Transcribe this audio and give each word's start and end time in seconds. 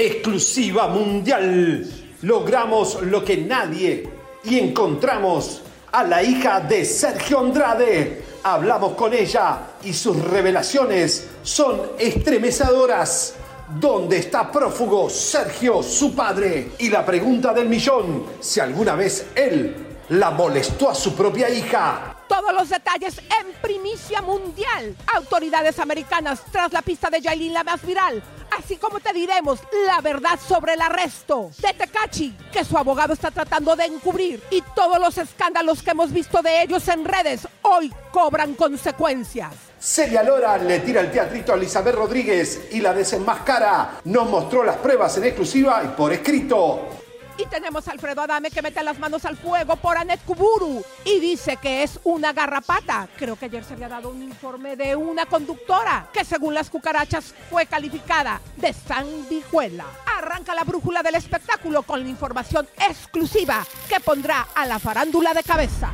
Exclusiva 0.00 0.86
mundial. 0.86 1.84
Logramos 2.22 3.02
lo 3.02 3.24
que 3.24 3.38
nadie 3.38 4.08
y 4.44 4.56
encontramos 4.60 5.60
a 5.90 6.04
la 6.04 6.22
hija 6.22 6.60
de 6.60 6.84
Sergio 6.84 7.40
Andrade. 7.40 8.22
Hablamos 8.44 8.92
con 8.92 9.12
ella 9.12 9.58
y 9.82 9.92
sus 9.92 10.16
revelaciones 10.22 11.26
son 11.42 11.82
estremecedoras. 11.98 13.34
¿Dónde 13.80 14.18
está 14.18 14.52
prófugo 14.52 15.10
Sergio, 15.10 15.82
su 15.82 16.14
padre? 16.14 16.74
Y 16.78 16.90
la 16.90 17.04
pregunta 17.04 17.52
del 17.52 17.68
millón, 17.68 18.24
si 18.38 18.60
alguna 18.60 18.94
vez 18.94 19.26
él 19.34 19.74
la 20.10 20.30
molestó 20.30 20.90
a 20.90 20.94
su 20.94 21.16
propia 21.16 21.50
hija. 21.50 22.17
Todos 22.28 22.52
los 22.52 22.68
detalles 22.68 23.18
en 23.18 23.52
primicia 23.62 24.20
mundial. 24.20 24.94
Autoridades 25.14 25.78
americanas 25.78 26.42
tras 26.52 26.72
la 26.72 26.82
pista 26.82 27.08
de 27.08 27.20
Yailin, 27.20 27.54
la 27.54 27.64
más 27.64 27.84
viral. 27.84 28.22
Así 28.56 28.76
como 28.76 29.00
te 29.00 29.12
diremos 29.12 29.60
la 29.86 30.00
verdad 30.00 30.38
sobre 30.46 30.74
el 30.74 30.80
arresto 30.80 31.50
de 31.58 31.72
Tecachi, 31.72 32.36
que 32.52 32.64
su 32.64 32.76
abogado 32.76 33.12
está 33.12 33.30
tratando 33.30 33.76
de 33.76 33.84
encubrir. 33.84 34.42
Y 34.50 34.62
todos 34.74 34.98
los 34.98 35.16
escándalos 35.18 35.82
que 35.82 35.90
hemos 35.90 36.12
visto 36.12 36.42
de 36.42 36.62
ellos 36.62 36.86
en 36.88 37.04
redes 37.04 37.46
hoy 37.62 37.92
cobran 38.12 38.54
consecuencias. 38.54 39.54
Celia 39.80 40.22
Lora 40.22 40.58
le 40.58 40.80
tira 40.80 41.00
el 41.00 41.10
teatrito 41.10 41.52
a 41.52 41.56
Elizabeth 41.56 41.94
Rodríguez 41.94 42.68
y 42.72 42.80
la 42.80 42.92
desenmascara. 42.92 44.00
Nos 44.04 44.28
mostró 44.28 44.64
las 44.64 44.76
pruebas 44.76 45.16
en 45.18 45.24
exclusiva 45.24 45.82
y 45.84 45.88
por 45.96 46.12
escrito. 46.12 46.97
Y 47.38 47.46
tenemos 47.46 47.86
a 47.86 47.92
Alfredo 47.92 48.22
Adame 48.22 48.50
que 48.50 48.62
mete 48.62 48.82
las 48.82 48.98
manos 48.98 49.24
al 49.24 49.36
fuego 49.36 49.76
por 49.76 49.96
Anet 49.96 50.20
Kuburu 50.24 50.82
y 51.04 51.20
dice 51.20 51.56
que 51.56 51.84
es 51.84 52.00
una 52.02 52.32
garrapata. 52.32 53.08
Creo 53.16 53.36
que 53.36 53.44
ayer 53.44 53.62
se 53.62 53.74
había 53.74 53.88
dado 53.88 54.10
un 54.10 54.20
informe 54.20 54.74
de 54.74 54.96
una 54.96 55.24
conductora 55.24 56.08
que 56.12 56.24
según 56.24 56.52
las 56.52 56.68
cucarachas 56.68 57.32
fue 57.48 57.66
calificada 57.66 58.40
de 58.56 58.72
sanguijuela. 58.72 59.84
Arranca 60.18 60.52
la 60.52 60.64
brújula 60.64 61.04
del 61.04 61.14
espectáculo 61.14 61.84
con 61.84 62.02
la 62.02 62.08
información 62.08 62.66
exclusiva 62.76 63.64
que 63.88 64.00
pondrá 64.00 64.48
a 64.56 64.66
la 64.66 64.80
farándula 64.80 65.32
de 65.32 65.44
cabeza. 65.44 65.92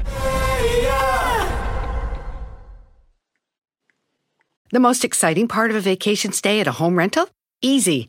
The 4.70 4.80
most 4.80 5.04
exciting 5.04 5.46
part 5.46 5.70
of 5.70 5.76
a 5.76 5.80
vacation 5.80 6.32
stay 6.32 6.58
at 6.58 6.66
a 6.66 6.72
home 6.72 6.96
rental? 6.96 7.28
Easy. 7.60 8.08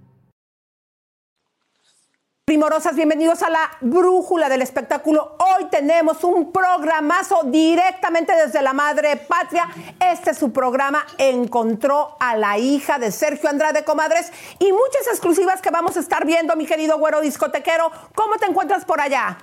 Primorosas, 2.51 2.97
bienvenidos 2.97 3.43
a 3.43 3.49
la 3.49 3.77
Brújula 3.79 4.49
del 4.49 4.61
Espectáculo. 4.61 5.37
Hoy 5.39 5.69
tenemos 5.71 6.21
un 6.25 6.51
programazo 6.51 7.43
directamente 7.45 8.35
desde 8.35 8.61
la 8.61 8.73
Madre 8.73 9.15
Patria. 9.15 9.69
Este 10.01 10.31
es 10.31 10.37
su 10.37 10.51
programa 10.51 11.07
Encontró 11.17 12.17
a 12.19 12.35
la 12.35 12.57
hija 12.57 12.99
de 12.99 13.13
Sergio 13.13 13.49
Andrade 13.49 13.85
Comadres 13.85 14.33
y 14.59 14.69
muchas 14.73 15.07
exclusivas 15.09 15.61
que 15.61 15.69
vamos 15.69 15.95
a 15.95 16.01
estar 16.01 16.25
viendo, 16.25 16.57
mi 16.57 16.65
querido 16.65 16.99
güero 16.99 17.21
discotequero. 17.21 17.89
¿Cómo 18.15 18.35
te 18.35 18.47
encuentras 18.47 18.83
por 18.83 18.99
allá? 18.99 19.37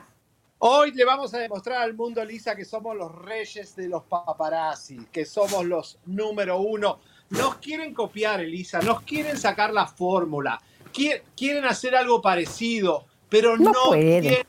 Hoy 0.58 0.92
le 0.92 1.06
vamos 1.06 1.32
a 1.32 1.38
demostrar 1.38 1.80
al 1.80 1.94
mundo, 1.94 2.22
Lisa, 2.22 2.54
que 2.54 2.66
somos 2.66 2.94
los 2.94 3.10
reyes 3.22 3.74
de 3.74 3.88
los 3.88 4.02
paparazzi, 4.02 5.06
que 5.10 5.24
somos 5.24 5.64
los 5.64 5.98
número 6.04 6.58
uno. 6.58 6.98
Nos 7.30 7.56
quieren 7.56 7.94
copiar, 7.94 8.40
Elisa, 8.40 8.80
nos 8.80 9.00
quieren 9.00 9.38
sacar 9.38 9.72
la 9.72 9.86
fórmula 9.86 10.60
quieren 10.92 11.64
hacer 11.64 11.94
algo 11.94 12.20
parecido, 12.20 13.04
pero 13.28 13.56
no, 13.56 13.72
tienen 13.92 14.44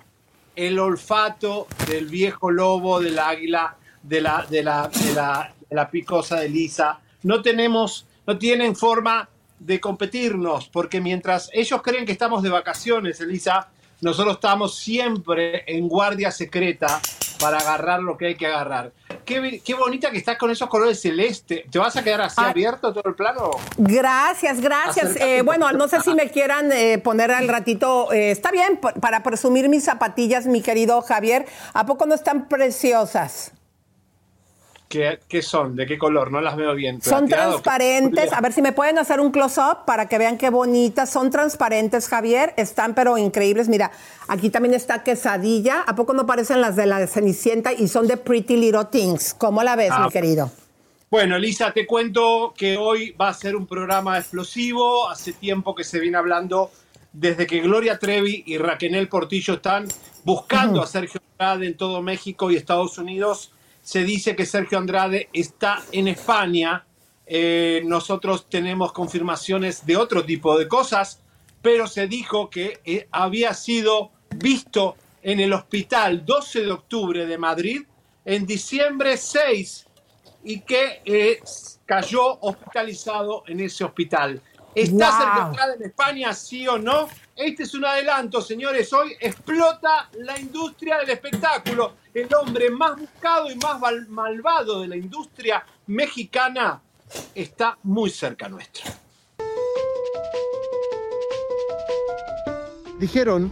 el 0.55 0.79
olfato 0.79 1.67
del 1.87 2.07
viejo 2.07 2.51
lobo, 2.51 2.99
del 2.99 3.17
águila, 3.19 3.77
de 4.03 4.21
la, 4.21 4.45
de 4.49 4.63
la, 4.63 4.89
de 4.89 5.75
la, 5.75 5.89
picosa 5.89 6.39
de 6.39 6.49
Lisa. 6.49 6.99
No 7.23 7.41
tenemos, 7.41 8.05
no 8.27 8.37
tienen 8.37 8.75
forma 8.75 9.29
de 9.59 9.79
competirnos, 9.79 10.67
porque 10.67 11.01
mientras 11.01 11.49
ellos 11.53 11.81
creen 11.81 12.05
que 12.05 12.11
estamos 12.11 12.43
de 12.43 12.49
vacaciones, 12.49 13.19
Elisa, 13.21 13.69
nosotros 14.01 14.35
estamos 14.35 14.75
siempre 14.75 15.63
en 15.67 15.87
guardia 15.87 16.31
secreta 16.31 17.01
para 17.39 17.57
agarrar 17.57 18.01
lo 18.01 18.17
que 18.17 18.27
hay 18.27 18.35
que 18.35 18.47
agarrar. 18.47 18.91
Qué, 19.29 19.61
qué, 19.63 19.75
bonita 19.75 20.09
que 20.09 20.17
estás 20.17 20.39
con 20.39 20.49
esos 20.49 20.67
colores 20.67 20.99
celeste. 20.99 21.63
¿Te 21.69 21.77
vas 21.77 21.95
a 21.95 22.03
quedar 22.03 22.21
así 22.21 22.37
ah. 22.39 22.49
abierto 22.49 22.91
todo 22.91 23.07
el 23.07 23.13
plano? 23.13 23.51
Gracias, 23.77 24.59
gracias. 24.59 25.17
Eh, 25.17 25.43
bueno, 25.43 25.71
no 25.71 25.87
sé 25.87 26.01
si 26.01 26.15
me 26.15 26.31
quieran 26.31 26.71
eh, 26.71 26.97
poner 26.97 27.29
al 27.29 27.47
ratito. 27.47 28.11
Eh, 28.11 28.31
está 28.31 28.49
bien, 28.49 28.79
para 28.79 29.21
presumir 29.21 29.69
mis 29.69 29.83
zapatillas, 29.83 30.47
mi 30.47 30.63
querido 30.63 31.03
Javier. 31.03 31.45
¿A 31.73 31.85
poco 31.85 32.07
no 32.07 32.15
están 32.15 32.47
preciosas? 32.47 33.51
¿Qué, 34.89 35.41
son? 35.43 35.75
¿De 35.75 35.85
qué 35.85 35.99
color? 35.99 36.31
No 36.31 36.41
las 36.41 36.55
veo 36.55 36.73
bien. 36.73 36.99
Son 36.99 37.27
transparentes. 37.27 38.33
A 38.33 38.41
ver 38.41 38.53
si 38.53 38.63
me 38.63 38.71
pueden 38.71 38.97
hacer 38.97 39.19
un 39.19 39.31
close-up 39.31 39.85
para 39.85 40.09
que 40.09 40.17
vean 40.17 40.35
qué 40.35 40.49
bonitas. 40.49 41.11
Son 41.11 41.29
transparentes, 41.29 42.07
Javier. 42.07 42.55
Están 42.57 42.95
pero 42.95 43.15
increíbles. 43.15 43.69
Mira, 43.69 43.91
aquí 44.27 44.49
también 44.49 44.73
está 44.73 45.03
quesadilla. 45.03 45.83
¿A 45.83 45.95
poco 45.95 46.13
no 46.13 46.25
parecen 46.25 46.59
las 46.59 46.75
de 46.75 46.87
la 46.87 47.05
Cenicienta? 47.05 47.71
Y 47.71 47.87
son 47.87 48.07
de 48.07 48.17
Pretty 48.17 48.57
Little 48.57 48.85
Things. 48.85 49.35
¿Cómo 49.35 49.61
la 49.61 49.75
ves, 49.75 49.91
mi 49.91 50.05
ah. 50.05 50.09
querido? 50.11 50.51
Bueno, 51.11 51.37
Lisa, 51.37 51.71
te 51.71 51.85
cuento 51.85 52.55
que 52.57 52.75
hoy 52.75 53.11
va 53.11 53.29
a 53.29 53.33
ser 53.35 53.55
un 53.55 53.67
programa 53.67 54.17
explosivo. 54.17 55.07
Hace 55.07 55.33
tiempo 55.33 55.75
que 55.75 55.83
se 55.83 55.99
viene 55.99 56.17
hablando 56.17 56.71
desde 57.13 57.45
que 57.45 57.59
Gloria 57.59 57.99
Trevi 57.99 58.41
y 58.43 58.57
Raquel 58.57 59.07
Portillo 59.07 59.53
están 59.53 59.87
buscando 60.23 60.81
a 60.81 60.87
Sergio 60.87 61.21
Andrade 61.37 61.67
en 61.67 61.77
todo 61.77 62.01
México 62.01 62.49
y 62.49 62.55
Estados 62.55 62.97
Unidos 62.97 63.51
se 63.89 64.03
dice 64.03 64.35
que 64.35 64.45
Sergio 64.45 64.77
Andrade 64.77 65.29
está 65.33 65.83
en 65.91 66.07
España 66.07 66.85
Eh, 67.31 67.83
nosotros 67.85 68.49
tenemos 68.49 68.91
confirmaciones 68.91 69.85
de 69.85 69.95
otro 69.95 70.25
tipo 70.25 70.57
de 70.57 70.67
cosas, 70.67 71.21
pero 71.61 71.85
se 71.85 72.07
dijo 72.07 72.49
que 72.49 72.79
eh, 72.83 73.07
había 73.11 73.53
sido 73.53 74.09
visto 74.35 74.95
en 75.21 75.39
el 75.39 75.53
hospital 75.53 76.25
12 76.25 76.61
de 76.61 76.71
octubre 76.71 77.27
de 77.27 77.37
Madrid 77.37 77.83
en 78.25 78.47
diciembre 78.47 79.15
6 79.15 79.85
y 80.43 80.61
que 80.61 81.03
eh, 81.05 81.39
cayó 81.85 82.39
hospitalizado 82.41 83.43
en 83.45 83.59
ese 83.59 83.83
hospital. 83.83 84.41
¿Está 84.75 85.09
Wow. 85.45 85.53
cerca 85.55 85.73
en 85.73 85.83
España, 85.83 86.33
sí 86.33 86.67
o 86.67 86.77
no? 86.77 87.07
Este 87.35 87.63
es 87.63 87.73
un 87.73 87.85
adelanto, 87.85 88.41
señores. 88.41 88.91
Hoy 88.93 89.15
explota 89.19 90.09
la 90.19 90.37
industria 90.39 90.97
del 90.99 91.09
espectáculo. 91.09 91.93
El 92.13 92.27
hombre 92.35 92.69
más 92.69 92.97
buscado 92.99 93.49
y 93.49 93.55
más 93.55 93.79
malvado 94.09 94.81
de 94.81 94.87
la 94.89 94.95
industria 94.95 95.65
mexicana 95.87 96.81
está 97.33 97.77
muy 97.83 98.09
cerca 98.09 98.47
nuestro. 98.47 98.85
Dijeron 102.99 103.51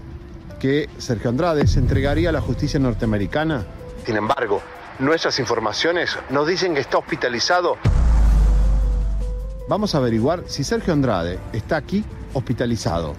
que 0.60 0.90
Sergio 0.98 1.30
Andrade 1.30 1.66
se 1.68 1.80
entregaría 1.80 2.30
a 2.30 2.32
la 2.34 2.42
justicia 2.42 2.80
norteamericana. 2.80 3.66
Sin 4.06 4.16
embargo, 4.18 4.62
nuestras 5.00 5.40
informaciones 5.40 6.18
nos 6.30 6.48
dicen 6.48 6.74
que 6.74 6.82
está 6.82 6.98
hospitalizado. 6.98 7.78
Vamos 9.68 9.94
a 9.96 9.98
averiguar 9.98 10.44
si 10.48 10.64
Sergio 10.64 10.94
Andrade 10.94 11.40
está 11.52 11.76
aquí 11.76 12.04
hospitalizado. 12.34 13.16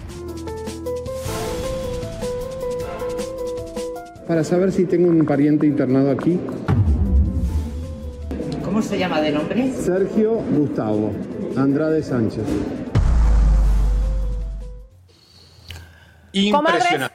Para 4.27 4.43
saber 4.43 4.71
si 4.71 4.85
tengo 4.85 5.09
un 5.09 5.25
pariente 5.25 5.67
internado 5.67 6.09
aquí. 6.11 6.39
¿Cómo 8.63 8.81
se 8.81 8.97
llama 8.97 9.21
de 9.21 9.31
nombre? 9.31 9.71
Sergio 9.73 10.33
Gustavo 10.35 11.11
Andrade 11.55 12.01
Sánchez. 12.01 12.45
Comadres, 16.51 16.83
Impresionante. 16.83 17.08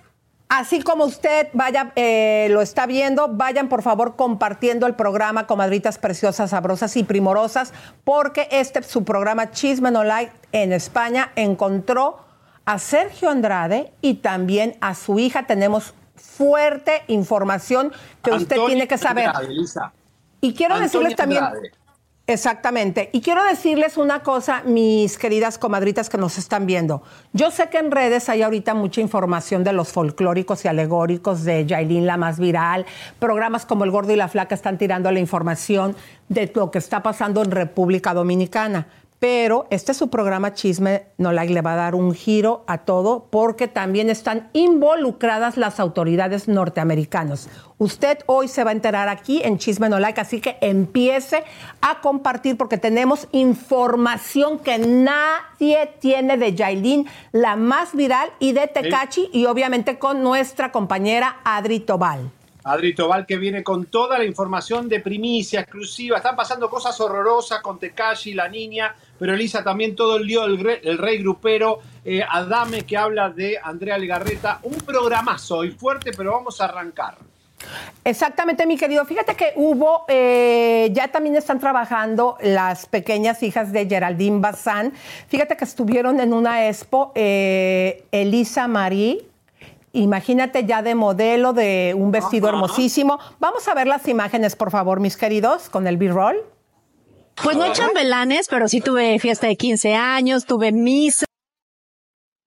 Así 0.54 0.82
como 0.82 1.04
usted 1.04 1.48
vaya, 1.52 1.92
eh, 1.96 2.48
lo 2.50 2.62
está 2.62 2.86
viendo, 2.86 3.28
vayan 3.28 3.68
por 3.68 3.82
favor 3.82 4.14
compartiendo 4.16 4.86
el 4.86 4.94
programa 4.94 5.46
Comadritas 5.46 5.98
Preciosas, 5.98 6.50
Sabrosas 6.50 6.96
y 6.96 7.02
Primorosas, 7.02 7.72
porque 8.04 8.48
este 8.50 8.82
su 8.82 9.04
programa 9.04 9.50
Chisme 9.50 9.90
No 9.90 10.04
Like 10.04 10.32
en 10.52 10.72
España 10.72 11.32
encontró 11.34 12.20
a 12.64 12.78
Sergio 12.78 13.30
Andrade 13.30 13.92
y 14.00 14.14
también 14.14 14.76
a 14.80 14.94
su 14.94 15.18
hija. 15.18 15.46
Tenemos 15.46 15.92
fuerte 16.14 17.02
información 17.08 17.92
que 18.22 18.30
usted 18.30 18.56
Antonio 18.56 18.66
tiene 18.66 18.88
que 18.88 18.98
saber. 18.98 19.28
Andrade. 19.28 19.92
Y 20.40 20.54
quiero 20.54 20.74
Antonio 20.74 20.88
decirles 20.88 21.16
también. 21.16 21.44
Andrade. 21.44 21.72
Exactamente. 22.26 23.10
Y 23.12 23.20
quiero 23.20 23.44
decirles 23.44 23.98
una 23.98 24.22
cosa, 24.22 24.62
mis 24.64 25.18
queridas 25.18 25.58
comadritas 25.58 26.08
que 26.08 26.16
nos 26.16 26.38
están 26.38 26.64
viendo. 26.64 27.02
Yo 27.34 27.50
sé 27.50 27.68
que 27.68 27.76
en 27.76 27.90
redes 27.90 28.30
hay 28.30 28.40
ahorita 28.40 28.72
mucha 28.72 29.02
información 29.02 29.62
de 29.62 29.74
los 29.74 29.88
folclóricos 29.92 30.64
y 30.64 30.68
alegóricos 30.68 31.44
de 31.44 31.66
Yailin, 31.66 32.06
la 32.06 32.16
más 32.16 32.38
viral. 32.38 32.86
Programas 33.18 33.66
como 33.66 33.84
El 33.84 33.90
Gordo 33.90 34.14
y 34.14 34.16
la 34.16 34.28
Flaca 34.28 34.54
están 34.54 34.78
tirando 34.78 35.10
la 35.10 35.20
información 35.20 35.94
de 36.30 36.50
lo 36.54 36.70
que 36.70 36.78
está 36.78 37.02
pasando 37.02 37.42
en 37.42 37.50
República 37.50 38.14
Dominicana. 38.14 38.86
Pero 39.24 39.66
este 39.70 39.92
es 39.92 39.96
su 39.96 40.10
programa 40.10 40.52
Chisme 40.52 41.06
No 41.16 41.32
Like 41.32 41.54
le 41.54 41.62
va 41.62 41.72
a 41.72 41.76
dar 41.76 41.94
un 41.94 42.12
giro 42.12 42.62
a 42.66 42.84
todo 42.84 43.28
porque 43.30 43.68
también 43.68 44.10
están 44.10 44.50
involucradas 44.52 45.56
las 45.56 45.80
autoridades 45.80 46.46
norteamericanas. 46.46 47.48
Usted 47.78 48.18
hoy 48.26 48.48
se 48.48 48.64
va 48.64 48.68
a 48.68 48.74
enterar 48.74 49.08
aquí 49.08 49.40
en 49.42 49.56
Chisme 49.56 49.88
No 49.88 49.98
Like, 49.98 50.20
así 50.20 50.42
que 50.42 50.58
empiece 50.60 51.42
a 51.80 52.02
compartir 52.02 52.58
porque 52.58 52.76
tenemos 52.76 53.26
información 53.32 54.58
que 54.58 54.76
nadie 54.76 55.90
tiene 56.00 56.36
de 56.36 56.54
Yailin, 56.54 57.08
la 57.32 57.56
más 57.56 57.96
viral, 57.96 58.28
y 58.40 58.52
de 58.52 58.66
Tecachi, 58.66 59.30
y 59.32 59.46
obviamente 59.46 59.98
con 59.98 60.22
nuestra 60.22 60.70
compañera 60.70 61.38
Adri 61.44 61.80
Tobal. 61.80 62.30
Adri 62.64 62.94
Tobal 62.94 63.26
que 63.26 63.36
viene 63.36 63.62
con 63.62 63.86
toda 63.86 64.18
la 64.18 64.24
información 64.24 64.88
de 64.88 65.00
primicia 65.00 65.60
exclusiva. 65.60 66.16
Están 66.16 66.34
pasando 66.36 66.68
cosas 66.70 66.98
horrorosas 66.98 67.60
con 67.60 67.78
Tekashi, 67.78 68.32
la 68.32 68.48
niña, 68.48 68.94
pero 69.18 69.34
Elisa 69.34 69.62
también 69.64 69.94
todo 69.96 70.16
el 70.16 70.26
lío 70.26 70.42
del 70.42 70.58
re- 70.58 70.80
el 70.84 70.98
rey 70.98 71.18
grupero. 71.18 71.80
eh, 72.04 72.22
Adame 72.28 72.82
que 72.82 72.96
habla 72.96 73.30
de 73.30 73.58
Andrea 73.62 73.96
Legarreta. 73.98 74.58
Un 74.62 74.74
programazo 74.74 75.58
hoy 75.58 75.70
fuerte, 75.70 76.10
pero 76.16 76.32
vamos 76.32 76.60
a 76.60 76.64
arrancar. 76.66 77.16
Exactamente, 78.04 78.66
mi 78.66 78.76
querido. 78.76 79.04
Fíjate 79.06 79.34
que 79.34 79.52
hubo, 79.56 80.04
eh, 80.08 80.90
ya 80.92 81.08
también 81.08 81.36
están 81.36 81.58
trabajando 81.58 82.36
las 82.42 82.84
pequeñas 82.86 83.42
hijas 83.42 83.72
de 83.72 83.86
Geraldine 83.86 84.40
Bazán. 84.40 84.92
Fíjate 85.28 85.56
que 85.56 85.64
estuvieron 85.64 86.20
en 86.20 86.34
una 86.34 86.68
expo, 86.68 87.12
eh, 87.14 88.04
Elisa 88.12 88.68
Marie. 88.68 89.24
Imagínate 89.94 90.64
ya 90.66 90.82
de 90.82 90.94
modelo 90.94 91.52
de 91.52 91.94
un 91.96 92.10
vestido 92.10 92.48
hermosísimo. 92.48 93.18
Vamos 93.38 93.66
a 93.68 93.74
ver 93.74 93.86
las 93.86 94.06
imágenes, 94.08 94.56
por 94.56 94.70
favor, 94.70 95.00
mis 95.00 95.16
queridos, 95.16 95.70
con 95.70 95.86
el 95.86 95.96
B-roll. 95.96 96.36
Pues 97.42 97.56
no 97.56 97.72
chambelanes, 97.72 98.48
pero 98.48 98.68
sí 98.68 98.80
tuve 98.80 99.18
fiesta 99.18 99.46
de 99.46 99.56
15 99.56 99.94
años, 99.94 100.46
tuve 100.46 100.72
misa. 100.72 101.26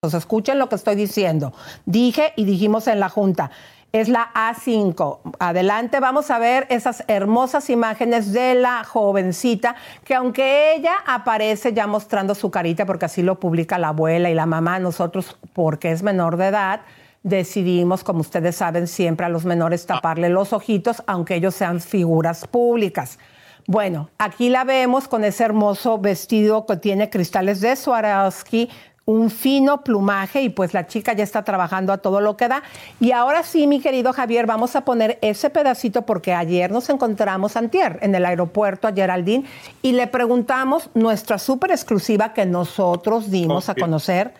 Escuchen 0.02 0.58
lo 0.58 0.68
que 0.68 0.76
estoy 0.76 0.94
diciendo. 0.94 1.52
Dije 1.84 2.32
y 2.36 2.44
dijimos 2.44 2.86
en 2.86 3.00
la 3.00 3.08
junta. 3.08 3.50
Es 3.90 4.08
la 4.08 4.30
A5. 4.34 5.20
Adelante, 5.38 5.98
vamos 5.98 6.30
a 6.30 6.38
ver 6.38 6.66
esas 6.68 7.04
hermosas 7.08 7.70
imágenes 7.70 8.32
de 8.32 8.54
la 8.54 8.84
jovencita, 8.84 9.76
que 10.04 10.14
aunque 10.14 10.74
ella 10.74 10.92
aparece 11.06 11.72
ya 11.72 11.86
mostrando 11.86 12.34
su 12.34 12.50
carita, 12.50 12.84
porque 12.84 13.06
así 13.06 13.22
lo 13.22 13.40
publica 13.40 13.78
la 13.78 13.88
abuela 13.88 14.30
y 14.30 14.34
la 14.34 14.44
mamá, 14.44 14.78
nosotros, 14.78 15.38
porque 15.54 15.90
es 15.90 16.02
menor 16.02 16.36
de 16.36 16.48
edad, 16.48 16.82
decidimos, 17.22 18.04
como 18.04 18.20
ustedes 18.20 18.56
saben, 18.56 18.86
siempre 18.86 19.24
a 19.24 19.30
los 19.30 19.46
menores 19.46 19.86
taparle 19.86 20.28
los 20.28 20.52
ojitos, 20.52 21.02
aunque 21.06 21.36
ellos 21.36 21.54
sean 21.54 21.80
figuras 21.80 22.46
públicas. 22.46 23.18
Bueno, 23.68 24.08
aquí 24.16 24.48
la 24.48 24.64
vemos 24.64 25.08
con 25.08 25.24
ese 25.24 25.44
hermoso 25.44 25.98
vestido 25.98 26.64
que 26.64 26.78
tiene 26.78 27.10
cristales 27.10 27.60
de 27.60 27.76
Swarovski, 27.76 28.70
un 29.04 29.28
fino 29.28 29.84
plumaje 29.84 30.40
y 30.40 30.48
pues 30.48 30.72
la 30.72 30.86
chica 30.86 31.12
ya 31.12 31.22
está 31.22 31.44
trabajando 31.44 31.92
a 31.92 31.98
todo 31.98 32.22
lo 32.22 32.34
que 32.34 32.48
da. 32.48 32.62
Y 32.98 33.12
ahora 33.12 33.42
sí, 33.42 33.66
mi 33.66 33.80
querido 33.80 34.14
Javier, 34.14 34.46
vamos 34.46 34.74
a 34.74 34.86
poner 34.86 35.18
ese 35.20 35.50
pedacito 35.50 36.06
porque 36.06 36.32
ayer 36.32 36.70
nos 36.72 36.88
encontramos 36.88 37.58
antier 37.58 37.98
en 38.00 38.14
el 38.14 38.24
aeropuerto 38.24 38.88
a 38.88 38.94
Geraldine 38.94 39.44
y 39.82 39.92
le 39.92 40.06
preguntamos 40.06 40.88
nuestra 40.94 41.36
súper 41.36 41.70
exclusiva 41.70 42.32
que 42.32 42.46
nosotros 42.46 43.30
dimos 43.30 43.68
a 43.68 43.74
conocer 43.74 44.32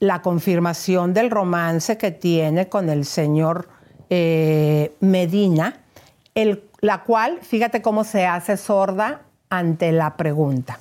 la 0.00 0.22
confirmación 0.22 1.14
del 1.14 1.30
romance 1.30 1.96
que 1.96 2.10
tiene 2.10 2.68
con 2.68 2.88
el 2.88 3.04
señor 3.04 3.68
eh, 4.10 4.92
Medina, 4.98 5.84
el, 6.34 6.64
la 6.86 7.02
cual, 7.02 7.40
fíjate 7.42 7.82
cómo 7.82 8.04
se 8.04 8.26
hace 8.26 8.56
sorda 8.56 9.22
ante 9.50 9.90
la 9.92 10.16
pregunta. 10.16 10.78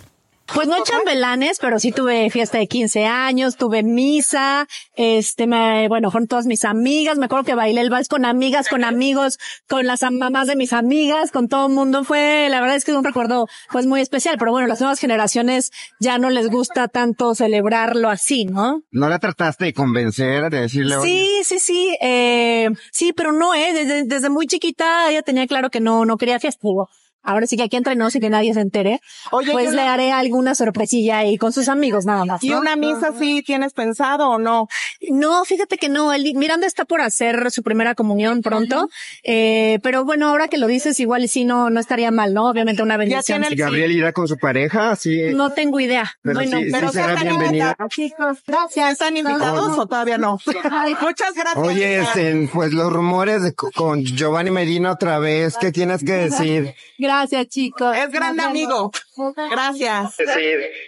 Pues 0.54 0.68
no 0.68 0.84
chambelanes, 0.84 1.58
pero 1.60 1.80
sí 1.80 1.92
tuve 1.92 2.30
fiesta 2.30 2.60
de 2.60 2.68
15 2.68 3.06
años, 3.06 3.58
tuve 3.58 3.82
misa, 3.82 4.68
este, 4.96 5.48
me, 5.48 5.88
bueno, 5.88 6.12
fueron 6.12 6.28
todas 6.28 6.46
mis 6.46 6.66
amigas, 6.66 7.18
me 7.18 7.26
acuerdo 7.26 7.46
que 7.46 7.56
bailé 7.56 7.82
el 7.82 7.90
vals 7.90 8.08
con 8.08 8.26
amigas, 8.26 8.70
con 8.70 8.84
amigos, 8.84 9.40
con 9.68 9.88
las 9.88 10.04
mamás 10.04 10.48
de 10.48 10.56
mis 10.56 10.72
amigas, 10.72 11.32
con 11.32 11.48
todo 11.48 11.68
el 11.68 11.74
mundo, 11.74 12.04
fue, 12.04 12.48
la 12.50 12.62
verdad 12.62 12.76
es 12.76 12.86
que 12.86 12.92
es 12.92 12.98
un 12.98 13.04
recuerdo, 13.04 13.48
pues 13.72 13.88
muy 13.88 14.02
especial, 14.02 14.38
pero 14.38 14.52
bueno, 14.52 14.68
las 14.68 14.80
nuevas 14.80 15.00
generaciones 15.00 15.72
ya 16.00 16.20
no 16.20 16.30
les 16.30 16.48
gusta 16.50 16.88
tanto 16.88 17.34
celebrarlo 17.34 18.10
así, 18.10 18.46
¿no? 18.46 18.84
¿No 18.92 19.10
la 19.10 19.20
trataste 19.20 19.66
de 19.66 19.74
convencer, 19.74 20.50
de 20.52 20.62
decirle, 20.62 20.96
oye, 20.98 21.10
Sí, 21.10 21.42
sí, 21.44 21.60
sí, 21.60 21.98
eh, 22.02 22.70
sí, 22.92 23.14
pero 23.14 23.32
no, 23.32 23.56
eh, 23.56 23.74
desde, 23.74 24.04
desde 24.04 24.30
muy 24.30 24.46
chiquita 24.48 25.10
ella 25.10 25.22
tenía 25.22 25.48
claro 25.48 25.70
que 25.70 25.80
no, 25.80 26.06
no 26.06 26.18
quería 26.18 26.40
fiesta. 26.40 26.62
Digo, 26.64 26.90
Ahora 27.26 27.48
sí 27.48 27.58
que 27.58 27.64
aquí 27.64 27.76
entre 27.76 27.96
nos 27.96 28.16
y 28.16 28.20
que 28.20 28.30
nadie 28.30 28.54
se 28.54 28.62
entere, 28.62 29.02
Oye, 29.32 29.52
pues 29.52 29.74
¿y 29.74 29.76
le 29.76 29.82
haré 29.82 30.12
alguna 30.12 30.56
sorpresilla 30.56 31.18
ahí 31.18 31.38
con 31.38 31.52
sus 31.52 31.68
amigos 31.70 32.06
nada 32.06 32.24
más. 32.26 32.44
¿Y 32.44 32.50
¿no? 32.50 32.60
una 32.60 32.76
misa 32.76 33.12
sí 33.18 33.44
tienes 33.44 33.74
pensado 33.74 34.30
o 34.30 34.38
no? 34.38 34.68
No, 35.12 35.44
fíjate 35.46 35.78
que 35.78 35.90
no. 35.90 36.14
El, 36.14 36.34
Miranda 36.36 36.68
está 36.68 36.86
por 36.86 37.02
hacer 37.02 37.52
su 37.52 37.64
primera 37.64 37.96
comunión 37.96 38.42
pronto, 38.42 38.90
eh, 39.24 39.80
pero 39.84 40.06
bueno, 40.06 40.30
ahora 40.30 40.48
que 40.48 40.58
lo 40.58 40.68
dices, 40.68 41.00
igual 41.00 41.24
y 41.24 41.28
sí 41.28 41.46
no, 41.46 41.70
no 41.70 41.80
estaría 41.80 42.12
mal, 42.12 42.34
¿no? 42.34 42.50
Obviamente 42.50 42.82
una 42.84 42.98
bendición. 42.98 43.42
tiene 43.42 43.48
el- 43.48 43.56
Gabriel 43.56 43.92
irá 43.92 44.14
con 44.14 44.28
su 44.28 44.38
pareja? 44.38 44.92
Así. 44.92 45.34
No 45.34 45.52
tengo 45.54 45.80
idea. 45.80 46.12
Pero 46.22 46.36
bueno, 46.36 46.58
sí, 46.60 46.68
Pero 46.72 46.88
sí 46.90 46.94
será 46.96 47.14
están 47.14 47.28
bienvenida. 47.28 47.78
chicos. 47.90 48.38
Gracias. 48.48 48.92
¿Están 48.94 49.18
invitados 49.18 49.78
o 49.78 49.86
todavía 49.86 50.18
no? 50.18 50.40
Muchas 51.02 51.34
gracias. 51.36 51.58
Oye, 51.58 52.00
este, 52.00 52.50
pues 52.54 52.74
los 52.74 52.92
rumores 52.92 53.44
de, 53.44 53.54
co- 53.54 53.72
con 53.76 54.04
Giovanni 54.04 54.52
Medina 54.52 54.92
otra 54.92 55.20
vez, 55.20 55.58
¿qué 55.58 55.72
tienes 55.72 56.04
que 56.04 56.14
decir? 56.14 56.74
gracias, 56.98 57.48
chicos. 57.48 57.96
Es 57.96 58.10
grande 58.12 58.44
Nos 58.44 58.54
vemos. 58.54 58.92
amigo. 59.18 59.36
Gracias. 59.52 60.16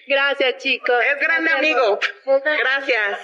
Gracias, 0.07 0.57
chicos. 0.61 0.95
Es 1.13 1.25
grande 1.25 1.51
amigo. 1.51 1.99
Gracias. 2.25 3.19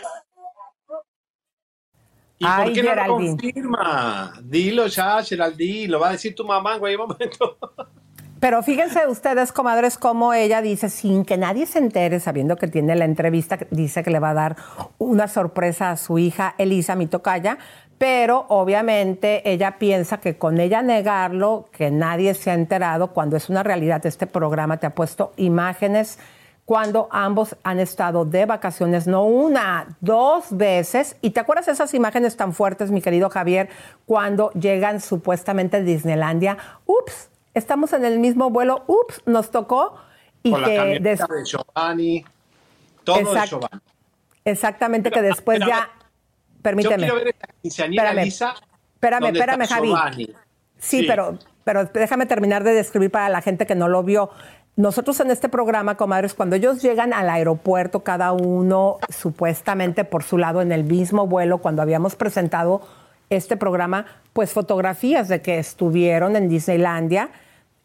¿Y 2.43 2.45
Ay, 2.47 2.65
por 2.65 2.73
qué 2.73 2.83
no 2.83 2.89
lo 2.89 2.95
Geraldine. 3.01 3.29
confirma? 3.29 4.33
Dilo 4.43 4.87
ya, 4.87 5.23
Geraldine, 5.23 5.87
lo 5.87 5.99
va 5.99 6.09
a 6.09 6.11
decir 6.11 6.35
tu 6.35 6.43
mamá 6.45 6.73
en 6.73 6.79
cualquier 6.79 6.99
momento. 6.99 7.57
Pero 8.41 8.61
fíjense 8.61 9.07
ustedes, 9.07 9.53
comadres, 9.53 9.97
cómo 9.97 10.33
ella 10.33 10.61
dice, 10.61 10.89
sin 10.89 11.23
que 11.23 11.37
nadie 11.37 11.65
se 11.65 11.79
entere, 11.79 12.19
sabiendo 12.19 12.57
que 12.57 12.67
tiene 12.67 12.93
la 12.97 13.05
entrevista, 13.05 13.57
dice 13.71 14.03
que 14.03 14.09
le 14.11 14.19
va 14.19 14.31
a 14.31 14.33
dar 14.33 14.55
una 14.97 15.29
sorpresa 15.29 15.91
a 15.91 15.95
su 15.95 16.19
hija 16.19 16.53
Elisa, 16.57 16.95
mi 16.95 17.07
tocaya, 17.07 17.57
pero 17.97 18.45
obviamente 18.49 19.49
ella 19.49 19.77
piensa 19.79 20.19
que 20.19 20.37
con 20.37 20.59
ella 20.59 20.81
negarlo, 20.81 21.69
que 21.71 21.89
nadie 21.89 22.33
se 22.33 22.51
ha 22.51 22.53
enterado, 22.55 23.13
cuando 23.13 23.37
es 23.37 23.47
una 23.47 23.63
realidad, 23.63 24.05
este 24.05 24.27
programa 24.27 24.75
te 24.75 24.87
ha 24.87 24.93
puesto 24.93 25.31
imágenes 25.37 26.19
cuando 26.65 27.09
ambos 27.11 27.55
han 27.63 27.79
estado 27.79 28.23
de 28.23 28.45
vacaciones, 28.45 29.05
no 29.05 29.25
una, 29.25 29.97
dos 29.99 30.45
veces. 30.51 31.17
¿Y 31.21 31.31
te 31.31 31.39
acuerdas 31.39 31.67
esas 31.67 31.93
imágenes 31.93 32.37
tan 32.37 32.53
fuertes, 32.53 32.89
mi 32.89 33.01
querido 33.01 33.29
Javier, 33.29 33.69
cuando 34.05 34.51
llegan 34.51 35.01
supuestamente 35.01 35.77
a 35.77 35.79
Disneylandia? 35.81 36.57
Ups, 36.85 37.29
estamos 37.53 37.91
en 37.93 38.05
el 38.05 38.19
mismo 38.19 38.49
vuelo, 38.49 38.83
ups, 38.87 39.21
nos 39.25 39.51
tocó. 39.51 39.97
Y 40.41 40.51
Con 40.51 40.63
que 40.63 40.77
la 40.77 40.85
de 40.85 41.17
Giovanni, 41.45 42.25
todo 43.03 43.17
de 43.17 43.47
Giovanni. 43.47 43.81
Exactamente, 44.45 45.11
que 45.11 45.21
después 45.21 45.59
ya... 45.59 45.89
Permíteme. 46.61 47.07
Yo 47.07 47.13
quiero 47.13 47.15
ver 47.15 47.27
esta 47.27 47.47
quinceañera 47.61 48.13
Lisa. 48.13 48.53
Espérame, 48.95 49.25
espérame, 49.33 49.67
Javi. 49.67 49.93
Sí, 50.15 50.35
sí, 50.77 51.05
Pero, 51.05 51.37
pero 51.65 51.85
déjame 51.85 52.25
terminar 52.25 52.63
de 52.63 52.73
describir 52.73 53.11
para 53.11 53.27
la 53.27 53.41
gente 53.41 53.65
que 53.65 53.75
no 53.75 53.89
lo 53.89 54.03
vio. 54.03 54.31
Nosotros 54.75 55.19
en 55.19 55.29
este 55.29 55.49
programa, 55.49 55.97
comadres, 55.97 56.33
cuando 56.33 56.55
ellos 56.55 56.81
llegan 56.81 57.13
al 57.13 57.29
aeropuerto, 57.29 57.99
cada 57.99 58.31
uno 58.31 58.97
supuestamente 59.09 60.03
por 60.03 60.23
su 60.23 60.39
lado 60.39 60.61
en 60.61 60.71
el 60.71 60.83
mismo 60.83 61.27
vuelo, 61.27 61.59
cuando 61.59 61.83
habíamos 61.83 62.15
presentado 62.15 62.81
este 63.29 63.55
programa, 63.55 64.07
pues 64.33 64.51
fotografías 64.51 65.27
de 65.27 65.43
que 65.43 65.59
estuvieron 65.59 66.35
en 66.35 66.49
Disneylandia. 66.49 67.29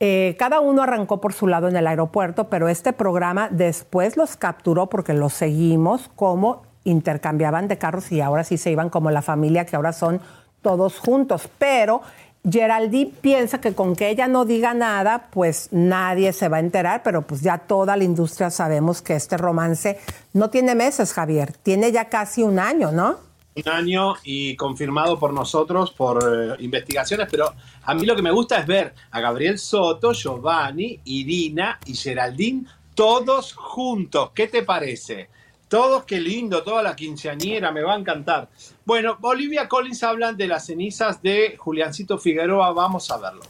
Eh, 0.00 0.34
cada 0.38 0.60
uno 0.60 0.82
arrancó 0.82 1.20
por 1.20 1.34
su 1.34 1.46
lado 1.46 1.68
en 1.68 1.76
el 1.76 1.86
aeropuerto, 1.86 2.48
pero 2.48 2.70
este 2.70 2.94
programa 2.94 3.48
después 3.50 4.16
los 4.16 4.36
capturó 4.36 4.86
porque 4.86 5.12
los 5.12 5.34
seguimos 5.34 6.08
como 6.16 6.62
intercambiaban 6.84 7.68
de 7.68 7.76
carros 7.76 8.10
y 8.12 8.22
ahora 8.22 8.44
sí 8.44 8.56
se 8.56 8.70
iban 8.70 8.88
como 8.88 9.10
la 9.10 9.20
familia 9.20 9.66
que 9.66 9.76
ahora 9.76 9.92
son 9.92 10.22
todos 10.62 10.98
juntos. 10.98 11.50
Pero 11.58 12.00
Geraldine 12.48 13.12
piensa 13.20 13.60
que 13.60 13.74
con 13.74 13.94
que 13.96 14.10
ella 14.10 14.28
no 14.28 14.44
diga 14.44 14.74
nada, 14.74 15.28
pues 15.30 15.68
nadie 15.72 16.32
se 16.32 16.48
va 16.48 16.58
a 16.58 16.60
enterar, 16.60 17.02
pero 17.02 17.22
pues 17.22 17.42
ya 17.42 17.58
toda 17.58 17.96
la 17.96 18.04
industria 18.04 18.50
sabemos 18.50 19.02
que 19.02 19.16
este 19.16 19.36
romance 19.36 19.98
no 20.32 20.50
tiene 20.50 20.74
meses, 20.74 21.12
Javier, 21.12 21.52
tiene 21.52 21.92
ya 21.92 22.08
casi 22.08 22.42
un 22.42 22.58
año, 22.58 22.92
¿no? 22.92 23.16
Un 23.56 23.68
año 23.68 24.14
y 24.22 24.54
confirmado 24.56 25.18
por 25.18 25.32
nosotros 25.32 25.90
por 25.90 26.22
eh, 26.22 26.56
investigaciones, 26.60 27.26
pero 27.30 27.52
a 27.82 27.94
mí 27.94 28.06
lo 28.06 28.14
que 28.14 28.22
me 28.22 28.30
gusta 28.30 28.58
es 28.58 28.66
ver 28.66 28.94
a 29.10 29.20
Gabriel 29.20 29.58
Soto, 29.58 30.12
Giovanni, 30.12 31.00
Irina 31.04 31.78
y 31.86 31.94
Geraldine 31.94 32.66
todos 32.94 33.52
juntos. 33.52 34.30
¿Qué 34.34 34.46
te 34.46 34.62
parece? 34.62 35.28
Todos, 35.68 36.04
qué 36.04 36.18
lindo, 36.18 36.62
toda 36.62 36.82
la 36.82 36.96
quinceañera, 36.96 37.70
me 37.70 37.82
va 37.82 37.94
a 37.94 37.98
encantar. 37.98 38.48
Bueno, 38.86 39.18
Olivia 39.20 39.68
Collins 39.68 40.02
hablan 40.02 40.36
de 40.36 40.48
las 40.48 40.66
cenizas 40.66 41.20
de 41.22 41.56
Juliancito 41.58 42.18
Figueroa, 42.18 42.72
vamos 42.72 43.10
a 43.10 43.18
verlo. 43.18 43.42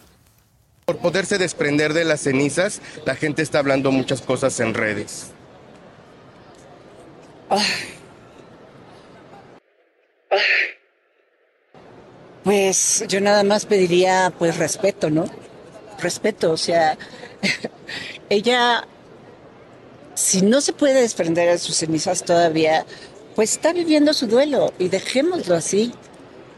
Por 0.85 0.99
poderse 0.99 1.39
desprender 1.39 1.93
de 1.93 2.05
las 2.05 2.23
cenizas, 2.23 2.83
la 3.05 3.15
gente 3.15 3.43
está 3.43 3.61
hablando 3.61 3.93
muchas 3.93 4.21
cosas 4.21 4.59
en 4.59 4.75
redes. 4.75 5.33
Pues 12.43 13.05
yo 13.07 13.21
nada 13.21 13.45
más 13.45 13.67
pediría 13.67 14.33
pues 14.39 14.57
respeto, 14.57 15.11
¿no? 15.11 15.27
Respeto, 16.01 16.53
o 16.53 16.57
sea, 16.57 16.97
ella 18.31 18.87
si 20.19 20.43
no 20.43 20.61
se 20.61 20.73
puede 20.73 21.01
desprender 21.01 21.49
de 21.49 21.59
sus 21.59 21.77
cenizas 21.77 22.25
todavía, 22.25 22.85
pues 23.37 23.53
está 23.53 23.73
viviendo 23.73 24.13
su 24.13 24.27
duelo 24.27 24.73
y 24.77 24.89
dejémoslo 24.89 25.55
así. 25.55 25.93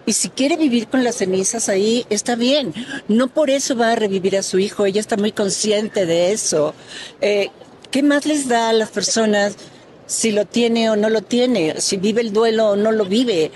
Y 0.06 0.14
si 0.14 0.30
quiere 0.30 0.56
vivir 0.56 0.88
con 0.88 1.04
las 1.04 1.16
cenizas 1.16 1.68
ahí, 1.68 2.06
está 2.08 2.36
bien. 2.36 2.72
No 3.06 3.28
por 3.28 3.50
eso 3.50 3.76
va 3.76 3.92
a 3.92 3.96
revivir 3.96 4.38
a 4.38 4.42
su 4.42 4.58
hijo, 4.58 4.86
ella 4.86 5.00
está 5.00 5.18
muy 5.18 5.30
consciente 5.32 6.06
de 6.06 6.32
eso. 6.32 6.74
Eh, 7.20 7.50
¿Qué 7.90 8.02
más 8.02 8.24
les 8.24 8.48
da 8.48 8.70
a 8.70 8.72
las 8.72 8.88
personas 8.88 9.56
si 10.06 10.32
lo 10.32 10.46
tiene 10.46 10.88
o 10.88 10.96
no 10.96 11.10
lo 11.10 11.20
tiene? 11.20 11.82
Si 11.82 11.98
vive 11.98 12.22
el 12.22 12.32
duelo 12.32 12.70
o 12.70 12.76
no 12.76 12.92
lo 12.92 13.04
vive 13.04 13.50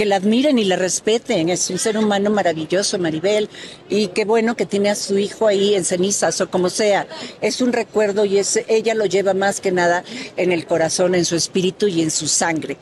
que 0.00 0.06
la 0.06 0.16
admiren 0.16 0.58
y 0.58 0.64
la 0.64 0.76
respeten. 0.76 1.50
Es 1.50 1.68
un 1.68 1.76
ser 1.76 1.98
humano 1.98 2.30
maravilloso, 2.30 2.98
Maribel, 2.98 3.50
y 3.90 4.08
qué 4.08 4.24
bueno 4.24 4.56
que 4.56 4.64
tiene 4.64 4.88
a 4.88 4.94
su 4.94 5.18
hijo 5.18 5.46
ahí 5.46 5.74
en 5.74 5.84
cenizas 5.84 6.40
o 6.40 6.50
como 6.50 6.70
sea. 6.70 7.06
Es 7.42 7.60
un 7.60 7.70
recuerdo 7.70 8.24
y 8.24 8.38
es, 8.38 8.64
ella 8.66 8.94
lo 8.94 9.04
lleva 9.04 9.34
más 9.34 9.60
que 9.60 9.72
nada 9.72 10.02
en 10.38 10.52
el 10.52 10.64
corazón, 10.64 11.14
en 11.14 11.26
su 11.26 11.36
espíritu 11.36 11.86
y 11.86 12.00
en 12.00 12.10
su 12.10 12.28
sangre 12.28 12.78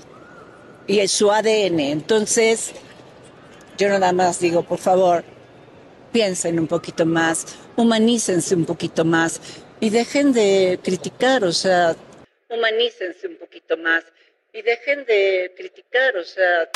y 0.86 1.00
en 1.00 1.08
su 1.08 1.32
ADN. 1.32 1.80
Entonces, 1.80 2.70
yo 3.76 3.88
nada 3.88 4.12
más 4.12 4.38
digo, 4.38 4.62
por 4.62 4.78
favor, 4.78 5.24
piensen 6.12 6.60
un 6.60 6.68
poquito 6.68 7.04
más, 7.04 7.46
humanícense 7.74 8.54
un 8.54 8.64
poquito 8.64 9.04
más 9.04 9.40
y 9.80 9.90
dejen 9.90 10.32
de 10.32 10.78
criticar, 10.84 11.42
o 11.42 11.52
sea, 11.52 11.96
humanícense 12.48 13.26
un 13.26 13.38
poquito 13.38 13.76
más 13.76 14.04
y 14.52 14.62
dejen 14.62 15.04
de 15.04 15.52
criticar, 15.56 16.16
o 16.16 16.22
sea 16.22 16.70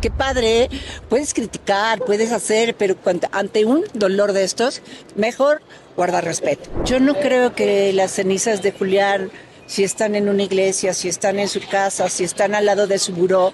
qué 0.00 0.10
padre, 0.10 0.68
puedes 1.08 1.34
criticar, 1.34 2.00
puedes 2.00 2.32
hacer, 2.32 2.74
pero 2.74 2.96
ante 3.32 3.64
un 3.64 3.84
dolor 3.94 4.32
de 4.32 4.44
estos, 4.44 4.82
mejor 5.16 5.62
guardar 5.96 6.24
respeto. 6.24 6.70
Yo 6.84 7.00
no 7.00 7.14
creo 7.14 7.54
que 7.54 7.92
las 7.92 8.12
cenizas 8.12 8.62
de 8.62 8.72
Julián, 8.72 9.30
si 9.66 9.84
están 9.84 10.14
en 10.14 10.28
una 10.28 10.44
iglesia, 10.44 10.94
si 10.94 11.08
están 11.08 11.38
en 11.38 11.48
su 11.48 11.60
casa, 11.66 12.08
si 12.08 12.24
están 12.24 12.54
al 12.54 12.66
lado 12.66 12.86
de 12.86 12.98
su 12.98 13.12
buró, 13.12 13.52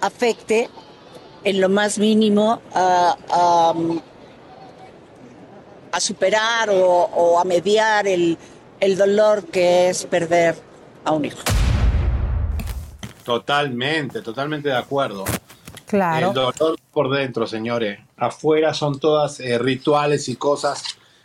afecte 0.00 0.68
en 1.44 1.60
lo 1.60 1.68
más 1.68 1.98
mínimo 1.98 2.60
a, 2.74 3.74
superar 5.98 6.70
o, 6.70 7.10
o, 7.14 7.38
a 7.38 7.44
mediar 7.44 8.08
el, 8.08 8.38
el 8.80 8.96
dolor 8.96 9.44
que 9.44 9.90
es 9.90 10.06
perder 10.06 10.56
a 11.04 11.12
un 11.12 11.26
hijo. 11.26 11.38
Totalmente, 13.24 14.20
totalmente 14.20 14.68
de 14.68 14.76
acuerdo. 14.76 15.24
Claro. 15.92 16.28
El 16.28 16.32
dolor 16.32 16.78
por 16.90 17.10
dentro, 17.10 17.46
señores. 17.46 18.00
Afuera 18.16 18.72
son 18.72 18.98
todas 18.98 19.38
eh, 19.40 19.58
rituales 19.58 20.26
y 20.30 20.36
cosas. 20.36 20.82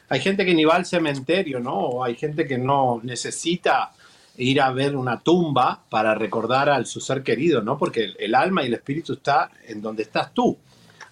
Hay 0.09 0.19
gente 0.19 0.43
que 0.43 0.53
ni 0.53 0.65
va 0.65 0.75
al 0.75 0.85
cementerio, 0.85 1.61
¿no? 1.61 1.73
O 1.73 2.03
hay 2.03 2.15
gente 2.15 2.45
que 2.45 2.57
no 2.57 2.99
necesita 3.01 3.93
ir 4.35 4.59
a 4.59 4.69
ver 4.71 4.97
una 4.97 5.21
tumba 5.21 5.83
para 5.89 6.15
recordar 6.15 6.69
a 6.69 6.83
su 6.83 6.99
ser 6.99 7.23
querido, 7.23 7.61
¿no? 7.61 7.77
Porque 7.77 8.09
el, 8.19 8.35
alma 8.35 8.63
y 8.63 8.65
el 8.65 8.73
espíritu 8.73 9.13
está 9.13 9.51
en 9.65 9.81
donde 9.81 10.03
estás 10.03 10.33
tú. 10.33 10.57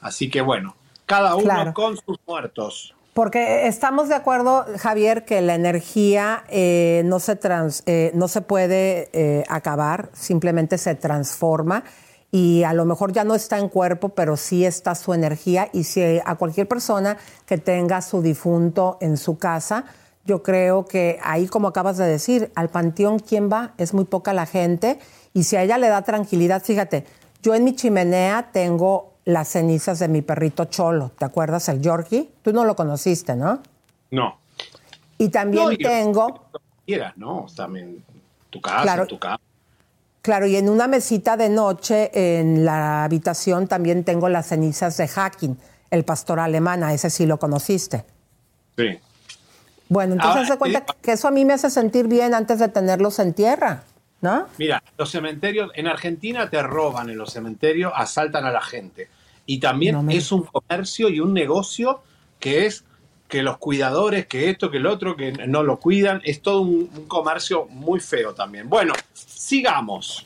Así 0.02 0.30
que 0.30 0.42
bueno, 0.42 0.76
cada 1.06 1.38
uno 1.38 1.74
con 1.74 1.96
sus 1.96 2.20
muertos. 2.28 2.94
Porque 3.14 3.68
estamos 3.68 4.10
de 4.10 4.16
acuerdo, 4.16 4.66
Javier, 4.78 5.24
que 5.24 5.40
la 5.40 5.56
energía 5.56 6.44
eh, 6.50 7.04
no, 7.06 7.22
se 7.22 7.38
trans, 7.38 7.84
eh, 7.86 8.12
no 8.16 8.28
se 8.28 8.42
puede 8.42 9.46
acabar, 9.48 10.10
simplemente 10.12 10.78
se 10.78 10.96
transforma 10.96 11.86
y 12.36 12.66
a 12.66 12.74
lo 12.74 12.84
mejor 12.84 13.14
ya 13.14 13.24
no 13.24 13.34
está 13.34 13.60
en 13.60 13.70
cuerpo, 13.70 14.10
pero 14.10 14.36
sí 14.36 14.66
está 14.66 14.94
su 14.94 15.14
energía. 15.14 15.70
Y 15.72 15.86
si 15.86 16.20
a 16.26 16.36
cualquier 16.36 16.68
persona 16.68 17.18
que 17.46 17.58
tenga 17.58 18.02
su 18.02 18.22
difunto 18.22 18.98
en 19.00 19.16
su 19.16 19.38
casa, 19.38 19.86
yo 20.26 20.44
creo 20.44 20.84
que 20.84 21.18
ahí, 21.24 21.48
como 21.48 21.70
acabas 21.70 21.96
de 21.96 22.06
decir, 22.06 22.52
al 22.56 22.68
panteón, 22.68 23.20
¿quién 23.20 23.50
va? 23.50 23.72
Es 23.78 23.94
muy 23.94 24.04
poca 24.04 24.34
la 24.34 24.46
gente. 24.46 25.00
Y 25.34 25.44
si 25.44 25.56
a 25.56 25.64
ella 25.64 25.78
le 25.78 25.88
da 25.88 26.02
tranquilidad, 26.02 26.62
fíjate, 26.62 27.06
yo 27.42 27.56
en 27.56 27.64
mi 27.64 27.74
chimenea 27.74 28.50
tengo 28.52 29.14
las 29.24 29.48
cenizas 29.48 30.00
de 30.00 30.10
mi 30.10 30.22
perrito 30.22 30.66
Cholo. 30.66 31.12
¿Te 31.18 31.24
acuerdas? 31.24 31.70
El 31.70 31.80
Yorkie. 31.80 32.34
Tú 32.42 32.52
no 32.52 32.66
lo 32.66 32.76
conociste, 32.76 33.38
¿no? 33.38 33.62
No. 34.12 34.40
Y 35.18 35.30
también 35.30 35.78
tengo. 35.78 36.50
Quieras, 36.86 37.16
¿no? 37.16 37.46
También 37.56 38.04
tu 38.50 38.60
casa, 38.60 39.06
tu 39.06 39.18
casa. 39.18 39.40
Claro, 40.26 40.48
y 40.48 40.56
en 40.56 40.70
una 40.70 40.88
mesita 40.88 41.38
de 41.38 41.50
noche 41.50 42.10
en 42.40 42.66
la 42.66 43.04
habitación 43.04 43.68
también 43.68 44.04
tengo 44.04 44.28
las 44.28 44.48
cenizas 44.48 44.98
de 44.98 45.08
Hacking, 45.08 45.56
el 45.92 46.04
pastor 46.04 46.40
alemán, 46.40 46.84
a 46.84 46.96
ese 46.96 47.12
sí 47.12 47.28
lo 47.28 47.38
conociste. 47.38 48.06
Sí. 48.76 48.98
Bueno, 49.88 50.16
entonces 50.16 50.48
se 50.48 50.58
cuenta 50.58 50.84
que 51.00 51.12
eso 51.12 51.28
a 51.28 51.32
mí 51.32 51.46
me 51.46 51.54
hace 51.54 51.70
sentir 51.70 52.08
bien 52.08 52.34
antes 52.34 52.58
de 52.58 52.70
tenerlos 52.70 53.20
en 53.20 53.36
tierra, 53.36 53.84
¿no? 54.22 54.48
Mira, 54.58 54.82
los 54.98 55.12
cementerios, 55.12 55.70
en 55.76 55.86
Argentina 55.86 56.50
te 56.50 56.64
roban 56.64 57.12
en 57.12 57.20
los 57.20 57.32
cementerios, 57.32 57.94
asaltan 57.96 58.46
a 58.46 58.52
la 58.52 58.62
gente. 58.62 59.10
Y 59.46 59.60
también 59.60 60.10
es 60.10 60.32
un 60.32 60.42
comercio 60.42 61.08
y 61.10 61.20
un 61.20 61.36
negocio 61.36 62.02
que 62.40 62.66
es 62.66 62.84
que 63.28 63.42
los 63.42 63.58
cuidadores, 63.58 64.28
que 64.28 64.50
esto, 64.50 64.70
que 64.70 64.78
el 64.78 64.86
otro, 64.86 65.16
que 65.16 65.32
no 65.32 65.64
lo 65.64 65.80
cuidan, 65.80 66.22
es 66.24 66.42
todo 66.42 66.62
un, 66.62 66.88
comercio 67.08 67.66
muy 67.70 68.00
feo 68.00 68.34
también. 68.34 68.70
Bueno, 68.70 68.94
sigamos. 69.14 70.24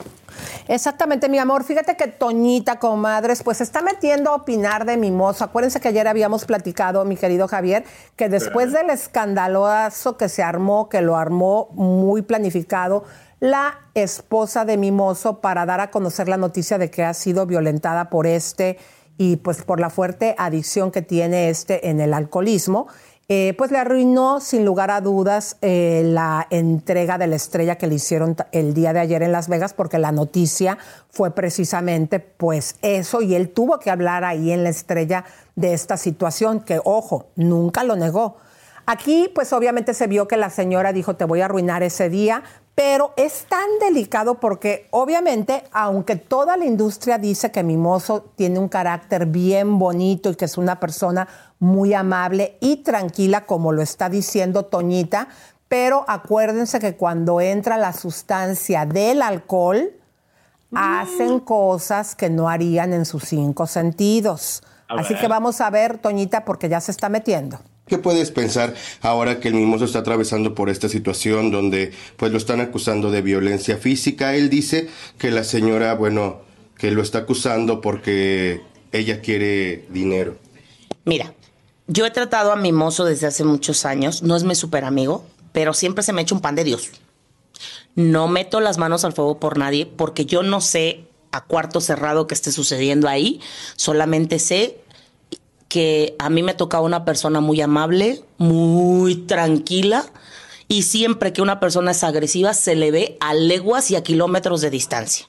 Exactamente, 0.68 1.29
mi 1.29 1.38
amor. 1.38 1.63
Fíjate 1.63 1.96
que 1.96 2.08
Toñita, 2.08 2.77
comadres, 2.77 3.41
pues 3.44 3.58
se 3.58 3.63
está 3.63 3.82
metiendo 3.82 4.32
a 4.32 4.36
opinar 4.36 4.86
de 4.86 4.98
Mimoso. 4.98 5.44
Acuérdense 5.44 5.79
que 5.79 5.88
ayer 5.88 6.08
habíamos 6.08 6.46
platicado, 6.46 7.06
mi 7.06 7.15
querido 7.15 7.48
Javier, 7.48 7.86
que 8.15 8.29
después 8.29 8.74
del 8.74 8.89
escandaloso 8.89 10.18
que 10.18 10.29
se 10.29 10.44
armó, 10.44 10.89
que 10.89 11.01
lo 11.01 11.15
armó 11.15 11.70
muy 11.74 12.22
planificado, 12.22 13.06
la 13.39 13.79
esposa 13.94 14.65
de 14.65 14.77
Mimoso 14.77 15.39
para 15.39 15.65
dar 15.65 15.79
a 15.79 15.91
conocer 15.91 16.27
la 16.27 16.38
noticia 16.38 16.77
de 16.77 16.91
que 16.91 17.03
ha 17.03 17.13
sido 17.13 17.46
violentada 17.46 18.10
por 18.10 18.27
este 18.27 18.77
y 19.19 19.35
pues 19.35 19.63
por 19.63 19.81
la 19.81 19.89
fuerte 19.89 20.33
adicción 20.38 20.91
que 20.91 21.01
tiene 21.01 21.49
este 21.49 21.89
en 21.89 21.99
el 21.99 22.13
alcoholismo. 22.13 22.88
Eh, 23.27 23.53
pues 23.57 23.69
le 23.69 23.77
arruinó 23.77 24.39
sin 24.39 24.65
lugar 24.65 24.89
a 24.89 25.01
dudas 25.01 25.57
eh, 25.61 26.01
la 26.03 26.47
entrega 26.49 27.19
de 27.19 27.27
la 27.27 27.35
estrella 27.35 27.75
que 27.75 27.85
le 27.85 27.95
hicieron 27.95 28.35
el 28.53 28.73
día 28.73 28.91
de 28.91 29.01
ayer 29.01 29.21
en 29.21 29.31
Las 29.31 29.49
Vegas, 29.49 29.73
porque 29.73 29.99
la 29.99 30.11
noticia 30.11 30.79
fue 31.11 31.35
precisamente 31.35 32.19
pues 32.19 32.77
eso, 32.81 33.21
y 33.21 33.35
él 33.35 33.49
tuvo 33.49 33.77
que 33.77 33.91
hablar 33.91 34.23
ahí 34.23 34.51
en 34.51 34.63
la 34.63 34.69
estrella 34.69 35.25
de 35.55 35.73
esta 35.73 35.97
situación, 35.97 36.61
que 36.61 36.79
ojo, 36.83 37.27
nunca 37.35 37.83
lo 37.83 37.95
negó. 37.95 38.38
Aquí 38.88 39.29
pues 39.35 39.53
obviamente 39.53 39.93
se 39.93 40.07
vio 40.07 40.27
que 40.27 40.38
la 40.38 40.49
señora 40.49 40.91
dijo, 40.91 41.15
te 41.15 41.25
voy 41.25 41.41
a 41.41 41.45
arruinar 41.45 41.83
ese 41.83 42.09
día, 42.09 42.41
pero 42.79 43.12
es 43.17 43.43
tan 43.50 43.67
delicado 43.81 44.36
porque 44.36 44.88
obviamente, 44.91 45.65
aunque 45.74 46.15
toda 46.15 46.55
la 46.55 46.63
industria 46.63 47.17
dice 47.17 47.51
que 47.51 47.62
Mimoso 47.62 48.31
tiene 48.38 48.57
un 48.57 48.69
carácter 48.69 49.25
bien 49.25 49.77
bonito 49.77 50.29
y 50.29 50.36
que 50.36 50.45
es 50.45 50.57
una 50.57 50.79
persona 50.79 51.27
muy 51.59 51.93
amable 51.93 52.57
y 52.62 52.77
tranquila, 52.77 53.45
como 53.45 53.74
lo 53.74 53.81
está 53.81 54.07
diciendo 54.07 54.63
Toñita, 54.63 55.27
pero 55.67 56.05
acuérdense 56.07 56.79
que 56.79 56.95
cuando 56.95 57.41
entra 57.41 57.75
la 57.75 57.91
sustancia 57.91 58.86
del 58.86 59.24
alcohol, 59.24 59.91
hacen 60.74 61.41
cosas 61.41 62.15
que 62.15 62.29
no 62.29 62.48
harían 62.48 62.93
en 62.93 63.03
sus 63.03 63.25
cinco 63.25 63.67
sentidos. 63.67 64.63
Así 64.89 65.15
que 65.15 65.27
vamos 65.27 65.62
a 65.62 65.69
ver, 65.69 66.00
Toñita, 66.00 66.43
porque 66.46 66.67
ya 66.67 66.81
se 66.81 66.91
está 66.91 67.10
metiendo. 67.10 67.60
¿Qué 67.86 67.98
puedes 67.98 68.31
pensar 68.31 68.74
ahora 69.01 69.39
que 69.39 69.48
el 69.48 69.53
mimoso 69.53 69.86
está 69.86 70.00
atravesando 70.00 70.55
por 70.55 70.69
esta 70.69 70.89
situación 70.89 71.51
donde 71.51 71.91
pues 72.17 72.31
lo 72.31 72.38
están 72.38 72.60
acusando 72.60 73.12
de 73.12 73.22
violencia 73.22 73.77
física? 73.77 74.36
Él 74.36 74.50
dice 74.50 74.89
que 75.17 75.31
la 75.31 75.43
señora, 75.43 75.93
bueno, 75.96 76.41
que 76.77 76.91
lo 76.91 77.01
está 77.01 77.19
acusando 77.19 77.81
porque 77.81 78.62
ella 78.91 79.22
quiere 79.22 79.86
dinero. 79.89 80.38
Mira, 81.05 81.34
yo 81.88 82.05
he 82.05 82.12
tratado 82.12 82.51
a 82.51 82.55
Mimoso 82.55 83.05
desde 83.05 83.27
hace 83.27 83.43
muchos 83.43 83.86
años, 83.86 84.22
no 84.24 84.36
es 84.36 84.43
mi 84.43 84.55
super 84.55 84.86
amigo, 84.86 85.25
pero 85.51 85.74
siempre 85.74 86.03
se 86.03 86.13
me 86.13 86.22
echa 86.22 86.36
un 86.36 86.41
pan 86.41 86.55
de 86.55 86.63
Dios. 86.63 86.91
No 87.96 88.27
meto 88.27 88.60
las 88.60 88.77
manos 88.77 89.03
al 89.03 89.13
fuego 89.13 89.39
por 89.39 89.58
nadie 89.58 89.86
porque 89.86 90.25
yo 90.25 90.43
no 90.43 90.62
sé 90.62 91.09
a 91.31 91.45
cuarto 91.45 91.81
cerrado 91.81 92.27
que 92.27 92.33
esté 92.33 92.51
sucediendo 92.51 93.07
ahí, 93.07 93.41
solamente 93.75 94.39
sé 94.39 94.79
que 95.67 96.15
a 96.19 96.29
mí 96.29 96.43
me 96.43 96.55
tocaba 96.55 96.83
una 96.83 97.05
persona 97.05 97.39
muy 97.39 97.62
amable, 97.62 98.24
muy 98.38 99.15
tranquila, 99.15 100.05
y 100.67 100.83
siempre 100.83 101.33
que 101.33 101.41
una 101.41 101.59
persona 101.59 101.91
es 101.91 102.03
agresiva 102.03 102.53
se 102.53 102.75
le 102.75 102.91
ve 102.91 103.17
a 103.19 103.33
leguas 103.33 103.89
y 103.91 103.95
a 103.95 104.03
kilómetros 104.03 104.62
de 104.62 104.69
distancia. 104.69 105.27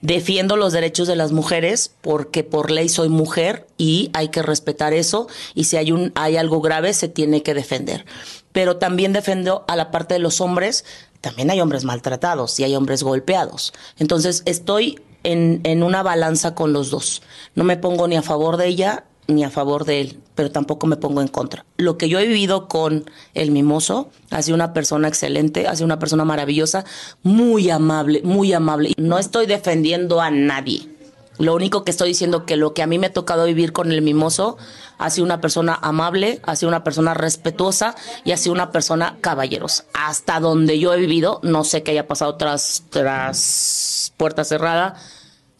Defiendo 0.00 0.56
los 0.56 0.72
derechos 0.72 1.08
de 1.08 1.16
las 1.16 1.32
mujeres 1.32 1.90
porque 2.02 2.44
por 2.44 2.70
ley 2.70 2.88
soy 2.88 3.08
mujer 3.08 3.66
y 3.78 4.10
hay 4.12 4.28
que 4.28 4.42
respetar 4.42 4.92
eso 4.92 5.28
y 5.54 5.64
si 5.64 5.76
hay 5.76 5.92
un 5.92 6.12
hay 6.14 6.36
algo 6.36 6.60
grave 6.60 6.92
se 6.92 7.08
tiene 7.08 7.42
que 7.42 7.54
defender. 7.54 8.04
Pero 8.52 8.76
también 8.76 9.12
defiendo 9.12 9.64
a 9.66 9.76
la 9.76 9.90
parte 9.90 10.14
de 10.14 10.20
los 10.20 10.40
hombres, 10.40 10.84
también 11.24 11.50
hay 11.50 11.58
hombres 11.62 11.84
maltratados 11.84 12.60
y 12.60 12.64
hay 12.64 12.76
hombres 12.76 13.02
golpeados. 13.02 13.72
Entonces 13.98 14.42
estoy 14.44 15.00
en, 15.22 15.62
en 15.64 15.82
una 15.82 16.02
balanza 16.02 16.54
con 16.54 16.74
los 16.74 16.90
dos. 16.90 17.22
No 17.54 17.64
me 17.64 17.78
pongo 17.78 18.06
ni 18.06 18.16
a 18.16 18.22
favor 18.22 18.58
de 18.58 18.66
ella 18.66 19.04
ni 19.26 19.42
a 19.42 19.48
favor 19.48 19.86
de 19.86 20.02
él, 20.02 20.20
pero 20.34 20.50
tampoco 20.50 20.86
me 20.86 20.96
pongo 20.96 21.22
en 21.22 21.28
contra. 21.28 21.64
Lo 21.78 21.96
que 21.96 22.10
yo 22.10 22.18
he 22.18 22.26
vivido 22.26 22.68
con 22.68 23.10
el 23.32 23.52
mimoso, 23.52 24.10
ha 24.30 24.42
sido 24.42 24.54
una 24.54 24.74
persona 24.74 25.08
excelente, 25.08 25.66
ha 25.66 25.74
sido 25.74 25.86
una 25.86 25.98
persona 25.98 26.26
maravillosa, 26.26 26.84
muy 27.22 27.70
amable, 27.70 28.20
muy 28.22 28.52
amable. 28.52 28.92
No 28.98 29.18
estoy 29.18 29.46
defendiendo 29.46 30.20
a 30.20 30.30
nadie. 30.30 30.93
Lo 31.38 31.54
único 31.54 31.84
que 31.84 31.90
estoy 31.90 32.08
diciendo 32.08 32.46
que 32.46 32.56
lo 32.56 32.74
que 32.74 32.82
a 32.82 32.86
mí 32.86 32.98
me 32.98 33.08
ha 33.08 33.12
tocado 33.12 33.44
vivir 33.44 33.72
con 33.72 33.90
el 33.90 34.02
mimoso 34.02 34.56
ha 34.98 35.10
sido 35.10 35.24
una 35.24 35.40
persona 35.40 35.78
amable, 35.82 36.40
ha 36.44 36.54
sido 36.54 36.68
una 36.68 36.84
persona 36.84 37.12
respetuosa 37.14 37.96
y 38.24 38.32
ha 38.32 38.36
sido 38.36 38.52
una 38.52 38.70
persona 38.70 39.16
caballerosa. 39.20 39.84
Hasta 39.92 40.38
donde 40.38 40.78
yo 40.78 40.94
he 40.94 40.98
vivido, 40.98 41.40
no 41.42 41.64
sé 41.64 41.82
qué 41.82 41.90
haya 41.90 42.06
pasado 42.06 42.36
tras, 42.36 42.84
tras 42.90 44.12
puerta 44.16 44.44
cerrada, 44.44 44.96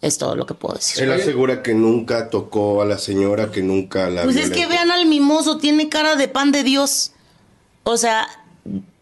es 0.01 0.19
todo 0.19 0.37
lo 0.37 0.47
que 0.47 0.55
puedo 0.55 0.75
decir. 0.75 1.03
Él 1.03 1.13
asegura 1.13 1.63
que 1.63 1.75
nunca 1.75 2.31
tocó 2.31 2.83
a 2.83 2.85
la 2.85 2.99
señora, 2.99 3.51
que 3.51 3.63
nunca 3.63 4.11
la 4.11 4.23
Pues 4.23 4.37
es 4.37 4.51
que 4.51 4.67
vean 4.67 4.91
al 4.91 5.07
mimoso, 5.07 5.59
tiene 5.59 5.89
cara 5.89 6.15
de 6.15 6.29
pan 6.29 6.53
de 6.53 6.63
Dios. 6.63 7.13
O 7.83 7.97
sea, 7.97 8.29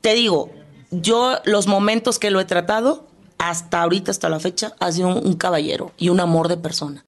te 0.01 0.15
digo, 0.15 0.51
yo 0.91 1.39
los 1.45 1.67
momentos 1.67 2.19
que 2.19 2.31
lo 2.31 2.41
he 2.41 2.45
tratado, 2.45 3.07
hasta 3.43 3.83
ahorita, 3.83 4.11
hasta 4.13 4.29
la 4.29 4.39
fecha, 4.39 4.73
ha 4.79 4.93
sido 4.93 5.09
un, 5.09 5.27
un 5.27 5.35
caballero 5.35 5.91
y 5.97 6.09
un 6.11 6.21
amor 6.21 6.47
de 6.49 6.57
persona. 6.57 7.05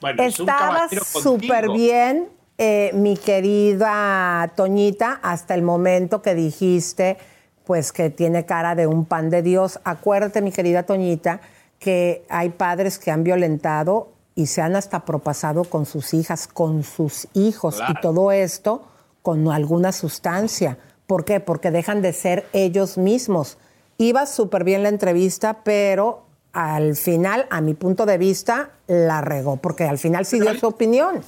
Bueno, 0.00 0.20
es 0.22 0.40
un 0.40 0.48
Estabas 0.48 0.74
caballero 0.90 1.04
súper 1.04 1.70
bien, 1.70 2.28
eh, 2.58 2.90
mi 2.94 3.16
querida 3.16 4.52
Toñita, 4.56 5.20
hasta 5.22 5.54
el 5.54 5.62
momento 5.62 6.22
que 6.22 6.34
dijiste, 6.34 7.18
pues 7.64 7.92
que 7.92 8.10
tiene 8.10 8.44
cara 8.46 8.74
de 8.74 8.88
un 8.88 9.04
pan 9.04 9.30
de 9.30 9.42
Dios. 9.42 9.78
Acuérdate, 9.84 10.42
mi 10.42 10.50
querida 10.50 10.82
Toñita, 10.82 11.40
que 11.78 12.24
hay 12.28 12.50
padres 12.50 12.98
que 12.98 13.12
han 13.12 13.22
violentado 13.22 14.08
y 14.34 14.46
se 14.46 14.60
han 14.60 14.74
hasta 14.74 15.04
propasado 15.04 15.62
con 15.64 15.86
sus 15.86 16.14
hijas, 16.14 16.48
con 16.48 16.82
sus 16.82 17.28
hijos, 17.34 17.76
Claro. 17.76 17.94
y 17.96 18.00
todo 18.00 18.32
esto 18.32 18.82
con 19.22 19.48
alguna 19.52 19.92
sustancia. 19.92 20.78
¿Por 21.06 21.24
qué? 21.24 21.38
Porque 21.38 21.70
dejan 21.70 22.02
de 22.02 22.12
ser 22.12 22.44
ellos 22.52 22.98
mismos. 22.98 23.56
Iba 23.98 24.26
súper 24.26 24.64
bien 24.64 24.82
la 24.82 24.88
entrevista, 24.88 25.62
pero 25.62 26.26
al 26.52 26.96
final, 26.96 27.46
a 27.50 27.60
mi 27.60 27.74
punto 27.74 28.06
de 28.06 28.18
vista, 28.18 28.72
la 28.86 29.20
regó, 29.20 29.56
porque 29.56 29.84
al 29.84 29.98
final 29.98 30.26
sí 30.26 30.40
dio 30.40 30.54
su 30.58 30.66
opinión. 30.66 31.22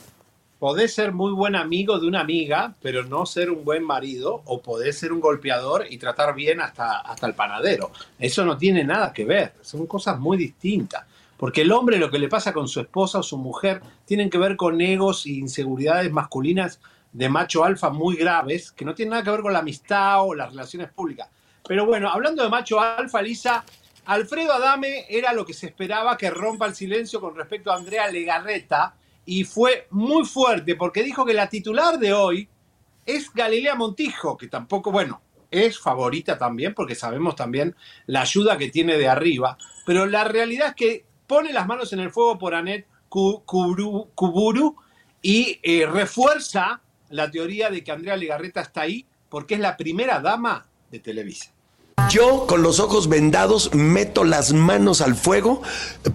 Podés 0.59 0.95
ser 0.95 1.13
muy 1.13 1.33
buen 1.33 1.57
amigo 1.57 1.99
de 1.99 2.07
una 2.07 2.21
amiga, 2.21 2.75
pero 2.81 3.05
no 3.05 3.27
ser 3.27 3.51
un 3.51 3.65
buen 3.65 3.85
marido, 3.85 4.43
o 4.47 4.61
podés 4.61 4.99
ser 4.99 5.13
un 5.13 5.21
golpeador 5.21 5.87
y 5.91 5.99
tratar 5.99 6.35
bien 6.35 6.61
hasta, 6.61 7.01
hasta 7.01 7.27
el 7.27 7.35
panadero. 7.35 7.91
Eso 8.19 8.45
no 8.45 8.57
tiene 8.57 8.85
nada 8.85 9.13
que 9.13 9.25
ver, 9.25 9.53
son 9.61 9.87
cosas 9.87 10.19
muy 10.19 10.37
distintas. 10.37 11.05
Porque 11.37 11.63
el 11.63 11.73
hombre 11.73 11.99
lo 11.99 12.11
que 12.11 12.19
le 12.19 12.29
pasa 12.29 12.53
con 12.53 12.69
su 12.69 12.81
esposa 12.81 13.19
o 13.19 13.23
su 13.23 13.37
mujer 13.37 13.83
tienen 14.07 14.31
que 14.31 14.39
ver 14.39 14.57
con 14.57 14.81
egos 14.81 15.27
e 15.27 15.33
inseguridades 15.33 16.11
masculinas 16.11 16.81
de 17.13 17.29
macho 17.29 17.65
alfa 17.65 17.91
muy 17.91 18.17
graves, 18.17 18.73
que 18.73 18.85
no 18.85 18.95
tienen 18.95 19.11
nada 19.11 19.23
que 19.23 19.31
ver 19.31 19.43
con 19.43 19.53
la 19.53 19.59
amistad 19.59 20.27
o 20.27 20.35
las 20.35 20.51
relaciones 20.51 20.91
públicas. 20.91 21.29
Pero 21.67 21.87
bueno, 21.87 22.11
hablando 22.11 22.43
de 22.43 22.49
macho 22.49 22.81
alfa, 22.81 23.23
Lisa, 23.23 23.65
Alfredo 24.07 24.53
Adame 24.53 25.07
era 25.09 25.33
lo 25.33 25.47
que 25.47 25.55
se 25.55 25.67
esperaba 25.67 26.17
que 26.19 26.31
rompa 26.31 26.67
el 26.67 26.75
silencio 26.75 27.21
con 27.21 27.35
respecto 27.35 27.73
a 27.73 27.77
Andrea 27.77 28.11
Legarreta 28.11 28.95
y 29.25 29.45
fue 29.45 29.87
muy 29.91 30.27
fuerte 30.27 30.77
porque 30.77 31.03
dijo 31.03 31.25
que 31.25 31.33
la 31.33 31.49
titular 31.49 31.99
de 31.99 32.13
hoy 32.13 32.49
es 33.07 33.33
Galilea 33.33 33.75
Montijo, 33.75 34.37
que 34.37 34.49
tampoco, 34.49 34.93
bueno, 34.93 35.23
es 35.51 35.79
favorita 35.79 36.37
también 36.37 36.75
porque 36.75 36.95
sabemos 36.95 37.35
también 37.37 37.75
la 38.07 38.23
ayuda 38.23 38.59
que 38.59 38.69
tiene 38.71 38.99
de 38.99 39.09
arriba, 39.09 39.57
pero 39.87 40.05
la 40.05 40.25
realidad 40.25 40.69
es 40.69 40.75
que 40.75 41.05
pone 41.27 41.53
las 41.53 41.67
manos 41.67 41.93
en 41.95 42.01
el 42.01 42.11
fuego 42.11 42.39
por 42.39 42.55
Anet 42.55 42.87
Ku- 43.09 43.43
Kuburu, 43.47 44.11
Kuburu 44.15 44.77
y 45.23 45.61
eh, 45.63 45.87
refuerza 45.87 46.83
la 47.09 47.31
teoría 47.31 47.71
de 47.71 47.83
que 47.83 47.93
Andrea 47.93 48.17
Legarreta 48.17 48.61
está 48.61 48.83
ahí 48.83 49.07
porque 49.31 49.55
es 49.55 49.61
la 49.61 49.77
primera 49.79 50.21
dama 50.21 50.67
de 50.91 50.99
Televisa. 51.01 51.55
Yo, 52.11 52.47
con 52.47 52.63
los 52.63 52.81
ojos 52.81 53.09
vendados, 53.09 53.73
meto 53.73 54.25
las 54.25 54.53
manos 54.53 55.01
al 55.01 55.15
fuego 55.15 55.63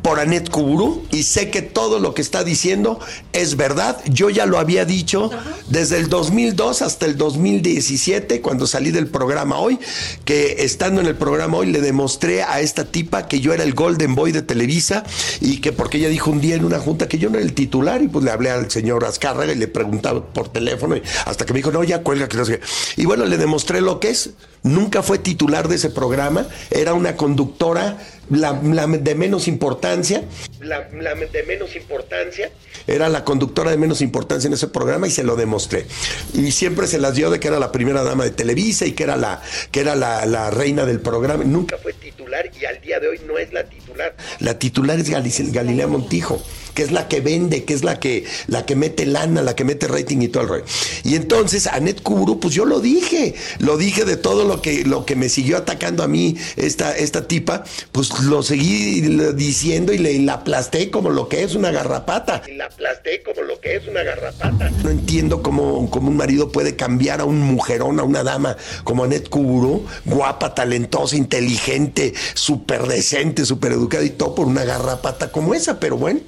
por 0.01 0.19
Anet 0.19 0.49
Kuburu 0.49 1.05
y 1.09 1.23
sé 1.23 1.49
que 1.49 1.61
todo 1.61 1.99
lo 1.99 2.13
que 2.13 2.21
está 2.21 2.43
diciendo 2.43 2.99
es 3.33 3.55
verdad. 3.55 3.99
Yo 4.05 4.29
ya 4.29 4.45
lo 4.45 4.59
había 4.59 4.85
dicho 4.85 5.31
desde 5.67 5.97
el 5.97 6.09
2002 6.09 6.81
hasta 6.81 7.05
el 7.05 7.17
2017, 7.17 8.41
cuando 8.41 8.67
salí 8.67 8.91
del 8.91 9.07
programa 9.07 9.57
hoy, 9.57 9.79
que 10.25 10.57
estando 10.59 11.01
en 11.01 11.07
el 11.07 11.15
programa 11.15 11.57
hoy 11.57 11.67
le 11.67 11.81
demostré 11.81 12.43
a 12.43 12.59
esta 12.59 12.85
tipa 12.85 13.27
que 13.27 13.39
yo 13.39 13.53
era 13.53 13.63
el 13.63 13.73
Golden 13.73 14.15
Boy 14.15 14.31
de 14.31 14.41
Televisa 14.41 15.05
y 15.39 15.59
que 15.59 15.71
porque 15.71 15.97
ella 15.97 16.09
dijo 16.09 16.29
un 16.29 16.41
día 16.41 16.55
en 16.55 16.65
una 16.65 16.79
junta 16.79 17.07
que 17.07 17.17
yo 17.17 17.29
no 17.29 17.37
era 17.37 17.45
el 17.45 17.53
titular 17.53 18.01
y 18.01 18.09
pues 18.09 18.23
le 18.23 18.31
hablé 18.31 18.51
al 18.51 18.69
señor 18.69 19.05
Azcárraga 19.05 19.53
y 19.53 19.55
le 19.55 19.67
preguntaba 19.67 20.23
por 20.25 20.49
teléfono 20.49 20.97
y 20.97 21.01
hasta 21.25 21.45
que 21.45 21.53
me 21.53 21.59
dijo, 21.59 21.71
no, 21.71 21.83
ya 21.83 22.03
cuelga, 22.03 22.27
que 22.27 22.37
no 22.37 22.45
sé 22.45 22.59
qué. 22.59 22.65
Y 23.01 23.05
bueno, 23.05 23.25
le 23.25 23.37
demostré 23.37 23.81
lo 23.81 23.99
que 23.99 24.09
es. 24.09 24.31
Nunca 24.63 25.01
fue 25.03 25.17
titular 25.19 25.67
de 25.67 25.75
ese 25.75 25.89
programa, 25.89 26.47
era 26.69 26.93
una 26.93 27.15
conductora 27.15 27.97
de 28.29 29.15
menos 29.15 29.47
importancia. 29.47 30.23
La, 30.59 30.81
de 30.81 31.43
menos 31.47 31.75
importancia. 31.75 32.51
Era 32.85 33.09
la 33.09 33.23
conductora 33.23 33.71
de 33.71 33.77
menos 33.77 34.01
importancia 34.01 34.47
en 34.47 34.53
ese 34.53 34.67
programa 34.67 35.07
y 35.07 35.11
se 35.11 35.23
lo 35.23 35.35
demostré. 35.35 35.85
Y 36.33 36.51
siempre 36.51 36.87
se 36.87 36.99
las 36.99 37.15
dio 37.15 37.29
de 37.29 37.39
que 37.39 37.47
era 37.47 37.59
la 37.59 37.71
primera 37.71 38.03
dama 38.03 38.23
de 38.23 38.31
Televisa 38.31 38.85
y 38.85 38.91
que 38.91 39.03
era 39.03 39.15
la, 39.17 39.41
que 39.71 39.79
era 39.79 39.95
la, 39.95 40.49
reina 40.51 40.85
del 40.85 40.99
programa. 40.99 41.43
Nunca 41.43 41.77
fue 41.77 41.93
titular 41.93 42.49
y 42.59 42.65
al 42.65 42.81
día 42.81 42.99
de 42.99 43.07
hoy 43.07 43.19
no 43.25 43.37
es 43.37 43.51
la 43.53 43.63
titular. 43.63 44.15
La 44.39 44.59
titular 44.59 44.99
es 44.99 45.09
Gal- 45.09 45.51
Galilea 45.51 45.87
Montijo, 45.87 46.41
que 46.73 46.83
es 46.83 46.91
la 46.91 47.07
que 47.07 47.21
vende, 47.21 47.63
que 47.63 47.73
es 47.73 47.83
la 47.83 47.99
que, 47.99 48.25
la 48.47 48.65
que 48.65 48.75
mete 48.75 49.05
lana, 49.05 49.41
la 49.41 49.55
que 49.55 49.63
mete 49.63 49.87
rating 49.87 50.21
y 50.21 50.27
todo 50.27 50.43
el 50.43 50.49
rollo. 50.49 50.65
Y 51.03 51.15
entonces, 51.15 51.67
Anet 51.67 52.01
Kuburu, 52.01 52.39
pues 52.39 52.53
yo 52.53 52.65
lo 52.65 52.79
dije, 52.79 53.35
lo 53.59 53.77
dije 53.77 54.05
de 54.05 54.17
todo 54.17 54.45
lo 54.45 54.61
que, 54.61 54.83
lo 54.83 55.05
que 55.05 55.15
me 55.15 55.29
siguió 55.29 55.57
atacando 55.57 56.03
a 56.03 56.07
mí 56.07 56.35
esta, 56.55 56.95
esta 56.95 57.27
tipa, 57.27 57.63
pues 57.91 58.19
lo 58.23 58.43
seguí 58.43 59.01
diciendo 59.33 59.93
y 59.93 59.97
le 59.97 60.09
y 60.11 60.19
la 60.19 60.33
aplasté 60.33 60.89
como 60.89 61.09
lo 61.09 61.29
que 61.29 61.43
es 61.43 61.55
una 61.55 61.71
garrapata. 61.71 62.41
La 62.55 62.65
aplasté 62.65 63.21
como 63.23 63.41
lo 63.41 63.59
que 63.59 63.75
es 63.75 63.87
una 63.87 64.03
garrapata. 64.03 64.69
No 64.83 64.89
entiendo 64.89 65.41
cómo, 65.41 65.89
cómo 65.89 66.09
un 66.09 66.17
marido 66.17 66.51
puede 66.51 66.75
cambiar 66.75 67.21
a 67.21 67.25
un 67.25 67.39
mujerón, 67.39 67.99
a 67.99 68.03
una 68.03 68.23
dama 68.23 68.57
como 68.83 69.03
Anet 69.03 69.29
Kuburu, 69.29 69.85
guapa, 70.05 70.55
talentosa, 70.55 71.15
inteligente, 71.15 72.13
súper 72.33 72.87
decente, 72.87 73.45
súper 73.45 73.73
educada 73.73 74.03
y 74.03 74.09
todo 74.09 74.35
por 74.35 74.47
una 74.47 74.63
garrapata 74.63 75.31
como 75.31 75.53
esa. 75.53 75.79
Pero 75.79 75.97
bueno, 75.97 76.19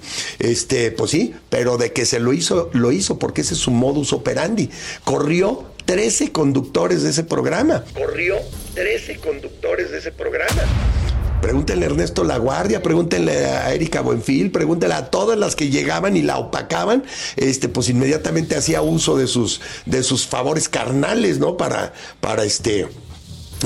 este, 0.42 0.92
pues 0.92 1.12
sí, 1.12 1.34
pero 1.50 1.78
de 1.78 1.94
que 1.94 2.06
se 2.06 2.20
lo 2.20 2.34
hizo, 2.34 2.70
lo 2.74 2.92
hizo, 2.92 3.20
porque 3.20 3.42
ese 3.42 3.54
es 3.54 3.60
su 3.60 3.72
modus 3.72 4.14
operandi. 4.14 4.70
Corrió 5.04 5.66
13 5.86 6.32
conductores 6.32 7.04
de 7.04 7.12
ese 7.12 7.24
programa. 7.24 7.84
Corrió 7.94 8.36
13 8.74 9.18
conductores 9.18 9.92
de 9.92 10.00
ese 10.00 10.12
programa. 10.12 10.64
Pregúntenle 11.42 11.86
a 11.86 11.90
Ernesto 11.90 12.24
La 12.24 12.38
Guardia, 12.38 12.84
pregúntenle 12.84 13.46
a 13.48 13.74
Erika 13.74 14.02
Buenfil, 14.02 14.52
pregúntenle 14.52 14.94
a 14.94 15.10
todas 15.10 15.40
las 15.40 15.56
que 15.56 15.70
llegaban 15.70 16.16
y 16.16 16.22
la 16.22 16.38
opacaban, 16.38 17.04
este, 17.36 17.68
pues 17.68 17.90
inmediatamente 17.90 18.56
hacía 18.56 18.84
uso 18.84 19.18
de 19.18 19.26
sus, 19.26 19.60
de 19.88 20.04
sus 20.04 20.28
favores 20.28 20.70
carnales, 20.70 21.40
¿no? 21.40 21.58
Para, 21.58 21.94
para 22.20 22.44
este, 22.44 22.88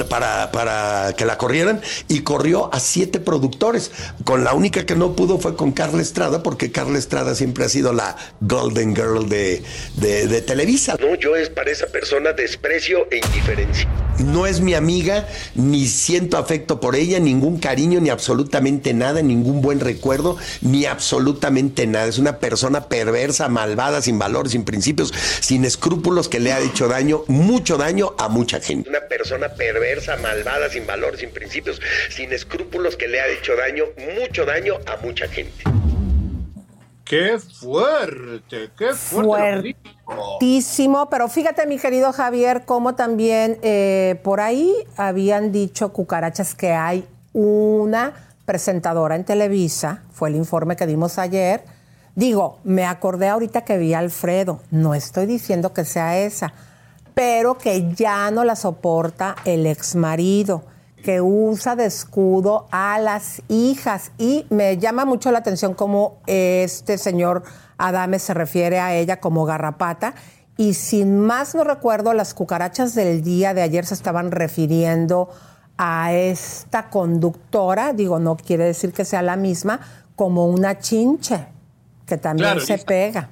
para, 0.04 0.52
para 0.52 1.14
que 1.18 1.26
la 1.26 1.38
corrieran 1.38 1.82
y 2.08 2.22
corrió 2.22 2.74
a 2.74 2.80
siete 2.80 3.20
productores. 3.20 3.92
Con 4.24 4.44
la 4.44 4.54
única 4.54 4.86
que 4.86 4.96
no 4.96 5.16
pudo 5.16 5.40
fue 5.40 5.56
con 5.56 5.72
Carla 5.72 6.02
Estrada, 6.02 6.44
porque 6.44 6.72
Carla 6.72 6.98
Estrada 7.00 7.36
siempre 7.36 7.66
ha 7.66 7.70
sido 7.70 7.94
la 7.94 8.18
Golden 8.42 8.96
Girl 8.96 9.30
de, 9.30 9.64
de, 9.96 10.28
de 10.28 10.42
Televisa. 10.42 10.98
No, 11.00 11.16
yo 11.16 11.36
es 11.36 11.50
para 11.50 11.72
esa 11.72 11.88
persona 11.88 12.34
desprecio 12.34 13.08
e 13.12 13.18
indiferencia. 13.18 13.88
No 14.20 14.48
es 14.48 14.62
mi 14.62 14.74
amiga, 14.74 15.28
ni 15.56 15.88
siento 15.88 16.38
afecto 16.38 16.80
por 16.80 16.96
ella, 16.96 17.20
ningún 17.20 17.60
cariño, 17.60 18.00
ni 18.00 18.10
absolutamente 18.10 18.94
nada, 18.94 19.22
ningún 19.22 19.62
buen 19.62 19.82
recuerdo, 19.82 20.38
ni 20.62 20.86
absolutamente 20.86 21.86
nada. 21.86 22.08
Es 22.08 22.18
una 22.18 22.40
persona 22.40 22.88
perversa, 22.88 23.50
malvada, 23.50 24.02
sin 24.02 24.18
valores, 24.18 24.54
sin 24.54 24.64
principios, 24.64 25.14
sin 25.42 25.66
escrúpulos, 25.66 26.30
que 26.30 26.40
le 26.40 26.54
ha 26.54 26.62
hecho 26.62 26.88
daño, 26.88 27.24
mucho 27.28 27.78
daño 27.78 28.14
a 28.18 28.30
mucha 28.30 28.62
gente. 28.62 28.90
Una 28.90 29.02
persona 29.02 29.50
perversa, 29.50 29.85
malvada, 30.22 30.70
sin 30.70 30.86
valores, 30.86 31.20
sin 31.20 31.32
principios, 31.32 31.82
sin 32.10 32.32
escrúpulos, 32.34 32.96
que 32.96 33.08
le 33.08 33.20
ha 33.20 33.28
hecho 33.28 33.56
daño, 33.56 33.86
mucho 33.98 34.46
daño 34.46 34.76
a 34.86 34.98
mucha 34.98 35.28
gente. 35.28 35.64
¡Qué 37.06 37.38
fuerte! 37.38 38.72
¡Qué 38.76 38.94
fuerte! 38.94 39.76
Fuertísimo, 40.06 41.08
pero 41.10 41.28
fíjate 41.30 41.68
mi 41.68 41.78
querido 41.78 42.12
Javier, 42.12 42.64
cómo 42.66 42.96
también 42.96 43.60
eh, 43.62 44.20
por 44.24 44.40
ahí 44.40 44.74
habían 44.98 45.52
dicho 45.52 45.94
cucarachas 45.94 46.56
que 46.56 46.72
hay 46.72 47.08
una 47.34 48.14
presentadora 48.46 49.16
en 49.16 49.24
Televisa, 49.24 50.04
fue 50.12 50.30
el 50.30 50.36
informe 50.36 50.76
que 50.76 50.88
dimos 50.88 51.20
ayer. 51.20 51.64
Digo, 52.16 52.60
me 52.64 52.86
acordé 52.86 53.28
ahorita 53.28 53.66
que 53.66 53.78
vi 53.78 53.94
a 53.94 54.00
Alfredo, 54.00 54.62
no 54.72 54.96
estoy 54.96 55.26
diciendo 55.26 55.74
que 55.74 55.86
sea 55.86 56.18
esa, 56.20 56.54
pero 57.16 57.58
que 57.58 57.94
ya 57.94 58.30
no 58.30 58.44
la 58.44 58.56
soporta 58.56 59.36
el 59.46 59.66
ex 59.66 59.96
marido, 59.96 60.64
que 61.02 61.22
usa 61.22 61.76
de 61.76 61.86
escudo 61.86 62.68
a 62.72 63.00
las 63.00 63.42
hijas. 63.48 64.12
Y 64.18 64.46
me 64.50 64.78
llama 64.78 65.06
mucho 65.06 65.32
la 65.32 65.40
atención 65.40 65.74
cómo 65.74 66.18
este 66.28 66.98
señor 66.98 67.44
Adame 67.78 68.20
se 68.20 68.34
refiere 68.34 68.80
a 68.80 68.94
ella 68.94 69.20
como 69.20 69.46
garrapata. 69.46 70.14
Y 70.58 70.74
sin 70.74 71.20
más 71.20 71.56
no 71.56 71.64
recuerdo, 71.64 72.14
las 72.14 72.34
cucarachas 72.34 72.96
del 72.96 73.24
día 73.24 73.54
de 73.54 73.62
ayer 73.62 73.86
se 73.86 73.94
estaban 73.94 74.32
refiriendo 74.32 75.30
a 75.78 76.14
esta 76.14 76.90
conductora, 76.90 77.94
digo, 77.94 78.20
no 78.20 78.38
quiere 78.38 78.64
decir 78.64 78.94
que 78.94 79.04
sea 79.04 79.22
la 79.22 79.36
misma, 79.36 79.82
como 80.16 80.48
una 80.48 80.80
chinche, 80.80 81.48
que 82.06 82.18
también 82.18 82.52
Claro, 82.52 82.66
se 82.66 82.78
pega. 82.78 83.30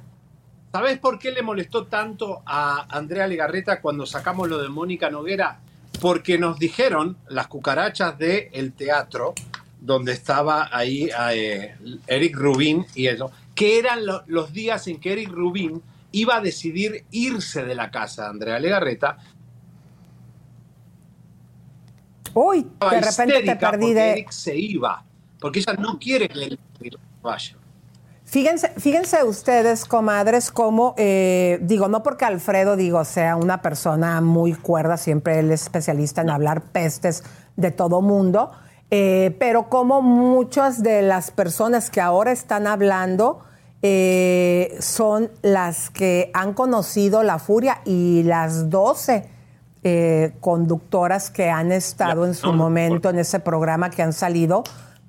¿Sabes 0.74 0.98
por 0.98 1.20
qué 1.20 1.30
le 1.32 1.44
molestó 1.44 1.86
tanto 1.86 2.42
a 2.48 2.88
Andrea 2.90 3.28
Legarreta 3.28 3.80
cuando 3.80 4.08
sacamos 4.08 4.50
lo 4.50 4.58
de 4.58 4.70
Mónica 4.70 5.08
Noguera? 5.12 5.60
Porque 6.02 6.40
nos 6.40 6.58
dijeron 6.58 7.16
las 7.30 7.46
cucarachas 7.46 8.18
del 8.18 8.74
teatro, 8.74 9.36
donde 9.80 10.14
estaba 10.14 10.76
ahí 10.76 11.12
eh, 11.32 11.76
Eric 12.08 12.36
Rubin 12.36 12.88
y 12.96 13.06
eso, 13.06 13.32
que 13.54 13.78
eran 13.78 14.04
lo- 14.04 14.24
los 14.26 14.52
días 14.52 14.88
en 14.88 15.00
que 15.00 15.14
Eric 15.14 15.30
Rubin 15.30 15.80
iba 16.12 16.38
a 16.38 16.42
decidir 16.42 17.06
irse 17.12 17.64
de 17.64 17.76
la 17.76 17.92
casa 17.92 18.24
de 18.24 18.30
Andrea 18.30 18.58
Legarreta. 18.58 19.18
Uy, 22.34 22.64
de 22.64 23.00
repente 23.00 23.44
te 23.44 23.56
perdí 23.58 23.94
de... 23.94 24.12
Eric 24.14 24.32
se 24.32 24.58
iba, 24.58 25.04
porque 25.40 25.60
ella 25.60 25.74
no 25.74 26.00
quiere 26.00 26.28
que 26.28 26.46
Eric 26.46 26.60
vaya. 27.22 27.58
Fíjense, 28.26 28.70
fíjense 28.78 29.24
ustedes, 29.24 29.86
comadres, 29.86 30.50
cómo, 30.50 30.96
eh, 30.98 31.60
digo, 31.62 31.88
no 31.88 32.02
porque 32.04 32.26
Alfredo, 32.26 32.76
digo, 32.76 33.04
sea 33.06 33.36
una 33.36 33.62
persona 33.62 34.22
muy 34.22 34.54
cuerda, 34.54 34.98
siempre 34.98 35.40
él 35.40 35.52
es 35.52 35.64
especialista 35.64 36.22
en 36.22 36.30
hablar 36.30 36.62
pestes 36.62 37.24
de 37.58 37.72
todo 37.72 38.02
mundo, 38.02 38.52
eh, 38.90 39.36
pero 39.40 39.70
como 39.70 40.02
muchas 40.02 40.82
de 40.82 41.02
las 41.02 41.32
personas 41.32 41.90
que 41.90 42.02
ahora 42.02 42.32
están 42.32 42.66
hablando 42.66 43.44
eh, 43.86 44.78
son 44.80 45.30
las 45.42 45.90
que 45.90 46.32
han 46.34 46.54
conocido 46.54 47.22
la 47.22 47.38
furia 47.38 47.82
y 47.84 48.24
las 48.24 48.70
12 48.70 49.28
eh, 49.84 50.32
conductoras 50.40 51.30
que 51.30 51.50
han 51.50 51.74
estado 51.74 52.26
en 52.26 52.34
su 52.34 52.54
momento 52.54 53.10
en 53.10 53.20
ese 53.20 53.42
programa 53.42 53.90
que 53.90 54.02
han 54.02 54.14
salido 54.14 54.64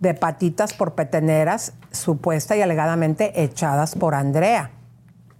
de 0.05 0.15
patitas 0.15 0.75
por 0.75 0.95
peteneras, 0.95 1.73
supuesta 1.91 2.57
y 2.57 2.63
alegadamente 2.63 3.43
echadas 3.43 3.97
por 3.97 4.15
Andrea. 4.15 4.71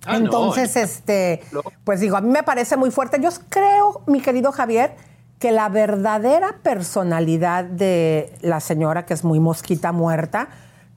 Ah, 0.07 0.19
no, 0.19 0.25
Entonces, 0.25 0.77
este, 0.77 1.43
pues 1.85 2.01
digo, 2.01 2.17
a 2.17 2.21
mí 2.21 2.31
me 2.31 2.43
parece 2.43 2.77
muy 2.77 2.91
fuerte. 2.91 3.19
Yo 3.23 3.31
creo, 3.49 4.03
mi 4.07 4.21
querido 4.21 4.53
Javier, 4.53 4.97
que 5.39 5.53
la 5.53 5.69
verdadera 5.69 6.57
personalidad 6.63 7.65
de 7.65 8.33
la 8.41 8.61
señora, 8.61 9.05
que 9.07 9.15
es 9.15 9.23
muy 9.23 9.41
mosquita 9.41 9.93
muerta, 9.93 10.49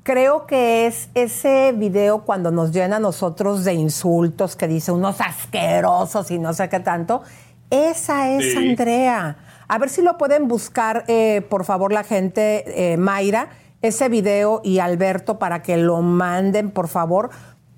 creo 0.03 0.47
que 0.47 0.87
es 0.87 1.09
ese 1.13 1.73
video 1.75 2.21
cuando 2.21 2.51
nos 2.51 2.71
llena 2.71 2.95
a 2.95 2.99
nosotros 2.99 3.65
de 3.65 3.73
insultos, 3.73 4.55
que 4.55 4.67
dice 4.67 4.91
unos 4.93 5.19
asquerosos 5.19 6.31
y 6.31 6.39
no 6.39 6.53
sé 6.53 6.69
qué 6.69 6.79
tanto. 6.79 7.23
Esa 7.69 8.29
es 8.29 8.53
Sí. 8.53 8.69
Andrea. 8.69 9.37
A 9.67 9.77
ver 9.77 9.89
si 9.89 10.01
lo 10.01 10.17
pueden 10.17 10.47
buscar, 10.47 11.03
eh, 11.07 11.45
por 11.49 11.65
favor, 11.65 11.91
la 11.91 12.03
gente, 12.03 12.93
eh, 12.93 12.97
Mayra, 12.97 13.49
ese 13.81 14.09
video 14.09 14.61
y 14.63 14.79
Alberto, 14.79 15.39
para 15.39 15.61
que 15.61 15.77
lo 15.77 16.01
manden, 16.01 16.71
por 16.71 16.87
favor, 16.87 17.29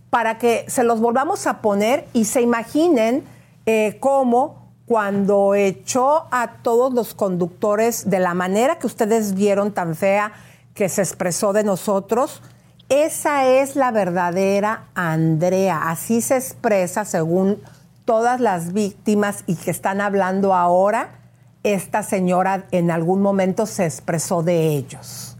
para 0.09 0.37
que 0.37 0.65
se 0.67 0.83
los 0.83 0.99
volvamos 0.99 1.47
a 1.47 1.61
poner 1.61 2.05
y 2.13 2.25
se 2.25 2.41
imaginen 2.41 3.23
eh, 3.65 3.97
cómo 3.99 4.69
cuando 4.85 5.53
echó 5.55 6.25
a 6.31 6.53
todos 6.63 6.93
los 6.93 7.13
conductores 7.13 8.09
de 8.09 8.19
la 8.19 8.33
manera 8.33 8.79
que 8.79 8.87
ustedes 8.87 9.35
vieron 9.35 9.71
tan 9.71 9.95
fea 9.95 10.31
que 10.73 10.89
se 10.89 11.01
expresó 11.01 11.53
de 11.53 11.63
nosotros, 11.63 12.41
esa 12.89 13.45
es 13.45 13.75
la 13.75 13.91
verdadera 13.91 14.85
Andrea. 14.95 15.89
Así 15.91 16.21
se 16.21 16.37
expresa 16.37 17.05
según 17.05 17.61
todas 18.05 18.39
las 18.39 18.73
víctimas 18.73 19.43
y 19.45 19.55
que 19.55 19.69
están 19.69 20.01
hablando 20.01 20.55
ahora. 20.55 21.18
Esta 21.63 22.03
señora 22.03 22.67
en 22.71 22.89
algún 22.89 23.21
momento 23.21 23.65
se 23.65 23.85
expresó 23.85 24.41
de 24.43 24.75
ellos. 24.77 25.35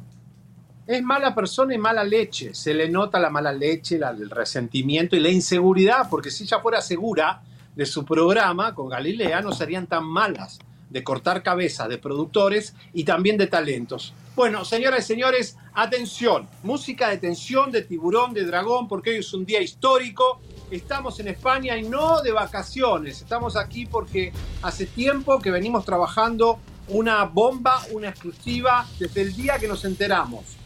Es 0.85 1.01
mala 1.03 1.33
persona 1.33 1.73
y 1.73 1.77
mala 1.77 2.03
leche. 2.03 2.53
Se 2.53 2.73
le 2.73 2.89
nota 2.89 3.19
la 3.19 3.29
mala 3.29 3.53
leche, 3.53 3.97
la- 3.97 4.09
el 4.09 4.29
resentimiento 4.29 5.15
y 5.15 5.19
la 5.19 5.29
inseguridad, 5.29 6.09
porque 6.09 6.31
si 6.31 6.43
ella 6.43 6.59
fuera 6.59 6.81
segura 6.81 7.41
de 7.75 7.85
su 7.85 8.03
programa 8.03 8.73
con 8.75 8.89
Galilea, 8.89 9.41
no 9.41 9.51
serían 9.53 9.87
tan 9.87 10.03
malas 10.05 10.59
de 10.89 11.03
cortar 11.03 11.43
cabezas 11.43 11.87
de 11.87 11.99
productores 11.99 12.73
y 12.93 13.03
también 13.03 13.37
de 13.37 13.47
talentos. 13.47 14.13
Bueno, 14.35 14.65
señoras 14.65 15.05
y 15.05 15.07
señores, 15.07 15.55
atención. 15.73 16.47
Música 16.63 17.09
de 17.09 17.17
tensión, 17.17 17.71
de 17.71 17.83
tiburón, 17.83 18.33
de 18.33 18.43
dragón, 18.45 18.87
porque 18.87 19.11
hoy 19.11 19.17
es 19.17 19.33
un 19.33 19.45
día 19.45 19.61
histórico. 19.61 20.41
Estamos 20.71 21.19
en 21.19 21.29
España 21.29 21.77
y 21.77 21.83
no 21.83 22.21
de 22.21 22.31
vacaciones. 22.31 23.21
Estamos 23.21 23.55
aquí 23.55 23.85
porque 23.85 24.31
hace 24.61 24.85
tiempo 24.85 25.39
que 25.39 25.51
venimos 25.51 25.83
trabajando 25.83 26.59
una 26.87 27.23
bomba, 27.25 27.81
una 27.91 28.09
exclusiva, 28.09 28.85
desde 28.99 29.21
el 29.21 29.35
día 29.35 29.57
que 29.57 29.67
nos 29.67 29.85
enteramos 29.85 30.59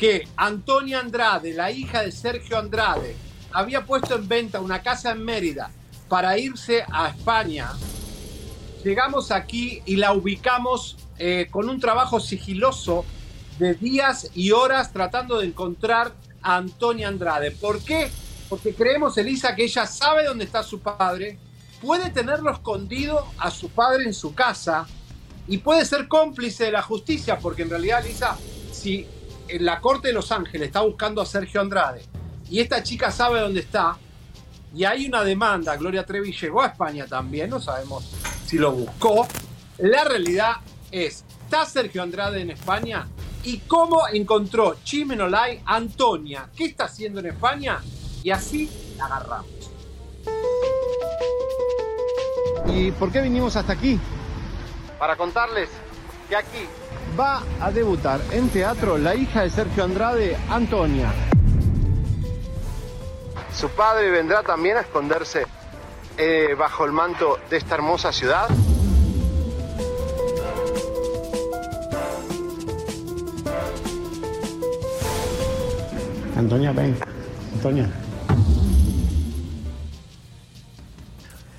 que 0.00 0.26
Antonia 0.36 0.98
Andrade, 0.98 1.52
la 1.52 1.70
hija 1.70 2.00
de 2.00 2.10
Sergio 2.10 2.58
Andrade, 2.58 3.14
había 3.52 3.84
puesto 3.84 4.14
en 4.14 4.26
venta 4.26 4.58
una 4.60 4.80
casa 4.80 5.10
en 5.10 5.22
Mérida 5.22 5.70
para 6.08 6.38
irse 6.38 6.84
a 6.90 7.10
España. 7.10 7.70
Llegamos 8.82 9.30
aquí 9.30 9.82
y 9.84 9.96
la 9.96 10.14
ubicamos 10.14 10.96
eh, 11.18 11.48
con 11.50 11.68
un 11.68 11.78
trabajo 11.80 12.18
sigiloso 12.18 13.04
de 13.58 13.74
días 13.74 14.30
y 14.34 14.52
horas 14.52 14.90
tratando 14.90 15.38
de 15.38 15.48
encontrar 15.48 16.14
a 16.40 16.56
Antonia 16.56 17.08
Andrade. 17.08 17.50
¿Por 17.50 17.82
qué? 17.82 18.10
Porque 18.50 18.74
creemos, 18.74 19.16
Elisa, 19.16 19.54
que 19.54 19.64
ella 19.64 19.86
sabe 19.86 20.24
dónde 20.24 20.44
está 20.44 20.64
su 20.64 20.80
padre, 20.80 21.38
puede 21.80 22.10
tenerlo 22.10 22.50
escondido 22.50 23.26
a 23.38 23.50
su 23.50 23.70
padre 23.70 24.04
en 24.04 24.12
su 24.12 24.34
casa 24.34 24.86
y 25.46 25.58
puede 25.58 25.84
ser 25.84 26.08
cómplice 26.08 26.64
de 26.64 26.72
la 26.72 26.82
justicia, 26.82 27.38
porque 27.38 27.62
en 27.62 27.70
realidad, 27.70 28.04
Elisa, 28.04 28.36
si 28.72 29.06
en 29.48 29.64
la 29.64 29.80
Corte 29.80 30.08
de 30.08 30.14
Los 30.14 30.32
Ángeles 30.32 30.66
está 30.66 30.80
buscando 30.80 31.22
a 31.22 31.26
Sergio 31.26 31.60
Andrade 31.60 32.02
y 32.50 32.60
esta 32.60 32.82
chica 32.82 33.10
sabe 33.10 33.40
dónde 33.40 33.60
está 33.60 33.96
y 34.74 34.84
hay 34.84 35.06
una 35.06 35.24
demanda, 35.24 35.76
Gloria 35.76 36.04
Trevi 36.04 36.32
llegó 36.32 36.62
a 36.62 36.66
España 36.66 37.06
también, 37.06 37.50
no 37.50 37.60
sabemos 37.60 38.04
si 38.46 38.58
lo 38.58 38.72
buscó, 38.72 39.28
la 39.78 40.04
realidad 40.04 40.54
es, 40.90 41.24
¿está 41.44 41.64
Sergio 41.64 42.02
Andrade 42.02 42.40
en 42.40 42.50
España? 42.50 43.06
¿Y 43.44 43.58
cómo 43.58 44.08
encontró 44.12 44.76
Chimenolay 44.82 45.62
Antonia? 45.64 46.50
¿Qué 46.56 46.66
está 46.66 46.84
haciendo 46.84 47.20
en 47.20 47.26
España? 47.26 47.80
Y 48.22 48.30
así 48.30 48.70
la 48.96 49.06
agarramos. 49.06 49.46
¿Y 52.66 52.90
por 52.92 53.10
qué 53.10 53.20
vinimos 53.20 53.56
hasta 53.56 53.72
aquí? 53.72 53.98
Para 54.98 55.16
contarles 55.16 55.68
que 56.28 56.36
aquí 56.36 56.68
Va 57.18 57.42
a 57.60 57.70
debutar 57.70 58.20
en 58.30 58.48
teatro 58.50 58.96
la 58.96 59.14
hija 59.14 59.42
de 59.42 59.50
Sergio 59.50 59.84
Andrade, 59.84 60.36
Antonia. 60.48 61.12
¿Su 63.52 63.68
padre 63.70 64.10
vendrá 64.10 64.42
también 64.42 64.76
a 64.76 64.80
esconderse 64.80 65.44
eh, 66.16 66.54
bajo 66.56 66.84
el 66.84 66.92
manto 66.92 67.38
de 67.50 67.56
esta 67.56 67.74
hermosa 67.74 68.12
ciudad? 68.12 68.48
Antonia, 76.36 76.72
ven. 76.72 76.96
Antonia. 77.54 77.90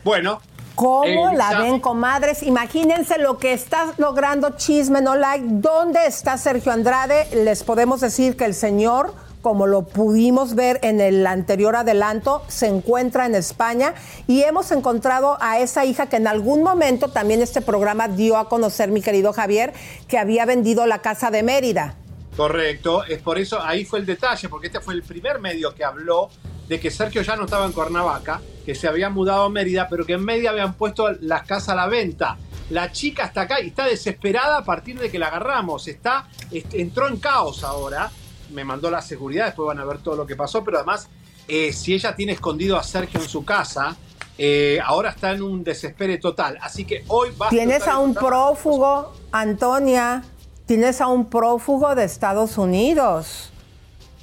Bueno. 0.03 0.41
¿Cómo 0.75 1.29
Eh, 1.29 1.35
la 1.35 1.59
ven, 1.59 1.79
comadres? 1.79 2.43
Imagínense 2.43 3.19
lo 3.19 3.37
que 3.37 3.53
está 3.53 3.93
logrando 3.97 4.51
Chisme 4.51 5.01
No 5.01 5.15
Like. 5.15 5.45
¿Dónde 5.47 6.05
está 6.07 6.37
Sergio 6.37 6.71
Andrade? 6.71 7.27
Les 7.43 7.63
podemos 7.63 8.01
decir 8.01 8.35
que 8.37 8.45
el 8.45 8.55
señor, 8.55 9.13
como 9.41 9.67
lo 9.67 9.83
pudimos 9.83 10.55
ver 10.55 10.79
en 10.81 11.01
el 11.01 11.27
anterior 11.27 11.75
adelanto, 11.75 12.41
se 12.47 12.67
encuentra 12.67 13.25
en 13.25 13.35
España 13.35 13.93
y 14.27 14.43
hemos 14.43 14.71
encontrado 14.71 15.37
a 15.41 15.59
esa 15.59 15.83
hija 15.85 16.07
que 16.07 16.15
en 16.15 16.27
algún 16.27 16.63
momento 16.63 17.09
también 17.09 17.41
este 17.41 17.61
programa 17.61 18.07
dio 18.07 18.37
a 18.37 18.47
conocer, 18.47 18.89
mi 18.89 19.01
querido 19.01 19.33
Javier, 19.33 19.73
que 20.07 20.17
había 20.17 20.45
vendido 20.45 20.87
la 20.87 20.99
casa 20.99 21.29
de 21.31 21.43
Mérida. 21.43 21.95
Correcto, 22.37 23.03
es 23.03 23.21
por 23.21 23.37
eso 23.37 23.61
ahí 23.61 23.83
fue 23.83 23.99
el 23.99 24.05
detalle, 24.05 24.47
porque 24.47 24.67
este 24.67 24.79
fue 24.79 24.93
el 24.93 25.03
primer 25.03 25.39
medio 25.39 25.75
que 25.75 25.83
habló 25.83 26.29
de 26.71 26.79
que 26.79 26.89
Sergio 26.89 27.21
ya 27.21 27.35
no 27.35 27.43
estaba 27.43 27.65
en 27.65 27.73
Cuernavaca, 27.73 28.39
que 28.65 28.75
se 28.75 28.87
había 28.87 29.09
mudado 29.09 29.43
a 29.43 29.49
Mérida, 29.49 29.89
pero 29.89 30.05
que 30.05 30.13
en 30.13 30.23
Mérida 30.23 30.51
habían 30.51 30.73
puesto 30.75 31.11
las 31.19 31.41
casas 31.43 31.67
a 31.67 31.75
la 31.75 31.87
venta. 31.87 32.37
La 32.69 32.93
chica 32.93 33.25
está 33.25 33.41
acá 33.41 33.59
y 33.59 33.67
está 33.67 33.83
desesperada 33.87 34.59
a 34.59 34.63
partir 34.63 34.97
de 34.97 35.11
que 35.11 35.19
la 35.19 35.27
agarramos. 35.27 35.89
Está, 35.89 36.29
est- 36.49 36.73
entró 36.75 37.09
en 37.09 37.17
caos 37.17 37.65
ahora. 37.65 38.09
Me 38.51 38.63
mandó 38.63 38.89
la 38.89 39.01
seguridad, 39.01 39.47
después 39.47 39.67
van 39.67 39.79
a 39.79 39.83
ver 39.85 39.97
todo 39.97 40.15
lo 40.15 40.25
que 40.25 40.37
pasó, 40.37 40.63
pero 40.63 40.77
además, 40.77 41.09
eh, 41.49 41.73
si 41.73 41.93
ella 41.93 42.15
tiene 42.15 42.31
escondido 42.31 42.77
a 42.77 42.83
Sergio 42.83 43.19
en 43.19 43.27
su 43.27 43.43
casa, 43.43 43.97
eh, 44.37 44.79
ahora 44.81 45.09
está 45.09 45.31
en 45.33 45.41
un 45.41 45.65
desespero 45.65 46.17
total. 46.21 46.57
Así 46.61 46.85
que 46.85 47.03
hoy 47.09 47.31
va 47.35 47.49
Tienes 47.49 47.85
a 47.85 47.97
un 47.97 48.13
prófugo, 48.13 49.11
Antonia, 49.33 50.23
tienes 50.65 51.01
a 51.01 51.07
un 51.07 51.29
prófugo 51.29 51.95
de 51.95 52.05
Estados 52.05 52.57
Unidos 52.57 53.49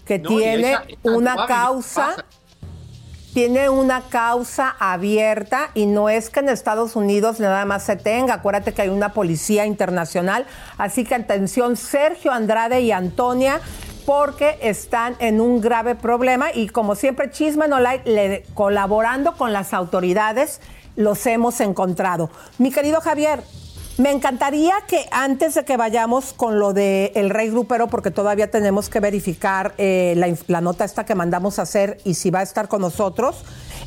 que 0.07 0.19
No, 0.19 0.31
tiene 0.31 0.55
ella- 0.71 0.85
ella 0.89 0.99
una 1.05 1.35
no 1.35 1.47
causa. 1.47 2.25
Tiene 3.38 3.68
una 3.68 4.01
causa 4.01 4.74
abierta 4.81 5.70
y 5.72 5.87
no 5.87 6.09
es 6.09 6.29
que 6.29 6.40
en 6.40 6.48
Estados 6.48 6.96
Unidos 6.96 7.38
nada 7.38 7.64
más 7.66 7.85
se 7.85 7.94
tenga, 7.94 8.35
acuérdate 8.35 8.74
que 8.74 8.83
hay 8.83 8.88
una 8.88 9.12
policía 9.12 9.64
internacional, 9.64 10.44
así 10.77 11.05
que 11.05 11.14
atención 11.14 11.77
Sergio 11.77 12.33
Andrade 12.33 12.81
y 12.81 12.90
Antonia 12.90 13.61
porque 14.07 14.59
están 14.61 15.14
en 15.20 15.40
un 15.40 15.61
grave 15.61 15.94
problema. 15.94 16.48
Y 16.53 16.68
como 16.68 16.96
siempre 16.96 17.31
Chisme 17.31 17.68
No 17.68 17.77
colaborando 18.55 19.37
con 19.37 19.53
las 19.53 19.72
autoridades 19.72 20.61
los 20.96 21.24
hemos 21.24 21.61
encontrado. 21.61 22.31
Mi 22.59 22.72
querido 22.72 23.01
Javier, 23.01 23.44
me 23.99 24.13
encantaría 24.13 24.75
que 24.87 25.07
antes 25.11 25.55
de 25.55 25.65
que 25.65 25.77
vayamos 25.77 26.33
con 26.33 26.61
lo 26.61 26.73
de 26.73 27.13
el 27.17 27.31
rey 27.31 27.51
grupero, 27.51 27.89
porque 27.89 28.13
todavía 28.13 28.49
tenemos 28.49 28.89
que 28.89 29.01
verificar 29.01 29.75
eh, 29.77 30.15
la, 30.47 30.61
nota 30.61 30.85
esta 30.85 31.05
que 31.05 31.17
mandamos 31.17 31.59
a 31.59 31.63
hacer 31.63 31.99
y 32.05 32.15
si 32.15 32.31
va 32.31 32.39
a 32.39 32.43
estar 32.43 32.69
con 32.69 32.81
nosotros, 32.81 33.45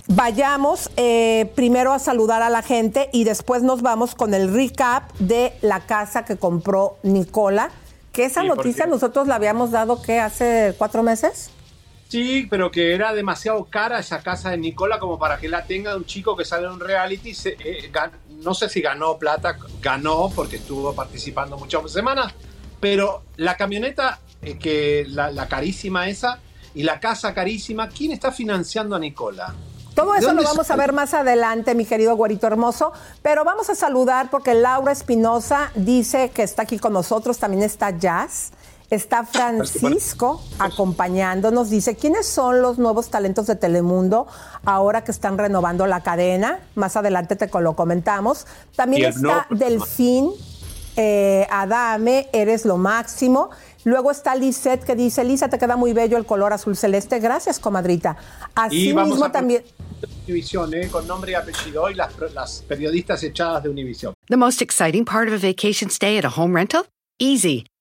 vayamos 0.07 0.91
eh, 0.97 1.49
primero 1.55 1.93
a 1.93 1.99
saludar 1.99 2.41
a 2.41 2.49
la 2.49 2.61
gente 2.61 3.09
y 3.13 3.23
después 3.23 3.63
nos 3.63 3.81
vamos 3.81 4.13
con 4.13 4.33
el 4.33 4.53
recap 4.53 5.09
de 5.19 5.53
la 5.61 5.79
casa 5.79 6.25
que 6.25 6.35
compró 6.35 6.97
Nicola, 7.03 7.71
que 8.11 8.25
esa 8.25 8.41
Sí, 8.41 8.47
noticia 8.47 8.85
nosotros 8.87 9.27
la 9.27 9.35
habíamos 9.35 9.71
dado 9.71 10.01
que 10.01 10.19
hace 10.19 10.75
cuatro 10.77 11.03
meses. 11.03 11.51
Sí, 12.11 12.45
pero 12.49 12.69
que 12.71 12.93
era 12.93 13.13
demasiado 13.13 13.63
cara 13.69 13.97
esa 13.99 14.19
casa 14.21 14.49
de 14.49 14.57
Nicola 14.57 14.99
como 14.99 15.17
para 15.17 15.37
que 15.37 15.47
la 15.47 15.63
tenga 15.63 15.95
un 15.95 16.03
chico 16.05 16.35
que 16.35 16.43
sale 16.43 16.65
en 16.67 16.73
un 16.73 16.79
reality. 16.81 17.33
se- 17.33 17.55
eh, 17.57 17.89
gan- 17.89 18.11
no 18.43 18.53
sé 18.53 18.67
si 18.67 18.81
ganó 18.81 19.17
plata, 19.17 19.55
ganó 19.81 20.29
porque 20.35 20.57
estuvo 20.57 20.93
participando 20.93 21.57
muchas 21.57 21.89
semanas, 21.89 22.33
pero 22.81 23.23
la 23.37 23.55
camioneta, 23.55 24.19
eh, 24.41 24.57
que 24.57 25.05
la, 25.07 25.31
la 25.31 25.47
carísima 25.47 26.09
esa, 26.09 26.39
y 26.75 26.83
la 26.83 26.99
casa 26.99 27.33
carísima, 27.33 27.87
¿quién 27.87 28.11
está 28.11 28.33
financiando 28.33 28.97
a 28.97 28.99
Nicola? 28.99 29.53
Todo 29.95 30.11
¿De 30.13 30.19
eso 30.19 30.33
lo 30.33 30.43
vamos 30.43 30.69
a 30.69 30.75
ver 30.75 30.91
más 30.91 31.13
adelante, 31.13 31.75
mi 31.75 31.85
querido 31.85 32.15
güerito 32.17 32.45
hermoso. 32.47 32.91
Pero 33.21 33.45
vamos 33.45 33.69
a 33.69 33.75
saludar 33.75 34.29
porque 34.29 34.53
Laura 34.53 34.91
Espinosa 34.91 35.71
dice 35.75 36.29
que 36.33 36.43
está 36.43 36.63
aquí 36.63 36.77
con 36.79 36.91
nosotros. 36.93 37.37
También 37.37 37.63
está 37.63 37.89
Jazz. 37.97 38.51
Está 38.91 39.25
Francisco 39.25 40.43
acompañándonos. 40.59 41.69
Dice, 41.69 41.95
¿quiénes 41.95 42.27
son 42.27 42.61
los 42.61 42.77
nuevos 42.77 43.09
talentos 43.09 43.47
de 43.47 43.55
Telemundo 43.55 44.27
ahora 44.65 45.05
que 45.05 45.11
están 45.11 45.37
renovando 45.37 45.87
la 45.87 46.03
cadena? 46.03 46.59
Más 46.75 46.97
adelante 46.97 47.37
te 47.37 47.49
lo 47.61 47.73
comentamos. 47.77 48.45
También 48.75 49.05
está. 49.05 49.47
Delfín, 49.49 50.31
eh, 50.97 51.47
Adame, 51.49 52.27
eres 52.33 52.65
lo 52.65 52.75
máximo. 52.75 53.49
Luego 53.85 54.11
está 54.11 54.35
Lisette 54.35 54.83
que 54.83 54.95
dice, 54.95 55.23
Lisa, 55.23 55.47
te 55.47 55.57
queda 55.57 55.77
muy 55.77 55.93
bello 55.93 56.17
el 56.17 56.25
color 56.25 56.51
azul 56.51 56.75
celeste. 56.75 57.19
Gracias, 57.19 57.59
comadrita. 57.59 58.17
Así 58.53 58.89
y 58.89 58.91
vamos 58.91 59.11
mismo 59.11 59.25
a 59.25 59.31
también... 59.31 59.63
Univision, 60.27 60.73
eh, 60.73 60.89
con 60.89 61.07
nombre 61.07 61.31
y 61.31 61.35
apellido, 61.35 61.89
y 61.89 61.95
las, 61.95 62.11
las 62.33 62.61
periodistas 62.67 63.23
echadas 63.23 63.63
de 63.63 63.69
Univision. 63.69 64.13
The 64.27 64.35
most 64.35 64.61
exciting 64.61 65.05
part 65.05 65.29
of 65.29 65.33
a 65.33 65.37
vacation 65.37 65.89
stay 65.89 66.17
at 66.17 66.25
a 66.25 66.29
home 66.29 66.53
rental? 66.53 66.87
Easy. 67.19 67.65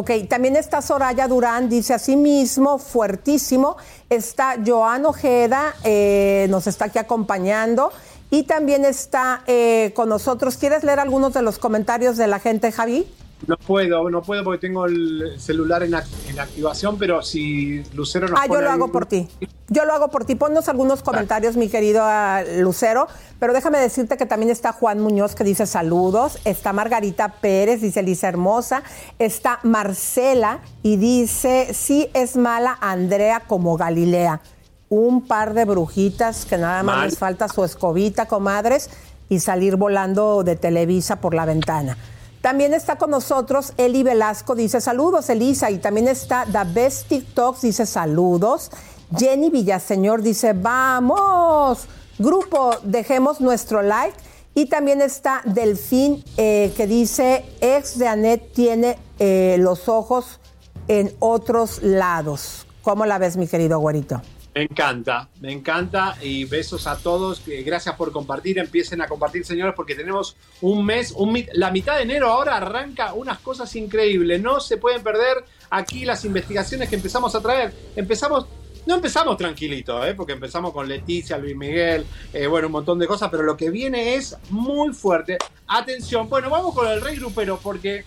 Ok, 0.00 0.12
también 0.30 0.56
está 0.56 0.80
Soraya 0.80 1.28
Durán, 1.28 1.68
dice 1.68 1.92
así 1.92 2.16
mismo, 2.16 2.78
fuertísimo. 2.78 3.76
Está 4.08 4.56
Joan 4.66 5.04
Ojeda, 5.04 5.74
eh, 5.84 6.46
nos 6.48 6.66
está 6.66 6.86
aquí 6.86 6.98
acompañando. 6.98 7.92
Y 8.30 8.44
también 8.44 8.86
está 8.86 9.42
eh, 9.46 9.92
con 9.94 10.08
nosotros. 10.08 10.56
¿Quieres 10.56 10.84
leer 10.84 11.00
algunos 11.00 11.34
de 11.34 11.42
los 11.42 11.58
comentarios 11.58 12.16
de 12.16 12.28
la 12.28 12.38
gente, 12.38 12.72
Javi? 12.72 13.06
No 13.46 13.56
puedo, 13.56 14.10
no 14.10 14.22
puedo 14.22 14.44
porque 14.44 14.58
tengo 14.58 14.84
el 14.86 15.34
celular 15.38 15.82
en, 15.82 15.94
en 15.94 16.40
activación, 16.40 16.98
pero 16.98 17.22
si 17.22 17.82
Lucero 17.94 18.28
nos 18.28 18.38
Ah, 18.38 18.46
yo 18.46 18.60
lo 18.60 18.70
hago 18.70 18.92
por 18.92 19.06
ti. 19.06 19.28
Yo 19.68 19.84
lo 19.84 19.92
hago 19.94 20.08
por 20.08 20.24
ti. 20.24 20.34
Ponnos 20.34 20.68
algunos 20.68 21.02
comentarios, 21.02 21.56
mi 21.56 21.68
querido 21.68 22.02
ah, 22.02 22.42
Lucero. 22.58 23.08
Pero 23.38 23.52
déjame 23.52 23.78
decirte 23.78 24.16
que 24.16 24.26
también 24.26 24.50
está 24.50 24.72
Juan 24.72 25.00
Muñoz 25.00 25.34
que 25.34 25.44
dice 25.44 25.66
saludos. 25.66 26.38
Está 26.44 26.72
Margarita 26.72 27.28
Pérez, 27.40 27.80
dice 27.80 28.02
Lisa 28.02 28.28
Hermosa. 28.28 28.82
Está 29.18 29.60
Marcela 29.62 30.60
y 30.82 30.96
dice, 30.96 31.72
sí 31.72 32.08
es 32.12 32.36
mala 32.36 32.76
Andrea 32.80 33.44
como 33.46 33.76
Galilea. 33.76 34.42
Un 34.90 35.26
par 35.26 35.54
de 35.54 35.64
brujitas 35.64 36.44
que 36.44 36.58
nada 36.58 36.82
más 36.82 36.96
Mal. 36.96 37.08
les 37.08 37.18
falta 37.18 37.48
su 37.48 37.64
escobita, 37.64 38.26
comadres, 38.26 38.90
y 39.28 39.38
salir 39.38 39.76
volando 39.76 40.42
de 40.42 40.56
Televisa 40.56 41.20
por 41.20 41.32
la 41.32 41.46
ventana. 41.46 41.96
También 42.40 42.72
está 42.72 42.96
con 42.96 43.10
nosotros 43.10 43.74
Eli 43.76 44.02
Velasco, 44.02 44.54
dice 44.54 44.80
saludos, 44.80 45.28
Elisa. 45.28 45.70
Y 45.70 45.78
también 45.78 46.08
está 46.08 46.46
The 46.50 46.72
Best 46.72 47.08
TikToks, 47.08 47.62
dice 47.62 47.84
saludos. 47.84 48.70
Jenny 49.16 49.50
Villaseñor 49.50 50.22
dice 50.22 50.54
vamos. 50.54 51.86
Grupo, 52.18 52.70
dejemos 52.82 53.40
nuestro 53.40 53.82
like. 53.82 54.16
Y 54.54 54.66
también 54.66 55.00
está 55.00 55.42
Delfín 55.44 56.24
eh, 56.36 56.72
que 56.76 56.86
dice 56.86 57.44
ex 57.60 57.98
de 57.98 58.08
Anet 58.08 58.52
tiene 58.52 58.98
eh, 59.18 59.56
los 59.58 59.88
ojos 59.88 60.40
en 60.88 61.14
otros 61.20 61.82
lados. 61.82 62.66
¿Cómo 62.82 63.06
la 63.06 63.18
ves, 63.18 63.36
mi 63.36 63.46
querido 63.46 63.78
güerito? 63.78 64.22
Me 64.52 64.62
encanta, 64.62 65.28
me 65.40 65.52
encanta 65.52 66.16
y 66.20 66.44
besos 66.44 66.86
a 66.88 66.96
todos. 66.96 67.40
que 67.40 67.62
Gracias 67.62 67.94
por 67.94 68.10
compartir. 68.10 68.58
Empiecen 68.58 69.00
a 69.00 69.06
compartir, 69.06 69.44
señores, 69.44 69.74
porque 69.76 69.94
tenemos 69.94 70.36
un 70.60 70.84
mes, 70.84 71.12
un 71.12 71.44
la 71.52 71.70
mitad 71.70 71.96
de 71.96 72.02
enero 72.02 72.28
ahora 72.28 72.56
arranca 72.56 73.12
unas 73.14 73.38
cosas 73.38 73.74
increíbles. 73.76 74.42
No 74.42 74.60
se 74.60 74.76
pueden 74.76 75.02
perder 75.02 75.44
aquí 75.70 76.04
las 76.04 76.24
investigaciones 76.24 76.88
que 76.88 76.96
empezamos 76.96 77.32
a 77.36 77.40
traer. 77.40 77.72
Empezamos, 77.94 78.46
no 78.86 78.96
empezamos 78.96 79.36
tranquilito, 79.36 80.04
¿eh? 80.04 80.14
porque 80.14 80.32
empezamos 80.32 80.72
con 80.72 80.88
Leticia, 80.88 81.38
Luis 81.38 81.54
Miguel, 81.54 82.04
eh, 82.32 82.48
bueno, 82.48 82.66
un 82.66 82.72
montón 82.72 82.98
de 82.98 83.06
cosas, 83.06 83.30
pero 83.30 83.44
lo 83.44 83.56
que 83.56 83.70
viene 83.70 84.16
es 84.16 84.36
muy 84.50 84.92
fuerte. 84.92 85.38
Atención, 85.68 86.28
bueno, 86.28 86.50
vamos 86.50 86.74
con 86.74 86.88
el 86.88 87.00
rey 87.00 87.16
grupero 87.16 87.60
porque 87.62 88.04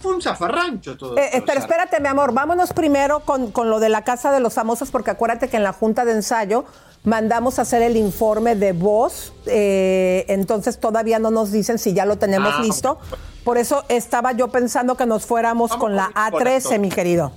fue 0.00 0.14
un 0.14 0.22
zafarrancho 0.22 0.96
todo. 0.96 1.16
Eh, 1.18 1.42
pero 1.46 1.58
espérate, 1.60 2.00
mi 2.00 2.08
amor, 2.08 2.32
vámonos 2.32 2.72
primero 2.72 3.20
con, 3.20 3.50
con 3.52 3.70
lo 3.70 3.80
de 3.80 3.88
la 3.88 4.02
Casa 4.04 4.30
de 4.32 4.40
los 4.40 4.54
Famosos, 4.54 4.90
porque 4.90 5.10
acuérdate 5.10 5.48
que 5.48 5.56
en 5.56 5.62
la 5.62 5.72
Junta 5.72 6.04
de 6.04 6.12
Ensayo 6.12 6.64
mandamos 7.04 7.58
a 7.58 7.62
hacer 7.62 7.82
el 7.82 7.96
informe 7.96 8.54
de 8.54 8.72
voz, 8.72 9.32
eh, 9.46 10.24
entonces 10.28 10.78
todavía 10.78 11.18
no 11.18 11.30
nos 11.30 11.50
dicen 11.50 11.78
si 11.78 11.94
ya 11.94 12.04
lo 12.06 12.16
tenemos 12.16 12.52
Ah, 12.56 12.62
listo. 12.62 12.98
Por 13.44 13.58
eso 13.58 13.84
estaba 13.88 14.32
yo 14.32 14.48
pensando 14.48 14.96
que 14.96 15.04
nos 15.06 15.26
fuéramos 15.26 15.74
con 15.76 15.96
la 15.96 16.04
con 16.12 16.24
Nicola, 16.24 16.44
A13, 16.44 16.56
entonces. 16.56 16.80
mi 16.80 16.88
querido. 16.90 17.32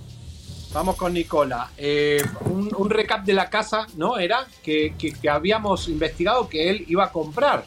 Vamos 0.74 0.98
con 0.98 1.13
Nicola. 1.13 1.71
Eh, 1.78 2.21
un, 2.52 2.69
un 2.78 2.89
recap 2.89 3.24
de 3.24 3.34
la 3.34 3.50
casa, 3.50 3.88
¿no? 3.95 4.17
Era 4.19 4.45
que, 4.62 4.93
que- 5.00 5.13
que 5.13 5.30
habíamos 5.30 5.88
investigado 5.88 6.50
que 6.50 6.69
él 6.69 6.84
iba 6.89 7.06
a 7.06 7.12
comprar. 7.12 7.63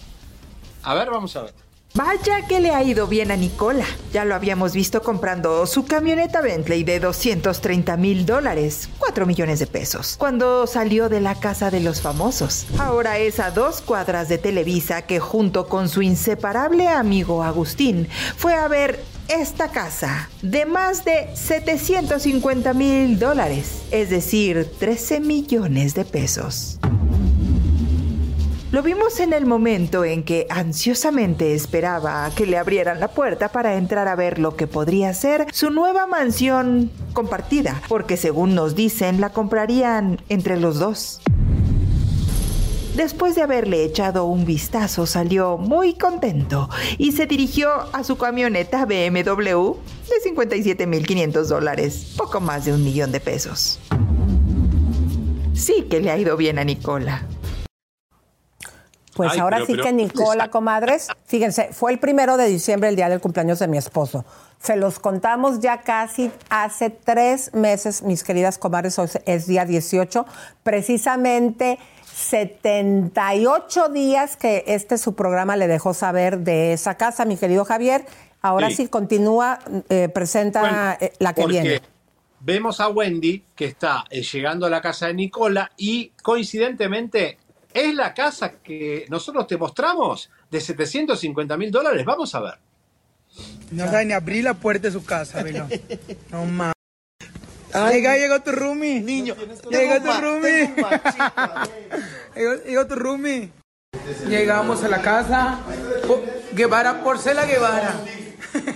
A 0.83 0.95
ver, 0.95 1.11
vamos 1.11 1.35
a 1.35 1.43
ver. 1.43 1.55
Vaya 1.99 2.47
que 2.47 2.61
le 2.61 2.71
ha 2.71 2.85
ido 2.85 3.09
bien 3.09 3.33
a 3.33 3.37
Nicola. 3.37 3.85
Ya 4.13 4.25
lo 4.25 4.37
habíamos 4.37 4.73
visto 4.73 5.03
comprando 5.03 5.67
su 5.67 5.85
camioneta 5.85 6.41
Bentley 6.41 6.85
de 6.85 7.01
230 7.01 7.97
mil 7.97 8.25
dólares, 8.25 8.89
4 9.01 9.27
millones 9.27 9.59
de 9.59 9.67
pesos, 9.67 10.15
cuando 10.17 10.69
salió 10.69 11.09
de 11.09 11.21
la 11.21 11.35
casa 11.35 11.73
de 11.73 11.81
los 11.81 12.01
famosos. 12.01 12.67
Ahora 12.79 13.19
es 13.19 13.41
a 13.41 13.51
dos 13.51 13.81
cuadras 13.81 14.29
de 14.29 14.39
Televisa 14.39 15.03
que 15.03 15.19
junto 15.19 15.67
con 15.67 15.89
su 15.89 16.01
inseparable 16.01 16.87
amigo 16.87 17.43
Agustín 17.43 18.07
fue 18.37 18.55
a 18.55 18.69
ver 18.69 19.03
esta 19.27 19.73
casa 19.73 20.31
de 20.41 20.67
más 20.67 21.05
de 21.05 21.27
750 21.35 22.75
mil 22.75 23.19
dólares, 23.19 23.83
es 23.91 24.09
decir, 24.09 24.71
13 24.79 25.19
millones 25.19 25.97
de 25.97 26.05
pesos. 26.05 26.79
Lo 28.71 28.83
vimos 28.83 29.19
en 29.21 29.33
el 29.33 29.47
momento 29.47 30.05
en 30.05 30.23
que 30.23 30.47
ansiosamente 30.51 31.55
esperaba 31.55 32.31
que 32.37 32.45
le 32.45 32.59
abrieran 32.59 33.01
la 33.01 33.09
puerta 33.09 33.49
para 33.49 33.77
entrar 33.77 34.09
a 34.09 34.15
ver 34.15 34.39
lo 34.39 34.57
que 34.57 34.67
podría 34.67 35.15
ser 35.15 35.47
su 35.55 35.71
nueva 35.71 36.07
mansión 36.07 36.91
compartida, 37.15 37.81
porque 37.89 38.19
según 38.19 38.55
nos 38.55 38.75
dicen 38.75 39.23
la 39.23 39.31
comprarían 39.31 40.21
entre 40.29 40.61
los 40.61 40.79
dos. 40.79 41.23
Después 42.95 43.35
de 43.37 43.43
haberle 43.43 43.85
echado 43.85 44.27
un 44.27 44.45
vistazo 44.45 45.07
salió 45.07 45.57
muy 45.57 45.95
contento 45.95 46.69
y 46.99 47.13
se 47.13 47.25
dirigió 47.25 47.71
a 47.95 48.05
su 48.05 48.19
camioneta 48.19 48.85
BMW 48.85 49.77
de 50.11 50.31
57.500 50.31 51.45
dólares, 51.45 52.13
poco 52.19 52.41
más 52.41 52.67
de 52.67 52.75
un 52.75 52.85
millón 52.85 53.13
de 53.13 53.21
pesos. 53.21 53.79
Sí 55.55 55.87
que 55.89 56.01
le 56.01 56.11
ha 56.11 56.19
ido 56.19 56.37
bien 56.37 56.59
a 56.59 56.65
Nicola. 56.65 57.23
Pues 59.19 59.33
Ay, 59.33 59.41
ahora 59.41 59.57
pero- 59.57 59.67
sí 59.67 59.73
pero- 59.73 59.85
que 59.85 59.93
Nicola, 59.93 60.49
comadres, 60.49 61.09
fíjense, 61.27 61.71
fue 61.73 61.91
el 61.91 61.99
primero 61.99 62.37
de 62.37 62.47
diciembre, 62.47 62.89
el 62.89 62.95
día 62.95 63.09
del 63.09 63.21
cumpleaños 63.21 63.59
de 63.59 63.67
mi 63.67 63.77
esposo. 63.77 64.25
Se 64.63 64.77
los 64.77 65.01
contamos 65.01 65.59
ya 65.59 65.83
casi 65.83 66.31
hace 66.51 66.89
tres 66.91 67.53
meses, 67.53 68.03
mis 68.03 68.23
queridas 68.23 68.59
comadres, 68.59 68.97
hoy 69.01 69.09
es 69.27 69.49
día 69.49 69.65
18, 69.65 70.25
precisamente 70.63 71.81
78 72.05 73.89
días 73.89 74.37
que 74.37 74.65
este 74.69 74.99
su 74.99 75.15
programa 75.15 75.57
le 75.57 75.67
dejó 75.67 75.95
saber 75.95 76.39
de 76.39 76.73
esa 76.73 76.97
casa, 76.97 77.25
mi 77.25 77.37
querido 77.37 77.65
Javier. 77.65 78.07
Ahora 78.41 78.69
sí, 78.69 78.77
Sí. 78.77 78.89
continúa, 78.89 79.59
eh, 79.89 80.09
presenta 80.09 80.61
Bueno, 80.61 80.93
eh, 81.01 81.13
la 81.19 81.33
que 81.35 81.47
viene. 81.47 81.81
Vemos 82.41 82.79
a 82.79 82.89
Wendy 82.89 83.45
que 83.57 83.65
está 83.65 84.05
eh, 84.11 84.23
llegando 84.23 84.67
a 84.67 84.71
la 84.71 84.81
casa 84.81 85.09
de 85.09 85.15
Nicola 85.15 85.73
y 85.77 86.13
coincidentemente 86.23 87.37
es 87.73 87.95
la 87.95 88.15
casa 88.15 88.53
que 88.63 89.07
nosotros 89.09 89.47
te 89.47 89.57
mostramos 89.57 90.31
de 90.51 90.61
750 90.61 91.57
mil 91.57 91.71
dólares. 91.71 92.05
Vamos 92.05 92.35
a 92.35 92.41
ver. 92.41 92.55
No 93.71 93.85
sabe 93.87 94.07
ni 94.07 94.13
abrir 94.13 94.45
la 94.45 94.55
puerta 94.55 94.89
de 94.89 94.93
su 94.93 95.05
casa, 95.05 95.43
velo. 95.43 95.67
No 96.31 96.45
mames. 96.47 96.75
Llega, 97.93 98.17
llegó 98.17 98.41
tu 98.41 98.51
roomie. 98.53 99.01
Niño, 99.01 99.37
llegó 99.71 100.03
tu 100.03 100.21
roomie. 100.21 100.75
llegó, 102.35 102.55
llegó 102.65 102.87
tu 102.87 102.95
roomie. 102.95 103.51
Llegamos 104.27 104.83
a 104.85 104.89
la 104.89 105.03
casa. 105.03 105.61
Guevara, 106.53 107.05
Porcela 107.05 107.45
Guevara. 107.45 107.95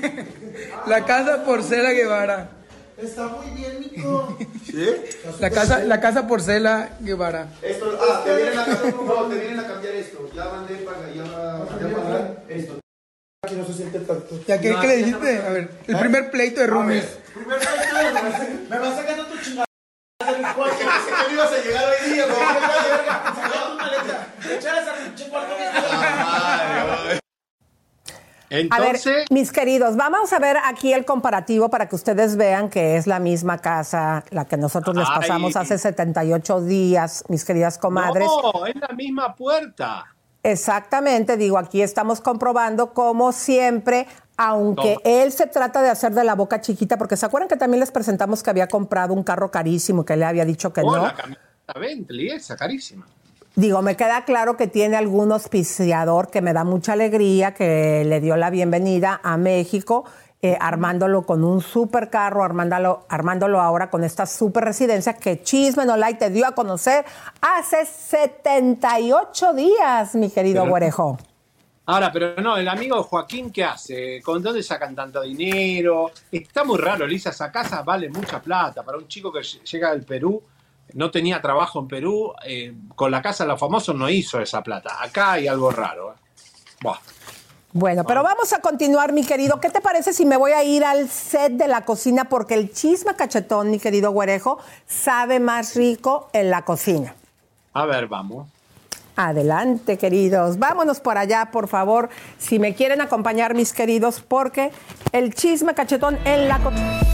la 0.87 1.05
casa 1.05 1.45
Porcela 1.45 1.93
Guevara. 1.93 2.51
Está 2.97 3.29
muy 3.29 3.51
bien, 3.51 3.81
Nico. 3.81 4.39
La 5.41 5.51
casa, 5.51 5.81
la 5.81 6.01
casa 6.01 6.27
Porcela 6.27 6.91
Guevara. 7.01 7.49
Esto, 7.63 7.99
ah, 8.01 8.23
te 8.25 8.37
vienen 8.37 8.59
a 8.59 8.65
cambiar, 8.65 8.95
no, 8.95 9.27
te 9.27 9.35
vienen 9.37 9.61
a 9.61 9.67
cambiar 9.67 9.95
esto. 9.95 10.31
Ya 10.35 10.45
mandé 10.47 10.75
para 10.77 11.09
ya, 11.11 11.25
ya 11.25 11.89
mandé 11.89 12.37
esto. 12.49 12.79
Aquí 13.45 13.55
no 13.57 13.67
se 13.67 13.73
siente 13.73 13.99
tanto. 14.01 14.41
¿Ya 14.47 14.61
qué, 14.61 14.77
qué 14.81 14.87
le 14.87 14.97
dijiste? 14.99 15.39
A 15.39 15.51
ver, 15.51 15.71
el 15.87 15.99
primer 15.99 16.31
pleito 16.31 16.61
de 16.61 16.67
roomies. 16.67 17.05
Primer 17.35 17.59
pleito, 17.59 18.69
me 18.71 18.79
vas 18.79 18.97
sacando 18.97 19.27
tu 19.27 19.39
chingada. 19.39 19.67
Porque 20.57 20.85
pensé 20.85 21.11
que 21.11 21.29
no 21.29 21.33
ibas 21.33 21.53
a 21.53 21.59
llegar 21.63 21.85
hoy 21.85 22.11
día, 22.11 22.27
me 22.27 22.33
voy 22.33 22.43
a 22.43 22.83
de 22.83 22.91
verga. 22.91 23.35
Saca 23.35 23.69
tu 23.69 23.77
maleta. 23.77 24.27
Echar 24.51 24.83
esa 24.83 24.95
pinche 24.95 25.29
cuarto 25.29 25.55
Entonces, 28.53 29.07
A 29.07 29.11
ver, 29.11 29.25
mis 29.31 29.51
queridos, 29.51 29.97
vamos 29.97 30.33
a 30.33 30.39
ver 30.39 30.57
aquí 30.65 30.93
el 30.93 31.05
comparativo 31.07 31.71
para 31.71 31.89
que 31.89 31.97
ustedes 31.97 32.37
vean 32.37 32.69
que 32.69 32.97
es 32.97 33.07
la 33.07 33.19
misma 33.19 33.59
casa, 33.59 34.25
la 34.31 34.45
que 34.45 34.57
nosotros 34.59 34.95
les 34.95 35.09
Ay. 35.09 35.21
pasamos 35.21 35.57
hace 35.57 35.79
78 35.79 36.61
días, 36.61 37.25
mis 37.29 37.45
queridas 37.45 37.79
comadres. 37.79 38.29
no, 38.29 38.67
es 38.67 38.77
la 38.77 38.89
misma 38.95 39.35
puerta. 39.35 40.05
Exactamente, 40.45 41.37
digo, 41.37 41.57
aquí 41.57 41.83
estamos 41.83 42.21
comprobando 42.21 42.93
como 42.93 43.33
siempre, 43.33 44.07
aunque 44.37 44.99
Toma. 45.03 45.23
él 45.23 45.33
se 45.33 45.47
trata 45.47 45.81
de 45.83 45.89
hacer 45.89 46.13
de 46.13 46.25
la 46.25 46.35
boca 46.35 46.61
chiquita, 46.61 46.99
porque 46.99 47.17
se 47.17 47.25
acuerdan 47.27 47.49
que 47.49 47.57
también 47.57 47.81
les 47.81 47.91
presentamos 47.93 48.43
que 48.43 48.51
había 48.51 48.67
comprado 48.67 49.15
un 49.15 49.23
carro 49.23 49.51
carísimo, 49.51 50.05
que 50.05 50.17
le 50.17 50.25
había 50.25 50.45
dicho 50.45 50.73
que 50.73 50.81
Oh, 50.83 50.97
no. 50.97 51.03
la 51.05 51.15
camioneta 51.15 51.73
Bentley, 51.81 52.29
esa 52.31 52.57
carísima. 52.57 53.07
Digo, 53.55 53.83
me 53.83 53.97
queda 53.97 54.25
claro 54.25 54.57
que 54.57 54.67
tiene 54.67 54.97
algún 54.97 55.31
auspiciador 55.31 56.31
que 56.31 56.41
me 56.41 56.53
da 56.55 56.65
mucha 56.65 56.95
alegría, 56.95 57.53
que 57.53 58.03
le 58.07 58.21
dio 58.21 58.37
la 58.37 58.49
bienvenida 58.49 59.21
a 59.23 59.37
México, 59.37 60.05
eh, 60.41 60.57
armándolo 60.59 61.23
con 61.27 61.45
un 61.45 61.61
super 61.61 62.09
carro, 62.09 62.45
armándolo, 62.45 63.05
armándolo 63.11 63.61
ahora 63.61 63.91
con 63.91 64.05
esta 64.05 64.25
super 64.27 64.65
residencia 64.65 65.15
que 65.15 65.43
Chisme 65.43 65.85
No 65.85 65.97
Like 65.99 66.19
te 66.19 66.31
dio 66.31 66.47
a 66.47 66.53
conocer 66.53 67.05
hace 67.43 67.85
78 67.87 69.53
días, 69.53 70.15
mi 70.15 70.31
querido 70.31 70.67
güerejo. 70.67 71.19
Ahora, 71.85 72.11
pero 72.13 72.35
no, 72.41 72.57
el 72.57 72.69
amigo 72.69 73.03
Joaquín, 73.03 73.51
¿qué 73.51 73.65
hace? 73.65 74.23
¿Con 74.23 74.43
dónde 74.43 74.63
sacan 74.63 74.95
tanto 74.95 75.21
dinero? 75.21 76.11
Está 76.31 76.65
muy 76.65 76.79
raro, 76.79 77.07
Lisa, 77.07 77.31
esa 77.31 77.53
casa 77.53 77.83
vale 77.83 78.09
mucha 78.09 78.41
plata. 78.41 78.83
Para 78.83 78.99
un 78.99 79.09
chico 79.09 79.33
que 79.33 79.41
ll- 79.41 79.63
llega 79.65 79.91
del 79.91 80.05
Perú, 80.05 80.41
no 80.95 81.11
tenía 81.11 81.41
trabajo 81.41 81.81
en 81.81 81.89
Perú, 81.89 82.33
eh, 82.47 82.75
con 82.95 83.11
la 83.11 83.23
casa 83.23 83.45
de 83.45 83.49
los 83.49 83.61
famosos 83.61 83.95
no 83.95 84.09
hizo 84.09 84.41
esa 84.41 84.63
plata. 84.63 85.03
Acá 85.03 85.33
hay 85.33 85.49
algo 85.49 85.71
raro. 85.71 86.13
¿eh? 86.13 86.41
Buah. 86.83 86.99
Bueno, 87.75 88.05
pero 88.05 88.23
vamos 88.23 88.53
a 88.53 88.59
continuar, 88.59 89.13
mi 89.13 89.25
querido. 89.25 89.59
¿Qué 89.59 89.71
te 89.71 89.81
parece 89.81 90.13
si 90.13 90.27
me 90.27 90.37
voy 90.37 90.53
a 90.53 90.63
ir 90.63 90.85
al 90.85 91.09
set 91.09 91.53
de 91.53 91.69
la 91.69 91.87
cocina? 91.87 92.25
Porque 92.25 92.53
el 92.53 92.71
chisme 92.71 93.17
cachetón, 93.17 93.71
mi 93.71 93.79
querido 93.79 94.11
güerejo, 94.11 94.59
sabe 94.87 95.41
más 95.41 95.75
rico 95.75 96.29
en 96.35 96.51
la 96.51 96.67
cocina. 96.67 97.15
A 97.73 97.87
ver, 97.87 98.09
vamos. 98.09 98.47
Adelante, 99.17 99.97
queridos. 99.97 100.59
Vámonos 100.59 101.01
por 101.01 101.17
allá, 101.17 101.51
por 101.51 101.67
favor, 101.67 102.11
si 102.39 102.59
me 102.59 102.75
quieren 102.75 103.01
acompañar, 103.01 103.55
mis 103.55 103.73
queridos, 103.73 104.21
porque 104.21 104.71
el 105.13 105.35
chisme 105.35 105.75
cachetón 105.75 106.19
en 106.27 106.49
la 106.49 106.59
cocina. 106.59 107.12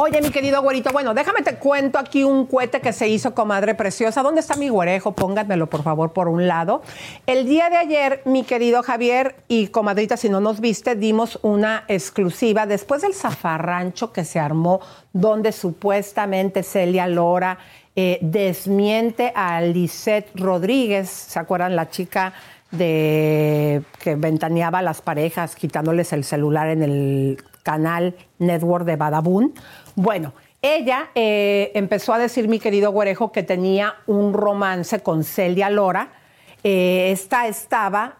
Oye, 0.00 0.22
mi 0.22 0.30
querido 0.30 0.62
güerito, 0.62 0.92
bueno, 0.92 1.12
déjame 1.12 1.42
te 1.42 1.56
cuento 1.56 1.98
aquí 1.98 2.22
un 2.22 2.46
cohete 2.46 2.80
que 2.80 2.92
se 2.92 3.08
hizo, 3.08 3.34
comadre 3.34 3.74
preciosa. 3.74 4.22
¿Dónde 4.22 4.40
está 4.40 4.54
mi 4.54 4.68
güerejo? 4.68 5.10
Pónganmelo, 5.10 5.66
por 5.66 5.82
favor, 5.82 6.12
por 6.12 6.28
un 6.28 6.46
lado. 6.46 6.82
El 7.26 7.46
día 7.46 7.68
de 7.68 7.78
ayer, 7.78 8.22
mi 8.24 8.44
querido 8.44 8.84
Javier 8.84 9.34
y 9.48 9.66
comadrita, 9.66 10.16
si 10.16 10.28
no 10.28 10.40
nos 10.40 10.60
viste, 10.60 10.94
dimos 10.94 11.40
una 11.42 11.82
exclusiva 11.88 12.64
después 12.64 13.02
del 13.02 13.12
zafarrancho 13.12 14.12
que 14.12 14.24
se 14.24 14.38
armó, 14.38 14.80
donde 15.12 15.50
supuestamente 15.50 16.62
Celia 16.62 17.08
Lora 17.08 17.58
eh, 17.96 18.20
desmiente 18.22 19.32
a 19.34 19.60
Lisette 19.62 20.30
Rodríguez, 20.36 21.10
¿se 21.10 21.40
acuerdan? 21.40 21.74
La 21.74 21.90
chica 21.90 22.34
de 22.70 23.82
que 23.98 24.14
ventaneaba 24.14 24.78
a 24.78 24.82
las 24.82 25.02
parejas 25.02 25.56
quitándoles 25.56 26.12
el 26.12 26.22
celular 26.22 26.68
en 26.68 26.82
el 26.84 27.42
canal 27.68 28.14
Network 28.38 28.86
de 28.86 28.96
Badabun. 28.96 29.52
Bueno, 30.00 30.32
ella 30.62 31.10
eh, 31.16 31.72
empezó 31.74 32.12
a 32.12 32.18
decir, 32.18 32.46
mi 32.46 32.60
querido 32.60 32.92
Güerejo, 32.92 33.32
que 33.32 33.42
tenía 33.42 33.96
un 34.06 34.32
romance 34.32 35.00
con 35.00 35.24
Celia 35.24 35.70
Lora. 35.70 36.12
Eh, 36.62 37.10
esta 37.10 37.48
estaba 37.48 38.18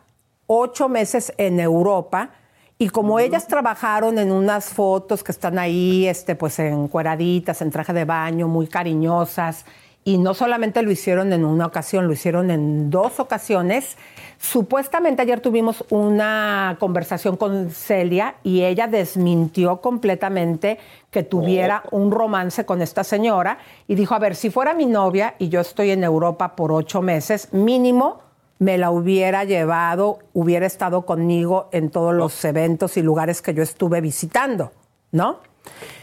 ocho 0.48 0.88
meses 0.88 1.32
en 1.38 1.60
Europa 1.60 2.30
y 2.78 2.88
como 2.88 3.20
ellas 3.20 3.46
trabajaron 3.46 4.18
en 4.18 4.32
unas 4.32 4.70
fotos 4.70 5.22
que 5.22 5.30
están 5.30 5.56
ahí, 5.56 6.08
este, 6.08 6.34
pues 6.34 6.58
encueraditas, 6.58 7.62
en 7.62 7.70
traje 7.70 7.92
de 7.92 8.04
baño, 8.04 8.48
muy 8.48 8.66
cariñosas, 8.66 9.64
y 10.02 10.18
no 10.18 10.34
solamente 10.34 10.82
lo 10.82 10.90
hicieron 10.90 11.32
en 11.32 11.44
una 11.44 11.66
ocasión, 11.66 12.08
lo 12.08 12.12
hicieron 12.12 12.50
en 12.50 12.90
dos 12.90 13.20
ocasiones. 13.20 13.96
Supuestamente 14.39 15.22
ayer 15.22 15.41
tuvimos 15.41 15.84
una 15.91 16.76
conversación 16.78 17.36
con 17.36 17.70
Celia 17.70 18.36
y 18.45 18.62
ella 18.62 18.86
desmintió 18.86 19.80
completamente 19.80 20.78
que 21.11 21.24
tuviera 21.24 21.82
un 21.91 22.12
romance 22.12 22.64
con 22.64 22.80
esta 22.80 23.03
señora 23.03 23.59
y 23.89 23.97
dijo, 23.97 24.14
a 24.14 24.20
ver, 24.20 24.36
si 24.36 24.51
fuera 24.51 24.74
mi 24.74 24.86
novia 24.86 25.34
y 25.39 25.49
yo 25.49 25.61
estoy 25.61 25.91
en 25.91 26.05
Europa 26.05 26.55
por 26.55 26.70
ocho 26.70 27.03
meses, 27.03 27.53
mínimo 27.53 28.20
me 28.61 28.78
la 28.78 28.91
hubiera 28.91 29.43
llevado, 29.45 30.20
hubiera 30.32 30.66
estado 30.66 31.03
conmigo 31.05 31.68
en 31.72 31.91
todos 31.91 32.14
los 32.14 32.45
eventos 32.45 32.97
y 32.97 33.03
lugares 33.03 33.43
que 33.43 33.55
yo 33.55 33.62
estuve 33.62 34.01
visitando, 34.01 34.72
¿no? 35.11 35.41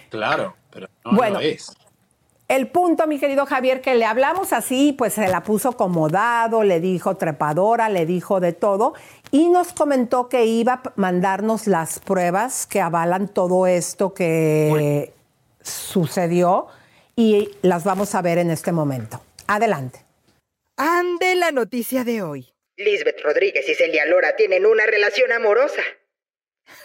Claro, 0.10 0.56
pero 0.72 0.88
no 1.06 1.14
Bueno. 1.16 1.36
lo 1.36 1.40
es. 1.42 1.76
El 2.48 2.68
punto, 2.68 3.08
mi 3.08 3.18
querido 3.18 3.48
Javier, 3.48 3.82
que 3.82 3.96
le 3.96 4.06
hablamos 4.06 4.54
así, 4.54 4.93
pues 4.96 5.14
se 5.14 5.28
la 5.28 5.41
puso 5.41 5.72
como 5.72 6.10
dado, 6.10 6.64
le 6.64 6.80
dijo 6.80 7.16
trepadora, 7.18 7.89
le 7.89 8.06
dijo 8.06 8.39
de 8.39 8.54
todo 8.54 8.93
y 9.32 9.50
nos 9.50 9.74
comentó 9.74 10.30
que 10.30 10.46
iba 10.46 10.74
a 10.74 10.93
mandarnos 10.96 11.66
las 11.66 12.00
pruebas 12.00 12.68
que 12.68 12.82
avalan 12.82 13.30
todo 13.30 13.66
esto 13.66 14.14
que 14.14 15.12
sucedió 15.62 16.68
y 17.16 17.50
las 17.64 17.84
vamos 17.84 18.14
a 18.14 18.22
ver 18.22 18.38
en 18.38 18.52
este 18.52 18.72
momento. 18.72 19.22
Adelante. 19.48 20.06
Ande 20.78 21.34
la 21.34 21.52
noticia 21.52 22.04
de 22.04 22.22
hoy. 22.22 22.54
Lisbeth 22.78 23.22
Rodríguez 23.24 23.68
y 23.68 23.74
Celia 23.74 24.06
Lora 24.06 24.36
tienen 24.36 24.68
una 24.68 24.86
relación 24.86 25.32
amorosa. 25.32 25.82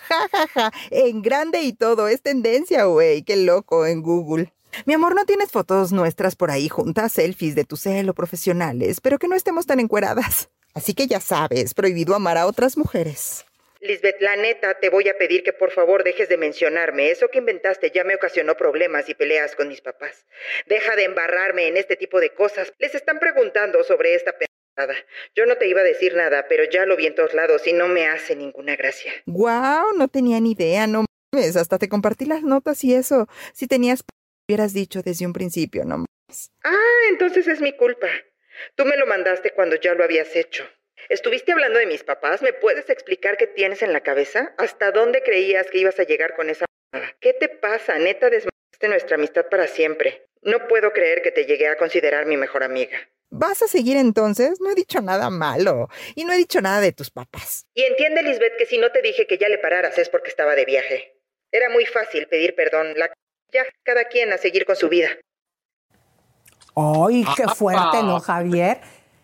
Ja, 0.09 0.29
ja, 0.31 0.47
ja. 0.49 0.73
En 0.91 1.23
grande 1.23 1.63
y 1.63 1.73
todo 1.73 2.09
es 2.09 2.21
tendencia, 2.21 2.85
güey. 2.85 3.23
Qué 3.23 3.37
loco 3.37 3.87
en 3.87 4.03
Google. 4.03 4.53
Mi 4.87 4.95
amor, 4.95 5.15
¿no 5.15 5.25
tienes 5.25 5.51
fotos 5.51 5.93
nuestras 5.93 6.37
por 6.37 6.51
ahí 6.51 6.69
juntas, 6.69 7.13
selfies 7.13 7.55
de 7.55 7.65
tu 7.65 7.77
celo 7.77 8.15
profesionales, 8.15 9.01
pero 9.01 9.19
que 9.19 9.29
no 9.29 9.37
estemos 9.37 9.67
tan 9.67 9.81
encueradas? 9.81 10.49
Así 10.75 10.95
que 10.95 11.07
ya 11.07 11.21
sabes, 11.21 11.75
prohibido 11.75 12.15
amar 12.15 12.39
a 12.39 12.47
otras 12.47 12.77
mujeres. 12.77 13.45
Lisbeth, 13.81 14.21
la 14.21 14.37
neta, 14.37 14.75
te 14.75 14.91
voy 14.91 15.09
a 15.09 15.17
pedir 15.17 15.43
que 15.43 15.55
por 15.55 15.71
favor 15.71 16.05
dejes 16.05 16.29
de 16.29 16.37
mencionarme. 16.37 17.11
Eso 17.11 17.29
que 17.29 17.39
inventaste 17.39 17.91
ya 17.91 18.05
me 18.05 18.15
ocasionó 18.15 18.55
problemas 18.55 19.09
y 19.09 19.15
peleas 19.15 19.57
con 19.57 19.69
mis 19.69 19.81
papás. 19.81 20.27
Deja 20.67 20.97
de 20.97 21.05
embarrarme 21.05 21.67
en 21.67 21.79
este 21.79 21.97
tipo 21.97 22.21
de 22.21 22.35
cosas. 22.35 22.73
Les 22.79 22.95
están 22.95 23.19
preguntando 23.19 23.83
sobre 23.83 24.15
esta 24.15 24.33
pendejada. 24.33 25.03
Yo 25.35 25.47
no 25.47 25.57
te 25.57 25.67
iba 25.67 25.81
a 25.81 25.85
decir 25.85 26.15
nada, 26.15 26.47
pero 26.47 26.65
ya 26.65 26.85
lo 26.85 26.97
vi 26.97 27.07
en 27.07 27.15
todos 27.15 27.33
lados 27.33 27.67
y 27.67 27.73
no 27.73 27.89
me 27.89 28.07
hace 28.07 28.37
ninguna 28.37 28.77
gracia. 28.77 29.13
Guau, 29.25 29.97
no 29.97 30.09
tenía 30.09 30.41
ni 30.41 30.53
idea, 30.53 30.87
no 30.87 31.07
mames. 31.33 31.57
Hasta 31.57 31.79
te 31.79 31.89
compartí 31.89 32.27
las 32.27 32.43
notas 32.43 32.85
y 32.85 32.95
eso. 32.95 33.29
Si 33.55 33.67
tenías, 33.67 34.05
hubieras 34.51 34.75
dicho 34.75 35.03
desde 35.03 35.27
un 35.27 35.33
principio, 35.33 35.85
no 35.85 35.99
mames. 35.99 36.51
Ah, 36.65 36.77
entonces 37.11 37.47
es 37.47 37.61
mi 37.61 37.73
culpa. 37.77 38.09
Tú 38.75 38.85
me 38.85 38.97
lo 38.97 39.07
mandaste 39.07 39.53
cuando 39.53 39.77
ya 39.77 39.95
lo 39.95 40.03
habías 40.05 40.35
hecho. 40.35 40.69
¿Estuviste 41.09 41.53
hablando 41.53 41.79
de 41.79 41.87
mis 41.87 42.03
papás? 42.05 42.43
¿Me 42.43 42.53
puedes 42.53 42.91
explicar 42.91 43.37
qué 43.37 43.47
tienes 43.47 43.83
en 43.83 43.93
la 43.93 44.01
cabeza? 44.03 44.55
¿Hasta 44.59 44.91
dónde 44.91 45.23
creías 45.23 45.69
que 45.71 45.79
ibas 45.79 45.99
a 45.99 46.03
llegar 46.05 46.35
con 46.35 46.51
esa? 46.51 46.67
¿Qué 47.21 47.33
te 47.33 47.49
pasa? 47.49 47.99
Neta 47.99 48.27
desmayaste 48.29 48.89
nuestra 48.89 49.15
amistad 49.17 49.47
para 49.49 49.67
siempre. 49.69 50.27
No 50.43 50.67
puedo 50.69 50.93
creer 50.93 51.23
que 51.23 51.31
te 51.31 51.45
llegué 51.47 51.69
a 51.69 51.77
considerar 51.77 52.27
mi 52.27 52.37
mejor 52.37 52.63
amiga. 52.65 52.99
¿Vas 53.31 53.63
a 53.63 53.69
seguir 53.69 53.97
entonces? 53.97 54.61
No 54.61 54.71
he 54.73 54.75
dicho 54.75 55.01
nada 55.01 55.31
malo. 55.31 55.89
Y 56.17 56.25
no 56.25 56.33
he 56.33 56.37
dicho 56.37 56.61
nada 56.61 56.81
de 56.81 56.93
tus 56.93 57.11
papás. 57.11 57.65
Y 57.75 57.83
entiende, 57.85 58.23
Lisbeth, 58.25 58.57
que 58.59 58.67
si 58.67 58.79
no 58.79 58.91
te 58.91 59.03
dije 59.03 59.27
que 59.27 59.39
ya 59.39 59.49
le 59.49 59.59
pararas 59.59 59.97
es 59.99 60.09
porque 60.09 60.31
estaba 60.31 60.55
de 60.57 60.65
viaje. 60.65 61.17
Era 61.53 61.69
muy 61.71 61.87
fácil 61.87 62.27
pedir 62.27 62.55
perdón. 62.55 62.95
La 62.97 63.07
c- 63.07 63.13
ya, 63.53 63.63
cada 63.83 64.05
quien 64.05 64.33
a 64.33 64.39
seguir 64.39 64.65
con 64.65 64.77
su 64.77 64.89
vida. 64.89 65.09
¡Ay, 66.75 67.25
qué 67.37 67.45
Ah, 67.47 67.55
fuerte, 67.55 67.99
ah. 67.99 68.03
¿no, 68.03 68.21
Javier? 68.21 68.81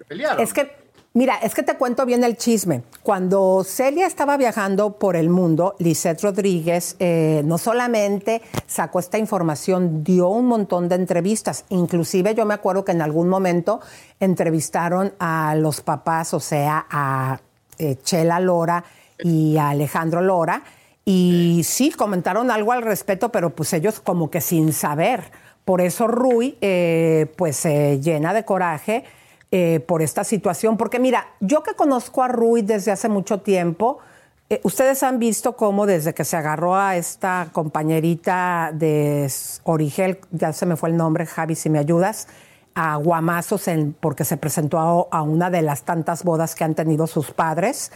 pelearon. 0.08 0.40
Es 0.40 0.52
que, 0.52 0.70
mira, 1.14 1.36
es 1.42 1.54
que 1.54 1.62
te 1.62 1.76
cuento 1.76 2.04
bien 2.04 2.22
el 2.24 2.36
chisme. 2.36 2.82
Cuando 3.02 3.62
Celia 3.64 4.06
estaba 4.06 4.36
viajando 4.36 4.98
por 4.98 5.16
el 5.16 5.30
mundo, 5.30 5.74
Lisette 5.78 6.22
Rodríguez 6.22 6.96
eh, 6.98 7.42
no 7.44 7.56
solamente 7.58 8.42
sacó 8.66 8.98
esta 8.98 9.18
información, 9.18 10.02
dio 10.04 10.28
un 10.28 10.46
montón 10.46 10.88
de 10.88 10.96
entrevistas. 10.96 11.64
Inclusive 11.70 12.34
yo 12.34 12.44
me 12.46 12.54
acuerdo 12.54 12.84
que 12.84 12.92
en 12.92 13.02
algún 13.02 13.28
momento 13.28 13.80
entrevistaron 14.20 15.14
a 15.18 15.54
los 15.56 15.80
papás, 15.80 16.34
o 16.34 16.40
sea, 16.40 16.86
a 16.90 17.40
eh, 17.78 17.96
Chela 18.02 18.40
Lora 18.40 18.84
y 19.20 19.56
a 19.56 19.70
Alejandro 19.70 20.20
Lora. 20.20 20.62
Y 21.08 21.62
sí, 21.64 21.92
comentaron 21.92 22.50
algo 22.50 22.72
al 22.72 22.82
respecto, 22.82 23.30
pero 23.30 23.50
pues 23.50 23.72
ellos 23.72 24.00
como 24.00 24.28
que 24.28 24.40
sin 24.40 24.72
saber. 24.72 25.30
Por 25.64 25.80
eso 25.80 26.08
Rui 26.08 26.58
eh, 26.60 27.32
pues 27.36 27.56
se 27.56 28.00
llena 28.00 28.34
de 28.34 28.44
coraje 28.44 29.04
eh, 29.52 29.78
por 29.86 30.02
esta 30.02 30.24
situación. 30.24 30.76
Porque 30.76 30.98
mira, 30.98 31.28
yo 31.38 31.62
que 31.62 31.74
conozco 31.74 32.24
a 32.24 32.28
Rui 32.28 32.62
desde 32.62 32.90
hace 32.90 33.08
mucho 33.08 33.40
tiempo, 33.40 33.98
eh, 34.50 34.60
ustedes 34.64 35.04
han 35.04 35.20
visto 35.20 35.56
cómo 35.56 35.86
desde 35.86 36.12
que 36.12 36.24
se 36.24 36.36
agarró 36.36 36.74
a 36.74 36.96
esta 36.96 37.50
compañerita 37.52 38.72
de 38.74 39.30
Origel, 39.62 40.18
ya 40.32 40.52
se 40.52 40.66
me 40.66 40.74
fue 40.74 40.88
el 40.88 40.96
nombre, 40.96 41.24
Javi, 41.24 41.54
si 41.54 41.70
me 41.70 41.78
ayudas, 41.78 42.26
a 42.74 42.96
guamazos 42.96 43.68
en- 43.68 43.92
porque 43.92 44.24
se 44.24 44.36
presentó 44.36 44.78
a, 45.12 45.18
a 45.18 45.22
una 45.22 45.50
de 45.50 45.62
las 45.62 45.84
tantas 45.84 46.24
bodas 46.24 46.56
que 46.56 46.64
han 46.64 46.74
tenido 46.74 47.06
sus 47.06 47.30
padres. 47.30 47.92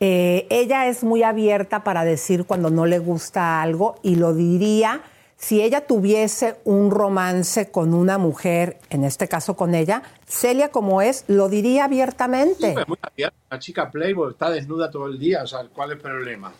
Eh, 0.00 0.46
ella 0.50 0.86
es 0.88 1.04
muy 1.04 1.22
abierta 1.22 1.84
para 1.84 2.04
decir 2.04 2.44
cuando 2.46 2.70
no 2.70 2.84
le 2.86 2.98
gusta 2.98 3.62
algo 3.62 3.96
y 4.02 4.16
lo 4.16 4.34
diría 4.34 5.02
si 5.36 5.60
ella 5.62 5.86
tuviese 5.86 6.56
un 6.64 6.90
romance 6.90 7.70
con 7.70 7.92
una 7.92 8.16
mujer, 8.18 8.78
en 8.88 9.04
este 9.04 9.28
caso 9.28 9.56
con 9.56 9.74
ella, 9.74 10.02
Celia 10.26 10.70
como 10.70 11.02
es, 11.02 11.24
lo 11.28 11.48
diría 11.48 11.84
abiertamente. 11.84 12.74
Muy 12.86 12.96
abierta. 13.02 13.36
La 13.50 13.58
chica 13.58 13.90
Playboy 13.90 14.30
está 14.32 14.48
desnuda 14.50 14.90
todo 14.90 15.06
el 15.06 15.18
día, 15.18 15.42
o 15.42 15.46
sea, 15.46 15.60
¿cuál 15.74 15.90
es 15.90 15.96
el 15.96 16.02
problema? 16.02 16.52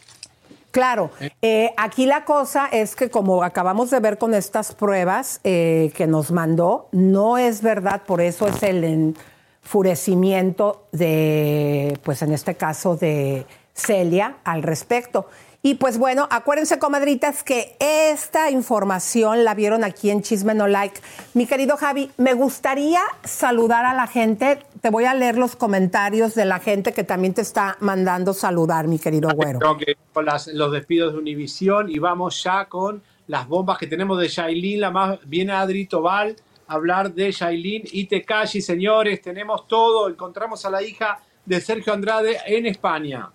Claro, 0.70 1.10
eh, 1.40 1.70
aquí 1.76 2.04
la 2.04 2.24
cosa 2.24 2.66
es 2.66 2.96
que 2.96 3.08
como 3.08 3.42
acabamos 3.44 3.90
de 3.90 4.00
ver 4.00 4.18
con 4.18 4.34
estas 4.34 4.74
pruebas 4.74 5.40
eh, 5.44 5.92
que 5.94 6.06
nos 6.08 6.32
mandó, 6.32 6.88
no 6.90 7.38
es 7.38 7.62
verdad, 7.62 8.02
por 8.04 8.20
eso 8.20 8.48
es 8.48 8.60
el 8.64 8.82
en- 8.84 9.16
enfurecimiento 9.64 10.86
de, 10.92 11.98
pues 12.04 12.22
en 12.22 12.32
este 12.32 12.54
caso 12.54 12.96
de 12.96 13.46
Celia 13.74 14.36
al 14.44 14.62
respecto. 14.62 15.28
Y 15.62 15.76
pues 15.76 15.96
bueno, 15.96 16.28
acuérdense, 16.30 16.78
comadritas, 16.78 17.42
que 17.42 17.74
esta 17.80 18.50
información 18.50 19.44
la 19.44 19.54
vieron 19.54 19.82
aquí 19.82 20.10
en 20.10 20.20
Chisme 20.22 20.54
No 20.54 20.68
Like. 20.68 21.00
Mi 21.32 21.46
querido 21.46 21.78
Javi, 21.78 22.10
me 22.18 22.34
gustaría 22.34 23.00
saludar 23.24 23.86
a 23.86 23.94
la 23.94 24.06
gente. 24.06 24.58
Te 24.82 24.90
voy 24.90 25.06
a 25.06 25.14
leer 25.14 25.38
los 25.38 25.56
comentarios 25.56 26.34
de 26.34 26.44
la 26.44 26.60
gente 26.60 26.92
que 26.92 27.02
también 27.02 27.32
te 27.32 27.40
está 27.40 27.78
mandando 27.80 28.34
saludar, 28.34 28.86
mi 28.88 28.98
querido 28.98 29.30
güero. 29.34 29.58
Ok, 29.70 29.82
con 30.12 30.26
las- 30.26 30.48
los 30.48 30.70
despidos 30.70 31.14
de 31.14 31.18
Univisión 31.18 31.88
y 31.88 31.98
vamos 31.98 32.42
ya 32.42 32.66
con 32.66 33.02
las 33.26 33.48
bombas 33.48 33.78
que 33.78 33.86
tenemos 33.86 34.20
de 34.20 34.28
Shailin. 34.28 34.82
La 34.82 34.90
más 34.90 35.18
viene 35.24 35.52
Adri 35.54 35.86
Tobal 35.86 36.36
hablar 36.66 37.12
de 37.12 37.30
Shailin 37.30 37.82
y 37.92 38.06
Tekashi, 38.06 38.60
señores. 38.60 39.20
Tenemos 39.22 39.66
todo. 39.68 40.08
Encontramos 40.08 40.64
a 40.64 40.70
la 40.70 40.82
hija 40.82 41.20
de 41.44 41.60
Sergio 41.60 41.92
Andrade 41.92 42.38
en 42.46 42.66
España. 42.66 43.30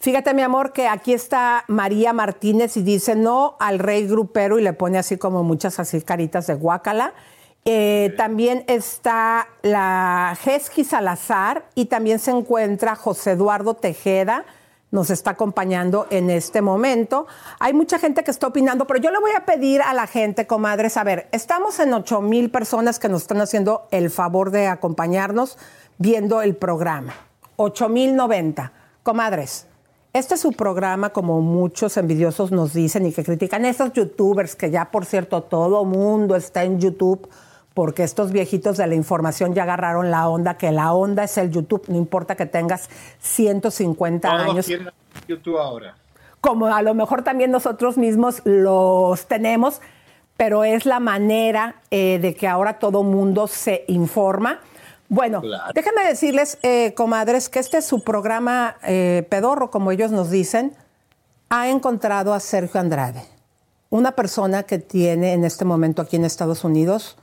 Fíjate, 0.00 0.32
mi 0.32 0.42
amor, 0.42 0.72
que 0.72 0.86
aquí 0.86 1.12
está 1.12 1.64
María 1.66 2.12
Martínez 2.12 2.76
y 2.76 2.82
dice 2.82 3.16
no 3.16 3.56
al 3.58 3.80
rey 3.80 4.06
grupero 4.06 4.58
y 4.58 4.62
le 4.62 4.72
pone 4.72 4.96
así 4.96 5.18
como 5.18 5.42
muchas 5.42 5.80
así 5.80 6.00
caritas 6.02 6.46
de 6.46 6.54
guácala. 6.54 7.14
Eh, 7.64 8.14
También 8.16 8.64
está 8.68 9.48
la 9.62 10.38
Jesqui 10.40 10.84
Salazar 10.84 11.68
y 11.74 11.86
también 11.86 12.18
se 12.20 12.30
encuentra 12.30 12.94
José 12.94 13.32
Eduardo 13.32 13.74
Tejeda. 13.74 14.44
Nos 14.90 15.10
está 15.10 15.32
acompañando 15.32 16.06
en 16.10 16.30
este 16.30 16.62
momento. 16.62 17.26
Hay 17.60 17.74
mucha 17.74 17.98
gente 17.98 18.24
que 18.24 18.30
está 18.30 18.46
opinando, 18.46 18.86
pero 18.86 19.00
yo 19.00 19.10
le 19.10 19.18
voy 19.18 19.32
a 19.36 19.44
pedir 19.44 19.82
a 19.82 19.92
la 19.92 20.06
gente, 20.06 20.46
comadres, 20.46 20.96
a 20.96 21.04
ver, 21.04 21.28
estamos 21.32 21.78
en 21.78 21.92
8 21.92 22.22
mil 22.22 22.50
personas 22.50 22.98
que 22.98 23.08
nos 23.08 23.22
están 23.22 23.40
haciendo 23.40 23.86
el 23.90 24.10
favor 24.10 24.50
de 24.50 24.66
acompañarnos 24.66 25.58
viendo 25.98 26.40
el 26.40 26.56
programa. 26.56 27.14
8 27.56 27.88
mil 27.88 28.16
90. 28.16 28.72
Comadres, 29.02 29.66
este 30.14 30.34
es 30.34 30.40
su 30.40 30.52
programa, 30.52 31.10
como 31.10 31.42
muchos 31.42 31.96
envidiosos 31.96 32.50
nos 32.50 32.72
dicen 32.72 33.04
y 33.04 33.12
que 33.12 33.24
critican 33.24 33.64
esos 33.66 33.92
youtubers, 33.92 34.56
que 34.56 34.70
ya 34.70 34.90
por 34.90 35.04
cierto 35.04 35.42
todo 35.42 35.84
mundo 35.84 36.34
está 36.34 36.64
en 36.64 36.80
YouTube, 36.80 37.28
porque 37.78 38.02
estos 38.02 38.32
viejitos 38.32 38.76
de 38.76 38.88
la 38.88 38.96
información 38.96 39.54
ya 39.54 39.62
agarraron 39.62 40.10
la 40.10 40.28
onda, 40.28 40.54
que 40.58 40.72
la 40.72 40.92
onda 40.92 41.22
es 41.22 41.38
el 41.38 41.52
YouTube, 41.52 41.84
no 41.86 41.96
importa 41.96 42.34
que 42.34 42.44
tengas 42.44 42.90
150 43.20 44.28
Todos 44.28 44.42
años, 44.42 44.66
quieren 44.66 44.90
YouTube 45.28 45.58
ahora. 45.58 45.94
como 46.40 46.66
a 46.66 46.82
lo 46.82 46.94
mejor 46.94 47.22
también 47.22 47.52
nosotros 47.52 47.96
mismos 47.96 48.42
los 48.44 49.28
tenemos, 49.28 49.80
pero 50.36 50.64
es 50.64 50.86
la 50.86 50.98
manera 50.98 51.76
eh, 51.92 52.18
de 52.20 52.34
que 52.34 52.48
ahora 52.48 52.80
todo 52.80 53.04
mundo 53.04 53.46
se 53.46 53.84
informa. 53.86 54.58
Bueno, 55.08 55.40
déjenme 55.72 56.04
decirles, 56.04 56.58
eh, 56.64 56.94
comadres, 56.94 57.48
que 57.48 57.60
este 57.60 57.78
es 57.78 57.84
su 57.84 58.02
programa 58.02 58.74
eh, 58.82 59.24
pedorro, 59.30 59.70
como 59.70 59.92
ellos 59.92 60.10
nos 60.10 60.30
dicen, 60.30 60.74
ha 61.48 61.68
encontrado 61.68 62.34
a 62.34 62.40
Sergio 62.40 62.80
Andrade, 62.80 63.22
una 63.88 64.16
persona 64.16 64.64
que 64.64 64.80
tiene 64.80 65.32
en 65.32 65.44
este 65.44 65.64
momento 65.64 66.02
aquí 66.02 66.16
en 66.16 66.24
Estados 66.24 66.64
Unidos 66.64 67.16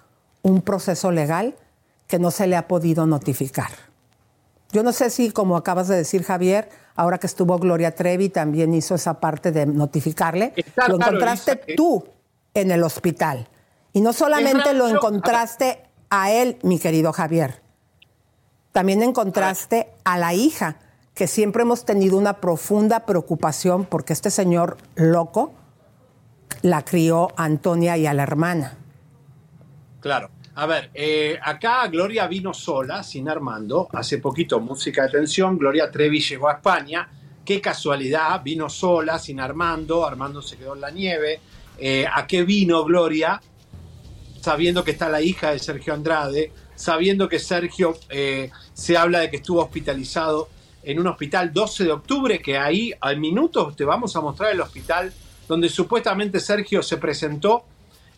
un 0.45 0.61
proceso 0.61 1.09
legal 1.09 1.55
que 2.05 2.19
no 2.19 2.29
se 2.29 2.45
le 2.45 2.55
ha 2.55 2.67
podido 2.67 3.07
notificar. 3.07 3.71
Yo 4.71 4.83
no 4.83 4.91
sé 4.91 5.09
si, 5.09 5.31
como 5.31 5.57
acabas 5.57 5.87
de 5.87 5.95
decir, 5.95 6.23
Javier, 6.23 6.69
ahora 6.95 7.17
que 7.17 7.25
estuvo 7.25 7.57
Gloria 7.57 7.95
Trevi, 7.95 8.29
también 8.29 8.75
hizo 8.75 8.93
esa 8.93 9.19
parte 9.19 9.51
de 9.51 9.65
notificarle. 9.65 10.53
Está 10.55 10.87
lo 10.87 10.97
encontraste 10.97 11.55
tú 11.75 12.05
en 12.53 12.69
el 12.69 12.83
hospital. 12.83 13.47
Y 13.91 14.01
no 14.01 14.13
solamente 14.13 14.73
lo 14.73 14.87
encontraste 14.87 15.81
a 16.11 16.31
él, 16.31 16.59
mi 16.61 16.77
querido 16.77 17.11
Javier. 17.11 17.61
También 18.71 19.01
encontraste 19.01 19.89
a 20.03 20.19
la 20.19 20.35
hija, 20.35 20.77
que 21.15 21.25
siempre 21.25 21.63
hemos 21.63 21.85
tenido 21.85 22.19
una 22.19 22.39
profunda 22.39 23.07
preocupación 23.07 23.85
porque 23.85 24.13
este 24.13 24.29
señor 24.29 24.77
loco 24.93 25.53
la 26.61 26.85
crió 26.85 27.29
a 27.35 27.45
Antonia 27.45 27.97
y 27.97 28.05
a 28.05 28.13
la 28.13 28.21
hermana. 28.21 28.77
Claro. 30.01 30.29
A 30.57 30.65
ver, 30.65 30.89
eh, 30.93 31.37
acá 31.41 31.85
Gloria 31.87 32.27
vino 32.27 32.53
sola, 32.53 33.03
sin 33.03 33.27
Armando. 33.27 33.89
Hace 33.91 34.19
poquito, 34.19 34.61
música 34.61 35.03
de 35.03 35.09
tensión. 35.09 35.57
Gloria 35.57 35.91
Trevi 35.91 36.21
llegó 36.21 36.47
a 36.47 36.53
España. 36.53 37.09
Qué 37.43 37.59
casualidad, 37.59 38.41
vino 38.41 38.69
sola, 38.69 39.19
sin 39.19 39.41
Armando. 39.41 40.05
Armando 40.05 40.41
se 40.41 40.55
quedó 40.55 40.75
en 40.75 40.81
la 40.81 40.91
nieve. 40.91 41.41
Eh, 41.77 42.05
¿A 42.09 42.25
qué 42.25 42.43
vino 42.43 42.85
Gloria? 42.85 43.41
Sabiendo 44.39 44.81
que 44.81 44.91
está 44.91 45.09
la 45.09 45.21
hija 45.21 45.51
de 45.51 45.59
Sergio 45.59 45.93
Andrade, 45.93 46.53
sabiendo 46.73 47.27
que 47.27 47.39
Sergio 47.39 47.97
eh, 48.09 48.49
se 48.73 48.95
habla 48.95 49.19
de 49.19 49.29
que 49.29 49.37
estuvo 49.37 49.61
hospitalizado 49.61 50.47
en 50.83 50.99
un 50.99 51.07
hospital 51.07 51.51
12 51.51 51.83
de 51.83 51.91
octubre, 51.91 52.39
que 52.39 52.57
ahí 52.57 52.93
al 53.01 53.19
minuto 53.19 53.73
te 53.75 53.83
vamos 53.83 54.15
a 54.15 54.21
mostrar 54.21 54.53
el 54.53 54.61
hospital 54.61 55.11
donde 55.49 55.67
supuestamente 55.67 56.39
Sergio 56.39 56.81
se 56.81 56.95
presentó 56.95 57.65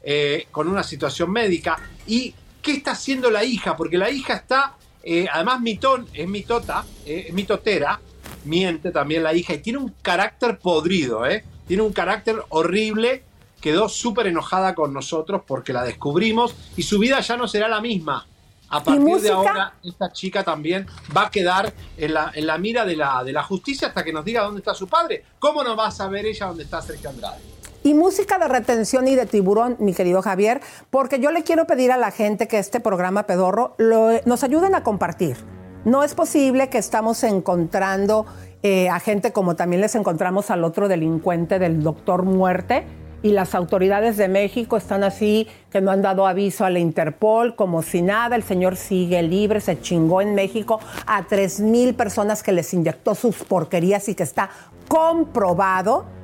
eh, 0.03 0.47
con 0.51 0.67
una 0.67 0.83
situación 0.83 1.31
médica. 1.31 1.79
¿Y 2.05 2.33
qué 2.61 2.73
está 2.73 2.91
haciendo 2.91 3.29
la 3.29 3.43
hija? 3.43 3.75
Porque 3.75 3.97
la 3.97 4.09
hija 4.09 4.33
está, 4.35 4.75
eh, 5.03 5.27
además 5.31 5.61
mitón, 5.61 6.07
es 6.13 6.27
mitota, 6.27 6.85
eh, 7.05 7.25
es 7.27 7.33
mitotera, 7.33 7.99
miente 8.45 8.91
también 8.91 9.23
la 9.23 9.33
hija 9.33 9.53
y 9.53 9.59
tiene 9.59 9.79
un 9.79 9.93
carácter 10.01 10.57
podrido, 10.59 11.25
¿eh? 11.25 11.43
tiene 11.67 11.83
un 11.83 11.93
carácter 11.93 12.43
horrible, 12.49 13.23
quedó 13.61 13.89
súper 13.89 14.27
enojada 14.27 14.75
con 14.75 14.93
nosotros 14.93 15.41
porque 15.45 15.73
la 15.73 15.83
descubrimos 15.83 16.55
y 16.75 16.83
su 16.83 16.99
vida 16.99 17.19
ya 17.19 17.37
no 17.37 17.47
será 17.47 17.67
la 17.67 17.81
misma. 17.81 18.25
A 18.69 18.83
partir 18.83 19.21
de 19.21 19.29
ahora, 19.29 19.75
esta 19.81 20.11
chica 20.11 20.43
también 20.43 20.85
va 21.15 21.27
a 21.27 21.31
quedar 21.31 21.73
en 21.95 22.13
la, 22.13 22.31
en 22.33 22.45
la 22.45 22.57
mira 22.57 22.83
de 22.83 22.97
la, 22.97 23.23
de 23.23 23.31
la 23.31 23.43
justicia 23.43 23.87
hasta 23.87 24.03
que 24.03 24.11
nos 24.11 24.25
diga 24.25 24.43
dónde 24.43 24.59
está 24.59 24.73
su 24.73 24.87
padre. 24.87 25.23
¿Cómo 25.39 25.63
no 25.63 25.75
va 25.75 25.87
a 25.87 25.91
saber 25.91 26.25
ella 26.25 26.47
dónde 26.47 26.63
está 26.63 26.81
Sergio 26.81 27.09
Andrade? 27.09 27.39
Y 27.87 27.93
música 27.93 28.37
de 28.37 28.49
retención 28.49 29.07
y 29.07 29.15
de 29.15 29.25
tiburón, 29.25 29.77
mi 29.79 29.93
querido 29.93 30.21
Javier, 30.21 30.59
porque 30.89 31.21
yo 31.21 31.31
le 31.31 31.43
quiero 31.43 31.67
pedir 31.67 31.93
a 31.93 31.95
la 31.95 32.11
gente 32.11 32.49
que 32.49 32.59
este 32.59 32.81
programa 32.81 33.23
pedorro 33.23 33.77
nos 34.25 34.43
ayuden 34.43 34.75
a 34.75 34.83
compartir. 34.83 35.37
No 35.85 36.03
es 36.03 36.13
posible 36.13 36.67
que 36.67 36.79
estamos 36.79 37.23
encontrando 37.23 38.25
eh, 38.61 38.89
a 38.89 38.99
gente 38.99 39.31
como 39.31 39.55
también 39.55 39.79
les 39.79 39.95
encontramos 39.95 40.51
al 40.51 40.65
otro 40.65 40.89
delincuente 40.89 41.59
del 41.59 41.81
doctor 41.81 42.23
Muerte 42.23 42.83
y 43.23 43.29
las 43.29 43.55
autoridades 43.55 44.17
de 44.17 44.27
México 44.27 44.75
están 44.75 45.05
así 45.05 45.47
que 45.71 45.79
no 45.79 45.91
han 45.91 46.01
dado 46.01 46.27
aviso 46.27 46.65
a 46.65 46.69
la 46.69 46.79
Interpol 46.79 47.55
como 47.55 47.83
si 47.83 48.01
nada, 48.01 48.35
el 48.35 48.43
señor 48.43 48.75
sigue 48.75 49.23
libre, 49.23 49.61
se 49.61 49.79
chingó 49.79 50.19
en 50.19 50.35
México 50.35 50.81
a 51.05 51.23
tres 51.25 51.61
mil 51.61 51.95
personas 51.95 52.43
que 52.43 52.51
les 52.51 52.73
inyectó 52.73 53.15
sus 53.15 53.37
porquerías 53.45 54.09
y 54.09 54.15
que 54.15 54.23
está 54.23 54.49
comprobado 54.89 56.16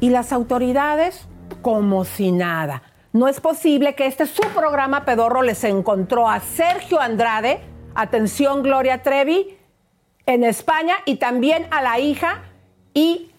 y 0.00 0.10
las 0.10 0.32
autoridades 0.32 1.26
como 1.62 2.04
si 2.04 2.32
nada. 2.32 2.82
No 3.12 3.28
es 3.28 3.40
posible 3.40 3.94
que 3.94 4.06
este 4.06 4.26
su 4.26 4.42
programa 4.54 5.04
pedorro 5.04 5.42
les 5.42 5.64
encontró 5.64 6.28
a 6.28 6.40
Sergio 6.40 7.00
Andrade, 7.00 7.60
atención 7.94 8.62
Gloria 8.62 9.02
Trevi, 9.02 9.56
en 10.26 10.44
España 10.44 10.96
y 11.04 11.16
también 11.16 11.66
a 11.70 11.80
la 11.80 11.98
hija 11.98 12.42
y 12.92 13.30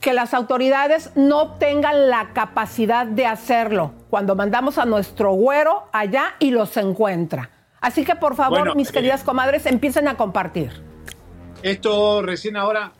que 0.00 0.12
las 0.12 0.34
autoridades 0.34 1.10
no 1.16 1.54
tengan 1.54 2.08
la 2.08 2.32
capacidad 2.32 3.06
de 3.06 3.26
hacerlo 3.26 3.92
cuando 4.10 4.36
mandamos 4.36 4.78
a 4.78 4.84
nuestro 4.84 5.32
güero 5.32 5.88
allá 5.92 6.36
y 6.38 6.50
los 6.50 6.76
encuentra. 6.76 7.50
Así 7.80 8.04
que 8.04 8.14
por 8.14 8.36
favor, 8.36 8.60
Bueno, 8.60 8.74
mis 8.74 8.90
eh, 8.90 8.92
queridas 8.92 9.24
comadres, 9.24 9.66
empiecen 9.66 10.08
a 10.08 10.16
compartir. 10.16 10.82
Esto 11.62 12.22
recién 12.22 12.56
ahora 12.56 12.92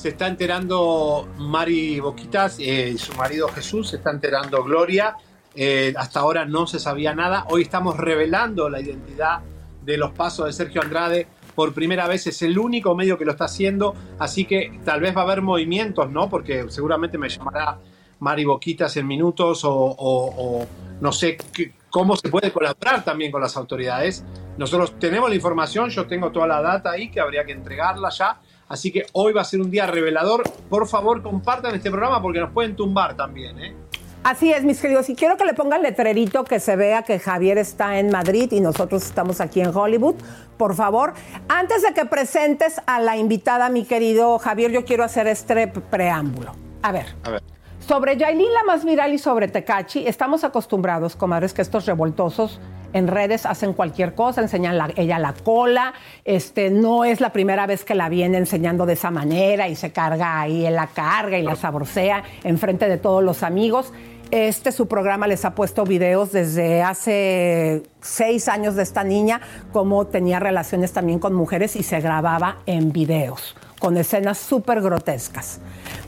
se 0.00 0.08
está 0.08 0.28
enterando 0.28 1.28
Mari 1.36 2.00
Boquitas, 2.00 2.56
eh, 2.58 2.96
su 2.96 3.12
marido 3.16 3.48
Jesús, 3.48 3.90
se 3.90 3.96
está 3.96 4.10
enterando 4.10 4.64
Gloria. 4.64 5.14
Eh, 5.54 5.92
hasta 5.94 6.20
ahora 6.20 6.46
no 6.46 6.66
se 6.66 6.78
sabía 6.78 7.14
nada. 7.14 7.44
Hoy 7.50 7.60
estamos 7.60 7.98
revelando 7.98 8.70
la 8.70 8.80
identidad 8.80 9.40
de 9.84 9.98
los 9.98 10.12
pasos 10.12 10.46
de 10.46 10.54
Sergio 10.54 10.80
Andrade. 10.80 11.26
Por 11.54 11.74
primera 11.74 12.08
vez 12.08 12.26
es 12.26 12.40
el 12.40 12.58
único 12.58 12.94
medio 12.94 13.18
que 13.18 13.26
lo 13.26 13.32
está 13.32 13.44
haciendo, 13.44 13.94
así 14.18 14.46
que 14.46 14.80
tal 14.86 15.02
vez 15.02 15.14
va 15.14 15.20
a 15.20 15.24
haber 15.24 15.42
movimientos, 15.42 16.10
¿no? 16.10 16.30
Porque 16.30 16.64
seguramente 16.70 17.18
me 17.18 17.28
llamará 17.28 17.76
Mari 18.20 18.46
Boquitas 18.46 18.96
en 18.96 19.06
minutos 19.06 19.60
o 19.64 20.66
no 20.98 21.12
sé 21.12 21.36
qué- 21.52 21.74
cómo 21.90 22.16
se 22.16 22.30
puede 22.30 22.52
colaborar 22.52 23.04
también 23.04 23.30
con 23.30 23.42
las 23.42 23.54
autoridades. 23.54 24.24
Nosotros 24.56 24.98
tenemos 24.98 25.28
la 25.28 25.34
información, 25.36 25.90
yo 25.90 26.06
tengo 26.06 26.30
toda 26.32 26.46
la 26.46 26.62
data 26.62 26.90
ahí 26.92 27.10
que 27.10 27.20
habría 27.20 27.44
que 27.44 27.52
entregarla 27.52 28.08
ya. 28.08 28.40
Así 28.70 28.92
que 28.92 29.04
hoy 29.14 29.32
va 29.32 29.40
a 29.40 29.44
ser 29.44 29.60
un 29.60 29.68
día 29.68 29.84
revelador. 29.86 30.44
Por 30.68 30.86
favor, 30.86 31.22
compartan 31.22 31.74
este 31.74 31.90
programa 31.90 32.22
porque 32.22 32.38
nos 32.38 32.52
pueden 32.52 32.76
tumbar 32.76 33.16
también, 33.16 33.58
¿eh? 33.58 33.74
Así 34.22 34.52
es, 34.52 34.62
mis 34.64 34.80
queridos. 34.80 35.08
Y 35.08 35.16
quiero 35.16 35.36
que 35.36 35.44
le 35.44 35.54
pongan 35.54 35.82
letrerito 35.82 36.44
que 36.44 36.60
se 36.60 36.76
vea 36.76 37.02
que 37.02 37.18
Javier 37.18 37.58
está 37.58 37.98
en 37.98 38.10
Madrid 38.10 38.52
y 38.52 38.60
nosotros 38.60 39.04
estamos 39.04 39.40
aquí 39.40 39.60
en 39.60 39.74
Hollywood. 39.74 40.14
Por 40.56 40.76
favor, 40.76 41.14
antes 41.48 41.82
de 41.82 41.92
que 41.94 42.04
presentes 42.04 42.80
a 42.86 43.00
la 43.00 43.16
invitada, 43.16 43.70
mi 43.70 43.84
querido 43.84 44.38
Javier, 44.38 44.70
yo 44.70 44.84
quiero 44.84 45.02
hacer 45.02 45.26
este 45.26 45.66
preámbulo. 45.66 46.52
A 46.82 46.92
ver. 46.92 47.06
A 47.24 47.30
ver. 47.30 47.42
Sobre 47.90 48.16
Yailin, 48.16 48.54
la 48.54 48.62
más 48.62 48.84
viral, 48.84 49.12
y 49.14 49.18
sobre 49.18 49.48
Tecachi, 49.48 50.06
estamos 50.06 50.44
acostumbrados, 50.44 51.16
comadres, 51.16 51.52
que 51.52 51.60
estos 51.60 51.86
revoltosos 51.86 52.60
en 52.92 53.08
redes 53.08 53.46
hacen 53.46 53.72
cualquier 53.72 54.14
cosa, 54.14 54.42
enseñan 54.42 54.78
la- 54.78 54.92
ella 54.94 55.18
la 55.18 55.32
cola, 55.32 55.92
este, 56.24 56.70
no 56.70 57.02
es 57.02 57.20
la 57.20 57.32
primera 57.32 57.66
vez 57.66 57.84
que 57.84 57.96
la 57.96 58.08
viene 58.08 58.38
enseñando 58.38 58.86
de 58.86 58.92
esa 58.92 59.10
manera 59.10 59.66
y 59.66 59.74
se 59.74 59.90
carga 59.90 60.40
ahí, 60.40 60.66
él 60.66 60.76
la 60.76 60.86
carga 60.86 61.36
y 61.36 61.42
la 61.42 61.56
saborsea 61.56 62.22
enfrente 62.44 62.88
de 62.88 62.96
todos 62.96 63.24
los 63.24 63.42
amigos. 63.42 63.92
Este, 64.30 64.70
su 64.70 64.86
programa 64.86 65.26
les 65.26 65.44
ha 65.44 65.56
puesto 65.56 65.82
videos 65.82 66.30
desde 66.30 66.82
hace 66.84 67.82
seis 68.00 68.46
años 68.46 68.76
de 68.76 68.84
esta 68.84 69.02
niña, 69.02 69.40
cómo 69.72 70.06
tenía 70.06 70.38
relaciones 70.38 70.92
también 70.92 71.18
con 71.18 71.34
mujeres 71.34 71.74
y 71.74 71.82
se 71.82 72.00
grababa 72.00 72.58
en 72.66 72.92
videos, 72.92 73.56
con 73.80 73.96
escenas 73.96 74.38
súper 74.38 74.80
grotescas. 74.80 75.58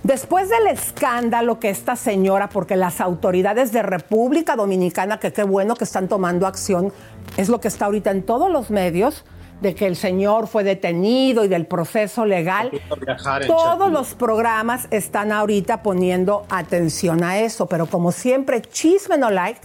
Después 0.05 0.49
del 0.49 0.69
escándalo 0.69 1.59
que 1.59 1.71
esta 1.71 1.97
señora, 1.97 2.49
porque 2.49 2.77
las 2.77 3.01
autoridades 3.01 3.73
de 3.73 3.83
República 3.83 4.55
Dominicana, 4.55 5.19
que 5.19 5.33
qué 5.33 5.43
bueno 5.43 5.75
que 5.75 5.85
están 5.85 6.07
tomando 6.07 6.47
acción, 6.47 6.93
es 7.37 7.49
lo 7.49 7.61
que 7.61 7.69
está 7.69 7.87
ahorita 7.87 8.11
en 8.11 8.23
todos 8.23 8.51
los 8.51 8.71
medios, 8.71 9.25
de 9.63 9.75
que 9.75 9.87
el 9.87 9.97
señor 9.97 10.49
fue 10.49 10.65
detenido 10.65 11.45
y 11.45 11.49
del 11.49 11.67
proceso 11.67 12.27
legal. 12.27 12.71
Todos 13.47 13.91
los 13.91 14.15
programas 14.15 14.89
están 14.91 15.33
ahorita 15.33 15.83
poniendo 15.83 16.45
atención 16.51 17.23
a 17.23 17.39
eso, 17.39 17.67
pero 17.67 17.87
como 17.87 18.13
siempre, 18.13 18.61
Chisme 18.61 19.17
No 19.19 19.31
Like 19.31 19.61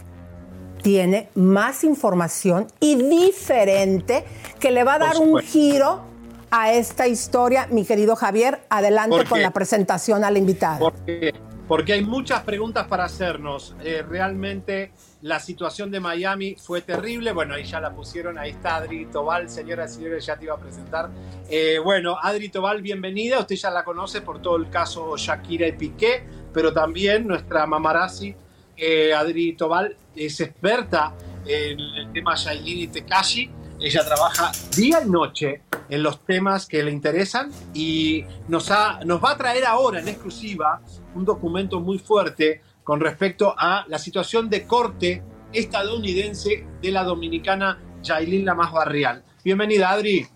tiene 0.83 1.29
más 1.33 1.83
información 1.83 2.67
y 2.79 2.95
diferente 2.95 4.23
que 4.59 4.71
le 4.71 4.83
va 4.83 4.93
a 4.93 4.99
dar 4.99 5.17
un 5.17 5.39
giro 5.39 6.06
a 6.51 6.73
esta 6.73 7.07
historia, 7.07 7.67
mi 7.69 7.85
querido 7.85 8.15
Javier. 8.15 8.61
Adelante 8.69 9.15
¿Por 9.15 9.27
con 9.27 9.41
la 9.41 9.51
presentación 9.51 10.23
al 10.23 10.37
invitado. 10.37 10.79
Porque, 10.79 11.33
porque 11.67 11.93
hay 11.93 12.03
muchas 12.03 12.43
preguntas 12.43 12.87
para 12.87 13.05
hacernos. 13.05 13.75
Eh, 13.83 14.03
realmente 14.07 14.91
la 15.21 15.39
situación 15.39 15.91
de 15.91 15.99
Miami 15.99 16.55
fue 16.55 16.81
terrible. 16.81 17.31
Bueno, 17.33 17.55
ahí 17.55 17.63
ya 17.63 17.79
la 17.79 17.93
pusieron. 17.93 18.37
Ahí 18.37 18.51
está 18.51 18.77
Adri 18.77 19.05
Tobal. 19.07 19.49
Señoras 19.49 19.91
y 19.91 19.95
señores, 19.95 20.25
ya 20.25 20.37
te 20.37 20.45
iba 20.45 20.53
a 20.53 20.59
presentar. 20.59 21.09
Eh, 21.49 21.79
bueno, 21.83 22.17
Adri 22.21 22.49
Tobal, 22.49 22.81
bienvenida. 22.81 23.39
Usted 23.39 23.55
ya 23.55 23.71
la 23.71 23.83
conoce 23.83 24.21
por 24.21 24.41
todo 24.41 24.55
el 24.57 24.69
caso 24.69 25.17
Shakira 25.17 25.67
y 25.67 25.73
Piqué, 25.73 26.23
pero 26.53 26.71
también 26.71 27.27
nuestra 27.27 27.65
mamarazzi, 27.65 28.35
eh, 28.75 29.13
Adri 29.13 29.53
Tobal, 29.53 29.95
es 30.15 30.39
experta 30.39 31.13
en 31.45 31.79
el 31.79 32.11
tema 32.13 32.35
Yailin 32.35 32.79
y 32.79 32.87
Tekashi. 32.87 33.49
Ella 33.79 34.03
trabaja 34.05 34.51
día 34.75 35.01
y 35.05 35.09
noche 35.09 35.61
en 35.89 36.01
los 36.03 36.25
temas 36.25 36.65
que 36.65 36.81
le 36.83 36.91
interesan 36.91 37.51
y 37.73 38.25
nos, 38.47 38.71
ha- 38.71 38.99
nos 39.05 39.23
va 39.23 39.31
a 39.31 39.37
traer 39.37 39.65
ahora 39.65 39.99
en 39.99 40.07
exclusiva 40.07 40.81
un 41.13 41.23
documento 41.25 41.79
muy 41.79 41.99
fuerte 41.99 42.61
con 42.83 42.99
respecto 42.99 43.53
a 43.57 43.85
la 43.87 43.99
situación 43.99 44.49
de 44.49 44.65
corte 44.65 45.21
estadounidense 45.53 46.65
de 46.81 46.91
la 46.91 47.03
dominicana 47.03 47.79
Yailin 48.01 48.45
Lamas 48.45 48.71
Barrial. 48.71 49.23
Bienvenida, 49.43 49.91
Adri. 49.91 50.27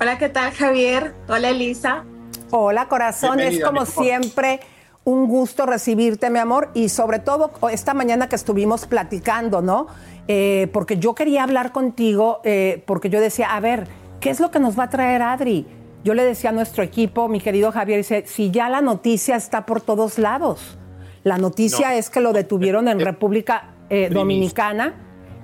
Hola, 0.00 0.18
¿qué 0.18 0.28
tal, 0.28 0.52
Javier? 0.52 1.14
Hola, 1.28 1.50
Elisa. 1.50 2.04
Hola, 2.50 2.88
corazón. 2.88 3.38
Es 3.40 3.50
Bienvenida, 3.58 3.66
como 3.66 3.80
mi 3.82 3.86
amor. 3.92 4.04
siempre 4.04 4.60
un 5.04 5.26
gusto 5.26 5.64
recibirte, 5.66 6.28
mi 6.30 6.38
amor, 6.38 6.70
y 6.74 6.90
sobre 6.90 7.18
todo 7.18 7.50
esta 7.70 7.94
mañana 7.94 8.28
que 8.28 8.36
estuvimos 8.36 8.86
platicando, 8.86 9.62
¿no? 9.62 9.86
Eh, 10.28 10.68
porque 10.72 10.98
yo 10.98 11.14
quería 11.14 11.44
hablar 11.44 11.72
contigo, 11.72 12.40
eh, 12.44 12.82
porque 12.86 13.08
yo 13.08 13.20
decía, 13.20 13.54
a 13.54 13.60
ver, 13.60 13.86
¿qué 14.20 14.28
es 14.30 14.40
lo 14.40 14.50
que 14.50 14.60
nos 14.60 14.78
va 14.78 14.84
a 14.84 14.90
traer 14.90 15.22
Adri? 15.22 15.66
Yo 16.04 16.12
le 16.14 16.24
decía 16.24 16.50
a 16.50 16.52
nuestro 16.52 16.82
equipo, 16.82 17.28
mi 17.28 17.40
querido 17.40 17.72
Javier, 17.72 17.98
dice, 17.98 18.24
si 18.26 18.50
ya 18.50 18.68
la 18.68 18.80
noticia 18.82 19.36
está 19.36 19.64
por 19.64 19.80
todos 19.80 20.18
lados. 20.18 20.78
La 21.24 21.38
noticia 21.38 21.88
No. 21.88 21.94
es 21.94 22.10
que 22.10 22.20
lo 22.20 22.32
detuvieron 22.32 22.88
en 22.88 23.00
República 23.00 23.70
eh, 23.90 24.10
Dominicana. 24.12 24.94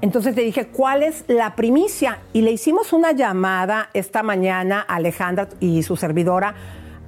Entonces 0.01 0.37
le 0.37 0.43
dije, 0.43 0.67
¿cuál 0.69 1.03
es 1.03 1.25
la 1.29 1.57
primicia? 1.57 2.19
Y 2.35 2.43
le 2.43 2.53
hicimos 2.53 2.93
una 2.93 3.13
llamada 3.13 3.89
esta 3.95 4.23
mañana 4.23 4.85
a 4.87 4.97
Alejandra 4.97 5.49
y 5.61 5.83
su 5.83 5.97
servidora 5.97 6.55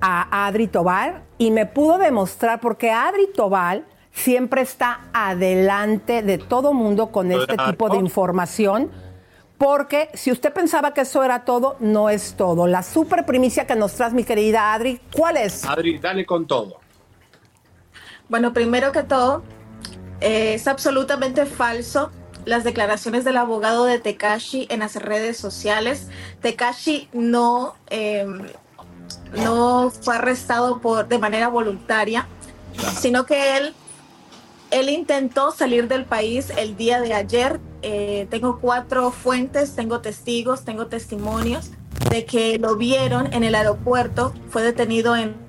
a 0.01 0.47
Adri 0.47 0.69
Tobal 0.69 1.23
y 1.39 1.51
me 1.51 1.67
pudo 1.67 1.99
demostrar, 1.99 2.61
porque 2.61 2.91
Adri 2.91 3.29
Tobal 3.35 3.85
siempre 4.13 4.63
está 4.63 5.01
adelante 5.13 6.23
de 6.23 6.39
todo 6.39 6.73
mundo 6.73 7.13
con 7.13 7.31
este 7.33 7.57
tipo 7.57 7.89
de 7.89 7.99
información. 7.99 8.91
Porque 9.59 10.11
si 10.13 10.31
usted 10.31 10.53
pensaba 10.53 10.93
que 10.93 11.03
eso 11.03 11.25
era 11.25 11.47
todo, 11.47 11.77
no 11.81 12.11
es 12.11 12.35
todo. 12.37 12.67
La 12.67 12.83
super 12.83 13.25
primicia 13.25 13.67
que 13.67 13.75
nos 13.75 13.95
traes, 13.95 14.13
mi 14.13 14.23
querida 14.23 14.75
Adri, 14.75 15.01
¿cuál 15.17 15.39
es? 15.39 15.65
Adri, 15.65 15.99
dale 15.99 16.27
con 16.27 16.47
todo. 16.47 16.79
Bueno, 18.29 18.53
primero 18.53 18.93
que 18.93 19.03
todo, 19.03 19.43
eh, 20.21 20.55
es 20.55 20.67
absolutamente 20.67 21.47
falso 21.47 22.11
las 22.45 22.65
declaraciones 22.65 23.25
del 23.25 23.37
abogado 23.37 23.85
de 23.85 23.99
Tekashi 23.99 24.67
en 24.71 24.81
las 24.81 24.97
redes 24.97 25.37
sociales. 25.37 26.09
Tekashi 26.41 27.09
no, 27.13 27.75
eh, 27.89 28.27
no 29.37 29.91
fue 29.91 30.17
arrestado 30.17 30.81
por, 30.81 31.09
de 31.09 31.19
manera 31.19 31.49
voluntaria, 31.49 32.27
sino 32.99 33.27
que 33.27 33.57
él, 33.57 33.75
él 34.71 34.89
intentó 34.89 35.53
salir 35.53 35.89
del 35.89 36.05
país 36.05 36.51
el 36.57 36.77
día 36.77 37.01
de 37.01 37.15
ayer. 37.15 37.61
Eh, 37.83 38.27
tengo 38.31 38.59
cuatro 38.61 39.11
fuentes, 39.11 39.75
tengo 39.75 40.01
testigos, 40.01 40.65
tengo 40.65 40.87
testimonios 40.87 41.71
de 42.11 42.25
que 42.25 42.59
lo 42.59 42.77
vieron 42.77 43.33
en 43.33 43.45
el 43.45 43.55
aeropuerto, 43.55 44.33
fue 44.49 44.63
detenido 44.63 45.17
en 45.17 45.47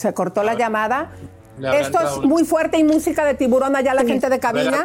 Se 0.00 0.14
cortó 0.14 0.42
la 0.42 0.54
llamada. 0.54 1.10
Esto 1.62 2.00
es 2.00 2.24
muy 2.24 2.44
fuerte 2.44 2.78
y 2.78 2.84
música 2.84 3.22
de 3.22 3.34
tiburón 3.34 3.76
allá 3.76 3.92
la 3.92 4.04
gente 4.04 4.30
de 4.30 4.40
cabina. 4.40 4.82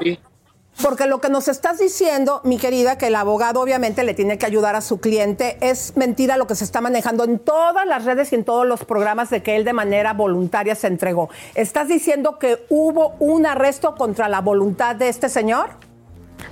Porque 0.82 1.08
lo 1.08 1.22
que 1.22 1.30
nos 1.30 1.48
estás 1.48 1.80
diciendo, 1.80 2.42
mi 2.44 2.58
querida, 2.58 2.98
que 2.98 3.08
el 3.08 3.16
abogado 3.16 3.62
obviamente 3.62 4.04
le 4.04 4.14
tiene 4.14 4.38
que 4.38 4.46
ayudar 4.46 4.76
a 4.76 4.82
su 4.82 5.00
cliente, 5.00 5.58
es 5.62 5.96
mentira 5.96 6.36
lo 6.36 6.48
que 6.48 6.56
se 6.56 6.66
está 6.66 6.82
manejando 6.82 7.24
en 7.24 7.40
todas 7.40 7.88
las 7.88 8.04
redes 8.04 8.32
y 8.34 8.36
en 8.36 8.44
todos 8.44 8.68
los 8.68 8.84
programas 8.84 9.30
de 9.30 9.42
que 9.42 9.56
él 9.56 9.64
de 9.64 9.74
manera 9.74 10.14
voluntaria 10.14 10.76
se 10.76 10.88
entregó. 10.88 11.30
¿Estás 11.56 11.88
diciendo 11.88 12.40
que 12.40 12.66
hubo 12.70 13.16
un 13.20 13.46
arresto 13.46 13.96
contra 13.96 14.28
la 14.28 14.42
voluntad 14.42 14.96
de 14.96 15.08
este 15.08 15.30
señor? 15.30 15.70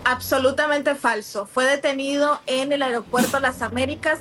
Absolutamente 0.05 0.95
falso. 0.95 1.45
Fue 1.45 1.65
detenido 1.65 2.39
en 2.45 2.71
el 2.71 2.81
aeropuerto 2.81 3.39
Las 3.39 3.61
Américas 3.61 4.19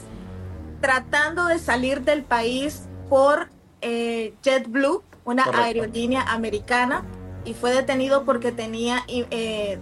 tratando 0.80 1.46
de 1.46 1.58
salir 1.60 2.02
del 2.02 2.24
país 2.24 2.82
por 3.08 3.48
eh, 3.80 4.34
JetBlue, 4.42 5.02
una 5.24 5.44
Correcto. 5.44 5.64
aerolínea 5.64 6.22
americana, 6.22 7.04
y 7.44 7.54
fue 7.54 7.72
detenido 7.72 8.24
porque 8.24 8.52
tenía, 8.52 9.04
eh, 9.08 9.78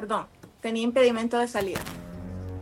perdón, 0.00 0.24
tenía 0.62 0.82
impedimento 0.82 1.38
de 1.38 1.46
salida. 1.46 1.80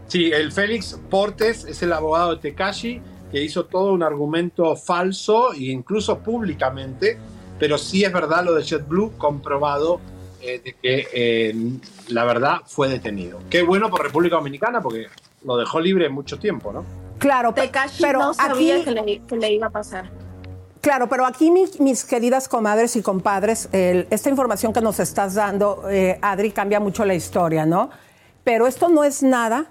Sí, 0.09 0.33
el 0.33 0.51
Félix 0.51 0.99
Portes 1.09 1.65
es 1.67 1.81
el 1.85 1.93
abogado 1.93 2.35
de 2.35 2.41
Tekashi 2.41 3.01
que 3.31 3.45
hizo 3.45 3.67
todo 3.67 3.93
un 3.93 4.03
argumento 4.03 4.75
falso 4.75 5.53
e 5.53 5.67
incluso 5.67 6.19
públicamente, 6.19 7.17
pero 7.61 7.79
sí 7.79 8.03
es 8.05 8.13
verdad 8.13 8.45
lo 8.45 8.55
de 8.55 8.65
JetBlue 8.65 9.13
comprobado 9.19 10.01
eh, 10.41 10.61
de 10.65 10.73
que 10.73 11.07
eh, 11.13 11.55
la 12.09 12.25
verdad 12.25 12.57
fue 12.67 12.89
detenido. 12.89 13.39
Qué 13.51 13.63
bueno 13.63 13.89
por 13.89 14.03
República 14.03 14.35
Dominicana 14.37 14.81
porque 14.81 15.07
lo 15.45 15.57
dejó 15.57 15.79
libre 15.79 16.09
mucho 16.09 16.39
tiempo, 16.41 16.73
¿no? 16.73 16.85
Claro, 17.19 17.53
Tekashi 17.53 18.03
pero 18.03 18.19
no 18.19 18.35
sabía 18.35 18.77
aquí- 18.77 18.85
que, 18.85 18.91
le, 18.91 19.23
que 19.27 19.37
le 19.37 19.53
iba 19.53 19.69
a 19.69 19.71
pasar. 19.71 20.11
Claro, 20.81 21.09
pero 21.09 21.27
aquí 21.27 21.51
mi- 21.51 21.69
mis 21.81 22.05
queridas 22.05 22.49
comadres 22.49 22.95
y 22.97 23.03
compadres, 23.03 23.69
esta 23.73 24.31
información 24.31 24.73
que 24.73 24.81
nos 24.81 25.01
estás 25.01 25.35
dando, 25.35 25.85
eh, 25.91 26.19
Adri, 26.23 26.53
cambia 26.53 26.79
mucho 26.79 27.05
la 27.05 27.15
historia, 27.15 27.67
¿no? 27.67 27.91
Pero 28.45 28.67
esto 28.67 28.89
no 28.89 29.03
es 29.03 29.23
nada 29.23 29.67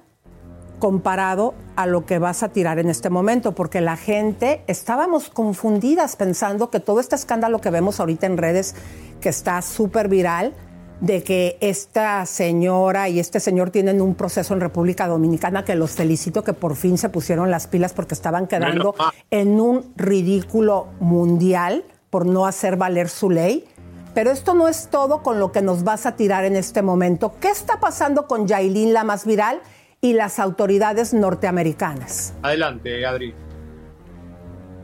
comparado 0.80 1.56
a 1.76 1.88
lo 1.88 2.06
que 2.06 2.20
vas 2.20 2.44
a 2.44 2.50
tirar 2.50 2.78
en 2.78 2.90
este 2.90 3.10
momento, 3.10 3.54
porque 3.54 3.82
la 3.82 3.96
gente 3.98 4.62
estábamos 4.68 5.30
confundidas 5.30 6.16
pensando 6.16 6.70
que 6.70 6.80
todo 6.80 7.00
este 7.00 7.16
escándalo 7.16 7.62
que 7.62 7.70
vemos 7.72 8.00
ahorita 8.00 8.28
en 8.28 8.38
redes, 8.38 8.76
que 9.22 9.30
está 9.30 9.62
súper 9.64 10.10
viral, 10.10 10.54
de 11.02 11.24
que 11.24 11.58
esta 11.62 12.26
señora 12.26 13.10
y 13.10 13.20
este 13.20 13.40
señor 13.40 13.70
tienen 13.70 14.02
un 14.02 14.16
proceso 14.16 14.54
en 14.54 14.62
República 14.62 15.08
Dominicana 15.08 15.64
que 15.64 15.76
los 15.76 15.92
felicito 15.92 16.44
que 16.44 16.54
por 16.54 16.76
fin 16.76 16.98
se 16.98 17.10
pusieron 17.10 17.52
las 17.52 17.68
pilas 17.68 17.94
porque 17.94 18.14
estaban 18.14 18.48
quedando 18.48 18.96
en 19.30 19.60
un 19.60 19.94
ridículo 19.96 20.88
mundial 21.00 21.84
por 22.10 22.26
no 22.26 22.46
hacer 22.46 22.78
valer 22.78 23.10
su 23.10 23.30
ley. 23.30 23.66
Pero 24.14 24.32
esto 24.32 24.56
no 24.56 24.68
es 24.68 24.88
todo 24.90 25.22
con 25.22 25.40
lo 25.40 25.52
que 25.52 25.62
nos 25.62 25.84
vas 25.84 26.08
a 26.08 26.16
tirar 26.16 26.44
en 26.46 26.56
este 26.56 26.82
momento. 26.82 27.36
¿Qué 27.40 27.50
está 27.50 27.80
pasando 27.80 28.26
con 28.26 28.48
Yailin, 28.48 28.92
la 28.92 29.04
más 29.04 29.26
viral, 29.26 29.62
y 30.02 30.14
las 30.14 30.40
autoridades 30.40 31.14
norteamericanas? 31.14 32.34
Adelante, 32.42 33.06
Adri. 33.06 33.34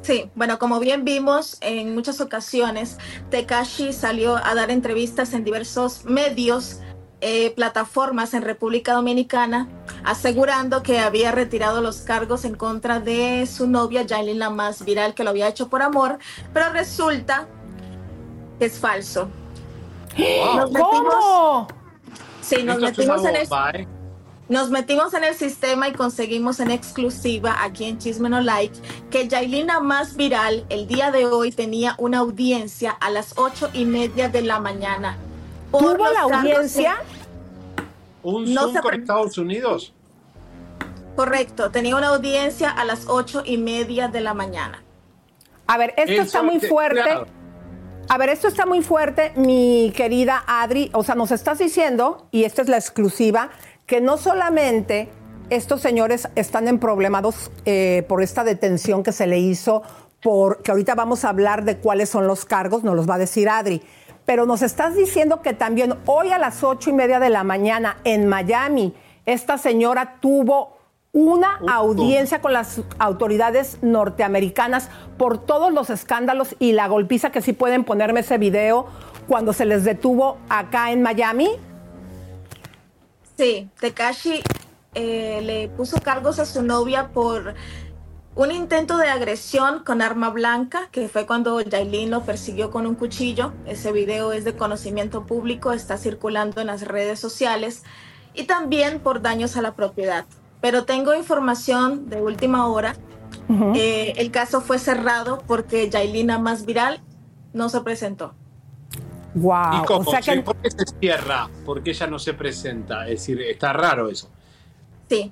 Sí, 0.03 0.29
bueno, 0.35 0.59
como 0.59 0.81
bien 0.81 1.05
vimos 1.05 1.57
en 1.61 1.95
muchas 1.95 2.19
ocasiones, 2.19 2.97
Tekashi 3.29 3.93
salió 3.93 4.35
a 4.35 4.53
dar 4.53 4.69
entrevistas 4.69 5.33
en 5.33 5.45
diversos 5.45 6.03
medios, 6.03 6.81
eh, 7.21 7.51
plataformas 7.51 8.33
en 8.33 8.41
República 8.41 8.95
Dominicana, 8.95 9.69
asegurando 10.03 10.83
que 10.83 10.99
había 10.99 11.31
retirado 11.31 11.81
los 11.81 12.01
cargos 12.01 12.43
en 12.43 12.55
contra 12.55 12.99
de 12.99 13.47
su 13.47 13.65
novia, 13.65 14.01
Yailin, 14.01 14.39
la 14.39 14.49
más 14.49 14.83
viral, 14.83 15.13
que 15.13 15.23
lo 15.23 15.29
había 15.29 15.47
hecho 15.47 15.69
por 15.69 15.81
amor, 15.81 16.19
pero 16.51 16.69
resulta 16.73 17.47
que 18.59 18.65
es 18.65 18.77
falso. 18.77 19.29
Nos 20.17 20.69
¿Cómo? 20.71 21.69
Sí, 22.41 22.61
nos 22.63 22.75
Esto 22.75 22.87
metimos 22.87 23.25
en 23.25 23.35
¿eh? 23.37 23.87
Nos 24.53 24.69
metimos 24.69 25.13
en 25.15 25.23
el 25.23 25.33
sistema 25.35 25.89
y 25.89 25.93
conseguimos 25.93 26.59
en 26.59 26.71
exclusiva 26.71 27.63
aquí 27.63 27.85
en 27.85 27.97
Chisme 27.97 28.29
No 28.29 28.39
Like 28.39 28.77
que 29.09 29.27
Yailina 29.27 29.79
más 29.79 30.15
viral 30.15 30.65
el 30.69 30.87
día 30.87 31.11
de 31.11 31.25
hoy 31.25 31.51
tenía 31.51 31.95
una 31.97 32.19
audiencia 32.19 32.91
a 32.91 33.09
las 33.09 33.33
ocho 33.37 33.69
y 33.73 33.85
media 33.85 34.29
de 34.29 34.43
la 34.43 34.59
mañana. 34.59 35.17
Por 35.71 35.81
¿Tuvo 35.97 36.07
la 36.11 36.21
audiencia? 36.21 36.97
¿Un 38.21 38.53
No 38.53 38.69
Zoom 38.69 38.77
con 38.77 38.93
Estados 38.93 39.37
Unidos? 39.39 39.91
Correcto, 41.15 41.71
tenía 41.71 41.95
una 41.95 42.07
audiencia 42.09 42.69
a 42.69 42.85
las 42.85 43.07
ocho 43.07 43.41
y 43.45 43.57
media 43.57 44.07
de 44.07 44.21
la 44.21 44.33
mañana. 44.33 44.83
A 45.67 45.77
ver, 45.77 45.93
esto 45.97 46.11
Eso 46.13 46.21
está 46.21 46.43
muy 46.43 46.59
te- 46.59 46.67
fuerte. 46.67 47.01
claro. 47.01 47.25
A 48.09 48.17
ver, 48.17 48.29
esto 48.29 48.47
está 48.49 48.65
muy 48.65 48.81
fuerte, 48.83 49.31
mi 49.35 49.93
querida 49.95 50.43
Adri. 50.45 50.91
O 50.93 51.03
sea, 51.03 51.15
nos 51.15 51.31
estás 51.31 51.57
diciendo, 51.59 52.27
y 52.31 52.43
esta 52.43 52.61
es 52.61 52.67
la 52.69 52.77
exclusiva, 52.77 53.49
que 53.85 54.01
no 54.01 54.17
solamente 54.17 55.09
estos 55.49 55.81
señores 55.81 56.29
están 56.35 56.67
en 56.67 56.79
problemados 56.79 57.51
eh, 57.65 58.05
por 58.07 58.23
esta 58.23 58.43
detención 58.43 59.03
que 59.03 59.11
se 59.11 59.27
le 59.27 59.39
hizo, 59.39 59.83
por, 60.21 60.63
que 60.63 60.71
ahorita 60.71 60.95
vamos 60.95 61.25
a 61.25 61.29
hablar 61.29 61.63
de 61.65 61.77
cuáles 61.77 62.09
son 62.09 62.27
los 62.27 62.45
cargos, 62.45 62.83
nos 62.83 62.95
los 62.95 63.09
va 63.09 63.15
a 63.15 63.19
decir 63.19 63.49
Adri. 63.49 63.81
Pero 64.25 64.45
nos 64.45 64.61
estás 64.61 64.95
diciendo 64.95 65.41
que 65.41 65.53
también 65.53 65.95
hoy 66.05 66.31
a 66.31 66.37
las 66.37 66.63
ocho 66.63 66.89
y 66.89 66.93
media 66.93 67.19
de 67.19 67.29
la 67.29 67.43
mañana 67.43 67.97
en 68.05 68.27
Miami, 68.27 68.93
esta 69.25 69.57
señora 69.57 70.17
tuvo 70.21 70.77
una 71.11 71.59
audiencia 71.69 72.41
con 72.41 72.53
las 72.53 72.81
autoridades 72.97 73.77
norteamericanas 73.83 74.89
por 75.17 75.37
todos 75.37 75.71
los 75.71 75.91
escándalos 75.91 76.55
y 76.57 76.71
la 76.71 76.87
golpiza 76.87 77.31
que 77.31 77.41
sí 77.41 77.53
pueden 77.53 77.83
ponerme 77.83 78.21
ese 78.21 78.39
video 78.39 78.87
cuando 79.27 79.53
se 79.53 79.65
les 79.65 79.83
detuvo 79.83 80.37
acá 80.49 80.91
en 80.91 81.03
Miami. 81.03 81.49
Sí, 83.37 83.69
Tekashi 83.79 84.41
eh, 84.93 85.41
le 85.43 85.69
puso 85.69 85.99
cargos 85.99 86.39
a 86.39 86.45
su 86.45 86.61
novia 86.61 87.09
por 87.09 87.55
un 88.35 88.51
intento 88.51 88.97
de 88.97 89.09
agresión 89.09 89.83
con 89.83 90.01
arma 90.01 90.29
blanca, 90.29 90.89
que 90.91 91.07
fue 91.07 91.25
cuando 91.25 91.61
Yailin 91.61 92.09
lo 92.09 92.23
persiguió 92.23 92.71
con 92.71 92.87
un 92.87 92.95
cuchillo. 92.95 93.53
Ese 93.65 93.91
video 93.91 94.33
es 94.33 94.43
de 94.43 94.55
conocimiento 94.55 95.25
público, 95.25 95.71
está 95.71 95.97
circulando 95.97 96.61
en 96.61 96.67
las 96.67 96.81
redes 96.81 97.19
sociales. 97.19 97.83
Y 98.33 98.43
también 98.43 98.99
por 98.99 99.21
daños 99.21 99.55
a 99.57 99.61
la 99.61 99.75
propiedad. 99.75 100.25
Pero 100.61 100.85
tengo 100.85 101.13
información 101.13 102.09
de 102.09 102.21
última 102.21 102.67
hora. 102.67 102.95
Eh, 103.75 104.13
el 104.17 104.31
caso 104.31 104.61
fue 104.61 104.79
cerrado 104.79 105.43
porque 105.45 105.89
Yailina 105.89 106.39
más 106.39 106.65
viral 106.65 107.01
no 107.51 107.69
se 107.69 107.81
presentó. 107.81 108.33
Wow. 109.35 109.83
¿Y 109.83 109.85
cómo? 109.85 110.09
O 110.09 110.11
sea 110.11 110.21
que 110.21 110.41
¿Por 110.41 110.55
qué 110.57 110.69
se 110.71 110.85
cierra? 110.99 111.49
Porque 111.65 111.91
ella 111.91 112.07
no 112.07 112.19
se 112.19 112.33
presenta. 112.33 113.03
Es 113.07 113.19
decir, 113.21 113.41
está 113.41 113.73
raro 113.73 114.09
eso. 114.09 114.29
Sí. 115.09 115.31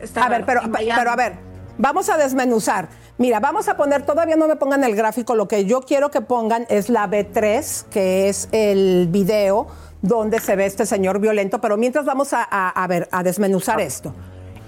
Está 0.00 0.24
a 0.24 0.28
ver, 0.28 0.40
raro, 0.42 0.46
pero, 0.46 0.62
en 0.64 0.70
Miami. 0.70 0.98
pero 0.98 1.10
a 1.10 1.16
ver, 1.16 1.32
vamos 1.78 2.08
a 2.08 2.16
desmenuzar. 2.16 2.88
Mira, 3.16 3.40
vamos 3.40 3.66
a 3.68 3.76
poner, 3.76 4.06
todavía 4.06 4.36
no 4.36 4.46
me 4.46 4.54
pongan 4.56 4.84
el 4.84 4.94
gráfico, 4.94 5.34
lo 5.34 5.48
que 5.48 5.64
yo 5.64 5.80
quiero 5.80 6.10
que 6.10 6.20
pongan 6.20 6.66
es 6.68 6.88
la 6.88 7.08
B3, 7.10 7.86
que 7.88 8.28
es 8.28 8.48
el 8.52 9.08
video 9.10 9.66
donde 10.02 10.38
se 10.38 10.54
ve 10.54 10.66
este 10.66 10.86
señor 10.86 11.18
violento, 11.18 11.60
pero 11.60 11.76
mientras 11.76 12.04
vamos 12.04 12.32
a, 12.32 12.46
a- 12.48 12.68
a 12.70 12.86
ver, 12.86 13.08
a 13.10 13.24
desmenuzar 13.24 13.80
esto. 13.80 14.14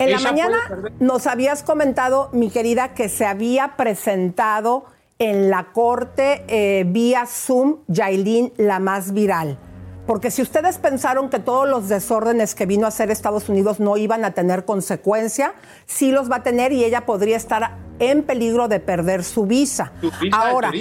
En 0.00 0.10
la 0.10 0.18
mañana 0.18 0.56
nos 0.98 1.28
habías 1.28 1.62
comentado, 1.62 2.30
mi 2.32 2.50
querida, 2.50 2.94
que 2.94 3.08
se 3.08 3.24
había 3.26 3.76
presentado 3.76 4.86
en 5.20 5.50
la 5.50 5.70
corte 5.72 6.44
eh, 6.48 6.84
vía 6.86 7.26
Zoom 7.26 7.76
Yailin, 7.86 8.52
la 8.56 8.80
más 8.80 9.12
viral. 9.12 9.58
Porque 10.06 10.30
si 10.30 10.42
ustedes 10.42 10.78
pensaron 10.78 11.28
que 11.28 11.38
todos 11.38 11.68
los 11.68 11.88
desórdenes 11.88 12.54
que 12.54 12.66
vino 12.66 12.86
a 12.86 12.88
hacer 12.88 13.10
Estados 13.10 13.48
Unidos 13.48 13.78
no 13.78 13.96
iban 13.98 14.24
a 14.24 14.32
tener 14.32 14.64
consecuencia, 14.64 15.54
sí 15.86 16.10
los 16.10 16.30
va 16.30 16.36
a 16.36 16.42
tener 16.42 16.72
y 16.72 16.84
ella 16.84 17.04
podría 17.06 17.36
estar 17.36 17.76
en 17.98 18.22
peligro 18.22 18.66
de 18.66 18.80
perder 18.80 19.22
su 19.22 19.44
visa. 19.44 19.92
Ahora, 20.32 20.72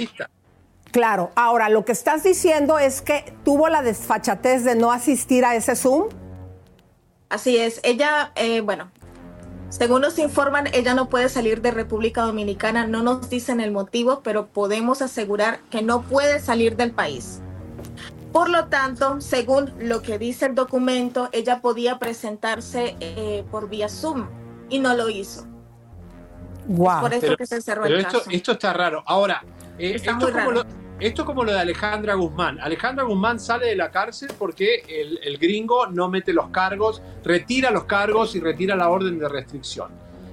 claro, 0.90 1.30
ahora 1.36 1.68
lo 1.68 1.84
que 1.84 1.92
estás 1.92 2.24
diciendo 2.24 2.78
es 2.78 3.02
que 3.02 3.34
tuvo 3.44 3.68
la 3.68 3.82
desfachatez 3.82 4.64
de 4.64 4.74
no 4.74 4.90
asistir 4.90 5.44
a 5.44 5.54
ese 5.54 5.76
Zoom. 5.76 6.08
Así 7.28 7.58
es, 7.58 7.78
ella, 7.84 8.32
eh, 8.36 8.62
bueno, 8.62 8.90
según 9.70 10.02
nos 10.02 10.18
informan, 10.18 10.66
ella 10.74 10.94
no 10.94 11.08
puede 11.08 11.28
salir 11.28 11.62
de 11.62 11.70
República 11.70 12.22
Dominicana, 12.22 12.86
no 12.86 13.02
nos 13.02 13.30
dicen 13.30 13.60
el 13.60 13.70
motivo, 13.72 14.20
pero 14.22 14.46
podemos 14.46 15.00
asegurar 15.00 15.60
que 15.70 15.80
no 15.80 16.02
puede 16.02 16.40
salir 16.40 16.76
del 16.76 16.90
país. 16.92 17.40
Por 18.32 18.48
lo 18.50 18.66
tanto, 18.66 19.20
según 19.20 19.72
lo 19.80 20.02
que 20.02 20.18
dice 20.18 20.46
el 20.46 20.54
documento, 20.54 21.28
ella 21.32 21.60
podía 21.60 21.98
presentarse 21.98 22.96
eh, 23.00 23.44
por 23.50 23.68
vía 23.68 23.88
Zoom 23.88 24.28
y 24.68 24.78
no 24.78 24.94
lo 24.94 25.08
hizo. 25.08 25.46
Wow. 26.68 27.00
Por 27.00 27.12
eso 27.14 27.20
Pero- 27.22 27.36
que 27.36 27.46
se 27.46 27.60
cerró 27.62 27.82
Pero 27.82 27.94
el 27.96 28.02
esto, 28.02 28.18
caso. 28.18 28.30
esto 28.30 28.52
está 28.52 28.72
raro. 28.72 29.02
Ahora, 29.06 29.42
eh, 29.78 29.94
Está 29.96 30.12
esto, 30.12 30.26
muy 30.26 30.30
es 30.30 30.30
como 30.44 30.50
raro. 30.50 30.64
lo, 30.68 30.89
esto 31.00 31.22
es 31.22 31.26
como 31.26 31.44
lo 31.44 31.52
de 31.52 31.58
Alejandra 31.60 32.14
Guzmán. 32.14 32.60
Alejandra 32.60 33.04
Guzmán 33.04 33.40
sale 33.40 33.66
de 33.66 33.76
la 33.76 33.90
cárcel 33.90 34.30
porque 34.38 34.84
el, 34.88 35.18
el 35.22 35.38
gringo 35.38 35.86
no 35.86 36.08
mete 36.08 36.32
los 36.32 36.48
cargos, 36.50 37.02
retira 37.24 37.70
los 37.70 37.84
cargos 37.84 38.34
y 38.36 38.40
retira 38.40 38.76
la 38.76 38.88
orden 38.90 39.18
de 39.18 39.28
restricción. 39.28 39.90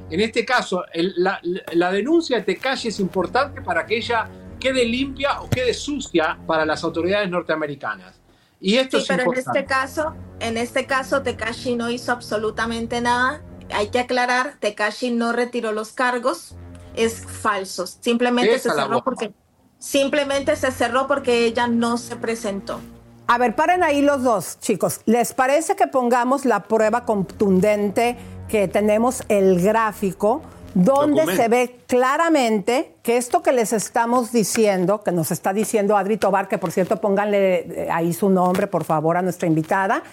En 0.10 0.20
este 0.22 0.46
caso, 0.46 0.86
el- 0.94 1.14
la, 1.18 1.40
la 1.74 1.92
denuncia 1.92 2.38
de 2.38 2.44
Tecashi 2.44 2.90
es 2.90 3.00
importante 3.00 3.62
para 3.62 3.86
que 3.86 3.98
ella 3.98 4.28
quede 4.60 4.86
limpia 4.86 5.42
o 5.42 5.50
quede 5.50 5.74
sucia 5.74 6.38
para 6.48 6.66
las 6.66 6.84
autoridades 6.84 7.30
norteamericanas. 7.30 8.16
Y 8.60 8.76
esto 8.78 8.98
Sí, 8.98 9.04
es 9.04 9.08
pero 9.10 9.22
en 9.24 9.28
importante. 9.28 9.60
este 9.60 9.70
caso, 9.70 10.16
en 10.40 10.58
este 10.58 10.86
caso, 10.88 11.22
Tekashi 11.22 11.76
no 11.76 11.90
hizo 11.92 12.12
absolutamente 12.12 13.02
nada. 13.02 13.42
Hay 13.72 13.90
que 13.90 14.00
aclarar, 14.00 14.56
Tekashi 14.60 15.12
no 15.12 15.32
retiró 15.32 15.74
los 15.74 15.92
cargos, 15.92 16.56
es 16.96 17.24
falso. 17.26 17.86
Simplemente 17.86 18.56
Esa 18.56 18.74
se 18.74 18.82
cerró 18.82 19.04
porque 19.04 19.32
simplemente 19.80 20.56
se 20.56 20.72
cerró 20.72 21.08
porque 21.08 21.46
ella 21.46 21.68
no 21.68 21.98
se 21.98 22.16
presentó. 22.16 22.80
A 23.28 23.38
ver, 23.38 23.56
paren 23.56 23.84
ahí 23.84 24.02
los 24.02 24.24
dos, 24.24 24.58
chicos. 24.60 25.02
¿Les 25.06 25.34
parece 25.34 25.76
que 25.76 25.88
pongamos 25.88 26.46
la 26.46 26.64
prueba 26.64 27.04
contundente 27.04 28.18
que 28.48 28.68
tenemos 28.68 29.24
el 29.28 29.62
gráfico, 29.62 30.42
donde 30.74 31.22
Documento. 31.22 31.42
se 31.42 31.48
ve 31.50 31.80
claramente 31.88 32.94
que 33.02 33.18
esto 33.18 33.42
que 33.42 33.52
les 33.52 33.74
estamos 33.74 34.32
diciendo, 34.32 35.02
que 35.04 35.12
nos 35.12 35.32
está 35.32 35.54
diciendo 35.54 35.98
Adri 35.98 36.18
Tobar, 36.18 36.48
que 36.48 36.58
por 36.58 36.72
cierto 36.72 37.02
pónganle 37.02 37.56
eh, 37.86 37.90
ahí 37.92 38.14
su 38.14 38.30
nombre, 38.30 38.68
por 38.68 38.84
favor, 38.84 39.18
a 39.18 39.22
nuestra 39.22 39.48
invitada. 39.48 40.04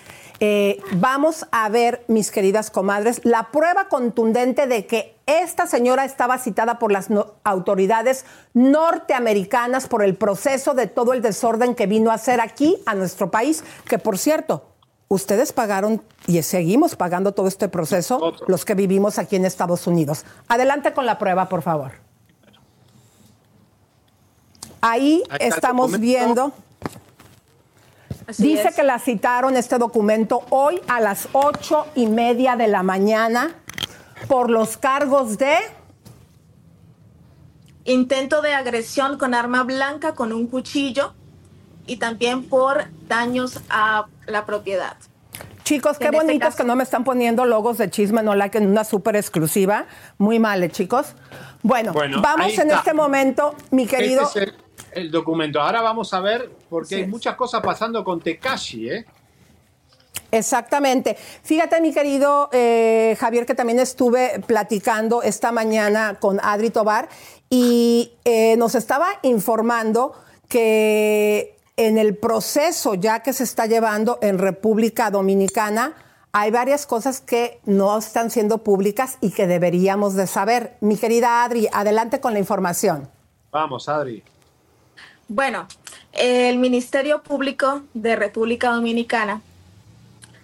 eh, 0.40 0.80
vamos 0.96 1.46
a 1.52 1.68
ver, 1.68 2.02
mis 2.09 2.30
queridas 2.32 2.70
comadres, 2.70 3.20
la 3.24 3.50
prueba 3.52 3.88
contundente 3.88 4.66
de 4.66 4.84
que 4.84 5.14
esta 5.26 5.66
señora 5.66 6.05
estaba 6.05 6.38
citada 6.38 6.78
por 6.78 6.90
las 6.92 7.09
no- 7.09 7.34
autoridades 7.44 8.24
norteamericanas 8.88 9.86
por 9.88 10.02
el 10.02 10.16
proceso 10.16 10.74
de 10.74 10.86
todo 10.86 11.12
el 11.12 11.22
desorden 11.22 11.74
que 11.74 11.86
vino 11.86 12.11
a 12.11 12.14
hacer 12.14 12.40
aquí 12.40 12.76
a 12.86 12.94
nuestro 12.94 13.30
país, 13.30 13.64
que 13.88 13.98
por 13.98 14.18
cierto, 14.18 14.64
ustedes 15.15 15.53
pagaron 15.53 16.03
y 16.27 16.43
seguimos 16.43 16.97
pagando 16.97 17.33
todo 17.33 17.47
este 17.47 17.69
proceso, 17.69 18.35
los 18.47 18.65
que 18.65 18.75
vivimos 18.75 19.19
aquí 19.19 19.37
en 19.37 19.45
Estados 19.45 19.87
Unidos. 19.87 20.25
Adelante 20.49 20.93
con 20.93 21.07
la 21.07 21.19
prueba, 21.19 21.49
por 21.49 21.62
favor. 21.62 21.93
Ahí 24.81 25.23
estamos 25.41 25.99
viendo. 25.99 26.53
Así 28.27 28.43
Dice 28.43 28.69
es. 28.69 28.75
que 28.75 28.83
la 28.83 28.99
citaron 28.99 29.57
este 29.57 29.79
documento 29.79 30.43
hoy 30.51 30.81
a 30.89 31.01
las 31.01 31.29
ocho 31.33 31.87
y 31.95 32.07
media 32.07 32.57
de 32.57 32.69
la 32.69 32.83
mañana 32.83 33.55
por 34.29 34.51
los 34.51 34.77
cargos 34.77 35.39
de 35.39 35.57
Intento 37.87 38.41
de 38.41 38.55
agresión 38.55 39.19
con 39.19 39.35
arma 39.35 39.62
blanca 39.62 40.15
con 40.15 40.33
un 40.33 40.47
cuchillo 40.47 41.12
y 41.87 41.97
también 41.97 42.45
por 42.49 42.85
daños 43.09 43.61
a 43.70 44.07
la 44.26 44.45
propiedad. 44.47 44.97
Chicos, 45.64 45.97
qué 45.99 46.07
este 46.07 46.16
bonitos 46.16 46.49
caso- 46.49 46.57
que 46.59 46.64
no 46.64 46.76
me 46.76 46.82
están 46.82 47.05
poniendo 47.05 47.47
logos 47.47 47.78
de 47.78 47.89
chisme, 47.91 48.22
no 48.22 48.35
like 48.35 48.59
en 48.59 48.66
una 48.68 48.85
súper 48.85 49.16
exclusiva. 49.16 49.87
Muy 50.18 50.39
mal, 50.39 50.62
¿eh, 50.62 50.70
chicos. 50.70 51.14
Bueno, 51.62 51.93
Bueno, 51.95 52.20
vamos 52.20 52.57
en 52.59 52.70
este 52.70 52.93
momento, 52.93 53.55
mi 53.70 53.87
querido. 53.87 54.24
Este 54.24 54.43
es 54.45 54.49
el, 54.49 54.55
el 55.05 55.11
documento. 55.11 55.62
Ahora 55.62 55.80
vamos 55.80 56.12
a 56.12 56.20
ver, 56.20 56.51
porque 56.68 56.97
hay 56.97 57.07
muchas 57.07 57.35
cosas 57.37 57.62
pasando 57.62 58.05
con 58.05 58.20
Tekashi, 58.20 58.91
¿eh? 58.91 59.07
Exactamente. 60.30 61.16
Fíjate, 61.43 61.80
mi 61.80 61.93
querido 61.95 62.49
eh, 62.53 63.16
Javier, 63.18 63.47
que 63.47 63.55
también 63.55 63.78
estuve 63.78 64.41
platicando 64.47 65.22
esta 65.22 65.53
mañana 65.53 66.16
con 66.20 66.41
Adri 66.43 66.70
Tobar 66.70 67.09
y 67.49 68.12
eh, 68.24 68.57
nos 68.57 68.74
estaba 68.74 69.07
informando 69.22 70.12
que 70.49 71.53
en 71.77 71.99
el 71.99 72.16
proceso 72.16 72.95
ya 72.95 73.20
que 73.20 73.33
se 73.33 73.45
está 73.45 73.66
llevando 73.66 74.18
en 74.22 74.39
República 74.39 75.11
Dominicana, 75.11 75.95
hay 76.33 76.51
varias 76.51 76.87
cosas 76.87 77.20
que 77.20 77.61
no 77.64 77.97
están 77.97 78.31
siendo 78.31 78.59
públicas 78.59 79.18
y 79.20 79.31
que 79.31 79.47
deberíamos 79.47 80.14
de 80.14 80.27
saber. 80.27 80.77
Mi 80.81 80.97
querida 80.97 81.45
Adri, 81.45 81.68
adelante 81.72 82.20
con 82.20 82.33
la 82.33 82.41
información. 82.41 83.09
Vamos, 83.53 83.89
Adri. 83.89 84.22
Bueno, 85.29 85.68
El 86.12 86.59
Ministerio 86.59 87.22
Público 87.22 87.83
de 87.95 88.16
República 88.16 88.70
Dominicana 88.70 89.43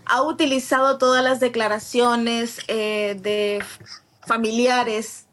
ha 0.07 0.22
utilizado 0.22 0.99
todas 0.99 1.22
las 1.22 1.39
declaraciones 1.39 2.59
eh, 2.68 3.16
de 3.20 3.62
familiares, 4.26 5.26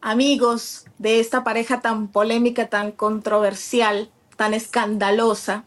amigos 0.00 0.86
de 0.98 1.20
esta 1.20 1.44
pareja 1.44 1.80
tan 1.80 2.08
polémica, 2.08 2.68
tan 2.68 2.92
controversial, 2.92 4.10
tan 4.42 4.54
escandalosa. 4.54 5.62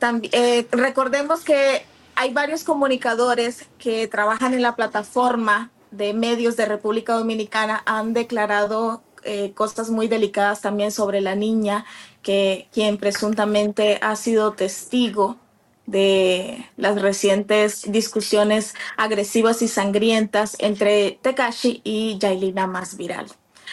Tambi- 0.00 0.30
eh, 0.32 0.66
recordemos 0.70 1.40
que 1.42 1.84
hay 2.14 2.32
varios 2.32 2.64
comunicadores 2.64 3.66
que 3.78 4.08
trabajan 4.08 4.54
en 4.54 4.62
la 4.62 4.74
plataforma 4.76 5.70
de 5.90 6.14
medios 6.14 6.56
de 6.56 6.64
República 6.64 7.12
Dominicana, 7.12 7.82
han 7.84 8.14
declarado 8.14 9.02
eh, 9.24 9.52
cosas 9.54 9.90
muy 9.90 10.08
delicadas 10.08 10.62
también 10.62 10.90
sobre 10.90 11.20
la 11.20 11.34
niña, 11.34 11.84
que 12.22 12.66
quien 12.72 12.96
presuntamente 12.96 13.98
ha 14.00 14.16
sido 14.16 14.52
testigo 14.52 15.36
de 15.84 16.66
las 16.78 17.00
recientes 17.02 17.82
discusiones 17.92 18.74
agresivas 18.96 19.60
y 19.60 19.68
sangrientas 19.68 20.56
entre 20.60 21.18
Tekashi 21.20 21.82
y 21.84 22.16
Yailina 22.18 22.66
más 22.66 22.96
viral. 22.96 23.26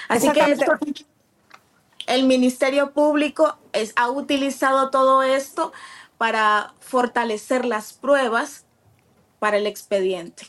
Así 0.10 0.28
que 0.34 0.40
esto- 0.52 0.78
el 2.08 2.26
Ministerio 2.26 2.92
Público 2.92 3.58
es- 3.72 3.94
ha 3.96 4.10
utilizado 4.10 4.90
todo 4.90 5.24
esto 5.24 5.72
para 6.18 6.74
fortalecer 6.80 7.66
las 7.66 7.94
pruebas 7.94 8.66
para 9.40 9.58
el 9.58 9.68
expediente. 9.68 10.48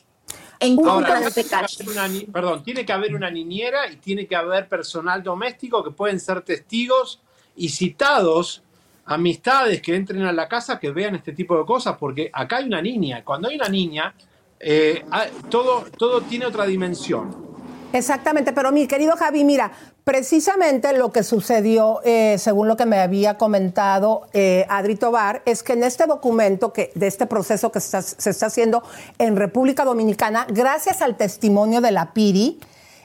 En 0.61 0.77
contra 0.77 1.21
de 1.21 1.31
tiene 1.31 1.35
que 1.35 1.43
Tekashi. 1.43 1.83
haber 1.83 1.93
una 1.93 2.09
ni- 2.09 2.25
perdón, 2.25 2.63
tiene 2.63 2.87
que 2.87 2.93
haber 2.93 3.15
una 3.15 3.31
niñera 3.31 3.91
y 3.91 3.97
tiene 3.97 4.27
que 4.27 4.37
haber 4.37 4.69
personal 4.69 5.23
doméstico 5.23 5.83
que 5.83 5.91
pueden 5.91 6.21
ser 6.21 6.43
testigos 6.43 7.21
y 7.57 7.69
citados, 7.69 8.63
amistades 9.05 9.83
que 9.83 9.95
entren 9.95 10.23
a 10.23 10.33
la 10.33 10.49
casa 10.49 10.79
que 10.79 10.91
vean 10.91 11.15
este 11.17 11.33
tipo 11.33 11.59
de 11.59 11.67
cosas, 11.67 11.97
porque 11.99 12.31
acá 12.33 12.57
hay 12.59 12.65
una 12.65 12.81
niña. 12.81 13.23
Cuando 13.25 13.49
hay 13.49 13.57
una 13.57 13.69
niña, 13.69 14.15
eh, 14.61 15.05
todo, 15.51 15.85
todo 15.99 16.23
tiene 16.23 16.47
otra 16.47 16.65
dimensión. 16.65 17.54
Exactamente, 17.95 18.53
pero 18.53 18.72
mi 18.72 18.86
querido 18.88 19.16
Javi, 19.16 19.45
mira, 19.45 19.70
precisamente 20.03 20.92
lo 20.99 21.12
que 21.12 21.22
sucedió, 21.22 22.01
eh, 22.05 22.36
según 22.38 22.66
lo 22.66 22.76
que 22.76 22.86
me 22.86 22.99
había 22.99 23.38
comentado 23.38 24.26
eh, 24.32 24.66
Adri 24.68 24.97
Tobar, 24.97 25.42
es 25.47 25.62
que 25.62 25.74
en 25.74 25.84
este 25.84 26.07
documento, 26.07 26.72
que, 26.72 26.90
de 26.97 27.07
este 27.07 27.26
proceso 27.26 27.70
que 27.70 27.78
está- 27.78 28.03
se 28.03 28.30
está 28.30 28.47
haciendo 28.47 28.82
en 29.18 29.36
República 29.36 29.84
Dominicana, 29.84 30.45
gracias 30.51 31.03
al 31.03 31.16
testimonio 31.16 31.80
de 31.80 31.92
la 31.92 32.12
PIRI, 32.12 32.59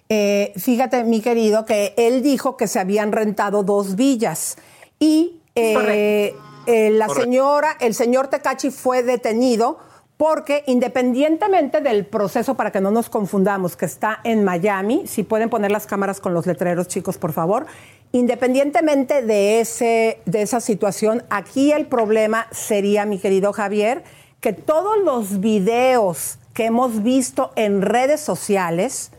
eh, 0.10 0.54
fíjate, 0.58 1.04
mi 1.04 1.22
querido, 1.22 1.66
que 1.66 1.94
él 1.96 2.24
dijo 2.24 2.58
que 2.58 2.68
se 2.68 2.80
habían 2.80 3.12
rentado 3.12 3.62
dos 3.62 3.96
villas 3.96 4.58
y 4.98 5.40
eh, 5.54 6.34
eh, 6.66 6.90
la 6.92 7.06
Correcto. 7.06 7.26
señora, 7.26 7.78
el 7.80 7.94
señor 7.94 8.28
Tecachi 8.28 8.72
fue 8.72 9.04
detenido 9.04 9.78
porque 10.20 10.66
independientemente 10.68 11.80
del 11.80 12.06
proceso, 12.06 12.56
para 12.56 12.74
que 12.74 12.82
no 12.82 12.92
nos 12.92 13.10
confundamos, 13.10 13.78
que 13.78 13.86
está 13.86 14.20
en 14.26 14.44
Miami, 14.44 15.08
si 15.08 15.24
pueden 15.24 15.50
poner 15.50 15.72
las 15.72 15.88
cámaras 15.88 16.20
con 16.20 16.34
los 16.34 16.46
letreros, 16.46 16.90
chicos, 16.90 17.18
por 17.18 17.32
favor, 17.32 17.68
independientemente 18.12 19.22
de, 19.22 19.62
ese, 19.62 20.20
de 20.26 20.42
esa 20.42 20.60
situación, 20.60 21.24
aquí 21.30 21.72
el 21.72 21.86
problema 21.86 22.48
sería, 22.52 23.06
mi 23.06 23.18
querido 23.18 23.54
Javier, 23.54 24.04
que 24.42 24.52
todos 24.52 24.98
los 25.06 25.40
videos 25.40 26.38
que 26.54 26.66
hemos 26.66 27.02
visto 27.02 27.54
en 27.56 27.82
redes 27.82 28.20
sociales, 28.20 29.14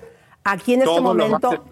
aquí 0.44 0.74
en 0.74 0.82
este 0.82 1.01
momento 1.01 1.64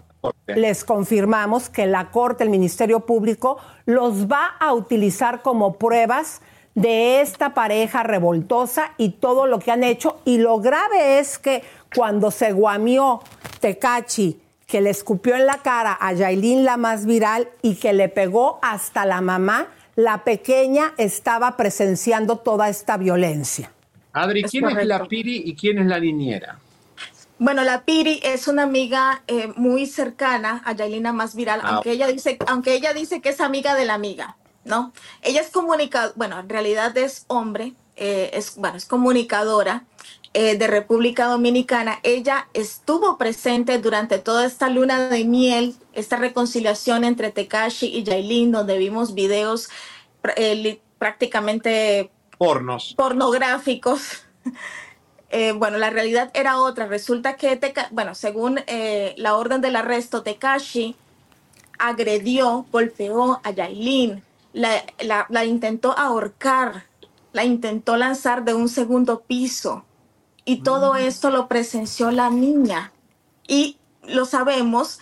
les 0.47 0.83
confirmamos 0.83 1.69
que 1.69 1.85
la 1.85 2.09
Corte, 2.09 2.43
el 2.43 2.49
Ministerio 2.49 3.01
Público, 3.01 3.57
los 3.85 4.25
va 4.25 4.55
a 4.59 4.73
utilizar 4.73 5.43
como 5.43 5.73
pruebas 5.73 6.41
de 6.81 7.21
esta 7.21 7.53
pareja 7.53 8.03
revoltosa 8.03 8.93
y 8.97 9.09
todo 9.09 9.45
lo 9.47 9.59
que 9.59 9.71
han 9.71 9.83
hecho. 9.83 10.21
Y 10.25 10.37
lo 10.37 10.59
grave 10.59 11.19
es 11.19 11.37
que 11.37 11.63
cuando 11.95 12.31
se 12.31 12.51
guamió 12.51 13.21
Tecachi, 13.59 14.39
que 14.65 14.81
le 14.81 14.89
escupió 14.91 15.35
en 15.35 15.45
la 15.45 15.57
cara 15.57 15.97
a 15.99 16.13
Yailin, 16.13 16.63
la 16.63 16.77
más 16.77 17.05
viral, 17.05 17.49
y 17.61 17.75
que 17.75 17.91
le 17.91 18.07
pegó 18.07 18.59
hasta 18.61 19.05
la 19.05 19.19
mamá, 19.19 19.67
la 19.95 20.23
pequeña 20.23 20.93
estaba 20.97 21.57
presenciando 21.57 22.37
toda 22.37 22.69
esta 22.69 22.95
violencia. 22.97 23.71
Adri, 24.13 24.43
¿quién 24.43 24.69
es 24.69 24.85
la. 24.85 25.05
Piri 25.05 25.41
y 25.45 25.55
quién 25.55 25.79
es 25.79 25.87
la 25.87 25.99
niñera? 25.99 26.59
Bueno, 27.39 27.63
la 27.63 27.83
Piri 27.83 28.19
es 28.23 28.47
una 28.47 28.63
amiga 28.63 29.23
eh, 29.27 29.51
muy 29.55 29.85
cercana 29.85 30.61
a 30.65 30.73
Yailina 30.73 31.13
más 31.13 31.35
viral, 31.35 31.61
Ah, 31.63 31.75
aunque 31.75 31.91
ella 31.91 32.07
dice, 32.07 32.37
aunque 32.47 32.73
ella 32.73 32.93
dice 32.93 33.21
que 33.21 33.29
es 33.29 33.39
amiga 33.39 33.75
de 33.75 33.85
la 33.85 33.93
amiga, 33.93 34.35
¿no? 34.63 34.93
Ella 35.21 35.41
es 35.41 35.49
comunicadora, 35.49 36.13
bueno, 36.15 36.39
en 36.39 36.49
realidad 36.49 36.97
es 36.97 37.25
hombre, 37.27 37.73
eh, 37.95 38.31
es, 38.33 38.55
bueno, 38.55 38.77
es 38.77 38.85
comunicadora 38.85 39.83
eh, 40.33 40.57
de 40.57 40.67
República 40.67 41.25
Dominicana. 41.25 41.99
Ella 42.03 42.47
estuvo 42.53 43.17
presente 43.17 43.77
durante 43.79 44.19
toda 44.19 44.45
esta 44.45 44.69
luna 44.69 45.09
de 45.09 45.25
miel, 45.25 45.75
esta 45.93 46.15
reconciliación 46.17 47.03
entre 47.03 47.31
Tekashi 47.31 47.87
y 47.87 48.03
Yailin, 48.03 48.51
donde 48.51 48.77
vimos 48.77 49.13
videos 49.15 49.69
eh, 50.35 50.79
prácticamente 50.97 52.11
Pornos. 52.37 52.93
pornográficos. 52.95 54.01
Eh, 55.31 55.51
bueno, 55.51 55.77
la 55.77 55.91
realidad 55.91 56.31
era 56.33 56.57
otra. 56.59 56.87
Resulta 56.87 57.35
que, 57.35 57.59
Teka- 57.61 57.89
bueno, 57.91 58.15
según 58.15 58.61
eh, 58.65 59.13
la 59.17 59.35
orden 59.35 59.61
del 59.61 59.75
arresto, 59.75 60.23
Tekashi 60.23 60.95
agredió, 61.77 62.65
golpeó 62.71 63.39
a 63.43 63.51
Yailin, 63.51 64.23
la, 64.53 64.83
la- 64.99 65.27
la 65.29 65.45
intentó 65.45 65.97
ahorcar, 65.97 66.85
la 67.33 67.43
intentó 67.45 67.97
lanzar 67.97 68.43
de 68.45 68.53
un 68.53 68.69
segundo 68.69 69.21
piso. 69.21 69.85
Y 70.45 70.57
todo 70.63 70.95
esto 70.95 71.29
lo 71.29 71.47
presenció 71.47 72.11
la 72.11 72.29
niña. 72.29 72.91
Y 73.47 73.77
lo 74.07 74.25
sabemos 74.25 74.99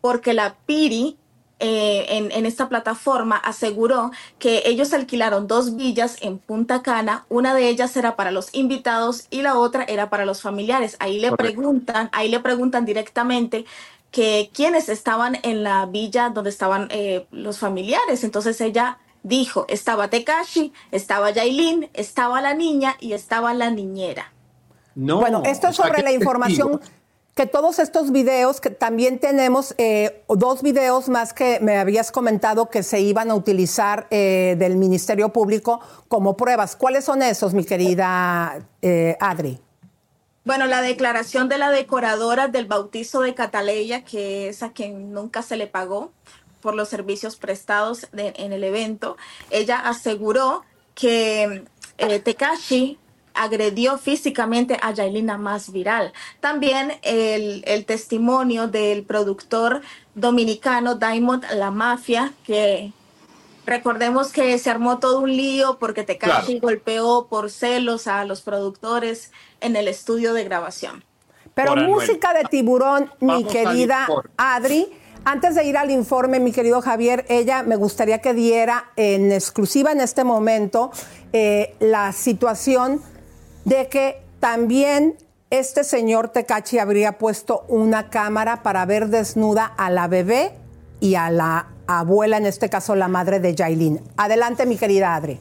porque 0.00 0.32
la 0.34 0.56
Piri 0.66 1.16
eh, 1.60 2.06
en, 2.08 2.32
en 2.32 2.44
esta 2.44 2.68
plataforma 2.68 3.36
aseguró 3.36 4.10
que 4.40 4.62
ellos 4.66 4.92
alquilaron 4.92 5.46
dos 5.46 5.76
villas 5.76 6.16
en 6.20 6.38
Punta 6.38 6.82
Cana, 6.82 7.24
una 7.28 7.54
de 7.54 7.68
ellas 7.68 7.96
era 7.96 8.16
para 8.16 8.32
los 8.32 8.52
invitados 8.52 9.26
y 9.30 9.42
la 9.42 9.56
otra 9.56 9.84
era 9.84 10.10
para 10.10 10.24
los 10.24 10.42
familiares. 10.42 10.96
Ahí 10.98 11.20
le 11.20 11.30
Correcto. 11.30 11.54
preguntan, 11.54 12.08
ahí 12.12 12.28
le 12.28 12.40
preguntan 12.40 12.84
directamente 12.84 13.64
que 14.12 14.50
quiénes 14.54 14.88
estaban 14.88 15.38
en 15.42 15.64
la 15.64 15.86
villa 15.86 16.28
donde 16.28 16.50
estaban 16.50 16.86
eh, 16.90 17.26
los 17.32 17.58
familiares. 17.58 18.22
Entonces 18.22 18.60
ella 18.60 18.98
dijo, 19.24 19.64
estaba 19.68 20.08
Tekashi, 20.08 20.72
estaba 20.92 21.30
Yailin, 21.30 21.90
estaba 21.94 22.40
la 22.40 22.54
niña 22.54 22.96
y 23.00 23.14
estaba 23.14 23.54
la 23.54 23.70
niñera. 23.70 24.32
No. 24.94 25.18
Bueno, 25.18 25.42
esto 25.44 25.68
es 25.68 25.76
sobre 25.76 25.96
¿qué 25.96 26.02
la 26.02 26.12
información 26.12 26.78
testigo? 26.78 27.02
que 27.34 27.46
todos 27.46 27.78
estos 27.78 28.12
videos, 28.12 28.60
que 28.60 28.68
también 28.68 29.18
tenemos 29.18 29.74
eh, 29.78 30.22
dos 30.28 30.62
videos 30.62 31.08
más 31.08 31.32
que 31.32 31.60
me 31.60 31.78
habías 31.78 32.12
comentado 32.12 32.68
que 32.68 32.82
se 32.82 33.00
iban 33.00 33.30
a 33.30 33.34
utilizar 33.34 34.06
eh, 34.10 34.54
del 34.58 34.76
Ministerio 34.76 35.30
Público 35.30 35.80
como 36.08 36.36
pruebas. 36.36 36.76
¿Cuáles 36.76 37.04
son 37.04 37.22
esos, 37.22 37.54
mi 37.54 37.64
querida 37.64 38.66
eh, 38.82 39.16
Adri? 39.18 39.58
Bueno, 40.44 40.66
la 40.66 40.82
declaración 40.82 41.48
de 41.48 41.58
la 41.58 41.70
decoradora 41.70 42.48
del 42.48 42.66
bautizo 42.66 43.20
de 43.20 43.34
Cataleya, 43.34 44.04
que 44.04 44.48
es 44.48 44.64
a 44.64 44.72
quien 44.72 45.12
nunca 45.12 45.42
se 45.42 45.56
le 45.56 45.68
pagó 45.68 46.12
por 46.60 46.74
los 46.74 46.88
servicios 46.88 47.36
prestados 47.36 48.08
en 48.12 48.52
el 48.52 48.64
evento, 48.64 49.16
ella 49.50 49.78
aseguró 49.78 50.64
que 50.94 51.64
eh, 51.98 52.18
Tekashi 52.18 52.98
agredió 53.34 53.98
físicamente 53.98 54.78
a 54.82 54.92
Yailina 54.92 55.38
más 55.38 55.70
viral. 55.70 56.12
También 56.40 56.98
el, 57.02 57.62
el 57.66 57.84
testimonio 57.84 58.66
del 58.66 59.04
productor 59.04 59.82
dominicano 60.14 60.96
Diamond 60.96 61.44
La 61.54 61.70
Mafia, 61.70 62.32
que 62.44 62.92
recordemos 63.66 64.32
que 64.32 64.58
se 64.58 64.70
armó 64.70 64.98
todo 64.98 65.20
un 65.20 65.30
lío 65.36 65.78
porque 65.78 66.02
Tekashi 66.02 66.52
Claro. 66.52 66.60
golpeó 66.60 67.26
por 67.28 67.50
celos 67.50 68.06
a 68.06 68.24
los 68.24 68.40
productores 68.42 69.30
en 69.60 69.76
el 69.76 69.88
estudio 69.88 70.32
de 70.34 70.44
grabación. 70.44 71.04
Pero 71.54 71.68
Por 71.70 71.78
Anuel. 71.80 71.94
música 72.06 72.32
de 72.34 72.44
tiburón, 72.44 73.10
mi 73.20 73.26
Vamos 73.28 73.52
querida. 73.52 74.08
Adri. 74.36 74.92
Antes 75.24 75.54
de 75.54 75.62
ir 75.64 75.76
al 75.76 75.90
informe, 75.92 76.40
mi 76.40 76.50
querido 76.50 76.80
Javier, 76.82 77.24
ella 77.28 77.62
me 77.62 77.76
gustaría 77.76 78.18
que 78.20 78.34
diera 78.34 78.90
en 78.96 79.30
exclusiva 79.30 79.92
en 79.92 80.00
este 80.00 80.24
momento 80.24 80.90
eh, 81.32 81.76
la 81.78 82.12
situación 82.12 83.00
de 83.64 83.88
que 83.88 84.20
también 84.40 85.16
este 85.50 85.84
señor 85.84 86.30
Tecachi 86.30 86.78
habría 86.80 87.18
puesto 87.18 87.64
una 87.68 88.10
cámara 88.10 88.64
para 88.64 88.84
ver 88.84 89.08
desnuda 89.08 89.66
a 89.66 89.90
la 89.90 90.08
bebé 90.08 90.52
y 91.02 91.16
a 91.16 91.30
la 91.30 91.66
abuela, 91.88 92.36
en 92.36 92.46
este 92.46 92.70
caso 92.70 92.94
la 92.94 93.08
madre 93.08 93.40
de 93.40 93.56
Yailin. 93.56 94.00
Adelante, 94.16 94.66
mi 94.66 94.76
querida 94.76 95.16
Adri. 95.16 95.40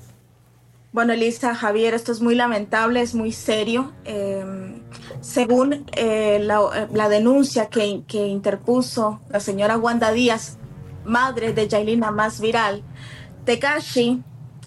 Bueno, 0.91 1.13
Elisa, 1.13 1.53
Javier, 1.53 1.93
esto 1.93 2.11
es 2.11 2.19
muy 2.19 2.33
lamentable, 2.33 2.99
es 3.01 3.13
muy 3.13 3.31
serio. 3.31 3.93
Eh, 4.03 4.43
según 5.21 5.85
eh, 5.95 6.39
la, 6.41 6.87
la 6.91 7.09
denuncia 7.09 7.67
que, 7.67 8.01
que 8.07 8.25
interpuso 8.25 9.21
la 9.29 9.39
señora 9.39 9.77
Wanda 9.77 10.11
Díaz, 10.11 10.57
madre 11.05 11.53
de 11.53 11.67
Yailina 11.67 12.09
más 12.09 12.41
viral, 12.41 12.81
Tekashi, 13.45 14.23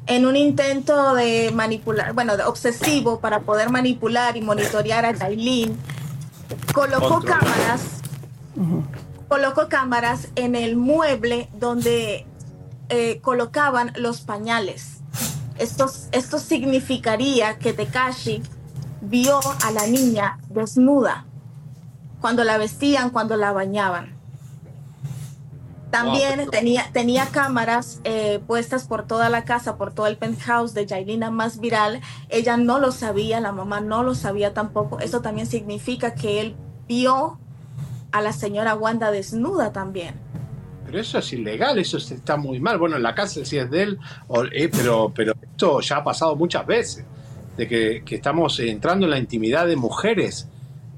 en 0.06 0.26
un 0.26 0.36
intento 0.36 1.14
de 1.14 1.50
manipular, 1.52 2.12
bueno, 2.12 2.36
de 2.36 2.44
obsesivo 2.44 3.18
para 3.18 3.40
poder 3.40 3.70
manipular 3.70 4.36
y 4.36 4.42
monitorear 4.42 5.04
a 5.04 5.14
Jailin, 5.16 5.76
colocó 6.72 7.08
Control. 7.08 7.40
cámaras, 7.40 7.82
colocó 9.34 9.68
cámaras 9.68 10.28
en 10.36 10.54
el 10.54 10.76
mueble 10.76 11.48
donde 11.58 12.24
eh, 12.88 13.18
colocaban 13.20 13.92
los 13.96 14.20
pañales. 14.20 14.98
Esto, 15.58 15.90
esto 16.12 16.38
significaría 16.38 17.58
que 17.58 17.72
Tekashi 17.72 18.44
vio 19.00 19.40
a 19.64 19.72
la 19.72 19.88
niña 19.88 20.38
desnuda 20.50 21.26
cuando 22.20 22.44
la 22.44 22.58
vestían, 22.58 23.10
cuando 23.10 23.36
la 23.36 23.50
bañaban. 23.50 24.14
También 25.90 26.38
Wow. 26.38 26.50
tenía, 26.50 26.90
tenía 26.92 27.26
cámaras 27.26 28.00
eh, 28.04 28.40
puestas 28.46 28.86
por 28.86 29.04
toda 29.04 29.30
la 29.30 29.44
casa, 29.44 29.76
por 29.76 29.92
todo 29.92 30.06
el 30.06 30.16
penthouse 30.16 30.74
de 30.74 30.86
Jailina 30.86 31.32
más 31.32 31.58
viral. 31.58 32.00
Ella 32.28 32.56
no 32.56 32.78
lo 32.78 32.92
sabía, 32.92 33.40
la 33.40 33.50
mamá 33.50 33.80
no 33.80 34.04
lo 34.04 34.14
sabía 34.14 34.54
tampoco. 34.54 35.00
Eso 35.00 35.22
también 35.22 35.48
significa 35.48 36.14
que 36.14 36.40
él 36.40 36.56
vio 36.86 37.40
a 38.14 38.20
la 38.22 38.32
señora 38.32 38.76
Wanda 38.76 39.10
desnuda 39.10 39.72
también. 39.72 40.14
Pero 40.86 41.00
eso 41.00 41.18
es 41.18 41.32
ilegal, 41.32 41.78
eso 41.78 41.96
está 41.98 42.36
muy 42.36 42.60
mal. 42.60 42.78
Bueno, 42.78 42.94
en 42.96 43.02
la 43.02 43.12
casa 43.14 43.44
sí 43.44 43.58
es 43.58 43.68
de 43.70 43.82
él, 43.82 43.98
eh, 44.52 44.68
pero, 44.70 45.12
pero 45.14 45.32
esto 45.42 45.80
ya 45.80 45.96
ha 45.96 46.04
pasado 46.04 46.36
muchas 46.36 46.64
veces, 46.64 47.04
de 47.56 47.66
que, 47.66 48.02
que 48.04 48.14
estamos 48.14 48.60
entrando 48.60 49.06
en 49.06 49.10
la 49.10 49.18
intimidad 49.18 49.66
de 49.66 49.74
mujeres 49.74 50.46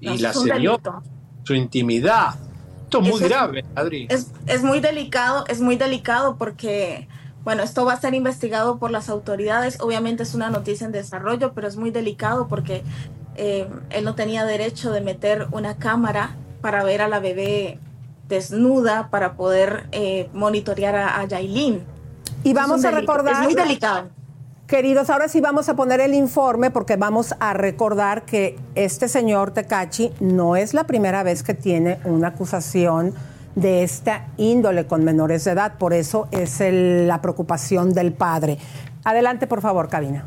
y 0.00 0.06
No, 0.08 0.16
la 0.16 0.32
señora, 0.34 0.54
delito. 0.56 1.02
su 1.44 1.54
intimidad. 1.54 2.34
Esto 2.84 2.98
es 2.98 3.02
muy 3.04 3.14
Eso 3.14 3.24
es- 3.24 3.30
grave, 3.30 3.64
Adri. 3.74 4.06
Es, 4.10 4.30
es 4.46 4.62
muy 4.62 4.80
delicado, 4.80 5.44
es 5.48 5.60
muy 5.62 5.76
delicado 5.76 6.36
porque, 6.36 7.08
bueno, 7.44 7.62
esto 7.62 7.86
va 7.86 7.94
a 7.94 8.00
ser 8.00 8.12
investigado 8.12 8.78
por 8.78 8.90
las 8.90 9.08
autoridades. 9.08 9.78
Obviamente 9.80 10.22
es 10.24 10.34
una 10.34 10.50
noticia 10.50 10.84
en 10.84 10.92
desarrollo, 10.92 11.52
pero 11.54 11.66
es 11.66 11.76
muy 11.76 11.90
delicado 11.90 12.46
porque 12.46 12.82
eh, 13.36 13.66
él 13.88 14.04
no 14.04 14.14
tenía 14.14 14.44
derecho 14.44 14.92
de 14.92 15.00
meter 15.00 15.46
una 15.52 15.76
cámara 15.78 16.36
para 16.66 16.82
ver 16.82 17.00
a 17.00 17.06
la 17.06 17.20
bebé 17.20 17.78
desnuda, 18.26 19.08
para 19.08 19.34
poder 19.34 19.86
eh, 19.92 20.28
monitorear 20.32 20.96
a, 20.96 21.20
a 21.20 21.24
Yailin. 21.24 21.84
Y 22.42 22.54
vamos 22.54 22.84
a 22.84 22.90
recordar. 22.90 23.34
Es 23.34 23.38
muy 23.42 23.54
delicado. 23.54 24.08
Queridos, 24.66 25.08
ahora 25.10 25.28
sí 25.28 25.40
vamos 25.40 25.68
a 25.68 25.76
poner 25.76 26.00
el 26.00 26.12
informe 26.12 26.72
porque 26.72 26.96
vamos 26.96 27.36
a 27.38 27.52
recordar 27.52 28.22
que 28.24 28.58
este 28.74 29.06
señor 29.06 29.52
Tecachi 29.52 30.10
no 30.18 30.56
es 30.56 30.74
la 30.74 30.82
primera 30.88 31.22
vez 31.22 31.44
que 31.44 31.54
tiene 31.54 32.00
una 32.02 32.28
acusación 32.28 33.14
de 33.54 33.84
esta 33.84 34.26
índole 34.36 34.88
con 34.88 35.04
menores 35.04 35.44
de 35.44 35.52
edad. 35.52 35.74
Por 35.78 35.92
eso 35.92 36.26
es 36.32 36.60
el- 36.60 37.06
la 37.06 37.22
preocupación 37.22 37.92
del 37.94 38.12
padre. 38.12 38.58
Adelante, 39.04 39.46
por 39.46 39.60
favor, 39.60 39.88
cabina. 39.88 40.24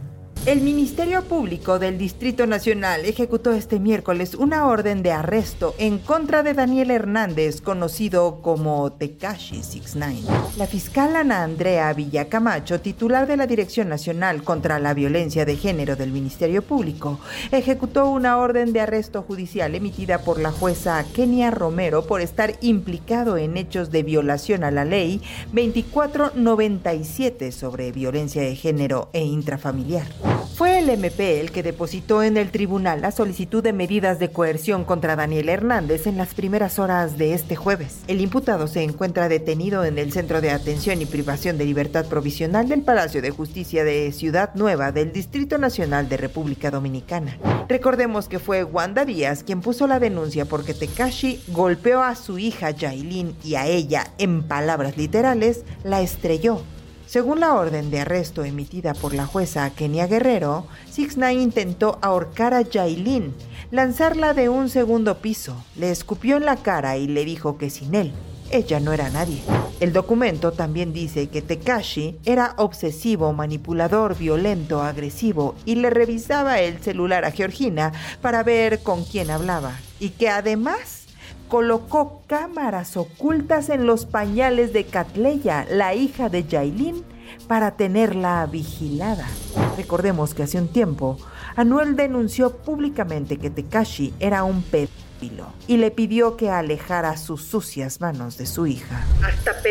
El 0.49 0.61
Ministerio 0.61 1.21
Público 1.25 1.77
del 1.77 1.99
Distrito 1.99 2.47
Nacional 2.47 3.05
ejecutó 3.05 3.51
este 3.51 3.79
miércoles 3.79 4.33
una 4.33 4.65
orden 4.65 5.03
de 5.03 5.11
arresto 5.11 5.75
en 5.77 5.99
contra 5.99 6.41
de 6.41 6.55
Daniel 6.55 6.89
Hernández, 6.89 7.61
conocido 7.61 8.41
como 8.41 8.91
Tekashi 8.93 9.61
69. 9.61 10.27
La 10.57 10.65
fiscal 10.65 11.15
Ana 11.15 11.43
Andrea 11.43 11.93
Villacamacho, 11.93 12.81
titular 12.81 13.27
de 13.27 13.37
la 13.37 13.45
Dirección 13.45 13.89
Nacional 13.89 14.41
contra 14.41 14.79
la 14.79 14.95
Violencia 14.95 15.45
de 15.45 15.55
Género 15.55 15.95
del 15.95 16.11
Ministerio 16.11 16.63
Público, 16.63 17.19
ejecutó 17.51 18.09
una 18.09 18.39
orden 18.39 18.73
de 18.73 18.81
arresto 18.81 19.21
judicial 19.21 19.75
emitida 19.75 20.23
por 20.23 20.39
la 20.39 20.51
jueza 20.51 21.05
Kenia 21.13 21.51
Romero 21.51 22.07
por 22.07 22.21
estar 22.21 22.55
implicado 22.61 23.37
en 23.37 23.55
hechos 23.55 23.91
de 23.91 24.01
violación 24.01 24.63
a 24.63 24.71
la 24.71 24.83
ley 24.83 25.21
2497 25.53 27.51
sobre 27.51 27.91
violencia 27.91 28.41
de 28.41 28.55
género 28.55 29.09
e 29.13 29.23
intrafamiliar. 29.23 30.07
Fue 30.55 30.79
el 30.79 30.89
MP 30.89 31.39
el 31.39 31.51
que 31.51 31.63
depositó 31.63 32.23
en 32.23 32.37
el 32.37 32.51
tribunal 32.51 33.01
la 33.01 33.11
solicitud 33.11 33.63
de 33.63 33.73
medidas 33.73 34.19
de 34.19 34.31
coerción 34.31 34.83
contra 34.83 35.15
Daniel 35.15 35.49
Hernández 35.49 36.07
en 36.07 36.17
las 36.17 36.33
primeras 36.33 36.79
horas 36.79 37.17
de 37.17 37.33
este 37.33 37.55
jueves. 37.55 37.99
El 38.07 38.21
imputado 38.21 38.67
se 38.67 38.83
encuentra 38.83 39.29
detenido 39.29 39.85
en 39.85 39.97
el 39.97 40.11
Centro 40.11 40.41
de 40.41 40.51
Atención 40.51 41.01
y 41.01 41.05
Privación 41.05 41.57
de 41.57 41.65
Libertad 41.65 42.05
Provisional 42.05 42.67
del 42.67 42.81
Palacio 42.81 43.21
de 43.21 43.31
Justicia 43.31 43.83
de 43.83 44.11
Ciudad 44.11 44.53
Nueva 44.55 44.91
del 44.91 45.11
Distrito 45.11 45.57
Nacional 45.57 46.09
de 46.09 46.17
República 46.17 46.71
Dominicana. 46.71 47.37
Recordemos 47.67 48.27
que 48.27 48.39
fue 48.39 48.63
Wanda 48.63 49.05
Díaz 49.05 49.43
quien 49.43 49.61
puso 49.61 49.87
la 49.87 49.99
denuncia 49.99 50.45
porque 50.45 50.73
Tekashi 50.73 51.41
golpeó 51.47 52.01
a 52.01 52.15
su 52.15 52.39
hija 52.39 52.71
Yailin 52.71 53.35
y 53.43 53.55
a 53.55 53.67
ella, 53.67 54.07
en 54.17 54.43
palabras 54.43 54.97
literales, 54.97 55.63
la 55.83 56.01
estrelló. 56.01 56.61
Según 57.10 57.39
la 57.39 57.55
orden 57.55 57.89
de 57.89 58.01
arresto 58.01 58.43
emitida 58.43 58.93
por 58.93 59.16
la 59.16 59.26
jueza 59.26 59.68
Kenia 59.72 60.05
Guerrero, 60.05 60.68
6ix9ine 60.95 61.41
intentó 61.41 61.97
ahorcar 62.03 62.53
a 62.53 62.62
Yailin, 62.62 63.34
lanzarla 63.72 64.36
de 64.36 64.47
un 64.47 64.70
segundo 64.70 65.18
piso, 65.18 65.55
le 65.76 65.89
escupió 65.89 66.38
en 66.38 66.45
la 66.45 66.57
cara 66.57 66.97
y 66.97 67.07
le 67.07 67.26
dijo 67.26 67.57
que 67.57 67.72
sin 67.72 67.95
él, 67.95 68.14
ella 68.51 68.80
no 68.80 68.93
era 68.93 69.10
nadie. 69.10 69.41
El 69.80 69.91
documento 69.91 70.51
también 70.51 70.93
dice 70.93 71.30
que 71.30 71.41
Tekashi 71.41 72.20
era 72.26 72.53
obsesivo, 72.57 73.34
manipulador, 73.34 74.16
violento, 74.16 74.84
agresivo 74.84 75.55
y 75.66 75.76
le 75.76 75.89
revisaba 75.89 76.60
el 76.60 76.80
celular 76.80 77.26
a 77.26 77.32
Georgina 77.32 77.91
para 78.22 78.43
ver 78.43 78.84
con 78.84 79.03
quién 79.03 79.32
hablaba 79.32 79.80
y 79.99 80.10
que 80.12 80.30
además 80.30 80.98
colocó 81.49 82.21
cámaras 82.27 82.95
ocultas 82.95 83.69
en 83.69 83.85
los 83.85 84.05
pañales 84.05 84.71
de 84.71 84.85
Catleya, 84.85 85.65
la 85.69 85.95
hija 85.95 86.29
de 86.29 86.45
Yailin, 86.45 87.03
para 87.47 87.75
tenerla 87.75 88.45
vigilada. 88.45 89.27
Recordemos 89.75 90.33
que 90.33 90.43
hace 90.43 90.59
un 90.59 90.67
tiempo, 90.67 91.17
Anuel 91.55 91.95
denunció 91.95 92.57
públicamente 92.57 93.37
que 93.37 93.49
Tekashi 93.49 94.13
era 94.19 94.43
un 94.43 94.61
pedófilo 94.61 95.47
y 95.67 95.77
le 95.77 95.91
pidió 95.91 96.37
que 96.37 96.49
alejara 96.49 97.17
sus 97.17 97.43
sucias 97.43 97.99
manos 97.99 98.37
de 98.37 98.45
su 98.45 98.67
hija. 98.67 99.03
Hasta 99.23 99.61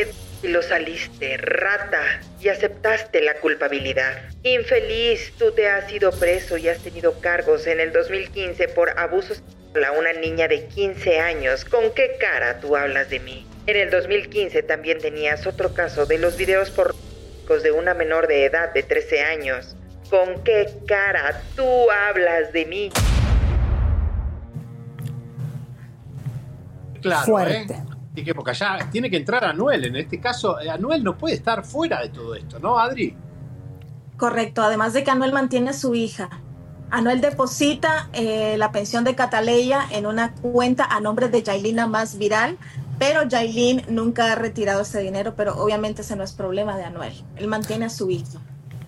lo 0.42 0.62
saliste, 0.62 1.36
rata, 1.36 2.20
y 2.40 2.48
aceptaste 2.48 3.20
la 3.20 3.34
culpabilidad. 3.34 4.22
Infeliz, 4.42 5.32
tú 5.38 5.52
te 5.52 5.68
has 5.68 5.92
ido 5.92 6.12
preso 6.12 6.56
y 6.56 6.68
has 6.68 6.78
tenido 6.78 7.20
cargos 7.20 7.66
en 7.66 7.80
el 7.80 7.92
2015 7.92 8.68
por 8.68 8.98
abusos 8.98 9.42
a 9.74 9.92
una 9.92 10.12
niña 10.12 10.48
de 10.48 10.66
15 10.66 11.20
años. 11.20 11.64
¿Con 11.64 11.92
qué 11.92 12.16
cara 12.18 12.60
tú 12.60 12.76
hablas 12.76 13.10
de 13.10 13.20
mí? 13.20 13.46
En 13.66 13.76
el 13.76 13.90
2015 13.90 14.62
también 14.62 14.98
tenías 14.98 15.46
otro 15.46 15.74
caso 15.74 16.06
de 16.06 16.18
los 16.18 16.36
videos 16.36 16.70
pornográficos 16.70 17.62
de 17.62 17.70
una 17.72 17.94
menor 17.94 18.26
de 18.28 18.44
edad 18.44 18.72
de 18.72 18.82
13 18.82 19.20
años. 19.22 19.76
¿Con 20.10 20.42
qué 20.42 20.66
cara 20.86 21.42
tú 21.54 21.90
hablas 21.90 22.52
de 22.52 22.64
mí? 22.64 22.90
Claro, 27.02 27.26
Fuerte. 27.26 27.74
¿eh? 27.74 27.87
Que 28.24 28.34
porque 28.34 28.50
allá 28.52 28.88
tiene 28.90 29.10
que 29.10 29.16
entrar 29.16 29.44
Anuel. 29.44 29.84
En 29.84 29.96
este 29.96 30.20
caso, 30.20 30.60
eh, 30.60 30.68
Anuel 30.70 31.02
no 31.04 31.16
puede 31.16 31.34
estar 31.34 31.64
fuera 31.64 32.00
de 32.02 32.08
todo 32.10 32.34
esto, 32.34 32.58
¿no, 32.58 32.78
Adri? 32.78 33.16
Correcto, 34.16 34.62
además 34.62 34.92
de 34.92 35.04
que 35.04 35.10
Anuel 35.10 35.32
mantiene 35.32 35.70
a 35.70 35.72
su 35.72 35.94
hija. 35.94 36.28
Anuel 36.90 37.20
deposita 37.20 38.08
eh, 38.14 38.56
la 38.58 38.72
pensión 38.72 39.04
de 39.04 39.14
Cataleya 39.14 39.82
en 39.90 40.06
una 40.06 40.34
cuenta 40.34 40.84
a 40.84 41.00
nombre 41.00 41.28
de 41.28 41.42
Yailina 41.42 41.86
más 41.86 42.16
viral, 42.18 42.56
pero 42.98 43.22
Yailin 43.24 43.82
nunca 43.88 44.32
ha 44.32 44.34
retirado 44.34 44.80
ese 44.80 45.00
dinero, 45.00 45.34
pero 45.36 45.54
obviamente 45.62 46.02
ese 46.02 46.16
no 46.16 46.24
es 46.24 46.32
problema 46.32 46.76
de 46.76 46.84
Anuel. 46.84 47.12
Él 47.36 47.46
mantiene 47.46 47.84
a 47.84 47.90
su 47.90 48.10
hija. 48.10 48.40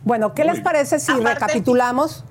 Bueno, 0.02 0.32
¿qué 0.34 0.44
les 0.44 0.60
parece 0.60 0.98
si 0.98 1.12
Aparte- 1.12 1.34
recapitulamos? 1.34 2.24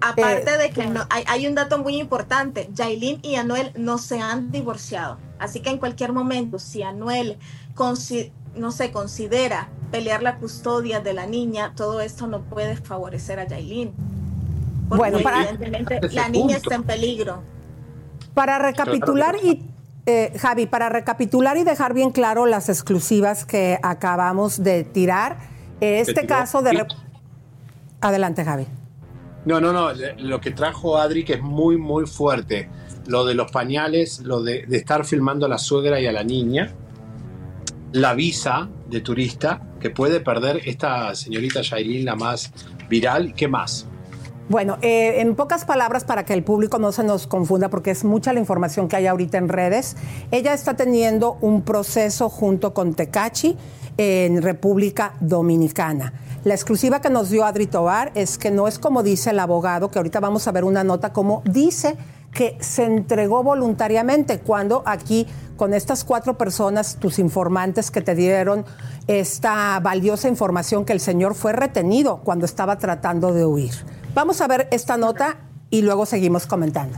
Aparte 0.00 0.54
Eh, 0.54 0.58
de 0.58 0.70
que 0.70 0.86
no, 0.86 1.06
hay, 1.10 1.24
hay 1.26 1.46
un 1.46 1.54
dato 1.54 1.78
muy 1.78 1.96
importante, 1.96 2.68
Yailin 2.74 3.20
y 3.22 3.36
Anuel 3.36 3.72
no 3.76 3.98
se 3.98 4.20
han 4.20 4.50
divorciado, 4.50 5.18
así 5.38 5.60
que 5.60 5.70
en 5.70 5.78
cualquier 5.78 6.12
momento, 6.12 6.58
si 6.58 6.82
Anuel 6.82 7.36
consi- 7.74 8.30
no 8.54 8.70
se 8.72 8.90
considera 8.92 9.68
pelear 9.90 10.22
la 10.22 10.36
custodia 10.38 11.00
de 11.00 11.12
la 11.14 11.26
niña, 11.26 11.72
todo 11.76 12.00
esto 12.00 12.26
no 12.26 12.40
puede 12.42 12.76
favorecer 12.76 13.38
a 13.40 13.46
Yailin. 13.46 13.92
Porque 14.88 14.98
Bueno, 15.10 15.18
para- 15.22 15.42
evidentemente 15.50 16.00
la 16.12 16.28
niña 16.28 16.54
punto. 16.56 16.56
está 16.70 16.74
en 16.74 16.82
peligro. 16.84 17.42
Para 18.34 18.58
recapitular 18.58 19.36
y 19.42 19.64
eh, 20.06 20.32
Javi, 20.38 20.64
para 20.66 20.88
recapitular 20.88 21.56
y 21.58 21.64
dejar 21.64 21.92
bien 21.92 22.10
claro 22.12 22.46
las 22.46 22.68
exclusivas 22.70 23.44
que 23.44 23.78
acabamos 23.82 24.62
de 24.62 24.84
tirar, 24.84 25.36
este 25.80 26.24
caso 26.26 26.62
de... 26.62 26.86
Adelante, 28.00 28.44
Javi. 28.44 28.66
No, 29.44 29.60
no, 29.60 29.72
no. 29.72 29.90
Lo 30.18 30.40
que 30.40 30.50
trajo 30.50 30.96
Adri, 30.96 31.24
que 31.24 31.34
es 31.34 31.42
muy, 31.42 31.76
muy 31.76 32.06
fuerte. 32.06 32.68
Lo 33.08 33.24
de 33.24 33.34
los 33.34 33.50
pañales, 33.50 34.20
lo 34.20 34.42
de, 34.42 34.64
estar 34.70 35.04
filmando 35.04 35.46
a 35.46 35.48
la 35.48 35.58
suegra 35.58 36.00
y 36.00 36.06
a 36.06 36.12
la 36.12 36.22
niña. 36.22 36.72
La 37.90 38.14
visa 38.14 38.68
de 38.88 39.00
turista 39.00 39.62
que 39.80 39.90
puede 39.90 40.20
perder 40.20 40.60
esta 40.64 41.14
señorita 41.14 41.62
Yailin, 41.62 42.04
la 42.04 42.14
más 42.14 42.52
viral. 42.88 43.34
¿Qué 43.34 43.48
más? 43.48 43.86
Bueno, 44.48 44.78
eh, 44.80 45.20
en 45.20 45.34
pocas 45.34 45.64
palabras, 45.64 46.04
para 46.04 46.24
que 46.24 46.32
el 46.32 46.42
público 46.42 46.78
no 46.78 46.92
se 46.92 47.02
nos 47.02 47.26
confunda, 47.26 47.68
porque 47.68 47.90
es 47.90 48.04
mucha 48.04 48.32
la 48.32 48.40
información 48.40 48.88
que 48.88 48.96
hay 48.96 49.06
ahorita 49.06 49.36
en 49.36 49.48
redes, 49.48 49.96
ella 50.30 50.54
está 50.54 50.74
teniendo 50.74 51.36
un 51.40 51.62
proceso 51.62 52.30
junto 52.30 52.72
con 52.72 52.94
Tecachi 52.94 53.56
en 53.98 54.40
República 54.40 55.14
Dominicana. 55.20 56.14
La 56.44 56.54
exclusiva 56.54 57.00
que 57.00 57.10
nos 57.10 57.30
dio 57.30 57.44
Adri 57.44 57.66
Tobar 57.66 58.12
es 58.14 58.38
que 58.38 58.50
no 58.50 58.68
es 58.68 58.78
como 58.78 59.02
dice 59.02 59.30
el 59.30 59.38
abogado, 59.38 59.90
que 59.90 59.98
ahorita 59.98 60.20
vamos 60.20 60.46
a 60.48 60.52
ver 60.52 60.64
una 60.64 60.84
nota 60.84 61.12
como 61.12 61.42
dice 61.44 61.96
que 62.38 62.56
se 62.60 62.84
entregó 62.84 63.42
voluntariamente 63.42 64.38
cuando 64.38 64.84
aquí 64.86 65.26
con 65.56 65.74
estas 65.74 66.04
cuatro 66.04 66.38
personas, 66.38 66.94
tus 67.00 67.18
informantes 67.18 67.90
que 67.90 68.00
te 68.00 68.14
dieron 68.14 68.64
esta 69.08 69.80
valiosa 69.80 70.28
información 70.28 70.84
que 70.84 70.92
el 70.92 71.00
señor 71.00 71.34
fue 71.34 71.52
retenido 71.52 72.18
cuando 72.18 72.44
estaba 72.44 72.78
tratando 72.78 73.34
de 73.34 73.44
huir. 73.44 73.72
Vamos 74.14 74.40
a 74.40 74.46
ver 74.46 74.68
esta 74.70 74.96
nota 74.96 75.38
y 75.68 75.82
luego 75.82 76.06
seguimos 76.06 76.46
comentando. 76.46 76.96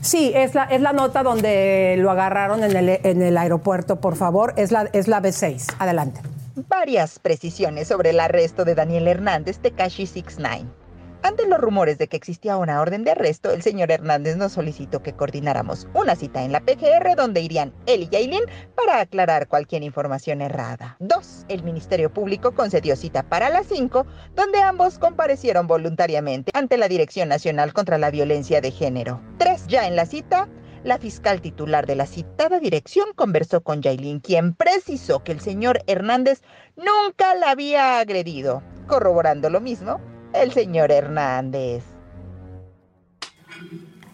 Sí, 0.00 0.30
es 0.32 0.54
la, 0.54 0.62
es 0.62 0.80
la 0.80 0.92
nota 0.92 1.24
donde 1.24 1.96
lo 1.98 2.12
agarraron 2.12 2.62
en 2.62 2.76
el, 2.76 3.00
en 3.02 3.20
el 3.20 3.36
aeropuerto, 3.36 4.00
por 4.00 4.14
favor. 4.14 4.54
Es 4.56 4.70
la, 4.70 4.88
es 4.92 5.08
la 5.08 5.20
B6. 5.20 5.74
Adelante. 5.80 6.20
Varias 6.68 7.18
precisiones 7.18 7.88
sobre 7.88 8.10
el 8.10 8.20
arresto 8.20 8.64
de 8.64 8.76
Daniel 8.76 9.08
Hernández 9.08 9.60
de 9.60 9.72
Kashi 9.72 10.06
69. 10.06 10.79
Ante 11.22 11.46
los 11.46 11.60
rumores 11.60 11.98
de 11.98 12.08
que 12.08 12.16
existía 12.16 12.56
una 12.56 12.80
orden 12.80 13.04
de 13.04 13.10
arresto, 13.10 13.50
el 13.50 13.60
señor 13.60 13.90
Hernández 13.90 14.36
nos 14.36 14.52
solicitó 14.52 15.02
que 15.02 15.12
coordináramos 15.12 15.86
una 15.92 16.16
cita 16.16 16.42
en 16.42 16.52
la 16.52 16.60
PGR 16.60 17.14
donde 17.14 17.42
irían 17.42 17.74
él 17.84 18.04
y 18.04 18.08
Yailin 18.08 18.44
para 18.74 19.00
aclarar 19.00 19.46
cualquier 19.46 19.82
información 19.82 20.40
errada. 20.40 20.96
2. 21.00 21.44
El 21.48 21.62
Ministerio 21.62 22.10
Público 22.10 22.54
concedió 22.54 22.96
cita 22.96 23.22
para 23.22 23.50
las 23.50 23.66
5, 23.66 24.06
donde 24.34 24.62
ambos 24.62 24.98
comparecieron 24.98 25.66
voluntariamente 25.66 26.52
ante 26.54 26.78
la 26.78 26.88
Dirección 26.88 27.28
Nacional 27.28 27.74
contra 27.74 27.98
la 27.98 28.10
Violencia 28.10 28.62
de 28.62 28.70
Género. 28.70 29.20
3. 29.36 29.66
Ya 29.66 29.86
en 29.86 29.96
la 29.96 30.06
cita, 30.06 30.48
la 30.84 30.96
fiscal 30.96 31.42
titular 31.42 31.86
de 31.86 31.96
la 31.96 32.06
citada 32.06 32.60
dirección 32.60 33.08
conversó 33.14 33.60
con 33.60 33.82
Yailin, 33.82 34.20
quien 34.20 34.54
precisó 34.54 35.22
que 35.22 35.32
el 35.32 35.40
señor 35.40 35.82
Hernández 35.86 36.40
nunca 36.76 37.34
la 37.34 37.50
había 37.50 37.98
agredido, 37.98 38.62
corroborando 38.86 39.50
lo 39.50 39.60
mismo 39.60 40.00
el 40.32 40.52
señor 40.52 40.90
Hernández. 40.92 41.84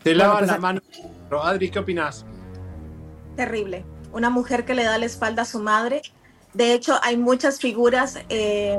Te 0.03 0.15
lavan 0.15 0.47
la 0.47 0.59
mano. 0.59 0.81
Pero, 1.29 1.43
Adri, 1.43 1.71
¿qué 1.71 1.79
opinas? 1.81 2.25
Terrible. 3.37 3.85
Una 4.13 4.31
mujer 4.31 4.65
que 4.65 4.75
le 4.75 4.85
da 4.85 4.99
la 4.99 5.07
espalda 5.07 5.43
a 5.43 5.45
su 5.45 5.59
madre. 5.59 6.03
De 6.55 6.73
hecho, 6.73 6.99
hay 7.03 7.17
muchas 7.17 7.61
figuras, 7.61 8.19
eh, 8.29 8.79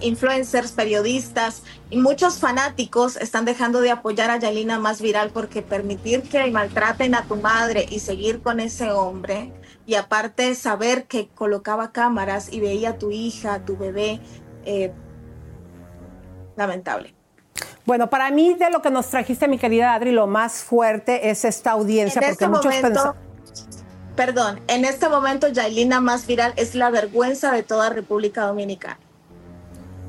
influencers, 0.00 0.72
periodistas 0.72 1.62
y 1.90 1.98
muchos 1.98 2.38
fanáticos 2.38 3.16
están 3.16 3.44
dejando 3.44 3.80
de 3.80 3.90
apoyar 3.90 4.30
a 4.30 4.38
Yalina 4.38 4.78
más 4.78 5.00
viral 5.00 5.30
porque 5.30 5.62
permitir 5.62 6.22
que 6.22 6.50
maltraten 6.50 7.14
a 7.14 7.24
tu 7.24 7.36
madre 7.36 7.86
y 7.90 8.00
seguir 8.00 8.40
con 8.40 8.60
ese 8.60 8.90
hombre 8.90 9.52
y 9.86 9.94
aparte 9.94 10.54
saber 10.54 11.04
que 11.04 11.28
colocaba 11.28 11.92
cámaras 11.92 12.52
y 12.52 12.60
veía 12.60 12.90
a 12.90 12.98
tu 12.98 13.10
hija, 13.10 13.54
a 13.54 13.64
tu 13.64 13.76
bebé, 13.76 14.20
eh, 14.64 14.92
lamentable. 16.56 17.14
Bueno, 17.84 18.08
para 18.08 18.30
mí 18.30 18.54
de 18.54 18.70
lo 18.70 18.80
que 18.80 18.90
nos 18.90 19.08
trajiste, 19.08 19.48
mi 19.48 19.58
querida 19.58 19.94
Adri, 19.94 20.12
lo 20.12 20.26
más 20.26 20.62
fuerte 20.62 21.30
es 21.30 21.44
esta 21.44 21.72
audiencia, 21.72 22.20
En 22.20 22.28
porque 22.28 22.44
este 22.44 22.48
muchos 22.48 22.74
momento, 22.74 23.16
perdón, 24.14 24.60
en 24.68 24.84
este 24.84 25.08
momento 25.08 25.48
Yailina 25.48 26.00
más 26.00 26.26
viral 26.26 26.52
es 26.56 26.74
la 26.74 26.90
vergüenza 26.90 27.52
de 27.52 27.62
toda 27.62 27.90
República 27.90 28.46
Dominicana. 28.46 28.98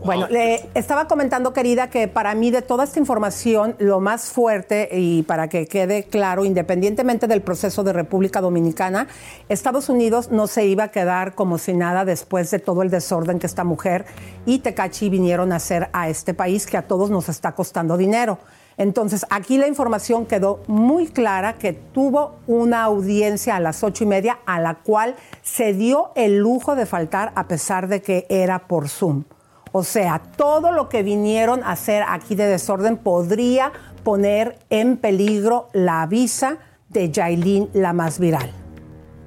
Bueno, 0.05 0.27
le 0.27 0.69
estaba 0.73 1.07
comentando, 1.07 1.53
querida, 1.53 1.89
que 1.89 2.09
para 2.09 2.35
mí 2.35 2.51
de 2.51 2.61
toda 2.61 2.83
esta 2.83 2.99
información, 2.99 3.75
lo 3.79 4.01
más 4.01 4.25
fuerte, 4.25 4.89
y 4.91 5.23
para 5.23 5.47
que 5.47 5.65
quede 5.65 6.03
claro, 6.03 6.43
independientemente 6.43 7.25
del 7.25 7.41
proceso 7.41 7.83
de 7.83 7.93
República 7.93 8.41
Dominicana, 8.41 9.07
Estados 9.47 9.87
Unidos 9.87 10.29
no 10.29 10.47
se 10.47 10.65
iba 10.65 10.85
a 10.85 10.87
quedar 10.89 11.35
como 11.35 11.57
si 11.57 11.73
nada 11.73 12.03
después 12.03 12.51
de 12.51 12.59
todo 12.59 12.81
el 12.81 12.89
desorden 12.89 13.39
que 13.39 13.47
esta 13.47 13.63
mujer 13.63 14.05
y 14.45 14.59
Tecachi 14.59 15.09
vinieron 15.09 15.53
a 15.53 15.55
hacer 15.55 15.89
a 15.93 16.09
este 16.09 16.33
país, 16.33 16.65
que 16.65 16.75
a 16.75 16.85
todos 16.85 17.09
nos 17.09 17.29
está 17.29 17.53
costando 17.53 17.95
dinero. 17.95 18.39
Entonces, 18.75 19.25
aquí 19.29 19.57
la 19.57 19.67
información 19.67 20.25
quedó 20.25 20.59
muy 20.67 21.07
clara 21.07 21.53
que 21.53 21.71
tuvo 21.71 22.39
una 22.47 22.83
audiencia 22.83 23.55
a 23.55 23.59
las 23.61 23.83
ocho 23.83 24.03
y 24.03 24.07
media, 24.07 24.39
a 24.45 24.59
la 24.59 24.75
cual 24.75 25.15
se 25.43 25.71
dio 25.71 26.11
el 26.15 26.39
lujo 26.39 26.75
de 26.75 26.85
faltar 26.85 27.31
a 27.35 27.47
pesar 27.47 27.87
de 27.87 28.01
que 28.01 28.25
era 28.29 28.67
por 28.67 28.89
Zoom. 28.89 29.23
O 29.75 29.83
sea, 29.83 30.21
todo 30.37 30.71
lo 30.71 30.87
que 30.87 31.01
vinieron 31.03 31.63
a 31.63 31.71
hacer 31.71 32.03
aquí 32.07 32.35
de 32.35 32.45
desorden 32.45 32.95
podría 32.95 33.71
poner 34.03 34.59
en 34.69 34.97
peligro 34.97 35.67
la 35.73 36.05
visa 36.05 36.57
de 36.89 37.09
Yailin, 37.09 37.69
la 37.73 37.91
más 37.91 38.19
viral. 38.19 38.51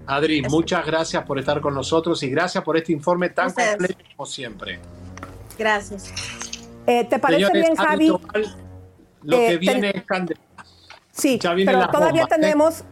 Adri, 0.07 0.43
muchas 0.43 0.87
gracias 0.87 1.25
por 1.25 1.39
estar 1.41 1.61
con 1.61 1.75
nosotros 1.75 2.23
y 2.23 2.31
gracias 2.31 2.63
por 2.63 2.77
este 2.77 2.93
informe 2.93 3.29
tan 3.31 3.49
Ustedes. 3.49 3.71
completo 3.71 4.05
como 4.17 4.25
siempre. 4.27 4.79
Gracias. 5.59 6.13
Eh, 6.87 7.05
¿Te 7.05 7.19
parece 7.19 7.47
Señores, 7.47 7.63
bien, 7.65 7.77
Javi? 7.77 8.09
Lo 9.23 9.37
Eh, 9.39 9.49
que 9.49 9.59
viene 9.59 9.91
ten- 9.93 10.01
es 10.01 10.07
candela. 10.07 10.41
Sí, 11.11 11.39
pero 11.43 11.89
todavía 11.89 12.23
bombas, 12.23 12.39
¿eh? 12.39 12.41
tenemos, 12.41 12.85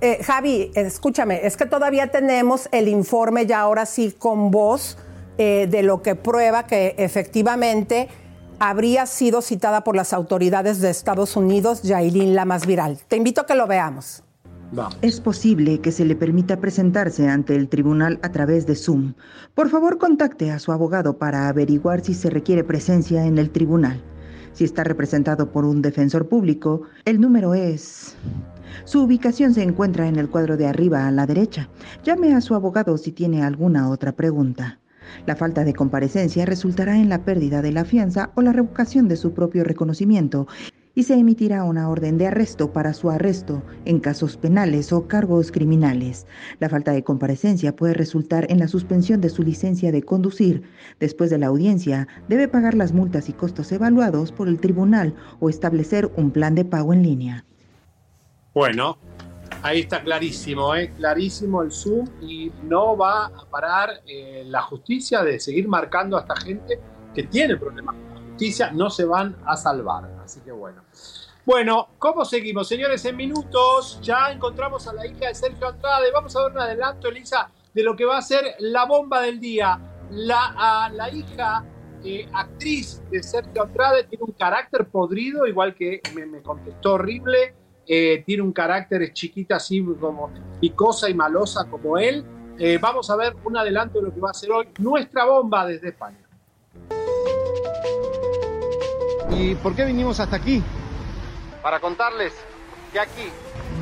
eh, 0.00 0.18
Javi, 0.24 0.72
escúchame, 0.74 1.46
es 1.46 1.56
que 1.56 1.66
todavía 1.66 2.08
tenemos 2.10 2.68
el 2.72 2.88
informe 2.88 3.46
ya 3.46 3.60
ahora 3.60 3.86
sí 3.86 4.12
con 4.18 4.50
voz 4.50 4.98
eh, 5.42 5.66
de 5.70 5.82
lo 5.82 6.02
que 6.02 6.16
prueba 6.16 6.66
que 6.66 6.94
efectivamente 6.98 8.08
habría 8.58 9.06
sido 9.06 9.40
citada 9.40 9.84
por 9.84 9.96
las 9.96 10.12
autoridades 10.12 10.82
de 10.82 10.90
Estados 10.90 11.34
Unidos, 11.34 11.82
Yailin, 11.82 12.34
la 12.34 12.44
más 12.44 12.66
viral. 12.66 12.98
Te 13.08 13.16
invito 13.16 13.40
a 13.40 13.46
que 13.46 13.54
lo 13.54 13.66
veamos. 13.66 14.22
Es 15.00 15.18
posible 15.18 15.80
que 15.80 15.92
se 15.92 16.04
le 16.04 16.14
permita 16.14 16.60
presentarse 16.60 17.26
ante 17.26 17.56
el 17.56 17.70
tribunal 17.70 18.18
a 18.20 18.32
través 18.32 18.66
de 18.66 18.76
Zoom. 18.76 19.14
Por 19.54 19.70
favor, 19.70 19.96
contacte 19.96 20.50
a 20.50 20.58
su 20.58 20.72
abogado 20.72 21.16
para 21.16 21.48
averiguar 21.48 22.02
si 22.02 22.12
se 22.12 22.28
requiere 22.28 22.62
presencia 22.62 23.24
en 23.24 23.38
el 23.38 23.48
tribunal. 23.48 24.04
Si 24.52 24.64
está 24.64 24.84
representado 24.84 25.52
por 25.52 25.64
un 25.64 25.80
defensor 25.80 26.28
público, 26.28 26.82
el 27.06 27.18
número 27.18 27.54
es... 27.54 28.14
Su 28.84 29.04
ubicación 29.04 29.54
se 29.54 29.62
encuentra 29.62 30.06
en 30.06 30.16
el 30.16 30.28
cuadro 30.28 30.58
de 30.58 30.66
arriba 30.66 31.06
a 31.06 31.10
la 31.10 31.26
derecha. 31.26 31.70
Llame 32.04 32.34
a 32.34 32.42
su 32.42 32.54
abogado 32.54 32.98
si 32.98 33.10
tiene 33.10 33.42
alguna 33.42 33.88
otra 33.88 34.12
pregunta. 34.12 34.80
La 35.26 35.36
falta 35.36 35.64
de 35.64 35.74
comparecencia 35.74 36.46
resultará 36.46 36.98
en 36.98 37.08
la 37.08 37.24
pérdida 37.24 37.62
de 37.62 37.72
la 37.72 37.84
fianza 37.84 38.30
o 38.34 38.42
la 38.42 38.52
revocación 38.52 39.08
de 39.08 39.16
su 39.16 39.32
propio 39.32 39.64
reconocimiento 39.64 40.46
y 40.94 41.04
se 41.04 41.14
emitirá 41.14 41.64
una 41.64 41.88
orden 41.88 42.18
de 42.18 42.26
arresto 42.26 42.72
para 42.72 42.92
su 42.92 43.10
arresto 43.10 43.62
en 43.84 44.00
casos 44.00 44.36
penales 44.36 44.92
o 44.92 45.06
cargos 45.06 45.52
criminales. 45.52 46.26
La 46.58 46.68
falta 46.68 46.92
de 46.92 47.04
comparecencia 47.04 47.74
puede 47.74 47.94
resultar 47.94 48.46
en 48.50 48.58
la 48.58 48.68
suspensión 48.68 49.20
de 49.20 49.30
su 49.30 49.42
licencia 49.42 49.92
de 49.92 50.02
conducir. 50.02 50.62
Después 50.98 51.30
de 51.30 51.38
la 51.38 51.46
audiencia, 51.46 52.08
debe 52.28 52.48
pagar 52.48 52.74
las 52.74 52.92
multas 52.92 53.28
y 53.28 53.32
costos 53.32 53.70
evaluados 53.72 54.32
por 54.32 54.48
el 54.48 54.58
tribunal 54.58 55.14
o 55.38 55.48
establecer 55.48 56.10
un 56.16 56.30
plan 56.32 56.54
de 56.54 56.64
pago 56.64 56.92
en 56.92 57.02
línea. 57.02 57.44
Bueno, 58.52 58.98
ahí 59.62 59.80
está 59.80 60.02
clarísimo, 60.02 60.74
¿eh? 60.74 60.92
clarísimo 60.96 61.62
el 61.62 61.72
Zoom 61.72 62.08
y 62.22 62.50
no 62.62 62.96
va 62.96 63.26
a 63.26 63.44
parar 63.50 64.00
eh, 64.06 64.44
la 64.46 64.62
justicia 64.62 65.22
de 65.22 65.38
seguir 65.38 65.68
marcando 65.68 66.16
a 66.16 66.20
esta 66.20 66.36
gente 66.36 66.80
que 67.14 67.24
tiene 67.24 67.56
problemas 67.56 67.94
con 67.94 68.14
la 68.14 68.30
justicia, 68.30 68.70
no 68.70 68.90
se 68.90 69.04
van 69.04 69.36
a 69.46 69.56
salvar. 69.56 70.10
Así 70.24 70.40
que 70.40 70.52
bueno. 70.52 70.82
Bueno, 71.44 71.88
¿cómo 71.98 72.24
seguimos? 72.24 72.68
Señores, 72.68 73.04
en 73.04 73.16
minutos 73.16 73.98
ya 74.02 74.30
encontramos 74.30 74.86
a 74.86 74.92
la 74.92 75.06
hija 75.06 75.28
de 75.28 75.34
Sergio 75.34 75.68
Andrade. 75.68 76.10
Vamos 76.12 76.36
a 76.36 76.42
ver 76.42 76.52
un 76.52 76.58
adelanto, 76.58 77.08
Elisa, 77.08 77.50
de 77.74 77.82
lo 77.82 77.96
que 77.96 78.04
va 78.04 78.18
a 78.18 78.22
ser 78.22 78.54
la 78.60 78.84
bomba 78.84 79.20
del 79.22 79.40
día. 79.40 79.80
La, 80.10 80.90
la 80.92 81.10
hija 81.10 81.64
eh, 82.04 82.28
actriz 82.32 83.02
de 83.10 83.22
Sergio 83.22 83.62
Andrade 83.62 84.04
tiene 84.04 84.24
un 84.24 84.32
carácter 84.32 84.86
podrido, 84.88 85.46
igual 85.46 85.74
que 85.74 86.00
me, 86.14 86.26
me 86.26 86.42
contestó 86.42 86.94
horrible. 86.94 87.54
Eh, 87.92 88.22
tiene 88.24 88.44
un 88.44 88.52
carácter 88.52 89.02
es 89.02 89.12
chiquita 89.14 89.56
así 89.56 89.84
como 90.00 90.30
picosa 90.60 91.10
y 91.10 91.14
malosa 91.14 91.64
como 91.64 91.98
él. 91.98 92.24
Eh, 92.56 92.78
vamos 92.80 93.10
a 93.10 93.16
ver 93.16 93.34
un 93.42 93.56
adelanto 93.56 93.98
de 93.98 94.04
lo 94.04 94.14
que 94.14 94.20
va 94.20 94.30
a 94.30 94.34
ser 94.34 94.52
hoy 94.52 94.68
nuestra 94.78 95.24
bomba 95.24 95.66
desde 95.66 95.88
España. 95.88 96.20
¿Y 99.32 99.56
por 99.56 99.74
qué 99.74 99.84
vinimos 99.86 100.20
hasta 100.20 100.36
aquí? 100.36 100.62
Para 101.64 101.80
contarles 101.80 102.32
que 102.92 103.00
aquí 103.00 103.28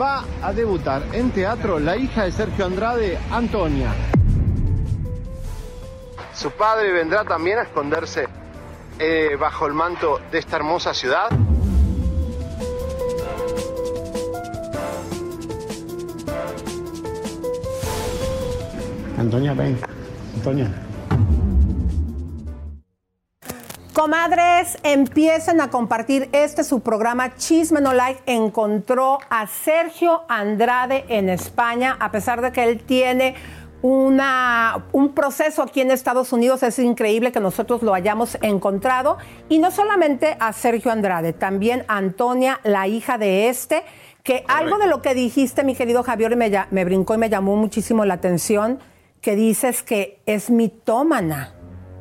va 0.01 0.25
a 0.43 0.55
debutar 0.55 1.03
en 1.13 1.31
teatro 1.31 1.79
la 1.79 1.99
hija 1.99 2.25
de 2.25 2.33
Sergio 2.33 2.65
Andrade, 2.65 3.19
Antonia. 3.31 3.93
Su 6.33 6.51
padre 6.53 6.93
vendrá 6.93 7.25
también 7.25 7.59
a 7.59 7.63
esconderse 7.65 8.27
eh, 8.99 9.37
bajo 9.39 9.67
el 9.67 9.75
manto 9.75 10.19
de 10.33 10.39
esta 10.39 10.57
hermosa 10.57 10.95
ciudad. 10.95 11.29
Antonia, 19.19 19.53
ven. 19.53 19.77
Antonia. 20.37 20.71
Comadres, 23.93 24.79
empiecen 24.85 25.61
a 25.61 25.71
compartir 25.71 26.29
este 26.31 26.63
su 26.63 26.81
programa 26.81 27.35
Chisme 27.35 27.81
No 27.81 27.93
Like. 27.93 28.23
Encontró 28.27 29.19
a 29.29 29.49
Sergio 29.49 30.23
Andrade 30.29 31.05
en 31.09 31.29
España, 31.29 31.97
a 31.99 32.13
pesar 32.13 32.41
de 32.41 32.53
que 32.53 32.63
él 32.63 32.81
tiene 32.81 33.35
una, 33.83 34.85
un 34.93 35.15
proceso 35.15 35.63
aquí 35.63 35.81
en 35.81 35.91
Estados 35.91 36.33
Unidos. 36.33 36.63
Es 36.63 36.79
increíble 36.79 37.33
que 37.33 37.41
nosotros 37.41 37.83
lo 37.83 37.95
hayamos 37.95 38.39
encontrado. 38.41 39.19
Y 39.49 39.59
no 39.59 39.73
solamente 39.73 40.37
a 40.39 40.53
Sergio 40.53 40.93
Andrade, 40.93 41.33
también 41.33 41.85
a 41.89 41.97
Antonia, 41.97 42.61
la 42.63 42.87
hija 42.87 43.19
de 43.19 43.49
este, 43.49 43.83
que 44.23 44.45
algo 44.47 44.79
de 44.79 44.87
lo 44.87 45.03
que 45.03 45.15
dijiste, 45.15 45.65
mi 45.65 45.75
querido 45.75 46.05
Javier, 46.05 46.37
me, 46.37 46.53
me 46.71 46.85
brincó 46.85 47.15
y 47.15 47.19
me 47.19 47.29
llamó 47.29 47.57
muchísimo 47.57 48.05
la 48.05 48.15
atención, 48.15 48.79
que 49.21 49.37
dices 49.37 49.83
que 49.83 50.21
es 50.27 50.51
mitómana 50.51 51.55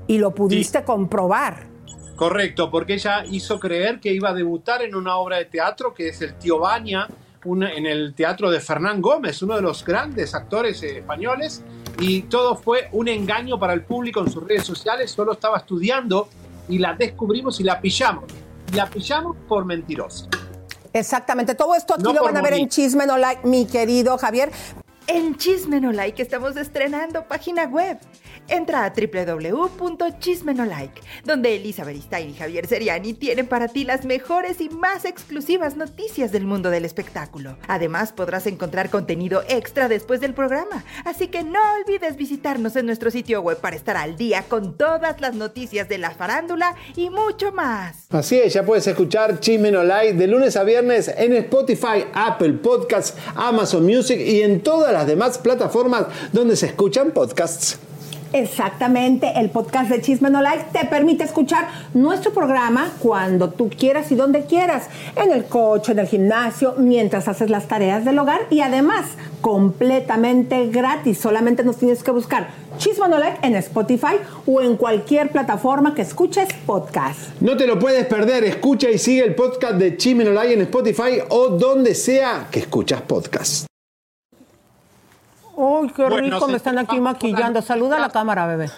y 0.08 0.18
lo 0.20 0.34
pudiste 0.34 0.84
comprobar. 0.84 1.68
Correcto, 2.16 2.72
porque 2.72 2.96
ella 2.96 3.24
hizo 3.30 3.60
creer 3.60 4.00
que 4.00 4.12
iba 4.12 4.30
a 4.30 4.34
debutar 4.34 4.82
en 4.82 4.96
una 4.96 5.18
obra 5.18 5.38
de 5.38 5.46
teatro 5.46 5.94
que 5.94 6.10
es 6.10 6.22
El 6.22 6.34
Tío 6.36 6.60
Baña, 6.60 7.08
una- 7.46 7.72
en 7.74 7.86
el 7.86 8.14
teatro 8.16 8.50
de 8.50 8.60
Fernán 8.60 9.02
Gómez, 9.02 9.42
uno 9.42 9.56
de 9.56 9.62
los 9.62 9.84
grandes 9.86 10.34
actores 10.34 10.82
eh, 10.84 10.98
españoles, 11.00 11.64
y 12.00 12.24
todo 12.24 12.56
fue 12.56 12.90
un 12.92 13.08
engaño 13.08 13.60
para 13.60 13.74
el 13.74 13.82
público 13.84 14.20
en 14.22 14.32
sus 14.32 14.48
redes 14.48 14.64
sociales, 14.66 15.12
solo 15.12 15.34
estaba 15.34 15.58
estudiando 15.58 16.28
y 16.70 16.80
la 16.80 16.94
descubrimos 16.96 17.60
y 17.60 17.64
la 17.64 17.80
pillamos. 17.80 18.26
La 18.74 18.88
pillamos 18.88 19.38
por 19.48 19.66
mentirosa. 19.66 20.28
Exactamente, 20.94 21.54
todo 21.56 21.76
esto 21.76 21.94
aquí 21.94 22.04
No 22.04 22.14
lo 22.14 22.24
van 22.24 22.38
a 22.38 22.42
ver 22.42 22.54
en. 22.54 22.68
Chisme 22.70 23.06
No 23.06 23.18
Like, 23.18 23.48
mi 23.48 23.66
querido 23.68 24.18
Javier. 24.18 24.52
En 25.10 25.38
Chisme 25.38 25.80
No 25.80 25.94
Like 25.94 26.22
estamos 26.22 26.58
estrenando 26.58 27.26
página 27.30 27.64
web. 27.64 27.98
Entra 28.50 28.86
a 28.86 28.94
www.chismenolike, 28.94 31.02
donde 31.26 31.56
Elisa 31.56 31.84
Beristain 31.84 32.30
y 32.30 32.34
Javier 32.34 32.68
Seriani 32.68 33.14
tienen 33.14 33.48
para 33.48 33.68
ti 33.68 33.84
las 33.84 34.06
mejores 34.06 34.62
y 34.62 34.70
más 34.70 35.06
exclusivas 35.06 35.76
noticias 35.76 36.32
del 36.32 36.46
mundo 36.46 36.70
del 36.70 36.86
espectáculo. 36.86 37.58
Además, 37.68 38.14
podrás 38.14 38.48
encontrar 38.48 38.90
contenido 38.90 39.44
extra 39.50 39.90
después 39.90 40.22
del 40.22 40.34
programa, 40.34 40.84
así 41.06 41.28
que 41.28 41.44
no 41.44 41.60
olvides 41.82 42.16
visitarnos 42.16 42.76
en 42.76 42.86
nuestro 42.86 43.12
sitio 43.12 43.42
web 43.42 43.60
para 43.60 43.76
estar 43.76 43.98
al 43.98 44.16
día 44.16 44.44
con 44.48 44.78
todas 44.78 45.20
las 45.22 45.36
noticias 45.36 45.90
de 45.90 45.98
la 45.98 46.12
farándula 46.12 46.76
y 46.96 47.10
mucho 47.10 47.52
más. 47.52 48.06
Así 48.10 48.40
es, 48.40 48.54
ya 48.54 48.66
puedes 48.66 48.88
escuchar 48.88 49.40
Chisme 49.40 49.72
No 49.72 49.84
Like 49.84 50.14
de 50.14 50.28
lunes 50.28 50.56
a 50.56 50.64
viernes 50.64 51.12
en 51.16 51.34
Spotify, 51.34 52.06
Apple 52.14 52.54
Podcasts, 52.54 53.14
Amazon 53.36 53.86
Music 53.86 54.20
y 54.20 54.42
en 54.42 54.62
todas 54.62 54.94
las 54.94 55.08
demás 55.08 55.38
plataformas 55.38 56.06
donde 56.32 56.56
se 56.56 56.68
escuchan 56.68 57.12
podcasts. 57.12 57.80
Exactamente, 58.34 59.32
el 59.36 59.50
podcast 59.50 59.90
de 59.90 60.02
Chisme 60.02 60.30
No 60.30 60.42
Like 60.42 60.66
te 60.74 60.86
permite 60.86 61.24
escuchar 61.24 61.68
nuestro 61.94 62.34
programa 62.34 62.92
cuando 63.00 63.50
tú 63.50 63.70
quieras 63.70 64.12
y 64.12 64.16
donde 64.16 64.46
quieras, 64.46 64.88
en 65.16 65.32
el 65.32 65.46
coche, 65.46 65.94
en 65.94 66.00
el 66.00 66.08
gimnasio, 66.08 66.76
mientras 66.78 67.28
haces 67.28 67.50
las 67.50 67.68
tareas 67.68 68.06
del 68.06 68.20
hogar 68.20 68.42
y 68.50 68.62
además 68.62 69.06
completamente 69.42 70.68
gratis. 70.68 71.20
Solamente 71.20 71.64
nos 71.64 71.78
tienes 71.78 72.04
que 72.04 72.12
buscar 72.12 72.50
Chisme 72.78 73.08
No 73.08 73.18
Like 73.18 73.46
en 73.46 73.56
Spotify 73.56 74.18
o 74.46 74.62
en 74.62 74.78
cualquier 74.78 75.30
plataforma 75.32 75.96
que 75.96 76.02
escuches 76.02 76.50
podcast. 76.66 77.42
No 77.42 77.56
te 77.56 77.66
lo 77.66 77.80
puedes 77.80 78.06
perder, 78.06 78.44
escucha 78.44 78.90
y 78.90 78.98
sigue 78.98 79.24
el 79.24 79.36
podcast 79.36 79.76
de 79.76 79.98
Chisme 79.98 80.26
No 80.26 80.32
Like 80.32 80.54
en 80.54 80.62
Spotify 80.62 81.20
o 81.30 81.50
donde 81.50 81.96
sea 81.96 82.48
que 82.52 82.60
escuchas 82.60 83.02
podcasts. 83.02 83.68
Uy, 85.60 85.90
qué 85.92 86.04
Bueno, 86.04 86.36
rico, 86.36 86.48
me 86.48 86.58
están 86.58 86.78
aquí 86.78 87.00
maquillando. 87.00 87.62
Saluda 87.64 87.98
a 87.98 88.00
la 88.00 88.10
cámara, 88.10 88.46
bebé. 88.46 88.70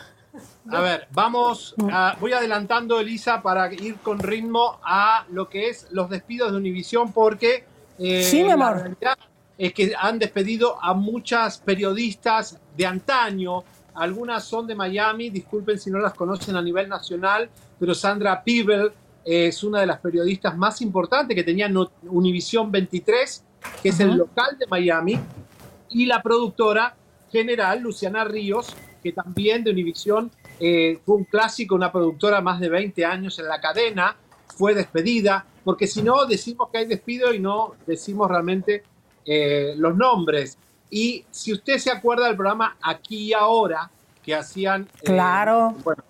A 0.72 0.80
ver, 0.80 1.07
vamos, 1.11 1.76
a- 1.91 2.15
voy 2.22 2.31
adelantando, 2.31 2.99
Elisa, 3.01 3.41
para 3.41 3.72
ir 3.73 3.97
con 3.97 4.18
ritmo 4.19 4.80
a 4.84 5.26
lo 5.30 5.49
que 5.49 5.68
es 5.69 5.88
los 5.91 6.10
despidos 6.10 6.51
de 6.51 6.57
Univisión, 6.57 7.11
porque 7.11 7.65
eh, 7.97 8.23
Sí, 8.23 8.45
mi 8.45 8.51
amor. 8.51 8.77
la 8.77 8.84
realidad 8.84 9.18
es 9.57 9.73
que 9.73 9.93
han 9.99 10.19
despedido 10.19 10.81
a 10.81 10.93
muchas 10.93 11.57
periodistas 11.57 12.57
de 12.77 12.85
antaño. 12.85 13.64
Algunas 13.95 14.45
son 14.45 14.65
de 14.68 14.73
Miami, 14.76 15.30
disculpen 15.30 15.77
si 15.80 15.91
no 15.91 15.99
las 15.99 16.14
conocen 16.14 16.56
a 16.56 16.61
nivel 16.61 16.88
nacional, 16.88 17.49
pero 17.77 17.93
Sandra 17.93 18.41
Peeble 18.41 18.91
es 19.26 19.61
una 19.65 19.81
de 19.81 19.85
las 19.85 19.99
periodistas 19.99 20.56
más 20.57 20.81
importantes 20.81 21.35
que 21.35 21.43
tenía 21.43 21.69
Univisión 22.03 22.72
23, 22.72 23.43
que 23.84 23.89
es 23.89 23.99
el 23.99 24.15
local 24.15 24.56
de 24.57 24.65
Miami, 24.68 25.19
y 25.90 26.06
la 26.06 26.22
productora 26.22 26.95
general, 27.32 27.82
Luciana 27.82 28.24
Ríos, 28.24 28.76
que 29.02 29.11
también 29.11 29.64
de 29.64 29.72
Univisión 29.72 30.32
eh, 30.60 30.99
fue 31.06 31.16
un 31.18 31.24
clásico, 31.24 31.76
una 31.76 31.91
productora 31.91 32.41
más 32.41 32.60
de 32.60 32.70
20 32.70 33.06
años 33.06 33.40
en 33.40 33.48
la 33.48 33.61
cadena, 33.61 34.16
fue 34.57 34.74
despedida, 34.74 35.45
porque 35.64 35.88
si 35.88 36.02
no 36.02 36.26
decimos 36.26 36.70
que 36.70 36.80
hay 36.80 36.86
despido 36.86 37.34
y 37.34 37.40
no 37.40 37.76
decimos 37.88 38.30
realmente 38.30 38.84
eh, 39.26 39.74
los 39.78 39.95
nombres. 39.95 40.57
Y 40.90 41.26
si 41.30 41.53
usted 41.53 41.78
se 41.78 41.91
acuerda 41.91 42.28
del 42.28 42.36
programa 42.36 42.78
Aquí 42.82 43.28
y 43.28 43.34
Ahora, 43.34 43.90
que 44.24 44.36
hacían... 44.36 44.84
eh, 44.84 45.06
Claro. 45.06 45.76
bueno, 45.84 46.03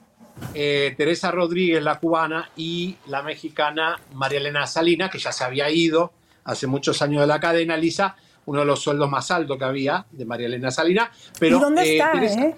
Teresa 0.53 1.31
Rodríguez, 1.31 1.83
la 1.83 1.99
cubana, 1.99 2.49
y 2.55 2.95
la 3.07 3.21
mexicana 3.21 3.99
María 4.13 4.39
Elena 4.39 4.65
Salina, 4.65 5.09
que 5.09 5.19
ya 5.19 5.31
se 5.31 5.43
había 5.43 5.69
ido 5.69 6.13
hace 6.45 6.65
muchos 6.65 7.01
años 7.01 7.21
de 7.21 7.27
la 7.27 7.39
cadena, 7.39 7.75
Lisa, 7.77 8.15
uno 8.45 8.59
de 8.61 8.65
los 8.65 8.79
sueldos 8.81 9.09
más 9.09 9.29
altos 9.31 9.57
que 9.57 9.63
había 9.65 10.05
de 10.11 10.25
María 10.25 10.47
Elena 10.47 10.71
Salina. 10.71 11.11
Pero, 11.39 11.57
¿Y 11.57 11.59
dónde 11.59 11.81
eh, 11.83 11.93
está, 11.93 12.11
Teresa- 12.11 12.45
eh? 12.45 12.55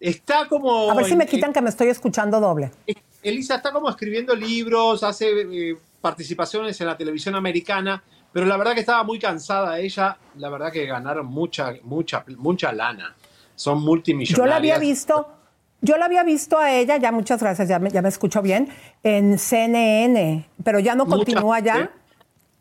Está 0.00 0.46
como... 0.48 0.90
A 0.90 0.94
ver 0.94 1.06
si 1.06 1.16
me 1.16 1.26
quitan 1.26 1.52
que 1.52 1.60
me 1.60 1.70
estoy 1.70 1.88
escuchando 1.88 2.40
doble. 2.40 2.70
Elisa 3.22 3.56
está 3.56 3.72
como 3.72 3.90
escribiendo 3.90 4.34
libros, 4.34 5.02
hace 5.02 5.28
eh, 5.30 5.76
participaciones 6.00 6.80
en 6.80 6.86
la 6.86 6.96
televisión 6.96 7.34
americana, 7.34 8.02
pero 8.32 8.46
la 8.46 8.56
verdad 8.56 8.74
que 8.74 8.80
estaba 8.80 9.02
muy 9.02 9.18
cansada 9.18 9.78
ella. 9.78 10.16
La 10.36 10.48
verdad 10.50 10.70
que 10.72 10.86
ganaron 10.86 11.26
mucha, 11.26 11.74
mucha, 11.82 12.24
mucha 12.36 12.72
lana. 12.72 13.14
Son 13.54 13.82
multimillonarias. 13.82 14.36
Yo 14.38 14.46
la 14.46 14.56
había 14.56 14.78
visto, 14.78 15.28
yo 15.80 15.96
la 15.96 16.04
había 16.04 16.22
visto 16.22 16.58
a 16.58 16.72
ella, 16.72 16.96
ya 16.98 17.10
muchas 17.10 17.40
gracias, 17.40 17.68
ya 17.68 17.80
me, 17.80 17.90
ya 17.90 18.02
me 18.02 18.08
escucho 18.08 18.40
bien, 18.40 18.68
en 19.02 19.36
CNN, 19.36 20.48
pero 20.62 20.78
ya 20.78 20.94
no 20.94 21.06
Muchas, 21.06 21.16
continúa 21.18 21.58
ya. 21.58 21.90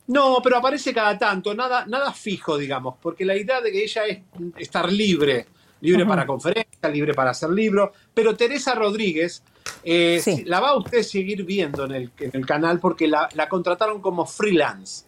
No, 0.08 0.40
pero 0.44 0.58
aparece 0.58 0.94
cada 0.94 1.18
tanto, 1.18 1.54
nada, 1.54 1.86
nada 1.86 2.14
fijo, 2.14 2.58
digamos, 2.58 2.96
porque 3.02 3.26
la 3.26 3.36
idea 3.36 3.60
de 3.62 3.72
que 3.72 3.84
ella 3.84 4.06
es 4.06 4.20
estar 4.58 4.92
libre, 4.92 5.48
libre 5.82 6.06
para 6.06 6.26
conferencias, 6.26 6.92
libre 6.94 7.14
para 7.14 7.32
hacer 7.32 7.50
libros, 7.50 7.90
pero 8.14 8.36
Teresa 8.36 8.74
Rodríguez, 8.74 9.44
eh, 9.84 10.20
Sí. 10.24 10.44
la 10.46 10.62
va 10.62 10.70
a 10.70 10.78
usted 10.78 11.04
seguir 11.04 11.44
viendo 11.44 11.84
en 11.86 11.92
el, 11.92 12.12
en 12.20 12.32
el 12.34 12.46
canal 12.46 12.80
porque 12.80 13.08
la, 13.08 13.28
la 13.34 13.50
contrataron 13.50 14.02
como 14.02 14.26
freelance. 14.26 15.06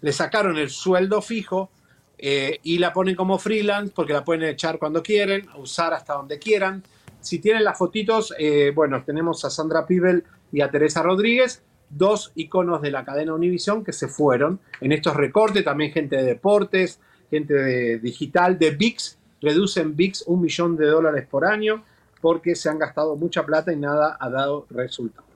Le 0.00 0.12
sacaron 0.12 0.56
el 0.56 0.70
sueldo 0.70 1.20
fijo 1.20 1.70
eh, 2.16 2.60
y 2.62 2.78
la 2.78 2.94
ponen 2.94 3.14
como 3.16 3.38
freelance 3.38 3.92
porque 3.94 4.14
la 4.14 4.24
pueden 4.24 4.44
echar 4.44 4.78
cuando 4.78 5.02
quieren, 5.02 5.48
usar 5.56 5.92
hasta 5.92 6.14
donde 6.14 6.38
quieran. 6.38 6.82
Si 7.20 7.38
tienen 7.40 7.62
las 7.64 7.76
fotitos, 7.76 8.32
eh, 8.38 8.72
bueno, 8.74 9.02
tenemos 9.04 9.44
a 9.44 9.50
Sandra 9.50 9.86
Pibel 9.86 10.24
y 10.50 10.62
a 10.62 10.70
Teresa 10.70 11.02
Rodríguez, 11.02 11.62
dos 11.90 12.32
iconos 12.34 12.80
de 12.82 12.90
la 12.90 13.04
cadena 13.04 13.34
Univision 13.34 13.84
que 13.84 13.92
se 13.92 14.08
fueron 14.08 14.60
en 14.80 14.92
estos 14.92 15.14
recortes, 15.14 15.64
también 15.64 15.92
gente 15.92 16.16
de 16.16 16.22
deportes, 16.22 17.00
gente 17.30 17.54
de 17.54 17.98
digital, 17.98 18.58
de 18.58 18.70
VIX, 18.70 19.18
reducen 19.42 19.96
VIX 19.96 20.22
un 20.26 20.40
millón 20.40 20.76
de 20.76 20.86
dólares 20.86 21.26
por 21.28 21.44
año 21.44 21.82
porque 22.20 22.54
se 22.54 22.68
han 22.68 22.78
gastado 22.78 23.16
mucha 23.16 23.44
plata 23.44 23.72
y 23.72 23.76
nada 23.76 24.16
ha 24.20 24.28
dado 24.28 24.66
resultado. 24.70 25.26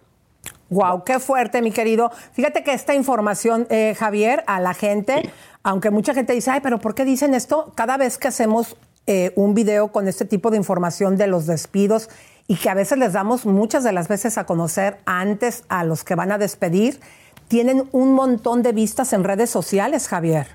Wow, 0.71 1.05
qué 1.05 1.19
fuerte, 1.19 1.63
mi 1.63 1.71
querido. 1.71 2.11
Fíjate 2.33 2.63
que 2.63 2.73
esta 2.73 2.95
información, 2.95 3.67
eh, 3.71 3.95
Javier, 3.97 4.45
a 4.47 4.61
la 4.61 4.75
gente, 4.75 5.31
aunque 5.63 5.91
mucha 5.91 6.15
gente 6.15 6.33
dice, 6.33 6.51
ay, 6.51 6.61
pero 6.63 6.79
¿por 6.79 6.95
qué 6.95 7.05
dicen 7.05 7.35
esto? 7.35 7.73
Cada 7.75 7.97
vez 7.97 8.19
que 8.19 8.29
hacemos 8.29 8.77
eh, 9.07 9.33
un 9.37 9.55
video 9.55 9.89
con 9.89 10.09
este 10.09 10.25
tipo 10.25 10.51
de 10.51 10.57
información 10.57 11.17
de 11.17 11.27
los 11.27 11.47
despidos 11.47 12.09
y 12.47 12.57
que 12.57 12.69
a 12.69 12.75
veces 12.75 12.99
les 12.99 13.13
damos 13.13 13.47
muchas 13.47 13.85
de 13.85 13.93
las 13.93 14.09
veces 14.09 14.37
a 14.39 14.45
conocer 14.45 14.99
antes 15.07 15.65
a 15.69 15.85
los 15.85 16.05
que 16.05 16.15
van 16.15 16.33
a 16.33 16.39
despedir, 16.39 17.01
tienen 17.49 17.89
un 17.93 18.13
montón 18.13 18.63
de 18.63 18.73
vistas 18.73 19.13
en 19.13 19.25
redes 19.25 19.51
sociales, 19.51 20.09
Javier. 20.09 20.49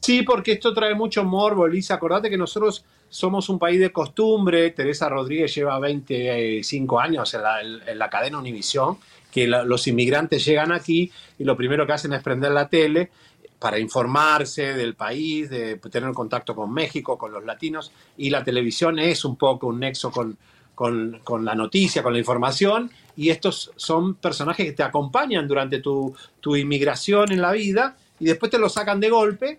Sí, 0.00 0.22
porque 0.22 0.52
esto 0.52 0.72
trae 0.72 0.94
mucho 0.94 1.24
morbo, 1.24 1.66
Lisa. 1.66 1.94
Acordate 1.94 2.30
que 2.30 2.38
nosotros 2.38 2.84
somos 3.08 3.48
un 3.48 3.58
país 3.58 3.78
de 3.80 3.92
costumbre. 3.92 4.70
Teresa 4.70 5.08
Rodríguez 5.08 5.54
lleva 5.54 5.78
25 5.78 7.00
años 7.00 7.32
en 7.34 7.42
la, 7.42 7.60
en 7.60 7.98
la 7.98 8.08
cadena 8.08 8.38
Univisión, 8.38 8.98
que 9.30 9.46
los 9.46 9.86
inmigrantes 9.86 10.44
llegan 10.44 10.72
aquí 10.72 11.12
y 11.38 11.44
lo 11.44 11.56
primero 11.56 11.86
que 11.86 11.92
hacen 11.92 12.12
es 12.14 12.22
prender 12.22 12.52
la 12.52 12.68
tele 12.68 13.10
para 13.58 13.78
informarse 13.78 14.72
del 14.72 14.94
país, 14.94 15.50
de 15.50 15.76
tener 15.76 16.12
contacto 16.14 16.56
con 16.56 16.72
México, 16.72 17.18
con 17.18 17.30
los 17.30 17.44
latinos, 17.44 17.92
y 18.16 18.30
la 18.30 18.42
televisión 18.42 18.98
es 18.98 19.22
un 19.26 19.36
poco 19.36 19.66
un 19.66 19.80
nexo 19.80 20.10
con, 20.10 20.38
con, 20.80 21.20
con 21.24 21.44
la 21.44 21.54
noticia, 21.54 22.02
con 22.02 22.14
la 22.14 22.18
información, 22.18 22.90
y 23.14 23.28
estos 23.28 23.70
son 23.76 24.14
personajes 24.14 24.64
que 24.64 24.72
te 24.72 24.82
acompañan 24.82 25.46
durante 25.46 25.80
tu, 25.80 26.16
tu 26.40 26.56
inmigración 26.56 27.32
en 27.32 27.42
la 27.42 27.52
vida, 27.52 27.98
y 28.18 28.24
después 28.24 28.50
te 28.50 28.58
lo 28.58 28.70
sacan 28.70 28.98
de 28.98 29.10
golpe 29.10 29.58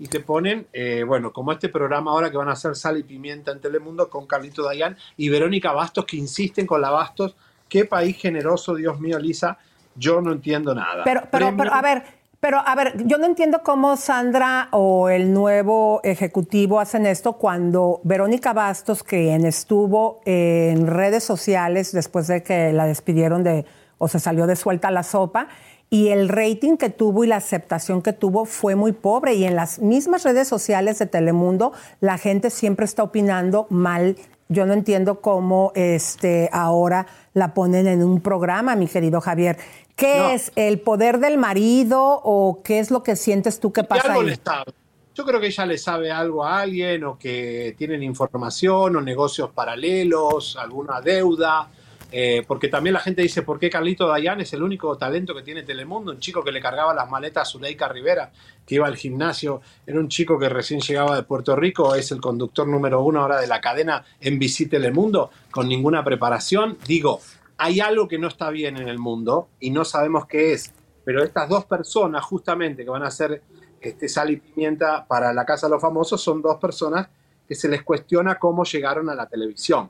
y 0.00 0.08
te 0.08 0.18
ponen, 0.18 0.66
eh, 0.72 1.04
bueno, 1.06 1.32
como 1.32 1.52
este 1.52 1.68
programa 1.68 2.10
ahora 2.10 2.32
que 2.32 2.36
van 2.36 2.48
a 2.48 2.54
hacer 2.54 2.74
Sal 2.74 2.98
y 2.98 3.04
Pimienta 3.04 3.52
en 3.52 3.60
Telemundo 3.60 4.10
con 4.10 4.26
Carlito 4.26 4.64
Dayan 4.64 4.96
y 5.16 5.28
Verónica 5.28 5.70
Bastos, 5.70 6.04
que 6.04 6.16
insisten 6.16 6.66
con 6.66 6.80
la 6.80 6.90
Bastos 6.90 7.36
Qué 7.68 7.84
país 7.84 8.16
generoso, 8.16 8.74
Dios 8.74 8.98
mío, 8.98 9.20
Lisa. 9.20 9.58
Yo 9.94 10.20
no 10.20 10.32
entiendo 10.32 10.74
nada. 10.74 11.04
Pero, 11.04 11.22
pero, 11.30 11.56
pero, 11.56 11.72
a 11.72 11.80
ver, 11.80 12.02
pero, 12.40 12.58
a 12.64 12.74
ver, 12.74 13.06
yo 13.06 13.18
no 13.18 13.26
entiendo 13.26 13.62
cómo 13.62 13.96
Sandra 13.96 14.68
o 14.72 15.08
el 15.08 15.32
nuevo 15.32 16.00
ejecutivo 16.04 16.80
hacen 16.80 17.06
esto 17.06 17.34
cuando 17.34 18.00
Verónica 18.04 18.52
Bastos, 18.52 19.02
quien 19.02 19.46
estuvo 19.46 20.20
en 20.24 20.86
redes 20.86 21.24
sociales 21.24 21.92
después 21.92 22.26
de 22.26 22.42
que 22.42 22.72
la 22.72 22.86
despidieron 22.86 23.42
de, 23.42 23.64
o 23.98 24.08
se 24.08 24.20
salió 24.20 24.46
de 24.46 24.56
suelta 24.56 24.90
la 24.90 25.02
sopa, 25.02 25.48
y 25.88 26.08
el 26.08 26.28
rating 26.28 26.76
que 26.76 26.90
tuvo 26.90 27.24
y 27.24 27.28
la 27.28 27.36
aceptación 27.36 28.02
que 28.02 28.12
tuvo 28.12 28.44
fue 28.44 28.74
muy 28.74 28.92
pobre. 28.92 29.34
Y 29.34 29.44
en 29.44 29.54
las 29.54 29.78
mismas 29.78 30.24
redes 30.24 30.48
sociales 30.48 30.98
de 30.98 31.06
Telemundo, 31.06 31.72
la 32.00 32.18
gente 32.18 32.50
siempre 32.50 32.84
está 32.84 33.04
opinando 33.04 33.66
mal. 33.70 34.16
Yo 34.48 34.64
no 34.66 34.72
entiendo 34.74 35.20
cómo 35.20 35.72
este, 35.74 36.48
ahora 36.52 37.06
la 37.34 37.52
ponen 37.52 37.86
en 37.86 38.02
un 38.02 38.20
programa, 38.20 38.76
mi 38.76 38.86
querido 38.86 39.20
Javier. 39.20 39.58
¿Qué 39.96 40.18
No. 40.18 40.30
es 40.30 40.52
el 40.56 40.80
poder 40.80 41.18
del 41.18 41.38
marido 41.38 42.20
o 42.22 42.60
qué 42.62 42.78
es 42.78 42.90
lo 42.90 43.02
que 43.02 43.16
sientes 43.16 43.58
tú 43.60 43.72
que 43.72 43.82
que 43.82 43.88
pasa 43.88 44.08
algo 44.08 44.20
ahí? 44.20 44.28
le 44.28 44.36
sabe. 44.36 44.72
Yo 45.14 45.24
creo 45.24 45.40
que 45.40 45.46
ella 45.46 45.64
le 45.64 45.78
sabe 45.78 46.12
algo 46.12 46.44
a 46.44 46.60
alguien 46.60 47.02
o 47.04 47.18
que 47.18 47.74
tienen 47.78 48.02
información 48.02 48.96
o 48.96 49.00
negocios 49.00 49.50
paralelos, 49.50 50.56
alguna 50.56 51.00
deuda. 51.00 51.68
Eh, 52.12 52.44
porque 52.46 52.68
también 52.68 52.94
la 52.94 53.00
gente 53.00 53.22
dice, 53.22 53.42
¿por 53.42 53.58
qué 53.58 53.68
Carlito 53.68 54.06
Dayan 54.06 54.40
es 54.40 54.52
el 54.52 54.62
único 54.62 54.96
talento 54.96 55.34
que 55.34 55.42
tiene 55.42 55.62
Telemundo? 55.64 56.12
Un 56.12 56.20
chico 56.20 56.42
que 56.44 56.52
le 56.52 56.60
cargaba 56.60 56.94
las 56.94 57.10
maletas 57.10 57.48
a 57.48 57.50
Zuleika 57.50 57.88
Rivera, 57.88 58.30
que 58.64 58.76
iba 58.76 58.86
al 58.86 58.96
gimnasio. 58.96 59.60
Era 59.86 59.98
un 59.98 60.08
chico 60.08 60.38
que 60.38 60.48
recién 60.48 60.80
llegaba 60.80 61.16
de 61.16 61.24
Puerto 61.24 61.56
Rico, 61.56 61.94
es 61.94 62.12
el 62.12 62.20
conductor 62.20 62.66
número 62.68 63.02
uno 63.02 63.20
ahora 63.22 63.40
de 63.40 63.46
la 63.48 63.60
cadena 63.60 64.04
NBC 64.20 64.68
Telemundo, 64.70 65.30
con 65.50 65.68
ninguna 65.68 66.04
preparación. 66.04 66.78
Digo, 66.86 67.20
hay 67.58 67.80
algo 67.80 68.06
que 68.06 68.18
no 68.18 68.28
está 68.28 68.50
bien 68.50 68.76
en 68.76 68.88
el 68.88 68.98
mundo 68.98 69.48
y 69.60 69.70
no 69.70 69.84
sabemos 69.84 70.26
qué 70.26 70.52
es. 70.52 70.72
Pero 71.04 71.22
estas 71.22 71.48
dos 71.48 71.64
personas, 71.66 72.24
justamente, 72.24 72.84
que 72.84 72.90
van 72.90 73.02
a 73.02 73.10
ser 73.10 73.42
este, 73.80 74.08
sal 74.08 74.30
y 74.30 74.36
pimienta 74.36 75.04
para 75.06 75.32
la 75.32 75.44
Casa 75.44 75.66
de 75.66 75.72
los 75.72 75.82
Famosos, 75.82 76.20
son 76.22 76.40
dos 76.42 76.56
personas 76.56 77.08
que 77.48 77.54
se 77.54 77.68
les 77.68 77.82
cuestiona 77.82 78.38
cómo 78.38 78.64
llegaron 78.64 79.08
a 79.08 79.14
la 79.14 79.26
televisión. 79.26 79.88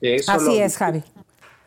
Eso 0.00 0.32
Así 0.32 0.44
lo- 0.58 0.64
es, 0.64 0.76
Javi. 0.76 1.02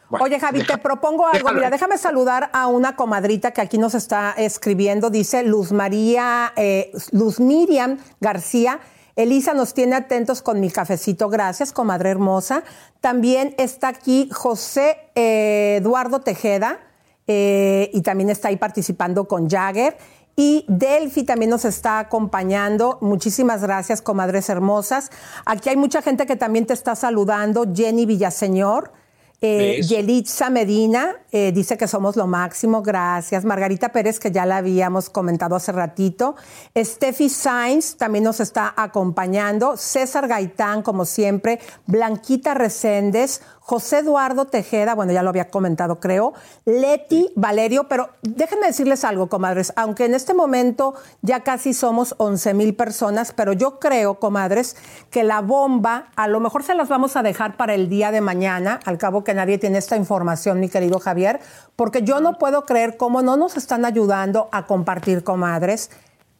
Bueno, 0.10 0.26
Oye, 0.26 0.40
Javi, 0.40 0.60
deja- 0.60 0.76
te 0.76 0.82
propongo 0.82 1.26
algo. 1.26 1.38
déjalo. 1.38 1.56
Mira, 1.58 1.70
déjame 1.70 1.98
saludar 1.98 2.50
a 2.54 2.68
una 2.68 2.96
comadrita 2.96 3.52
que 3.52 3.62
aquí 3.62 3.78
nos 3.78 3.94
está 3.96 4.34
escribiendo. 4.38 5.10
Dice 5.10 5.44
Luz 5.44 5.72
María, 5.72 6.52
eh, 6.56 6.92
Luz 7.12 7.40
Miriam 7.40 7.98
García. 8.20 8.80
Elisa 9.16 9.54
nos 9.54 9.74
tiene 9.74 9.96
atentos 9.98 10.42
con 10.42 10.60
mi 10.60 10.72
cafecito. 10.72 11.30
Gracias, 11.30 11.72
comadre 11.74 12.10
hermosa. 12.10 12.64
También 13.02 13.54
está 13.58 13.90
aquí 13.90 14.30
José 14.34 14.98
eh, 15.16 15.78
Eduardo 15.82 16.22
Tejeda 16.22 16.80
eh, 17.28 17.92
y 17.94 18.02
también 18.02 18.30
está 18.30 18.48
ahí 18.48 18.56
participando 18.58 19.28
con 19.28 19.50
Jagger. 19.50 19.98
Y 20.36 20.64
Delphi 20.70 21.24
también 21.24 21.50
nos 21.52 21.66
está 21.66 22.00
acompañando. 22.00 22.98
Muchísimas 23.02 23.62
gracias, 23.62 24.02
comadres 24.02 24.48
hermosas. 24.50 25.12
Aquí 25.46 25.68
hay 25.70 25.76
mucha 25.76 26.02
gente 26.02 26.26
que 26.26 26.38
también 26.38 26.66
te 26.66 26.74
está 26.74 26.96
saludando. 26.96 27.66
Jenny 27.76 28.06
Villaseñor. 28.06 28.94
Eh. 29.42 29.82
Yelitza 29.82 30.50
Medina 30.50 31.16
eh, 31.32 31.54
dice 31.54 31.78
que 31.78 31.88
somos 31.88 32.18
lo 32.18 32.28
máximo, 32.28 32.82
gracias. 32.82 33.46
Margarita 33.46 33.90
Pérez, 33.90 34.20
que 34.20 34.32
ya 34.32 34.46
la 34.46 34.58
habíamos 34.58 35.10
comentado 35.10 35.56
hace 35.56 35.72
ratito. 35.72 36.36
Steffi 36.76 37.30
Sainz 37.30 37.96
también 37.96 38.26
nos 38.26 38.42
está 38.42 38.74
acompañando. 38.76 39.78
César 39.78 40.28
Gaitán, 40.28 40.82
como 40.82 41.06
siempre. 41.06 41.60
Blanquita 41.88 42.54
Reséndez. 42.54 43.42
José 43.70 44.00
Eduardo 44.00 44.46
Tejeda, 44.46 44.96
bueno, 44.96 45.12
ya 45.14 45.22
lo 45.22 45.30
había 45.30 45.52
comentado, 45.52 46.00
creo. 46.00 46.34
Leti 46.66 47.32
Valerio, 47.36 47.88
pero 47.88 48.10
déjenme 48.24 48.66
decirles 48.66 49.04
algo, 49.04 49.28
comadres. 49.30 49.72
Aunque 49.76 50.06
en 50.06 50.16
este 50.16 50.34
momento 50.34 50.96
ya 51.22 51.42
casi 51.42 51.76
somos 51.76 52.16
11 52.18 52.56
mil 52.56 52.76
personas, 52.76 53.32
pero 53.32 53.54
yo 53.54 53.78
creo, 53.78 54.16
comadres, 54.16 54.76
que 55.12 55.24
la 55.24 55.42
bomba, 55.42 56.08
a 56.16 56.28
lo 56.28 56.40
mejor 56.40 56.64
se 56.64 56.74
las 56.74 56.90
vamos 56.90 57.16
a 57.16 57.22
dejar 57.22 57.58
para 57.58 57.76
el 57.76 57.90
día 57.90 58.10
de 58.10 58.22
mañana, 58.22 58.80
al 58.86 58.98
cabo 58.98 59.24
que 59.24 59.36
nadie 59.36 59.60
tiene 59.60 59.78
esta 59.78 59.96
información, 59.96 60.60
mi 60.60 60.68
querido 60.70 61.00
Javier, 61.00 61.40
porque 61.76 62.02
yo 62.02 62.22
no 62.22 62.40
puedo 62.40 62.66
creer 62.66 62.98
cómo 62.98 63.22
no 63.22 63.38
nos 63.38 63.56
están 63.56 63.86
ayudando 63.86 64.50
a 64.52 64.66
compartir, 64.66 65.24
comadres. 65.24 65.92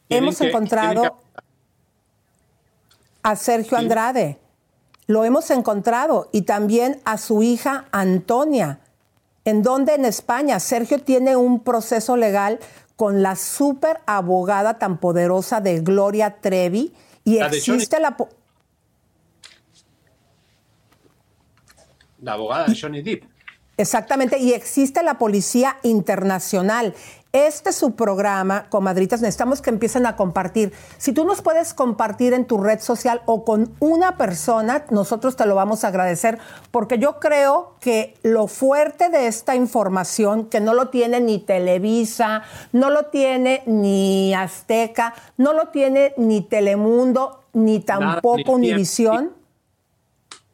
Hemos 0.08 0.36
que- 0.38 0.48
encontrado 0.48 1.16
a 3.22 3.36
Sergio 3.36 3.78
Andrade. 3.78 4.36
Lo 5.10 5.24
hemos 5.24 5.50
encontrado 5.50 6.28
y 6.30 6.42
también 6.42 7.00
a 7.04 7.18
su 7.18 7.42
hija 7.42 7.86
Antonia. 7.90 8.78
¿En 9.44 9.64
dónde? 9.64 9.96
En 9.96 10.04
España. 10.04 10.60
Sergio 10.60 11.02
tiene 11.02 11.34
un 11.34 11.64
proceso 11.64 12.16
legal 12.16 12.60
con 12.94 13.20
la 13.20 13.34
súper 13.34 13.98
abogada 14.06 14.78
tan 14.78 14.98
poderosa 14.98 15.60
de 15.60 15.80
Gloria 15.80 16.36
Trevi 16.40 16.94
y 17.24 17.40
La 17.40 17.48
existe 17.48 17.98
la... 17.98 18.16
La 22.20 22.34
abogada 22.34 22.66
de 22.66 22.78
Johnny 22.80 23.02
Depp. 23.02 23.24
Exactamente, 23.78 24.38
y 24.38 24.52
existe 24.52 25.02
la 25.02 25.18
Policía 25.18 25.78
Internacional. 25.82 26.94
Este 27.32 27.70
es 27.70 27.76
su 27.76 27.94
programa, 27.94 28.68
comadritas, 28.70 29.20
necesitamos 29.20 29.62
que 29.62 29.70
empiecen 29.70 30.04
a 30.04 30.16
compartir. 30.16 30.72
Si 30.98 31.12
tú 31.12 31.24
nos 31.24 31.42
puedes 31.42 31.74
compartir 31.74 32.32
en 32.32 32.44
tu 32.44 32.58
red 32.58 32.80
social 32.80 33.22
o 33.24 33.44
con 33.44 33.72
una 33.78 34.16
persona, 34.16 34.84
nosotros 34.90 35.36
te 35.36 35.46
lo 35.46 35.54
vamos 35.54 35.84
a 35.84 35.88
agradecer, 35.88 36.38
porque 36.72 36.98
yo 36.98 37.20
creo 37.20 37.76
que 37.80 38.16
lo 38.24 38.48
fuerte 38.48 39.10
de 39.10 39.28
esta 39.28 39.54
información, 39.54 40.46
que 40.46 40.58
no 40.60 40.74
lo 40.74 40.88
tiene 40.88 41.20
ni 41.20 41.38
Televisa, 41.38 42.42
no 42.72 42.90
lo 42.90 43.06
tiene 43.06 43.62
ni 43.64 44.34
Azteca, 44.34 45.14
no 45.36 45.52
lo 45.52 45.68
tiene 45.68 46.14
ni 46.16 46.40
Telemundo, 46.40 47.44
ni 47.52 47.78
tampoco 47.78 48.58
ni- 48.58 48.66
ni- 48.66 48.70
Univisión. 48.72 49.34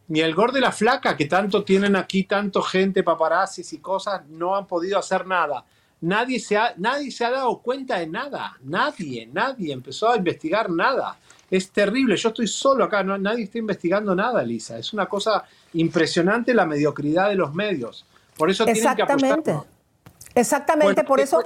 Ni 0.08 0.20
el 0.20 0.34
gordo 0.34 0.58
y 0.58 0.60
la 0.60 0.72
flaca, 0.72 1.16
que 1.16 1.24
tanto 1.24 1.64
tienen 1.64 1.96
aquí, 1.96 2.24
tanto 2.24 2.60
gente, 2.60 3.02
paparazzis 3.02 3.72
y 3.72 3.78
cosas, 3.78 4.26
no 4.28 4.54
han 4.54 4.66
podido 4.66 4.98
hacer 4.98 5.26
nada. 5.26 5.64
Nadie 6.01 6.39
se, 6.39 6.56
ha, 6.56 6.74
nadie 6.77 7.10
se 7.10 7.24
ha 7.24 7.31
dado 7.31 7.59
cuenta 7.59 7.98
de 7.98 8.06
nada. 8.06 8.56
Nadie, 8.62 9.28
nadie 9.32 9.73
empezó 9.73 10.10
a 10.10 10.16
investigar 10.16 10.70
nada. 10.70 11.16
Es 11.51 11.70
terrible. 11.70 12.16
Yo 12.16 12.28
estoy 12.28 12.47
solo 12.47 12.85
acá. 12.85 13.02
No, 13.02 13.16
nadie 13.16 13.44
está 13.44 13.59
investigando 13.59 14.14
nada, 14.14 14.43
Lisa. 14.43 14.78
Es 14.78 14.93
una 14.93 15.06
cosa 15.06 15.44
impresionante 15.73 16.52
la 16.52 16.66
mediocridad 16.66 17.28
de 17.28 17.36
los 17.36 17.55
medios. 17.55 18.05
Por 18.36 18.51
eso 18.51 18.64
tienen 18.64 18.82
que 18.82 19.02
Exactamente. 19.02 19.51
apostar. 19.52 19.77
Exactamente, 20.35 20.94
Bueno, 20.94 21.09
por 21.09 21.20
eh, 21.20 21.23
eso 21.23 21.43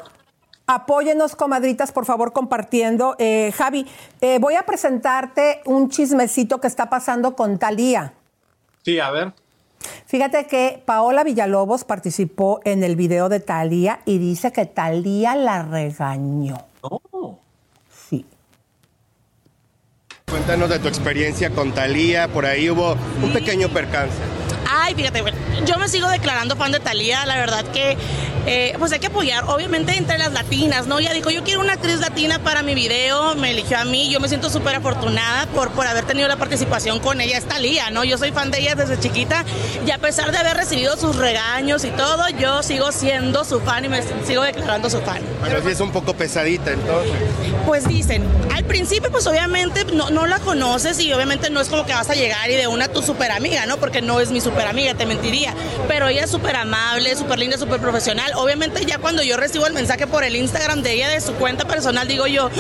apóyenos, 0.67 1.37
comadritas, 1.37 1.93
por 1.93 2.05
favor, 2.05 2.33
compartiendo. 2.33 3.17
Eh, 3.19 3.53
Javi, 3.57 3.87
eh, 4.21 4.39
voy 4.41 4.55
a 4.55 4.65
presentarte 4.65 5.63
un 5.65 5.91
chismecito 5.91 6.61
que 6.61 6.67
está 6.67 6.91
pasando 6.91 7.35
con 7.37 7.59
Talía. 7.59 8.15
Sí, 8.83 8.99
a 8.99 9.11
ver. 9.11 9.33
Fíjate 10.07 10.47
que 10.47 10.83
Paola 10.85 11.23
Villalobos 11.25 11.85
participó 11.85 12.61
en 12.65 12.83
el 12.83 12.97
video 12.97 13.29
de 13.29 13.41
Talía 13.41 14.01
y 14.05 14.19
dice 14.19 14.53
que 14.53 14.67
Talía 14.67 15.37
la 15.37 15.63
regañó. 15.63 16.59
Sí. 18.09 18.27
Cuéntanos 20.29 20.69
de 20.69 20.79
tu 20.79 20.89
experiencia 20.89 21.51
con 21.51 21.73
Talía, 21.73 22.29
por 22.29 22.47
ahí 22.47 22.71
hubo 22.71 22.97
un 23.23 23.33
pequeño 23.33 23.69
percance. 23.69 24.40
Ay, 24.73 24.95
fíjate, 24.95 25.21
bueno, 25.21 25.37
yo 25.67 25.79
me 25.79 25.89
sigo 25.89 26.09
declarando 26.09 26.55
fan 26.55 26.71
de 26.71 26.79
Talía, 26.79 27.27
la 27.27 27.37
verdad 27.37 27.65
que 27.73 27.97
eh, 28.47 28.75
pues 28.79 28.93
hay 28.93 29.01
que 29.01 29.09
apoyar, 29.09 29.45
obviamente 29.49 29.97
entre 29.97 30.17
las 30.17 30.33
latinas, 30.33 30.87
¿no? 30.87 30.99
Ella 30.99 31.13
dijo, 31.13 31.31
yo 31.31 31.43
quiero 31.45 31.61
una 31.61 31.75
actriz 31.75 31.99
latina 31.99 32.39
para 32.39 32.63
mi 32.63 32.75
video, 32.75 33.35
me 33.35 33.51
eligió 33.51 33.79
a 33.79 33.85
mí, 33.85 34.09
yo 34.11 34.21
me 34.21 34.29
siento 34.29 34.49
súper 34.49 34.77
afortunada 34.77 35.47
por, 35.47 35.71
por 35.73 35.87
haber 35.87 36.05
tenido 36.05 36.29
la 36.29 36.37
participación 36.37 37.01
con 37.01 37.21
ella, 37.21 37.37
es 37.37 37.45
Talía, 37.45 37.91
¿no? 37.91 38.05
Yo 38.05 38.17
soy 38.17 38.31
fan 38.31 38.51
de 38.51 38.61
ella 38.61 38.75
desde 38.77 38.99
chiquita 38.99 39.45
y 39.85 39.91
a 39.91 39.99
pesar 39.99 40.33
de 40.33 40.39
haber 40.39 40.57
recibido 40.57 40.97
sus 40.97 41.17
regaños 41.17 41.85
y 41.85 41.91
todo, 41.91 42.29
yo 42.39 42.63
sigo 42.63 42.93
siendo 42.93 43.45
su 43.45 43.61
fan 43.61 43.85
y 43.85 43.89
me 43.89 44.03
sigo 44.25 44.43
declarando 44.43 44.89
su 44.89 45.01
fan. 45.01 45.21
Pero 45.43 45.63
sí 45.63 45.69
es 45.69 45.81
un 45.81 45.91
poco 45.91 46.15
pesadita 46.15 46.71
entonces. 46.73 47.13
Pues 47.67 47.87
dicen, 47.87 48.25
al 48.55 48.65
principio 48.65 49.11
pues 49.11 49.27
obviamente 49.27 49.85
no, 49.93 50.11
no 50.11 50.27
la 50.27 50.39
conoces 50.39 50.99
y 51.01 51.13
obviamente 51.13 51.51
no 51.51 51.61
es 51.61 51.69
como 51.69 51.85
que 51.85 51.93
vas 51.93 52.09
a 52.09 52.15
llegar 52.15 52.51
y 52.51 52.55
de 52.55 52.67
una 52.69 52.89
tu 52.89 53.03
super 53.03 53.31
amiga, 53.33 53.67
¿no? 53.67 53.77
Porque 53.77 54.01
no 54.01 54.21
es 54.21 54.31
mi 54.31 54.41
super 54.41 54.60
amiga, 54.67 54.95
te 54.95 55.07
mentiría. 55.07 55.55
Pero 55.89 56.09
ella 56.09 56.25
es 56.25 56.31
súper 56.31 56.57
amable, 56.57 57.15
súper 57.17 57.39
linda, 57.39 57.59
súper 57.59 57.81
profesional. 57.81 58.33
Obviamente 58.37 58.85
ya 58.85 58.99
cuando 58.99 59.23
yo 59.23 59.37
recibo 59.37 59.67
el 59.67 59.73
mensaje 59.73 60.07
por 60.07 60.25
el 60.25 60.37
Instagram 60.37 60.83
de 60.83 60.93
ella, 60.93 61.09
de 61.09 61.21
su 61.21 61.35
cuenta 61.35 61.67
personal, 61.67 62.07
digo 62.07 62.27
yo, 62.27 62.51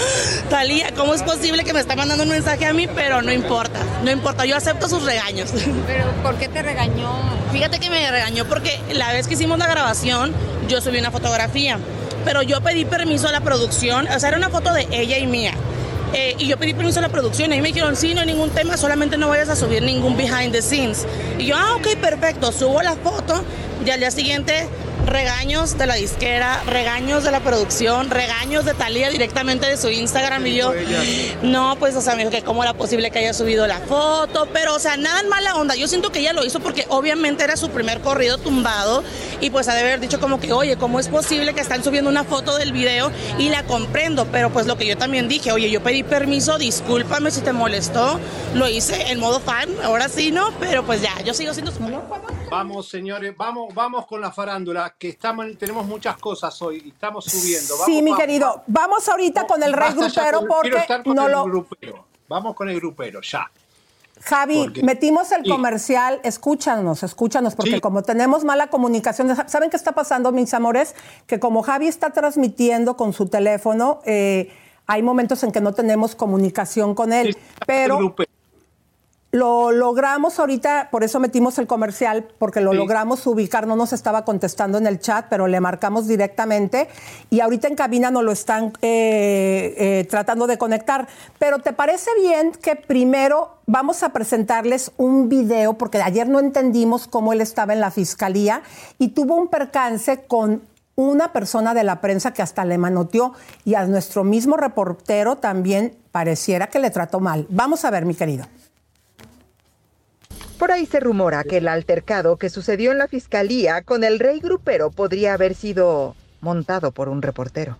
Talía, 0.48 0.92
¿cómo 0.94 1.14
es 1.14 1.22
posible 1.22 1.64
que 1.64 1.72
me 1.72 1.80
está 1.80 1.96
mandando 1.96 2.24
un 2.24 2.30
mensaje 2.30 2.66
a 2.66 2.72
mí? 2.72 2.86
Pero 2.86 3.22
no 3.22 3.32
importa, 3.32 3.80
no 4.04 4.10
importa, 4.10 4.44
yo 4.46 4.56
acepto 4.56 4.88
sus 4.88 5.04
regaños. 5.04 5.50
Pero 5.86 6.04
¿por 6.22 6.36
qué 6.36 6.48
te 6.48 6.62
regañó? 6.62 7.10
Fíjate 7.52 7.80
que 7.80 7.90
me 7.90 8.10
regañó 8.10 8.44
porque 8.44 8.80
la 8.92 9.12
vez 9.12 9.26
que 9.26 9.34
hicimos 9.34 9.58
la 9.58 9.66
grabación, 9.66 10.32
yo 10.68 10.80
subí 10.80 10.98
una 10.98 11.10
fotografía, 11.10 11.78
pero 12.24 12.42
yo 12.42 12.60
pedí 12.60 12.84
permiso 12.84 13.28
a 13.28 13.32
la 13.32 13.40
producción, 13.40 14.06
o 14.06 14.20
sea, 14.20 14.28
era 14.28 14.38
una 14.38 14.50
foto 14.50 14.72
de 14.72 14.86
ella 14.90 15.18
y 15.18 15.26
mía. 15.26 15.54
Eh, 16.12 16.34
y 16.38 16.48
yo 16.48 16.56
pedí 16.56 16.74
permiso 16.74 16.98
a 16.98 17.02
la 17.02 17.08
producción 17.08 17.52
y 17.52 17.60
me 17.60 17.68
dijeron, 17.68 17.94
sí, 17.96 18.14
no 18.14 18.20
hay 18.20 18.26
ningún 18.26 18.50
tema, 18.50 18.76
solamente 18.76 19.16
no 19.16 19.28
vayas 19.28 19.48
a 19.48 19.56
subir 19.56 19.82
ningún 19.82 20.16
behind 20.16 20.52
the 20.52 20.62
scenes. 20.62 21.06
Y 21.38 21.46
yo, 21.46 21.56
ah, 21.56 21.76
ok, 21.76 21.96
perfecto, 22.00 22.50
subo 22.52 22.82
la 22.82 22.96
foto 22.96 23.44
y 23.84 23.90
al 23.90 24.00
día 24.00 24.10
siguiente 24.10 24.66
regaños 25.06 25.76
de 25.78 25.86
la 25.86 25.94
disquera, 25.94 26.62
regaños 26.66 27.24
de 27.24 27.30
la 27.30 27.40
producción, 27.40 28.10
regaños 28.10 28.64
de 28.64 28.74
Talía 28.74 29.10
directamente 29.10 29.66
de 29.66 29.76
su 29.76 29.88
Instagram 29.88 30.46
y 30.46 30.56
yo, 30.56 30.72
no, 31.42 31.76
pues, 31.76 31.96
o 31.96 32.00
sea, 32.00 32.14
me 32.14 32.20
dijo 32.20 32.30
que 32.30 32.42
cómo 32.42 32.62
era 32.62 32.74
posible 32.74 33.10
que 33.10 33.18
haya 33.18 33.34
subido 33.34 33.66
la 33.66 33.78
foto, 33.80 34.48
pero, 34.52 34.74
o 34.74 34.78
sea, 34.78 34.96
nada 34.96 35.20
en 35.20 35.28
mala 35.28 35.56
onda. 35.56 35.74
Yo 35.74 35.88
siento 35.88 36.10
que 36.10 36.20
ella 36.20 36.32
lo 36.32 36.44
hizo 36.44 36.60
porque 36.60 36.86
obviamente 36.88 37.44
era 37.44 37.56
su 37.56 37.70
primer 37.70 38.00
corrido 38.00 38.38
tumbado 38.38 39.02
y 39.40 39.50
pues 39.50 39.68
ha 39.68 39.74
de 39.74 39.80
haber 39.80 40.00
dicho 40.00 40.20
como 40.20 40.40
que, 40.40 40.52
oye, 40.52 40.76
¿cómo 40.76 41.00
es 41.00 41.08
posible 41.08 41.54
que 41.54 41.60
están 41.60 41.82
subiendo 41.82 42.10
una 42.10 42.24
foto 42.24 42.56
del 42.56 42.72
video? 42.72 43.10
Y 43.38 43.48
la 43.48 43.64
comprendo, 43.64 44.26
pero 44.26 44.50
pues 44.50 44.66
lo 44.66 44.76
que 44.76 44.86
yo 44.86 44.96
también 44.96 45.28
dije, 45.28 45.52
oye, 45.52 45.70
yo 45.70 45.82
pedí 45.82 46.02
permiso, 46.02 46.58
discúlpame 46.58 47.30
si 47.30 47.40
te 47.40 47.52
molestó, 47.52 48.20
lo 48.54 48.68
hice 48.68 49.10
en 49.10 49.20
modo 49.20 49.40
fan, 49.40 49.68
ahora 49.82 50.08
sí, 50.08 50.30
¿no? 50.30 50.52
Pero 50.60 50.84
pues 50.84 51.02
ya, 51.02 51.20
yo 51.22 51.34
sigo 51.34 51.52
siendo 51.52 51.72
su 51.72 51.80
Vamos, 52.50 52.88
señores, 52.88 53.34
vamos, 53.36 53.72
vamos 53.74 54.06
con 54.06 54.20
la 54.20 54.32
farándula, 54.32 54.89
que 54.98 55.08
estamos, 55.10 55.46
tenemos 55.58 55.86
muchas 55.86 56.16
cosas 56.18 56.60
hoy 56.62 56.82
y 56.84 56.88
estamos 56.90 57.24
subiendo. 57.24 57.74
Vamos, 57.74 57.86
sí, 57.86 58.02
mi 58.02 58.10
vamos, 58.10 58.24
querido. 58.24 58.62
Vamos 58.66 59.08
ahorita 59.08 59.46
con 59.46 59.62
el 59.62 59.72
rey 59.72 59.92
grupero 59.94 60.38
con- 60.40 60.48
porque 60.48 60.84
no 61.06 61.26
el 61.26 61.32
lo... 61.32 61.44
grupero. 61.44 62.04
Vamos 62.28 62.54
con 62.54 62.68
el 62.68 62.76
grupero, 62.76 63.20
ya. 63.22 63.50
Javi, 64.22 64.64
Porque- 64.64 64.82
metimos 64.82 65.32
el 65.32 65.44
Sí. 65.44 65.50
comercial, 65.50 66.20
escúchanos, 66.24 67.02
escúchanos, 67.02 67.54
porque 67.54 67.80
como 67.80 68.02
tenemos 68.02 68.44
mala 68.44 68.66
comunicación, 68.68 69.34
¿saben 69.48 69.70
qué 69.70 69.76
está 69.76 69.92
pasando, 69.92 70.30
mis 70.30 70.52
amores? 70.52 70.94
Que 71.26 71.40
como 71.40 71.62
Javi 71.62 71.88
está 71.88 72.10
transmitiendo 72.10 72.96
con 72.98 73.14
su 73.14 73.28
teléfono, 73.28 74.00
eh, 74.04 74.52
hay 74.86 75.02
momentos 75.02 75.42
en 75.42 75.52
que 75.52 75.62
no 75.62 75.72
tenemos 75.72 76.14
comunicación 76.14 76.94
con 76.94 77.14
él, 77.14 77.34
pero 77.66 78.14
lo 79.32 79.70
logramos 79.70 80.40
ahorita, 80.40 80.88
por 80.90 81.04
eso 81.04 81.20
metimos 81.20 81.58
el 81.58 81.68
comercial, 81.68 82.26
porque 82.38 82.60
lo 82.60 82.72
Sí. 82.72 82.78
logramos 82.78 83.24
ubicar, 83.28 83.66
no 83.68 83.76
nos 83.76 83.92
estaba 83.92 84.24
contestando 84.24 84.76
en 84.78 84.88
el 84.88 84.98
chat, 84.98 85.26
pero 85.30 85.46
le 85.46 85.60
marcamos 85.60 86.08
directamente 86.08 86.88
y 87.30 87.38
ahorita 87.38 87.68
en 87.68 87.76
cabina 87.76 88.10
nos 88.10 88.24
lo 88.24 88.32
están 88.32 88.72
eh, 88.82 89.74
eh, 89.78 90.06
tratando 90.10 90.48
de 90.48 90.58
conectar. 90.58 91.06
Pero 91.38 91.60
¿te 91.60 91.72
parece 91.72 92.10
bien 92.20 92.50
que 92.50 92.74
primero 92.74 93.58
vamos 93.66 94.02
a 94.02 94.08
presentarles 94.08 94.90
un 94.96 95.28
video, 95.28 95.74
porque 95.74 96.02
ayer 96.02 96.28
no 96.28 96.40
entendimos 96.40 97.06
cómo 97.06 97.32
él 97.32 97.40
estaba 97.40 97.72
en 97.72 97.80
la 97.80 97.92
fiscalía 97.92 98.62
y 98.98 99.08
tuvo 99.08 99.36
un 99.36 99.46
percance 99.46 100.24
con 100.26 100.62
una 100.96 101.32
persona 101.32 101.72
de 101.72 101.84
la 101.84 102.00
prensa 102.00 102.32
que 102.32 102.42
hasta 102.42 102.64
le 102.64 102.78
manoteó 102.78 103.32
y 103.64 103.74
a 103.76 103.86
nuestro 103.86 104.24
mismo 104.24 104.56
reportero 104.56 105.36
también 105.36 105.96
pareciera 106.10 106.66
que 106.66 106.80
le 106.80 106.90
trató 106.90 107.20
mal. 107.20 107.46
Vamos 107.48 107.84
a 107.84 107.90
ver, 107.90 108.04
mi 108.04 108.14
querido. 108.14 108.44
Por 110.60 110.72
ahí 110.72 110.84
se 110.84 111.00
rumora 111.00 111.42
que 111.42 111.56
el 111.56 111.68
altercado 111.68 112.36
que 112.36 112.50
sucedió 112.50 112.92
en 112.92 112.98
la 112.98 113.08
fiscalía 113.08 113.80
con 113.80 114.04
el 114.04 114.18
rey 114.18 114.40
grupero 114.40 114.90
podría 114.90 115.32
haber 115.32 115.54
sido 115.54 116.14
montado 116.42 116.92
por 116.92 117.08
un 117.08 117.22
reportero. 117.22 117.78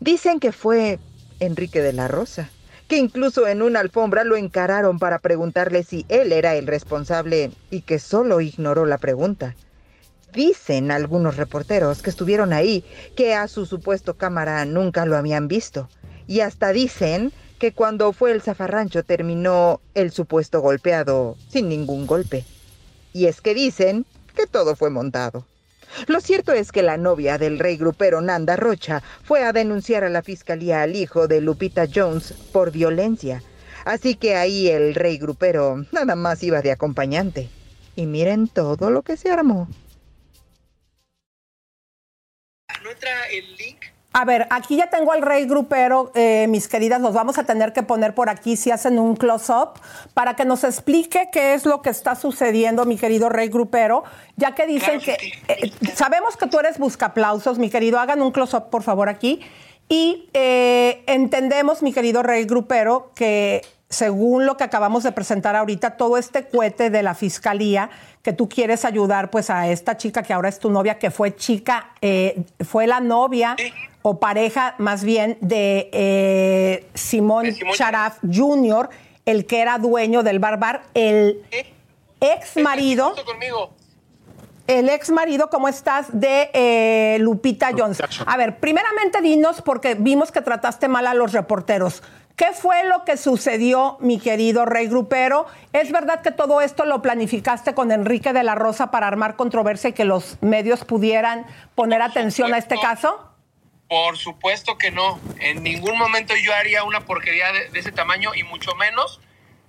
Dicen 0.00 0.40
que 0.40 0.50
fue 0.50 0.98
Enrique 1.38 1.80
de 1.80 1.92
la 1.92 2.08
Rosa, 2.08 2.50
que 2.88 2.96
incluso 2.96 3.46
en 3.46 3.62
una 3.62 3.78
alfombra 3.78 4.24
lo 4.24 4.34
encararon 4.34 4.98
para 4.98 5.20
preguntarle 5.20 5.84
si 5.84 6.04
él 6.08 6.32
era 6.32 6.56
el 6.56 6.66
responsable 6.66 7.52
y 7.70 7.82
que 7.82 8.00
solo 8.00 8.40
ignoró 8.40 8.84
la 8.84 8.98
pregunta. 8.98 9.54
Dicen 10.32 10.90
algunos 10.90 11.36
reporteros 11.36 12.02
que 12.02 12.10
estuvieron 12.10 12.52
ahí 12.52 12.84
que 13.14 13.34
a 13.34 13.46
su 13.46 13.64
supuesto 13.64 14.14
cámara 14.14 14.64
nunca 14.64 15.06
lo 15.06 15.16
habían 15.16 15.46
visto. 15.46 15.88
Y 16.26 16.40
hasta 16.40 16.72
dicen 16.72 17.32
que 17.62 17.70
cuando 17.70 18.12
fue 18.12 18.32
el 18.32 18.42
zafarrancho 18.42 19.04
terminó 19.04 19.80
el 19.94 20.10
supuesto 20.10 20.60
golpeado 20.60 21.36
sin 21.48 21.68
ningún 21.68 22.08
golpe. 22.08 22.44
Y 23.12 23.26
es 23.26 23.40
que 23.40 23.54
dicen 23.54 24.04
que 24.34 24.48
todo 24.48 24.74
fue 24.74 24.90
montado. 24.90 25.46
Lo 26.08 26.20
cierto 26.20 26.52
es 26.52 26.72
que 26.72 26.82
la 26.82 26.96
novia 26.96 27.38
del 27.38 27.60
rey 27.60 27.76
grupero 27.76 28.20
Nanda 28.20 28.56
Rocha 28.56 29.00
fue 29.22 29.44
a 29.44 29.52
denunciar 29.52 30.02
a 30.02 30.08
la 30.08 30.22
fiscalía 30.22 30.82
al 30.82 30.96
hijo 30.96 31.28
de 31.28 31.40
Lupita 31.40 31.86
Jones 31.86 32.34
por 32.52 32.72
violencia. 32.72 33.44
Así 33.84 34.16
que 34.16 34.34
ahí 34.34 34.66
el 34.66 34.96
rey 34.96 35.16
grupero 35.16 35.86
nada 35.92 36.16
más 36.16 36.42
iba 36.42 36.62
de 36.62 36.72
acompañante. 36.72 37.48
Y 37.94 38.06
miren 38.06 38.48
todo 38.48 38.90
lo 38.90 39.02
que 39.02 39.16
se 39.16 39.30
armó. 39.30 39.68
¿No 42.82 42.90
entra 42.90 43.28
el 43.30 43.54
link? 43.54 43.91
A 44.14 44.26
ver, 44.26 44.46
aquí 44.50 44.76
ya 44.76 44.90
tengo 44.90 45.12
al 45.12 45.22
rey 45.22 45.46
grupero, 45.46 46.12
eh, 46.14 46.46
mis 46.48 46.68
queridas, 46.68 47.00
los 47.00 47.14
vamos 47.14 47.38
a 47.38 47.44
tener 47.44 47.72
que 47.72 47.82
poner 47.82 48.14
por 48.14 48.28
aquí 48.28 48.56
si 48.56 48.70
hacen 48.70 48.98
un 48.98 49.16
close-up 49.16 49.80
para 50.12 50.34
que 50.36 50.44
nos 50.44 50.64
explique 50.64 51.30
qué 51.32 51.54
es 51.54 51.64
lo 51.64 51.80
que 51.80 51.88
está 51.88 52.14
sucediendo, 52.14 52.84
mi 52.84 52.98
querido 52.98 53.30
rey 53.30 53.48
grupero, 53.48 54.04
ya 54.36 54.54
que 54.54 54.66
dicen 54.66 55.00
que, 55.00 55.16
eh, 55.48 55.72
sabemos 55.94 56.36
que 56.36 56.46
tú 56.46 56.58
eres 56.58 56.78
buscaplausos, 56.78 57.58
mi 57.58 57.70
querido, 57.70 57.98
hagan 57.98 58.20
un 58.20 58.32
close-up 58.32 58.68
por 58.68 58.82
favor 58.82 59.08
aquí. 59.08 59.40
Y 59.88 60.28
eh, 60.32 61.02
entendemos, 61.06 61.82
mi 61.82 61.92
querido 61.92 62.22
rey 62.22 62.44
grupero, 62.44 63.12
que 63.14 63.62
según 63.92 64.46
lo 64.46 64.56
que 64.56 64.64
acabamos 64.64 65.02
de 65.02 65.12
presentar 65.12 65.54
ahorita, 65.54 65.96
todo 65.98 66.16
este 66.16 66.48
cohete 66.48 66.88
de 66.88 67.02
la 67.02 67.14
fiscalía, 67.14 67.90
que 68.22 68.32
tú 68.32 68.48
quieres 68.48 68.86
ayudar 68.86 69.30
pues 69.30 69.50
a 69.50 69.68
esta 69.68 69.98
chica 69.98 70.22
que 70.22 70.32
ahora 70.32 70.48
es 70.48 70.58
tu 70.58 70.70
novia, 70.70 70.98
que 70.98 71.10
fue 71.10 71.36
chica, 71.36 71.90
eh, 72.00 72.42
fue 72.64 72.86
la 72.86 73.00
novia 73.00 73.54
o 74.00 74.18
pareja 74.18 74.74
más 74.78 75.04
bien 75.04 75.36
de 75.42 75.90
eh, 75.92 76.86
Simón 76.94 77.46
Sharaf 77.50 78.18
Jr., 78.22 78.88
el 79.26 79.46
que 79.46 79.60
era 79.60 79.76
dueño 79.78 80.22
del 80.22 80.38
barbar, 80.38 80.84
el 80.94 81.42
ex 82.20 82.56
marido. 82.56 83.14
El 84.68 84.88
ex 84.88 85.10
marido, 85.10 85.50
¿cómo 85.50 85.68
estás? 85.68 86.06
De 86.12 86.48
eh, 86.54 87.18
Lupita 87.20 87.70
Jones. 87.76 87.98
A 88.24 88.36
ver, 88.36 88.58
primeramente 88.58 89.20
dinos, 89.20 89.60
porque 89.60 89.96
vimos 89.96 90.30
que 90.30 90.40
trataste 90.40 90.88
mal 90.88 91.06
a 91.08 91.14
los 91.14 91.32
reporteros. 91.32 92.02
¿Qué 92.36 92.52
fue 92.52 92.84
lo 92.84 93.04
que 93.04 93.16
sucedió, 93.16 93.98
mi 94.00 94.18
querido 94.18 94.64
Rey 94.64 94.86
Grupero? 94.88 95.46
¿Es 95.72 95.92
verdad 95.92 96.22
que 96.22 96.30
todo 96.30 96.60
esto 96.60 96.86
lo 96.86 97.02
planificaste 97.02 97.74
con 97.74 97.92
Enrique 97.92 98.32
de 98.32 98.42
la 98.42 98.54
Rosa 98.54 98.90
para 98.90 99.06
armar 99.06 99.36
controversia 99.36 99.90
y 99.90 99.92
que 99.92 100.04
los 100.04 100.38
medios 100.40 100.84
pudieran 100.84 101.46
poner 101.74 102.00
atención 102.00 102.54
a 102.54 102.58
este 102.58 102.76
caso? 102.80 103.28
Por 103.88 104.16
supuesto 104.16 104.78
que 104.78 104.90
no. 104.90 105.20
En 105.40 105.62
ningún 105.62 105.98
momento 105.98 106.34
yo 106.34 106.54
haría 106.54 106.84
una 106.84 107.04
porquería 107.04 107.52
de, 107.52 107.68
de 107.68 107.78
ese 107.78 107.92
tamaño 107.92 108.34
y 108.34 108.42
mucho 108.42 108.74
menos 108.76 109.20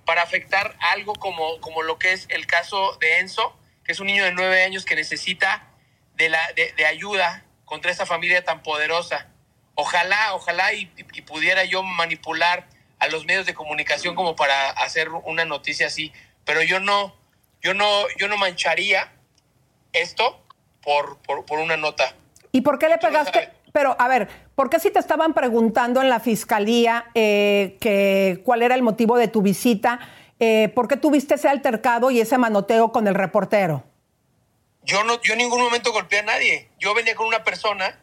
para 0.06 0.22
afectar 0.22 0.74
algo 0.92 1.14
como, 1.14 1.60
como 1.60 1.82
lo 1.82 1.98
que 1.98 2.12
es 2.12 2.26
el 2.30 2.46
caso 2.46 2.96
de 3.00 3.18
Enzo, 3.18 3.56
que 3.84 3.92
es 3.92 4.00
un 4.00 4.06
niño 4.06 4.24
de 4.24 4.32
nueve 4.32 4.64
años 4.64 4.86
que 4.86 4.94
necesita 4.94 5.68
de, 6.14 6.30
la, 6.30 6.40
de, 6.56 6.72
de 6.72 6.86
ayuda 6.86 7.44
contra 7.66 7.90
esa 7.90 8.06
familia 8.06 8.42
tan 8.44 8.62
poderosa. 8.62 9.28
Ojalá, 9.74 10.34
ojalá 10.34 10.72
y, 10.72 10.92
y 10.96 11.22
pudiera 11.22 11.64
yo 11.64 11.82
manipular 11.82 12.66
a 12.98 13.08
los 13.08 13.24
medios 13.26 13.46
de 13.46 13.54
comunicación 13.54 14.14
como 14.14 14.36
para 14.36 14.70
hacer 14.70 15.10
una 15.10 15.44
noticia 15.44 15.86
así, 15.86 16.12
pero 16.44 16.62
yo 16.62 16.80
no, 16.80 17.14
yo 17.62 17.74
no, 17.74 18.04
yo 18.18 18.28
no 18.28 18.36
mancharía 18.36 19.12
esto 19.92 20.40
por, 20.82 21.18
por, 21.18 21.44
por 21.44 21.58
una 21.58 21.76
nota. 21.76 22.14
¿Y 22.52 22.60
por 22.60 22.78
qué 22.78 22.88
le 22.88 22.98
pegaste? 22.98 23.50
Pero, 23.72 23.96
a 23.98 24.06
ver, 24.06 24.28
¿por 24.54 24.70
qué 24.70 24.78
si 24.78 24.90
te 24.90 25.00
estaban 25.00 25.34
preguntando 25.34 26.00
en 26.00 26.08
la 26.08 26.20
fiscalía 26.20 27.06
eh, 27.14 27.76
que 27.80 28.40
cuál 28.44 28.62
era 28.62 28.74
el 28.74 28.82
motivo 28.82 29.16
de 29.16 29.26
tu 29.26 29.42
visita? 29.42 29.98
Eh, 30.38 30.68
¿Por 30.74 30.86
qué 30.86 30.96
tuviste 30.96 31.34
ese 31.34 31.48
altercado 31.48 32.10
y 32.10 32.20
ese 32.20 32.38
manoteo 32.38 32.92
con 32.92 33.08
el 33.08 33.14
reportero? 33.14 33.82
Yo 34.82 35.02
no, 35.02 35.20
yo 35.22 35.32
en 35.32 35.38
ningún 35.38 35.60
momento 35.62 35.92
golpeé 35.92 36.20
a 36.20 36.24
nadie. 36.24 36.68
Yo 36.78 36.94
venía 36.94 37.14
con 37.16 37.26
una 37.26 37.42
persona 37.42 37.98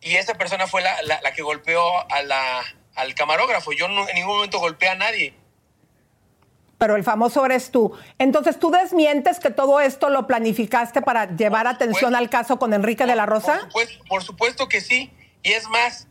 y 0.00 0.16
esa 0.16 0.34
persona 0.34 0.66
fue 0.66 0.82
la, 0.82 1.02
la, 1.02 1.20
la 1.22 1.32
que 1.32 1.42
golpeó 1.42 1.82
a 2.10 2.22
la, 2.22 2.62
al 2.94 3.14
camarógrafo. 3.14 3.72
Yo 3.72 3.88
no, 3.88 4.08
en 4.08 4.14
ningún 4.14 4.36
momento 4.36 4.58
golpeé 4.58 4.88
a 4.88 4.94
nadie. 4.94 5.34
Pero 6.78 6.94
el 6.94 7.02
famoso 7.02 7.44
eres 7.44 7.72
tú. 7.72 7.98
Entonces, 8.18 8.58
¿tú 8.60 8.70
desmientes 8.70 9.40
que 9.40 9.50
todo 9.50 9.80
esto 9.80 10.10
lo 10.10 10.28
planificaste 10.28 11.02
para 11.02 11.36
llevar 11.36 11.66
atención 11.66 12.14
al 12.14 12.30
caso 12.30 12.58
con 12.60 12.72
Enrique 12.72 13.04
de 13.04 13.16
la 13.16 13.26
Rosa? 13.26 13.68
Pues 13.72 13.98
por 14.08 14.22
supuesto 14.22 14.68
que 14.68 14.80
sí. 14.80 15.12
Y 15.42 15.52
es 15.52 15.68
más, 15.68 16.06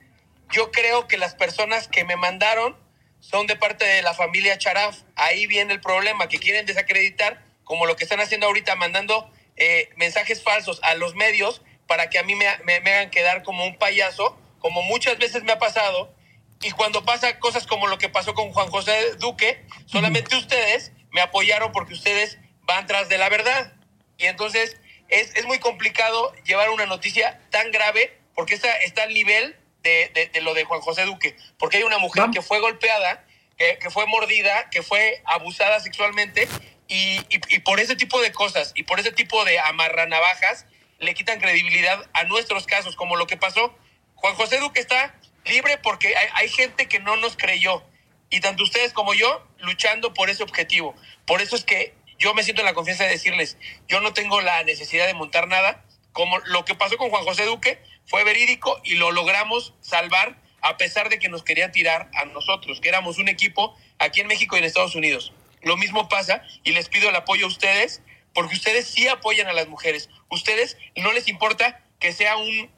yo 0.51 0.71
creo 0.71 1.07
que 1.07 1.17
las 1.17 1.35
personas 1.35 1.87
que 1.87 2.03
me 2.03 2.17
mandaron 2.17 2.75
son 3.21 3.47
de 3.47 3.55
parte 3.55 3.85
de 3.85 4.01
la 4.01 4.13
familia 4.13 4.57
Charaf. 4.57 4.97
Ahí 5.15 5.47
viene 5.47 5.73
el 5.73 5.79
problema, 5.79 6.27
que 6.27 6.37
quieren 6.37 6.65
desacreditar, 6.65 7.41
como 7.63 7.85
lo 7.85 7.95
que 7.95 8.03
están 8.03 8.19
haciendo 8.19 8.47
ahorita, 8.47 8.75
mandando 8.75 9.31
eh, 9.55 9.89
mensajes 9.95 10.43
falsos 10.43 10.81
a 10.83 10.95
los 10.95 11.15
medios 11.15 11.61
para 11.87 12.09
que 12.09 12.19
a 12.19 12.23
mí 12.23 12.35
me, 12.35 12.45
me, 12.63 12.79
me 12.81 12.91
hagan 12.93 13.09
quedar 13.09 13.43
como 13.43 13.65
un 13.65 13.77
payaso, 13.77 14.37
como 14.59 14.81
muchas 14.83 15.17
veces 15.17 15.43
me 15.43 15.51
ha 15.53 15.59
pasado. 15.59 16.13
Y 16.61 16.71
cuando 16.71 17.05
pasa 17.05 17.39
cosas 17.39 17.67
como 17.67 17.87
lo 17.87 17.97
que 17.97 18.09
pasó 18.09 18.33
con 18.33 18.51
Juan 18.51 18.69
José 18.69 19.15
Duque, 19.19 19.63
solamente 19.85 20.35
ustedes 20.35 20.91
me 21.11 21.21
apoyaron 21.21 21.71
porque 21.71 21.93
ustedes 21.93 22.37
van 22.63 22.87
tras 22.87 23.09
de 23.09 23.17
la 23.17 23.29
verdad. 23.29 23.73
Y 24.17 24.25
entonces 24.25 24.77
es, 25.09 25.35
es 25.35 25.45
muy 25.45 25.59
complicado 25.59 26.33
llevar 26.45 26.69
una 26.71 26.85
noticia 26.85 27.39
tan 27.51 27.71
grave 27.71 28.17
porque 28.35 28.55
está, 28.55 28.75
está 28.77 29.03
al 29.03 29.13
nivel 29.13 29.55
de, 29.83 30.09
de- 30.13 30.27
de 30.27 30.41
lo 30.41 30.53
de 30.53 30.63
Juan 30.65 30.81
José 30.81 31.03
Duque, 31.05 31.35
porque 31.57 31.77
hay 31.77 31.83
una 31.83 31.97
mujer 31.99 32.25
que 32.33 32.41
fue 32.41 32.59
golpeada, 32.59 33.23
que, 33.57 33.77
que 33.79 33.89
fue 33.89 34.05
mordida, 34.07 34.69
que 34.69 34.81
fue 34.83 35.21
abusada 35.25 35.79
sexualmente, 35.79 36.47
y, 36.87 37.19
y- 37.29 37.39
y 37.49 37.59
por 37.59 37.79
ese 37.79 37.95
tipo 37.95 38.19
de 38.21 38.31
cosas, 38.33 38.73
y 38.75 38.83
por 38.83 38.99
ese 38.99 39.11
tipo 39.11 39.45
de 39.45 39.59
amarranavajas, 39.59 40.65
le 40.99 41.13
quitan 41.13 41.39
credibilidad 41.39 42.09
a 42.13 42.23
nuestros 42.23 42.65
casos, 42.65 42.95
como 42.95 43.15
lo 43.15 43.27
que 43.27 43.37
pasó. 43.37 43.75
Juan 44.15 44.35
José 44.35 44.59
Duque 44.59 44.79
está 44.79 45.15
libre 45.45 45.77
porque 45.77 46.13
hay, 46.33 46.49
gente 46.49 46.87
que 46.87 46.99
no 46.99 47.15
nos 47.17 47.37
creyó, 47.37 47.83
y 48.29 48.41
tanto 48.41 48.63
ustedes 48.63 48.93
como 48.93 49.13
yo 49.13 49.47
luchando 49.59 50.13
por 50.13 50.29
ese 50.29 50.43
objetivo. 50.43 50.95
Por 51.25 51.41
eso 51.41 51.55
es 51.55 51.63
que 51.63 51.93
yo 52.19 52.33
me 52.33 52.43
siento 52.43 52.61
en 52.61 52.65
la 52.65 52.73
confianza 52.73 53.05
de 53.05 53.11
decirles, 53.11 53.57
yo 53.87 54.01
no 54.01 54.13
tengo 54.13 54.41
la 54.41 54.63
necesidad 54.63 55.07
de 55.07 55.13
montar 55.13 55.47
nada, 55.47 55.85
como 56.11 56.39
lo 56.39 56.65
que 56.65 56.75
pasó 56.75 56.97
con 56.97 57.09
Juan 57.09 57.23
José 57.23 57.45
Duque 57.45 57.79
fue 58.07 58.23
verídico 58.23 58.81
y 58.83 58.95
lo 58.95 59.11
logramos 59.11 59.73
salvar 59.81 60.35
a 60.61 60.77
pesar 60.77 61.09
de 61.09 61.19
que 61.19 61.29
nos 61.29 61.43
querían 61.43 61.71
tirar 61.71 62.09
a 62.15 62.25
nosotros, 62.25 62.81
que 62.81 62.89
éramos 62.89 63.19
un 63.19 63.29
equipo 63.29 63.77
aquí 63.99 64.21
en 64.21 64.27
México 64.27 64.55
y 64.55 64.59
en 64.59 64.65
Estados 64.65 64.95
Unidos. 64.95 65.33
Lo 65.61 65.77
mismo 65.77 66.09
pasa 66.09 66.41
y 66.63 66.71
les 66.71 66.89
pido 66.89 67.09
el 67.09 67.15
apoyo 67.15 67.45
a 67.45 67.49
ustedes 67.49 68.01
porque 68.33 68.55
ustedes 68.55 68.87
sí 68.87 69.07
apoyan 69.07 69.47
a 69.47 69.53
las 69.53 69.67
mujeres. 69.67 70.09
Ustedes 70.29 70.77
no 70.95 71.11
les 71.13 71.27
importa 71.27 71.79
que 71.99 72.11
sea 72.13 72.37
un 72.37 72.69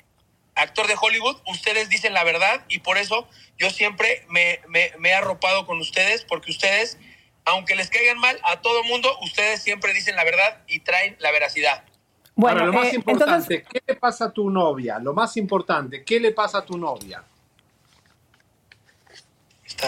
actor 0.56 0.88
de 0.88 0.96
Hollywood, 1.00 1.38
ustedes 1.48 1.90
dicen 1.90 2.14
la 2.14 2.24
verdad 2.24 2.64
y 2.68 2.80
por 2.80 2.98
eso 2.98 3.28
yo 3.58 3.70
siempre 3.70 4.26
me, 4.30 4.60
me- 4.68 4.92
me 5.00 5.10
he 5.10 5.14
arropado 5.14 5.66
con 5.66 5.80
ustedes 5.80 6.26
porque 6.26 6.52
ustedes, 6.52 6.98
aunque 7.46 7.76
les 7.76 7.90
caigan 7.90 8.18
mal 8.20 8.38
a 8.44 8.62
todo 8.62 8.84
mundo, 8.84 9.10
ustedes 9.22 9.62
siempre 9.62 9.94
dicen 9.94 10.16
la 10.16 10.24
verdad 10.24 10.62
y 10.68 10.80
traen 10.80 11.16
la 11.20 11.32
veracidad. 11.32 11.84
Ahora, 12.38 12.66
lo 12.66 12.74
más 12.74 12.94
eh, 12.94 12.96
importante, 12.96 13.56
entonces- 13.56 13.64
¿qué 13.70 13.82
le 13.86 13.96
pasa 13.96 14.26
a 14.26 14.32
tu 14.32 14.50
novia? 14.50 15.00
Lo 15.00 15.14
más 15.14 15.36
importante, 15.38 16.04
¿qué 16.04 16.20
le 16.20 16.32
pasa 16.32 16.60
a 16.60 16.66
tu 16.66 16.78
novia? 16.78 17.24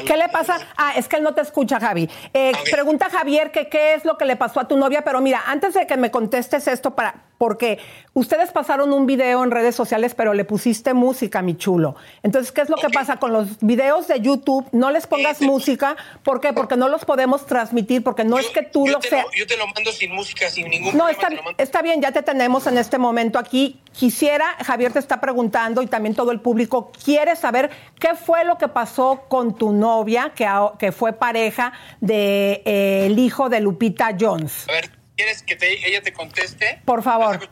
¿Qué 0.05 0.15
le 0.15 0.29
pasa? 0.29 0.57
Ah, 0.77 0.93
es 0.95 1.07
que 1.07 1.17
él 1.17 1.23
no 1.23 1.33
te 1.33 1.41
escucha, 1.41 1.79
Javi. 1.79 2.09
Eh, 2.33 2.51
Pregunta 2.71 3.09
Javier 3.09 3.51
que 3.51 3.67
qué 3.67 3.93
es 3.93 4.05
lo 4.05 4.17
que 4.17 4.25
le 4.25 4.35
pasó 4.37 4.59
a 4.61 4.67
tu 4.67 4.77
novia, 4.77 5.03
pero 5.03 5.19
mira, 5.21 5.43
antes 5.47 5.73
de 5.73 5.85
que 5.85 5.97
me 5.97 6.11
contestes 6.11 6.67
esto, 6.67 6.95
para, 6.95 7.15
porque 7.41 7.79
ustedes 8.13 8.51
pasaron 8.51 8.93
un 8.93 9.07
video 9.07 9.43
en 9.43 9.49
redes 9.49 9.73
sociales, 9.73 10.13
pero 10.13 10.35
le 10.35 10.45
pusiste 10.45 10.93
música, 10.93 11.41
mi 11.41 11.57
chulo. 11.57 11.95
Entonces, 12.21 12.51
¿qué 12.51 12.61
es 12.61 12.69
lo 12.69 12.75
que 12.75 12.89
pasa 12.89 13.17
con 13.17 13.33
los 13.33 13.57
videos 13.61 14.07
de 14.07 14.21
YouTube? 14.21 14.67
No 14.73 14.91
les 14.91 15.07
pongas 15.07 15.41
música. 15.41 15.95
¿Por 16.21 16.39
qué? 16.39 16.53
Porque 16.53 16.77
no 16.77 16.87
los 16.87 17.03
podemos 17.03 17.47
transmitir, 17.47 18.03
porque 18.03 18.23
no 18.23 18.37
es 18.37 18.45
que 18.49 18.61
tú 18.61 18.87
lo 18.87 19.01
seas. 19.01 19.25
yo 19.35 19.47
te 19.47 19.57
lo 19.57 19.65
mando 19.65 19.91
sin 19.91 20.13
música, 20.13 20.51
sin 20.51 20.69
ningún 20.69 20.95
No, 20.95 21.05
problema. 21.05 21.11
está, 21.11 21.29
lo 21.31 21.41
mando. 21.41 21.63
está 21.63 21.81
bien, 21.81 21.99
ya 21.99 22.11
te 22.11 22.21
tenemos 22.21 22.67
en 22.67 22.77
este 22.77 22.99
momento 22.99 23.39
aquí. 23.39 23.81
Quisiera, 23.91 24.45
Javier 24.63 24.93
te 24.93 24.99
está 24.99 25.19
preguntando 25.19 25.81
y 25.81 25.87
también 25.87 26.13
todo 26.13 26.31
el 26.31 26.41
público 26.41 26.91
quiere 27.03 27.35
saber 27.35 27.71
qué 27.99 28.13
fue 28.13 28.45
lo 28.45 28.59
que 28.59 28.67
pasó 28.67 29.23
con 29.29 29.55
tu 29.55 29.71
novia, 29.71 30.31
que, 30.35 30.91
fue 30.91 31.13
pareja 31.13 31.73
del 32.01 32.07
de, 32.07 32.61
eh, 32.65 33.05
el 33.07 33.17
hijo 33.17 33.49
de 33.49 33.61
Lupita 33.61 34.15
Jones. 34.19 34.69
A 34.69 34.73
ver, 34.73 35.00
¿quieres 35.21 35.43
que 35.43 35.55
te- 35.55 35.87
ella 35.87 36.01
te 36.01 36.13
conteste? 36.13 36.81
Por 36.85 37.03
favor. 37.03 37.47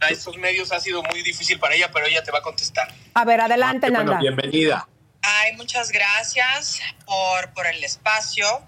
A 0.00 0.08
estos 0.08 0.36
medios 0.36 0.72
ha 0.72 0.80
sido 0.80 1.02
muy 1.04 1.22
difícil 1.22 1.60
para 1.60 1.74
ella, 1.76 1.90
pero 1.92 2.06
ella 2.06 2.22
te 2.24 2.32
va 2.32 2.38
a 2.38 2.42
contestar. 2.42 2.92
A 3.14 3.24
ver, 3.24 3.40
adelante, 3.40 3.88
Nanda. 3.90 4.18
bienvenida. 4.18 4.88
Ay, 5.22 5.52
muchas 5.54 5.90
gracias 5.92 6.80
por, 7.06 7.52
por 7.54 7.66
el 7.68 7.84
espacio. 7.84 8.66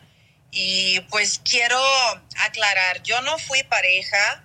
Y 0.52 1.00
pues 1.10 1.40
quiero 1.44 1.76
aclarar, 2.46 3.02
yo 3.02 3.20
no 3.22 3.36
fui 3.38 3.64
pareja 3.64 4.44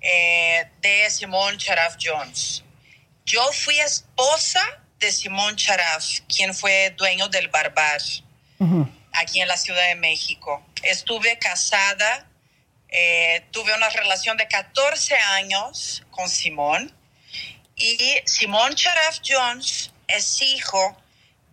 eh, 0.00 0.70
de 0.80 1.10
Simón 1.10 1.58
Charaf 1.58 1.96
Jones. 2.00 2.62
Yo 3.26 3.42
fui 3.52 3.76
esposa 3.80 4.60
de 5.00 5.10
Simón 5.10 5.56
Charaf, 5.56 6.04
quien 6.32 6.54
fue 6.54 6.94
dueño 6.96 7.26
del 7.28 7.48
Barbar 7.48 8.00
aquí 9.14 9.40
en 9.40 9.48
la 9.48 9.56
Ciudad 9.56 9.84
de 9.88 9.96
México. 9.96 10.64
Estuve 10.84 11.36
casada, 11.40 12.27
eh, 12.90 13.46
tuve 13.50 13.74
una 13.74 13.88
relación 13.90 14.36
de 14.36 14.46
14 14.48 15.14
años 15.16 16.02
con 16.10 16.28
Simón 16.28 16.94
y 17.76 17.98
Simón 18.24 18.74
Charaf 18.74 19.18
Jones 19.26 19.92
es 20.06 20.40
hijo 20.42 20.96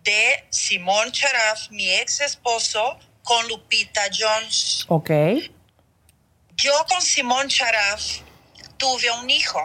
de 0.02 0.44
Simón 0.50 1.12
Charaf, 1.12 1.68
mi 1.70 1.90
ex 1.90 2.20
esposo, 2.20 2.98
con 3.22 3.46
Lupita 3.48 4.02
Jones. 4.16 4.84
Ok. 4.88 5.10
Yo 6.56 6.72
con 6.88 7.02
Simón 7.02 7.48
Charaf 7.48 8.00
tuve 8.78 9.10
un 9.10 9.28
hijo, 9.28 9.64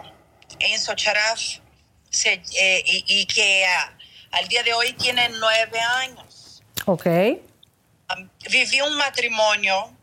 Enzo 0.58 0.94
Charaf, 0.94 1.40
se- 2.10 2.42
eh, 2.58 2.82
y, 2.84 3.04
y 3.20 3.26
que 3.26 3.64
ah, 3.64 3.96
al 4.32 4.48
día 4.48 4.62
de 4.62 4.74
hoy 4.74 4.92
tiene 4.94 5.28
nueve 5.30 5.78
años. 5.80 6.62
Ok. 6.86 7.06
Um, 7.06 8.28
viví 8.50 8.80
un 8.80 8.96
matrimonio 8.96 9.96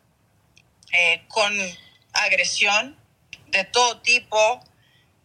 eh, 0.91 1.23
con 1.27 1.53
agresión 2.13 2.97
de 3.47 3.63
todo 3.65 4.01
tipo, 4.01 4.63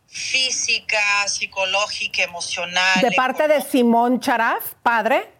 física, 0.06 1.26
psicológica, 1.28 2.22
emocional. 2.22 3.00
De 3.00 3.12
parte 3.12 3.48
de 3.48 3.60
Simón 3.62 4.20
Charaf, 4.20 4.74
padre. 4.82 5.30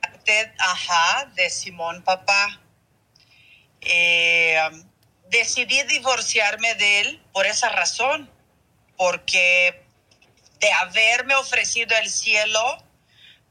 parte, 0.00 0.52
ajá, 0.58 1.26
de 1.34 1.50
Simón 1.50 2.02
Papá. 2.02 2.60
Eh, 3.80 4.58
decidí 5.28 5.82
divorciarme 5.84 6.74
de 6.76 7.00
él 7.00 7.22
por 7.32 7.46
esa 7.46 7.68
razón, 7.68 8.30
porque 8.96 9.84
de 10.60 10.72
haberme 10.72 11.34
ofrecido 11.34 11.96
el 11.98 12.08
cielo, 12.08 12.78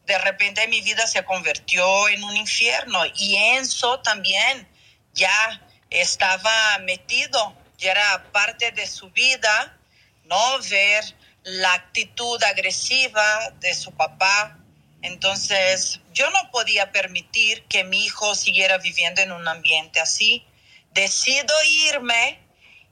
de 0.06 0.18
repente 0.18 0.68
mi 0.68 0.82
vida 0.82 1.06
se 1.08 1.24
convirtió 1.26 2.08
en 2.10 2.24
un 2.24 2.36
infierno. 2.38 3.02
Y 3.16 3.36
Enzo 3.36 4.00
también 4.00 4.68
ya 5.14 5.62
estaba 5.92 6.80
metido, 6.80 7.56
ya 7.78 7.92
era 7.92 8.32
parte 8.32 8.72
de 8.72 8.88
su 8.88 9.12
vida, 9.12 9.78
¿no? 10.26 10.60
Ver 10.70 11.04
la 11.44 11.74
actitud 11.74 12.42
agresiva 12.44 13.52
de 13.60 13.74
su 13.76 13.92
papá. 13.92 14.58
Entonces, 15.02 16.00
yo 16.14 16.30
no 16.32 16.50
podía 16.52 16.92
permitir 16.92 17.64
que 17.64 17.84
mi 17.84 18.06
hijo 18.06 18.36
siguiera 18.36 18.78
viviendo 18.78 19.22
en 19.22 19.32
un 19.32 19.48
ambiente 19.48 20.00
así. 20.00 20.46
Decido 20.94 21.54
irme 21.90 22.40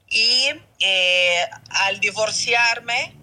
y 0.10 0.50
eh, 0.80 1.50
al 1.70 2.00
divorciarme, 2.00 3.16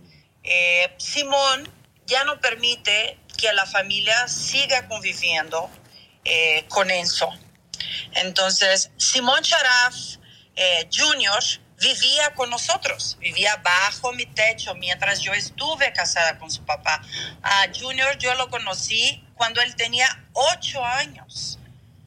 eh, 0.44 0.94
Simón 0.98 1.68
ya 2.06 2.24
no 2.24 2.40
permite 2.40 3.18
que 3.36 3.52
la 3.52 3.66
familia 3.66 4.28
siga 4.28 4.86
conviviendo 4.88 5.68
eh, 6.24 6.64
con 6.68 6.90
Enzo. 6.90 7.28
Entonces, 8.14 8.90
Simón 8.96 9.42
Charaf 9.42 9.94
eh, 10.56 10.88
Jr. 10.92 11.42
vivía 11.78 12.34
con 12.34 12.50
nosotros, 12.50 13.16
vivía 13.20 13.56
bajo 13.56 14.12
mi 14.12 14.26
techo 14.26 14.74
mientras 14.74 15.20
yo 15.20 15.32
estuve 15.32 15.92
casada 15.92 16.38
con 16.38 16.50
su 16.50 16.64
papá. 16.64 17.02
A 17.42 17.66
Junior 17.78 18.16
yo 18.18 18.34
lo 18.34 18.48
conocí 18.48 19.22
cuando 19.34 19.60
él 19.60 19.74
tenía 19.76 20.08
ocho 20.32 20.84
años. 20.84 21.58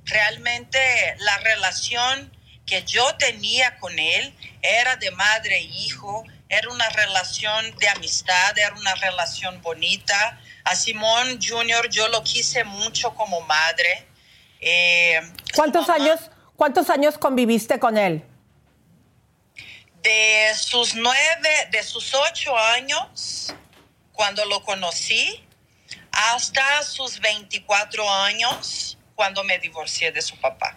Realmente 0.06 0.80
la 1.20 1.38
relación 1.38 2.36
que 2.66 2.84
yo 2.84 3.16
tenía 3.16 3.78
con 3.78 3.98
él 3.98 4.34
era 4.62 4.96
de 4.96 5.12
madre 5.12 5.58
e 5.58 5.62
hijo, 5.62 6.24
era 6.50 6.70
una 6.70 6.90
relación 6.90 7.76
de 7.78 7.90
amistad, 7.90 8.58
era 8.58 8.74
una 8.76 8.96
relación 8.96 9.62
bonita. 9.62 10.40
A 10.64 10.76
Simón 10.76 11.40
Jr. 11.42 11.90
yo 11.90 12.08
lo 12.10 12.24
quise 12.24 12.64
mucho 12.64 13.14
como 13.14 13.42
madre. 13.42 14.08
Eh, 14.60 15.20
¿Cuántos 15.56 15.90
años, 15.90 16.32
¿Cuántos 16.56 16.90
años 16.90 17.18
conviviste 17.18 17.80
con 17.80 17.98
él? 17.98 18.24
de 20.04 20.54
sus 20.56 20.96
nueve, 20.96 21.50
de 21.72 21.84
sus 21.84 22.14
ocho 22.14 22.58
años, 22.58 23.54
cuando 24.14 24.46
lo 24.46 24.64
conocí, 24.64 25.44
hasta 26.12 26.84
sus 26.84 27.20
24 27.20 28.10
años, 28.10 28.98
cuando 29.16 29.44
me 29.44 29.60
divorcié 29.60 30.12
de 30.12 30.22
su 30.22 30.40
papá. 30.40 30.76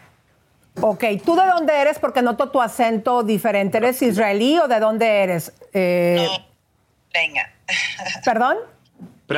Ok, 0.80 1.04
¿tú 1.24 1.36
de 1.36 1.46
dónde 1.46 1.74
eres? 1.74 1.98
Porque 1.98 2.22
noto 2.22 2.50
tu 2.50 2.60
acento 2.60 3.22
diferente. 3.22 3.78
¿Eres 3.78 4.00
israelí 4.02 4.58
o 4.58 4.68
de 4.68 4.80
dónde 4.80 5.22
eres? 5.22 5.52
Eh, 5.72 6.26
Leña. 7.12 7.52
¿Perdón? 8.24 8.56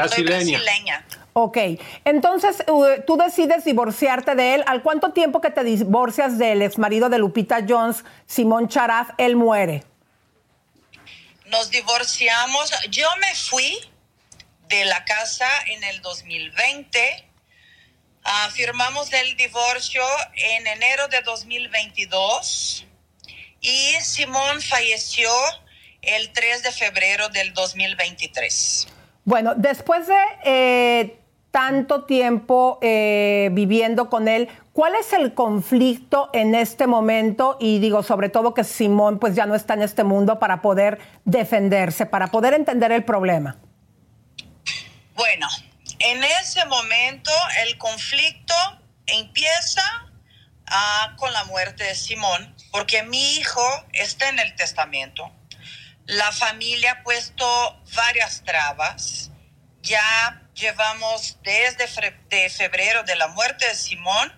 Soy 0.09 0.25
brasileña. 0.25 1.05
Ok, 1.37 1.59
entonces 2.05 2.63
uh, 2.69 3.03
tú 3.05 3.17
decides 3.17 3.65
divorciarte 3.65 4.37
de 4.37 4.55
él. 4.55 4.65
¿Al 4.69 4.83
cuánto 4.83 5.11
tiempo 5.13 5.41
que 5.41 5.51
te 5.51 5.65
divorcias 5.65 6.39
del 6.39 6.63
exmarido 6.63 7.09
de 7.09 7.19
Lupita 7.19 7.65
Jones, 7.69 8.05
Simón 8.25 8.69
Charaf, 8.69 9.11
él 9.19 9.35
muere? 9.35 9.83
Nos 11.47 11.71
divorciamos. 11.71 12.73
Yo 12.89 13.09
me 13.21 13.35
fui 13.35 13.77
de 14.69 14.85
la 14.85 15.05
casa 15.05 15.49
en 15.67 15.83
el 15.83 16.01
2020. 16.03 17.29
Ah, 18.23 18.49
firmamos 18.53 19.13
el 19.13 19.37
divorcio 19.37 20.03
en 20.37 20.67
enero 20.69 21.09
de 21.09 21.21
2022 21.23 22.87
y 23.61 23.93
Simón 24.03 24.63
falleció 24.63 25.29
el 26.01 26.33
3 26.33 26.63
de 26.63 26.71
febrero 26.71 27.29
del 27.31 27.53
2023. 27.55 28.87
Bueno, 29.25 29.55
después 29.57 30.07
de 30.07 30.23
eh, 30.45 31.19
tanto 31.55 32.03
tiempo 32.03 32.81
eh, 32.83 33.49
viviendo 33.53 34.11
con 34.11 34.27
él. 34.27 34.49
¿Cuál 34.73 34.97
es 34.97 35.13
el 35.13 35.35
conflicto 35.35 36.29
en 36.33 36.57
este 36.57 36.89
momento? 36.89 37.57
Y 37.61 37.79
digo, 37.79 38.03
sobre 38.03 38.29
todo 38.29 38.55
que 38.55 38.65
Simón 38.65 39.21
pues 39.21 39.37
ya 39.37 39.47
no 39.47 39.55
está 39.55 39.75
en 39.75 39.83
este 39.83 40.03
mundo 40.03 40.41
para 40.41 40.61
poder 40.61 40.99
defenderse, 41.25 42.07
para 42.07 42.27
poder 42.27 42.55
entender 42.55 42.91
el 42.91 43.05
problema. 43.05 43.57
Bueno, 45.15 45.47
en 46.01 46.25
ese 46.25 46.65
momento 46.65 47.31
el 47.65 47.79
conflicto 47.79 48.55
empieza 49.07 50.09
ah, 50.67 51.15
con 51.17 51.33
la 51.33 51.45
muerte 51.45 51.85
de 51.85 51.95
Simón, 51.95 52.53
porque 52.73 53.05
mi 53.05 53.37
hijo 53.37 53.65
está 53.93 54.29
en 54.29 54.41
el 54.41 54.57
testamento. 54.57 55.31
La 56.07 56.33
familia 56.33 56.99
ha 56.99 57.03
puesto 57.05 57.47
varias 57.95 58.43
trabas. 58.43 59.31
Ya 59.83 60.44
llevamos 60.55 61.39
desde 61.43 61.87
de 62.31 62.51
febrero 62.51 63.03
de 63.03 63.17
la 63.17 63.29
muerte 63.29 63.67
de 63.67 63.75
Simón 63.75 64.33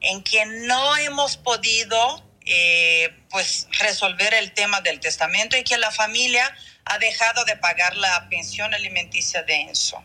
en 0.00 0.22
que 0.22 0.44
no 0.46 0.96
hemos 0.96 1.36
podido 1.36 2.24
eh, 2.44 3.12
pues 3.30 3.66
resolver 3.80 4.32
el 4.34 4.52
tema 4.52 4.80
del 4.80 5.00
testamento 5.00 5.56
y 5.56 5.64
que 5.64 5.78
la 5.78 5.90
familia 5.90 6.56
ha 6.84 6.98
dejado 6.98 7.44
de 7.44 7.56
pagar 7.56 7.96
la 7.96 8.28
pensión 8.28 8.72
alimenticia 8.72 9.42
de 9.42 9.62
Enzo. 9.62 10.04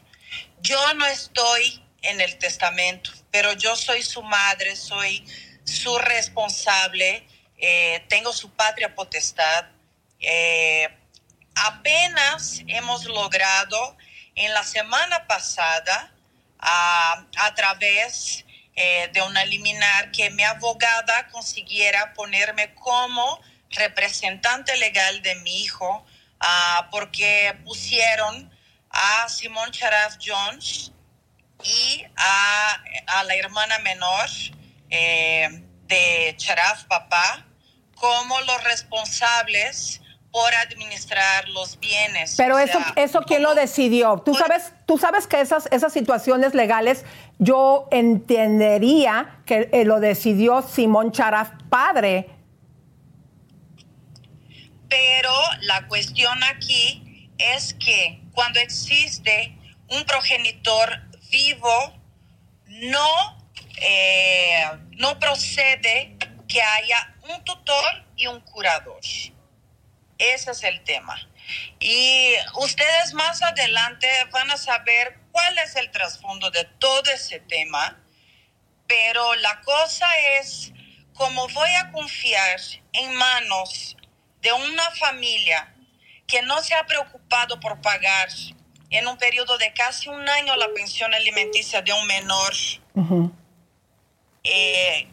Yo 0.62 0.94
no 0.96 1.06
estoy 1.06 1.84
en 2.02 2.20
el 2.20 2.38
testamento, 2.40 3.12
pero 3.30 3.54
yo 3.54 3.76
soy 3.76 4.02
su 4.02 4.24
madre, 4.24 4.76
soy 4.76 5.24
su 5.64 5.96
responsable, 6.00 7.28
eh, 7.58 8.04
tengo 8.10 8.34
su 8.34 8.50
patria 8.52 8.96
potestad. 8.96 9.66
Eh, 10.20 10.90
apenas 11.54 12.62
hemos 12.68 13.06
logrado 13.06 13.98
en 14.36 14.54
la 14.54 14.64
semana 14.64 15.28
pasada, 15.28 16.12
a, 16.60 17.26
a 17.38 17.56
través 17.56 18.46
eh, 18.76 19.10
de 19.14 19.22
una 19.22 19.44
liminar, 19.46 20.12
que 20.12 20.30
mi 20.32 20.44
abogada 20.44 21.28
consiguiera 21.28 22.14
ponerme 22.14 22.74
como 22.76 23.42
representante 23.72 24.76
legal 24.78 25.22
de 25.22 25.36
mi 25.36 25.64
hijo, 25.64 26.06
ah, 26.40 26.88
porque 26.92 27.58
pusieron 27.64 28.52
a 28.90 29.28
Simón 29.30 29.72
Charaf 29.72 30.18
Jones 30.24 30.92
y 31.64 32.06
a, 32.16 32.84
a 33.08 33.24
la 33.24 33.36
hermana 33.36 33.80
menor 33.80 34.30
eh, 34.90 35.50
de 35.84 36.36
Charaf 36.38 36.86
Papá 36.86 37.46
como 37.96 38.40
los 38.42 38.64
responsables 38.64 40.01
por 40.32 40.54
administrar 40.56 41.50
los 41.50 41.80
bienes. 41.80 42.36
Pero 42.38 42.58
eso, 42.58 42.80
eso 42.96 43.22
quién 43.28 43.44
lo 43.44 43.54
decidió. 43.54 44.22
Tú 44.26 44.34
sabes, 44.34 44.72
tú 44.86 44.98
sabes 44.98 45.28
que 45.28 45.42
esas, 45.42 45.68
esas 45.72 45.92
situaciones 45.92 46.54
legales, 46.54 47.04
yo 47.38 47.88
entendería 47.92 49.42
que 49.46 49.70
eh, 49.74 49.84
lo 49.84 50.00
decidió 50.00 50.62
Simón 50.62 51.12
Charaf 51.12 51.52
padre. 51.70 52.30
Pero 54.88 55.34
la 55.62 55.88
cuestión 55.88 56.42
aquí 56.44 57.30
es 57.38 57.74
que 57.74 58.22
cuando 58.34 58.60
existe 58.60 59.58
un 59.90 60.06
progenitor 60.06 61.02
vivo, 61.30 61.94
no, 62.68 63.38
eh, 63.82 64.64
no 64.92 65.20
procede 65.20 66.18
que 66.48 66.62
haya 66.62 67.16
un 67.30 67.44
tutor 67.44 68.06
y 68.16 68.28
un 68.28 68.40
curador. 68.42 69.00
Ese 70.22 70.52
es 70.52 70.64
el 70.64 70.84
tema. 70.84 71.20
Y 71.80 72.36
ustedes 72.58 73.16
más 73.16 73.42
adelante 73.42 74.08
van 74.32 74.52
a 74.52 74.58
saber 74.58 75.18
cuál 75.32 75.58
es 75.58 75.76
el 75.76 75.90
trasfondo 75.90 76.52
de 76.52 76.64
todo 76.78 77.10
ese 77.12 77.40
tema, 77.40 78.00
pero 78.88 79.34
la 79.36 79.62
cosa 79.62 80.06
es 80.40 80.72
cómo 81.16 81.48
voy 81.48 81.70
a 81.74 81.92
confiar 81.92 82.60
en 82.94 83.16
manos 83.16 83.98
de 84.44 84.54
una 84.54 84.92
familia 84.92 85.74
que 86.28 86.44
no 86.44 86.62
se 86.62 86.76
ha 86.76 86.86
preocupado 86.86 87.60
por 87.60 87.82
pagar 87.82 88.30
en 88.92 89.08
un 89.08 89.18
periodo 89.18 89.58
de 89.58 89.74
casi 89.74 90.08
un 90.08 90.30
año 90.30 90.56
la 90.56 90.70
pensión 90.76 91.12
alimenticia 91.16 91.82
de 91.82 91.94
un 91.94 92.06
menor, 92.06 92.54
eh, 94.44 95.08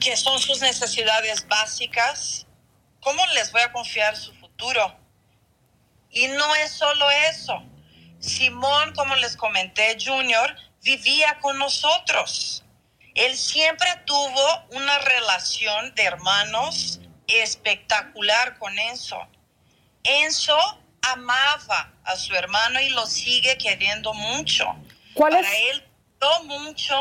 que 0.00 0.16
son 0.16 0.38
sus 0.38 0.60
necesidades 0.60 1.48
básicas 1.48 2.46
¿Cómo 3.04 3.24
les 3.34 3.52
voy 3.52 3.60
a 3.60 3.70
confiar 3.70 4.16
su 4.16 4.32
futuro? 4.34 4.98
Y 6.10 6.26
no 6.28 6.54
es 6.56 6.72
solo 6.72 7.08
eso. 7.30 7.62
Simón, 8.18 8.94
como 8.94 9.14
les 9.16 9.36
comenté, 9.36 9.96
Junior, 10.02 10.56
vivía 10.82 11.38
con 11.40 11.58
nosotros. 11.58 12.64
Él 13.14 13.36
siempre 13.36 13.88
tuvo 14.06 14.64
una 14.70 14.98
relación 14.98 15.94
de 15.94 16.04
hermanos 16.04 17.00
espectacular 17.28 18.58
con 18.58 18.76
Enzo. 18.78 19.28
Enzo 20.02 20.58
amaba 21.02 21.92
a 22.04 22.16
su 22.16 22.34
hermano 22.34 22.80
y 22.80 22.88
lo 22.88 23.06
sigue 23.06 23.58
queriendo 23.58 24.14
mucho. 24.14 24.64
¿Cuál 25.12 25.34
Para 25.34 25.56
él, 25.56 25.84
mucho 26.44 26.98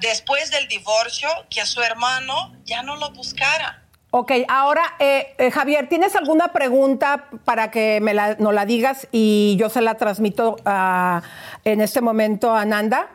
después 0.00 0.50
del 0.50 0.68
divorcio 0.68 1.28
que 1.50 1.64
su 1.66 1.82
hermano 1.82 2.56
ya 2.64 2.82
no 2.82 2.96
lo 2.96 3.10
buscara. 3.10 3.87
Ok, 4.10 4.32
ahora, 4.48 4.82
eh, 4.98 5.34
eh, 5.36 5.50
Javier, 5.50 5.86
¿tienes 5.88 6.16
alguna 6.16 6.48
pregunta 6.48 7.28
para 7.44 7.70
que 7.70 8.00
me 8.00 8.14
la, 8.14 8.36
nos 8.36 8.54
la 8.54 8.64
digas 8.64 9.06
y 9.12 9.56
yo 9.58 9.68
se 9.68 9.82
la 9.82 9.96
transmito 9.96 10.56
uh, 10.64 11.20
en 11.64 11.82
este 11.82 12.00
momento 12.00 12.54
a 12.54 12.64
Nanda? 12.64 13.10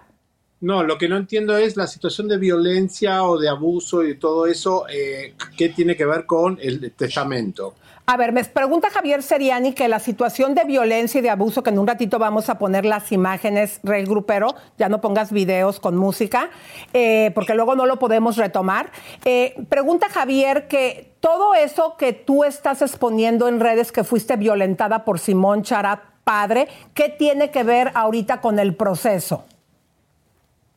No, 0.61 0.83
lo 0.83 0.99
que 0.99 1.09
no 1.09 1.17
entiendo 1.17 1.57
es 1.57 1.75
la 1.77 1.87
situación 1.87 2.27
de 2.27 2.37
violencia 2.37 3.23
o 3.23 3.39
de 3.39 3.49
abuso 3.49 4.03
y 4.03 4.15
todo 4.15 4.45
eso, 4.45 4.85
eh, 4.87 5.33
¿qué 5.57 5.69
tiene 5.69 5.95
que 5.95 6.05
ver 6.05 6.27
con 6.27 6.59
el 6.61 6.91
testamento? 6.91 7.73
A 8.05 8.17
ver, 8.17 8.33
me 8.33 8.43
pregunta 8.43 8.89
Javier 8.89 9.23
Seriani 9.23 9.73
que 9.73 9.87
la 9.87 9.99
situación 9.99 10.55
de 10.55 10.65
violencia 10.65 11.19
y 11.19 11.21
de 11.21 11.29
abuso, 11.29 11.63
que 11.63 11.69
en 11.69 11.79
un 11.79 11.87
ratito 11.87 12.19
vamos 12.19 12.49
a 12.49 12.59
poner 12.59 12.83
las 12.83 13.13
imágenes, 13.13 13.79
Rey 13.81 14.03
Grupero, 14.03 14.55
ya 14.77 14.89
no 14.89 14.99
pongas 14.99 15.31
videos 15.31 15.79
con 15.79 15.95
música, 15.95 16.49
eh, 16.91 17.31
porque 17.33 17.53
luego 17.53 17.75
no 17.75 17.85
lo 17.85 17.99
podemos 17.99 18.35
retomar. 18.35 18.91
Eh, 19.23 19.55
pregunta 19.69 20.09
Javier 20.09 20.67
que 20.67 21.13
todo 21.21 21.55
eso 21.55 21.95
que 21.95 22.11
tú 22.11 22.43
estás 22.43 22.81
exponiendo 22.81 23.47
en 23.47 23.61
redes, 23.61 23.93
que 23.93 24.03
fuiste 24.03 24.35
violentada 24.35 25.05
por 25.05 25.17
Simón 25.17 25.63
Charat, 25.63 26.01
padre, 26.25 26.67
¿qué 26.93 27.07
tiene 27.07 27.51
que 27.51 27.63
ver 27.63 27.89
ahorita 27.95 28.41
con 28.41 28.59
el 28.59 28.75
proceso? 28.75 29.45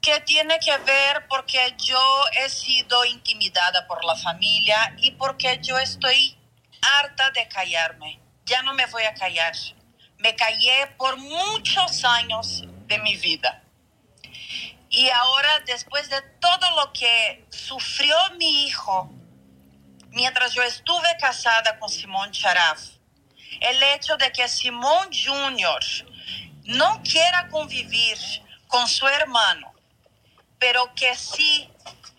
¿Qué 0.01 0.21
tiene 0.25 0.61
que 0.61 0.71
ver? 0.71 1.27
Porque 1.29 1.59
yo 1.85 1.99
he 2.45 2.49
sido 2.49 3.05
intimidada 3.05 3.89
por 3.89 4.05
la 4.05 4.15
familia 4.15 4.95
y 4.99 5.11
porque 5.11 5.59
yo 5.61 5.77
estoy 5.79 6.36
harta 6.87 7.31
de 7.31 7.49
callarme. 7.49 8.21
Ya 8.45 8.63
no 8.63 8.75
me 8.75 8.87
voy 8.87 9.03
a 9.05 9.15
callar. 9.15 9.55
Me 10.19 10.35
callé 10.35 10.87
por 10.97 11.17
muchos 11.17 12.05
años 12.05 12.65
de 12.87 12.99
mi 12.99 13.17
vida. 13.17 13.63
Y 14.89 15.09
ahora, 15.11 15.61
después 15.67 16.09
de 16.09 16.23
todo 16.41 16.71
lo 16.77 16.93
que 16.93 17.45
sufrió 17.51 18.17
mi 18.39 18.67
hijo 18.67 19.11
mientras 20.17 20.55
yo 20.55 20.63
estuve 20.63 21.15
casada 21.21 21.79
con 21.79 21.91
Simón 21.91 22.33
Charaf, 22.33 22.81
el 23.61 23.83
hecho 23.95 24.17
de 24.17 24.33
que 24.33 24.49
Simón 24.49 25.11
Jr. 25.13 25.85
no 26.65 27.03
quiera 27.03 27.49
convivir 27.49 28.17
con 28.67 28.89
su 28.89 29.07
hermano, 29.07 29.75
pero 30.59 30.95
que 30.95 31.15
sí 31.15 31.69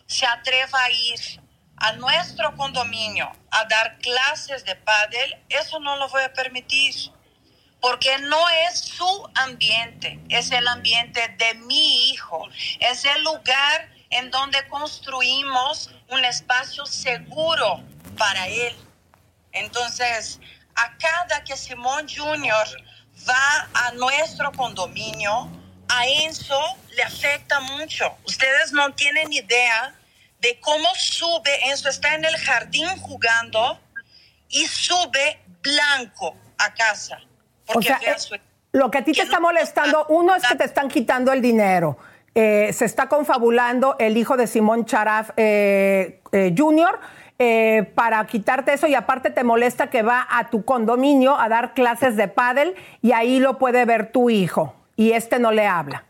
se 0.05 0.27
atreva 0.27 0.83
a 0.83 0.91
ir 0.91 1.41
a 1.77 1.93
nuestro 1.93 2.55
condominio 2.55 3.31
a 3.51 3.65
dar 3.65 3.97
clases 3.99 4.65
de 4.65 4.75
pádel, 4.75 5.37
eso 5.49 5.79
no 5.79 5.95
lo 5.97 6.09
voy 6.09 6.23
a 6.23 6.33
permitir, 6.33 7.11
porque 7.79 8.17
no 8.19 8.49
es 8.67 8.79
su 8.79 9.29
ambiente, 9.35 10.19
es 10.29 10.51
el 10.51 10.67
ambiente 10.67 11.35
de 11.37 11.53
mi 11.55 12.09
hijo, 12.09 12.47
es 12.79 13.05
el 13.05 13.23
lugar 13.23 13.89
en 14.09 14.31
donde 14.31 14.67
construimos 14.67 15.91
un 16.09 16.23
espacio 16.25 16.85
seguro 16.85 17.83
para 18.17 18.47
él. 18.47 18.75
Entonces, 19.51 20.39
a 20.75 20.97
cada 20.97 21.43
que 21.43 21.55
Simón 21.55 22.07
Jr. 22.07 22.67
va 23.27 23.69
a 23.73 23.91
nuestro 23.91 24.51
condominio, 24.51 25.49
a 25.89 26.07
Enzo 26.07 26.59
le 26.95 27.03
afecta 27.03 27.59
mucho. 27.59 28.17
Ustedes 28.25 28.71
no 28.71 28.93
tienen 28.93 29.31
idea 29.31 29.93
de 30.39 30.59
cómo 30.59 30.87
sube, 30.95 31.69
Enzo 31.69 31.89
está 31.89 32.15
en 32.15 32.25
el 32.25 32.35
jardín 32.37 32.87
jugando 32.99 33.79
y 34.49 34.65
sube 34.65 35.39
blanco 35.61 36.35
a 36.57 36.73
casa. 36.73 37.19
o 37.73 37.81
sea, 37.81 37.99
lo 38.71 38.91
que 38.91 38.99
a 38.99 39.03
ti 39.03 39.13
te 39.13 39.23
está 39.23 39.39
molestando, 39.39 40.05
uno 40.09 40.35
es 40.35 40.45
que 40.45 40.55
te 40.55 40.65
están 40.65 40.87
quitando 40.87 41.31
el 41.31 41.41
dinero. 41.41 41.97
Eh, 42.35 42.71
se 42.71 42.85
está 42.85 43.09
confabulando 43.09 43.95
el 43.97 44.15
hijo 44.15 44.37
de 44.37 44.45
Simón 44.45 44.85
Charaf 44.85 45.31
eh, 45.37 46.21
eh, 46.31 46.53
Jr. 46.55 46.99
para 47.95 48.23
quitarte 48.27 48.73
eso 48.73 48.85
y 48.85 48.93
aparte 48.93 49.31
te 49.31 49.43
molesta 49.43 49.89
que 49.89 50.03
va 50.03 50.27
a 50.29 50.51
tu 50.51 50.63
condominio 50.63 51.39
a 51.39 51.49
dar 51.49 51.73
clases 51.73 52.15
de 52.15 52.27
pádel 52.27 52.75
y 53.01 53.13
ahí 53.13 53.39
lo 53.39 53.57
puede 53.57 53.85
ver 53.85 54.11
tu 54.11 54.29
hijo. 54.29 54.75
y 54.95 55.13
este 55.13 55.39
no 55.39 55.51
le 55.51 55.65
habla. 55.65 56.06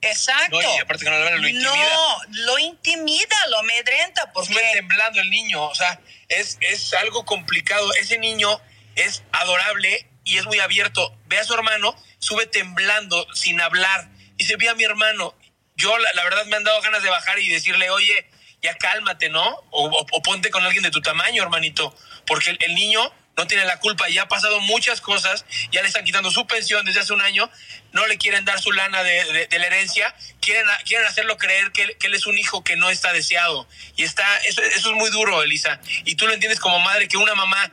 Exacto. 0.00 0.60
No, 0.60 0.76
y 0.76 0.78
aparte 0.78 1.04
que 1.04 1.10
no 1.10 1.18
lo 1.18 1.24
ven, 1.24 1.40
lo 1.42 1.48
intimida. 1.48 1.72
No, 1.94 2.18
lo 2.30 2.58
intimida, 2.58 3.36
lo 3.50 3.58
amedrenta, 3.58 4.32
porque 4.32 4.52
Sube 4.52 4.62
temblando 4.74 5.20
el 5.20 5.30
niño, 5.30 5.64
o 5.64 5.74
sea, 5.74 6.00
es, 6.28 6.58
es 6.60 6.92
algo 6.94 7.24
complicado. 7.24 7.92
Ese 7.94 8.18
niño 8.18 8.60
es 8.94 9.22
adorable 9.32 10.06
y 10.24 10.38
es 10.38 10.44
muy 10.46 10.60
abierto. 10.60 11.16
Ve 11.26 11.38
a 11.38 11.44
su 11.44 11.54
hermano, 11.54 11.96
sube 12.18 12.46
temblando, 12.46 13.26
sin 13.34 13.60
hablar. 13.60 14.08
Dice, 14.36 14.56
ve 14.56 14.68
a 14.68 14.74
mi 14.74 14.84
hermano. 14.84 15.34
Yo, 15.76 15.96
la, 15.98 16.12
la 16.14 16.24
verdad, 16.24 16.44
me 16.46 16.56
han 16.56 16.64
dado 16.64 16.80
ganas 16.82 17.02
de 17.02 17.10
bajar 17.10 17.38
y 17.38 17.48
decirle, 17.48 17.90
oye, 17.90 18.28
ya 18.62 18.74
cálmate, 18.76 19.28
¿no? 19.30 19.44
O, 19.70 19.86
o- 19.86 20.06
o 20.10 20.22
ponte 20.22 20.50
con 20.50 20.64
alguien 20.64 20.82
de 20.82 20.90
tu 20.90 21.00
tamaño, 21.00 21.42
hermanito. 21.42 21.94
Porque 22.26 22.50
el, 22.50 22.58
el 22.60 22.74
niño 22.74 23.12
no 23.38 23.46
tiene 23.46 23.64
la 23.64 23.78
culpa, 23.78 24.08
ya 24.08 24.22
ha 24.22 24.28
pasado 24.28 24.60
muchas 24.60 25.00
cosas, 25.00 25.44
ya 25.70 25.80
le 25.80 25.86
están 25.88 26.04
quitando 26.04 26.30
su 26.30 26.46
pensión 26.48 26.84
desde 26.84 27.00
hace 27.00 27.12
un 27.12 27.22
año, 27.22 27.48
no 27.92 28.06
le 28.08 28.18
quieren 28.18 28.44
dar 28.44 28.60
su 28.60 28.72
lana 28.72 29.02
de, 29.04 29.46
la 29.50 29.66
herencia, 29.66 30.12
quieren, 30.40 30.66
quieren 30.84 31.06
hacerlo 31.06 31.36
creer 31.38 31.70
que, 31.70 31.84
él- 31.84 31.96
que 31.98 32.08
él 32.08 32.14
es 32.14 32.26
un 32.26 32.36
hijo 32.36 32.64
que 32.64 32.74
no 32.76 32.90
está 32.90 33.12
deseado. 33.12 33.66
Y 33.96 34.02
está, 34.02 34.24
eso, 34.38 34.60
eso 34.60 34.90
es 34.90 34.96
muy 34.96 35.10
duro, 35.10 35.40
Elisa. 35.42 35.80
Y 36.04 36.16
tú 36.16 36.26
lo 36.26 36.32
entiendes 36.34 36.58
como 36.58 36.80
madre, 36.80 37.06
que 37.06 37.16
una 37.16 37.34
mamá 37.36 37.70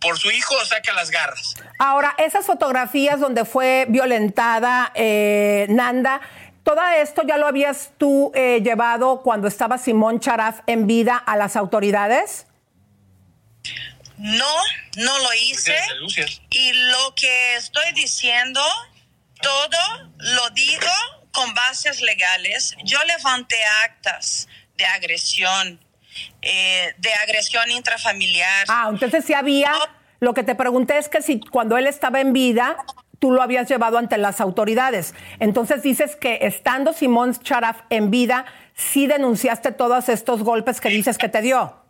por 0.00 0.16
su 0.18 0.30
hijo 0.30 0.54
saca 0.64 0.92
las 0.92 1.10
garras. 1.10 1.56
Ahora, 1.80 2.14
esas 2.18 2.46
fotografías 2.46 3.18
donde 3.18 3.44
fue 3.44 3.86
violentada 3.88 4.92
eh, 4.94 5.66
Nanda, 5.68 6.20
¿todo 6.62 6.80
esto 6.96 7.22
ya 7.26 7.36
lo 7.38 7.48
habías 7.48 7.90
tú 7.98 8.30
eh, 8.36 8.60
llevado 8.62 9.22
cuando 9.22 9.48
estaba 9.48 9.78
Simón 9.78 10.20
Charaf 10.20 10.60
en 10.68 10.86
vida 10.86 11.16
a 11.16 11.36
las 11.36 11.56
autoridades? 11.56 12.46
No, 14.18 14.54
no 14.96 15.18
lo 15.18 15.34
hice. 15.34 15.76
Y 16.50 16.72
lo 16.72 17.14
que 17.14 17.56
estoy 17.56 17.92
diciendo, 17.94 18.60
todo 19.40 19.78
lo 20.18 20.50
digo 20.50 20.86
con 21.32 21.54
bases 21.54 22.02
legales. 22.02 22.74
Yo 22.84 22.98
levanté 23.04 23.56
actas 23.84 24.48
de 24.76 24.84
agresión, 24.86 25.80
eh, 26.42 26.94
de 26.98 27.14
agresión 27.14 27.70
intrafamiliar. 27.70 28.66
Ah, 28.68 28.88
entonces 28.90 29.24
sí 29.24 29.34
había. 29.34 29.72
Lo 30.20 30.34
que 30.34 30.42
te 30.42 30.54
pregunté 30.54 30.98
es 30.98 31.08
que 31.08 31.22
si 31.22 31.40
cuando 31.40 31.76
él 31.76 31.86
estaba 31.86 32.20
en 32.20 32.32
vida, 32.32 32.76
tú 33.20 33.30
lo 33.30 33.42
habías 33.42 33.68
llevado 33.68 33.98
ante 33.98 34.18
las 34.18 34.40
autoridades. 34.40 35.14
Entonces 35.38 35.82
dices 35.82 36.16
que 36.16 36.40
estando 36.42 36.92
Simón 36.92 37.38
Charaf 37.40 37.82
en 37.90 38.10
vida, 38.10 38.46
sí 38.74 39.06
denunciaste 39.06 39.72
todos 39.72 40.08
estos 40.08 40.42
golpes 40.42 40.80
que 40.80 40.88
dices 40.88 41.18
que 41.18 41.28
te 41.28 41.40
dio. 41.40 41.87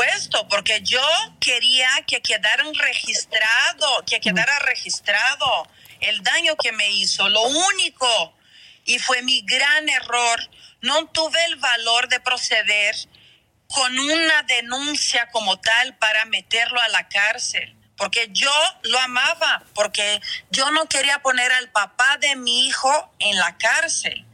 Supuesto, 0.00 0.48
porque 0.48 0.80
yo 0.82 1.02
quería 1.40 1.88
que 2.06 2.20
quedaran 2.20 2.72
registrado, 2.74 4.04
que 4.06 4.20
quedara 4.20 4.58
registrado 4.60 5.68
el 6.00 6.22
daño 6.22 6.56
que 6.56 6.72
me 6.72 6.90
hizo. 6.90 7.28
Lo 7.28 7.42
único, 7.42 8.34
y 8.84 8.98
fue 8.98 9.22
mi 9.22 9.42
gran 9.42 9.88
error, 9.88 10.50
no 10.80 11.06
tuve 11.08 11.44
el 11.46 11.56
valor 11.56 12.08
de 12.08 12.20
proceder 12.20 12.94
con 13.68 13.98
una 13.98 14.42
denuncia 14.44 15.30
como 15.30 15.60
tal 15.60 15.96
para 15.98 16.24
meterlo 16.24 16.80
a 16.80 16.88
la 16.88 17.08
cárcel. 17.08 17.76
Porque 17.96 18.28
yo 18.32 18.52
lo 18.84 18.98
amaba, 19.00 19.62
porque 19.74 20.22
yo 20.50 20.70
no 20.70 20.86
quería 20.86 21.20
poner 21.20 21.52
al 21.52 21.68
papá 21.68 22.16
de 22.16 22.34
mi 22.36 22.66
hijo 22.66 23.14
en 23.18 23.36
la 23.36 23.58
cárcel. 23.58 24.24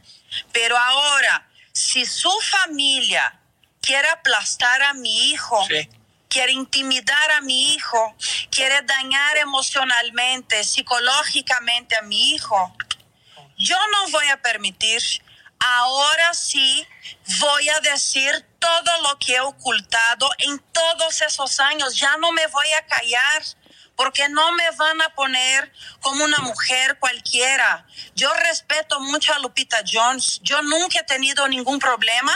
Pero 0.53 0.77
ahora, 0.77 1.49
si 1.73 2.05
su 2.05 2.31
familia 2.49 3.37
quiere 3.87 4.09
aplastar 4.09 4.83
a 4.83 4.93
mi 4.93 5.31
hijo, 5.31 5.65
quiere 6.27 6.51
intimidar 6.51 7.31
a 7.31 7.41
mi 7.41 7.73
hijo, 7.73 8.15
quiere 8.51 8.81
dañar 8.81 9.37
emocionalmente, 9.37 10.61
psicológicamente 10.65 11.95
a 11.95 12.01
mi 12.01 12.33
hijo, 12.33 12.75
yo 13.57 13.77
no 13.93 14.09
voy 14.11 14.27
a 14.27 14.41
permitir. 14.41 15.01
Ahora 15.59 16.33
sí 16.33 16.85
voy 17.39 17.69
a 17.69 17.79
decir 17.79 18.45
todo 18.59 19.01
lo 19.03 19.17
que 19.19 19.35
he 19.35 19.39
ocultado 19.39 20.29
en 20.39 20.59
todos 20.59 21.21
esos 21.21 21.59
años. 21.61 21.97
Ya 21.97 22.17
no 22.17 22.33
me 22.33 22.45
voy 22.47 22.71
a 22.73 22.85
callar 22.85 23.43
porque 23.95 24.27
no 24.29 24.51
me 24.51 24.69
van 24.71 25.01
a 25.01 25.15
poner 25.15 25.71
como 26.01 26.25
una 26.25 26.37
mujer 26.39 26.99
cualquiera. 26.99 27.87
Yo 28.15 28.31
respeto 28.33 28.99
mucho 28.99 29.33
a 29.33 29.39
Lupita 29.39 29.77
Jones. 29.91 30.39
Yo 30.43 30.61
nunca 30.61 30.99
he 30.99 31.03
tenido 31.03 31.47
ningún 31.47 31.79
problema 31.79 32.33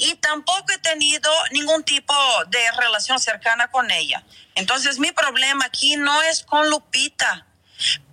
y 0.00 0.14
tampoco 0.14 0.72
he 0.72 0.78
tenido 0.78 1.30
ningún 1.52 1.84
tipo 1.84 2.14
de 2.48 2.70
relación 2.78 3.20
cercana 3.20 3.70
con 3.70 3.90
ella. 3.90 4.24
Entonces 4.54 4.98
mi 4.98 5.12
problema 5.12 5.66
aquí 5.66 5.96
no 5.96 6.22
es 6.22 6.42
con 6.42 6.70
Lupita, 6.70 7.46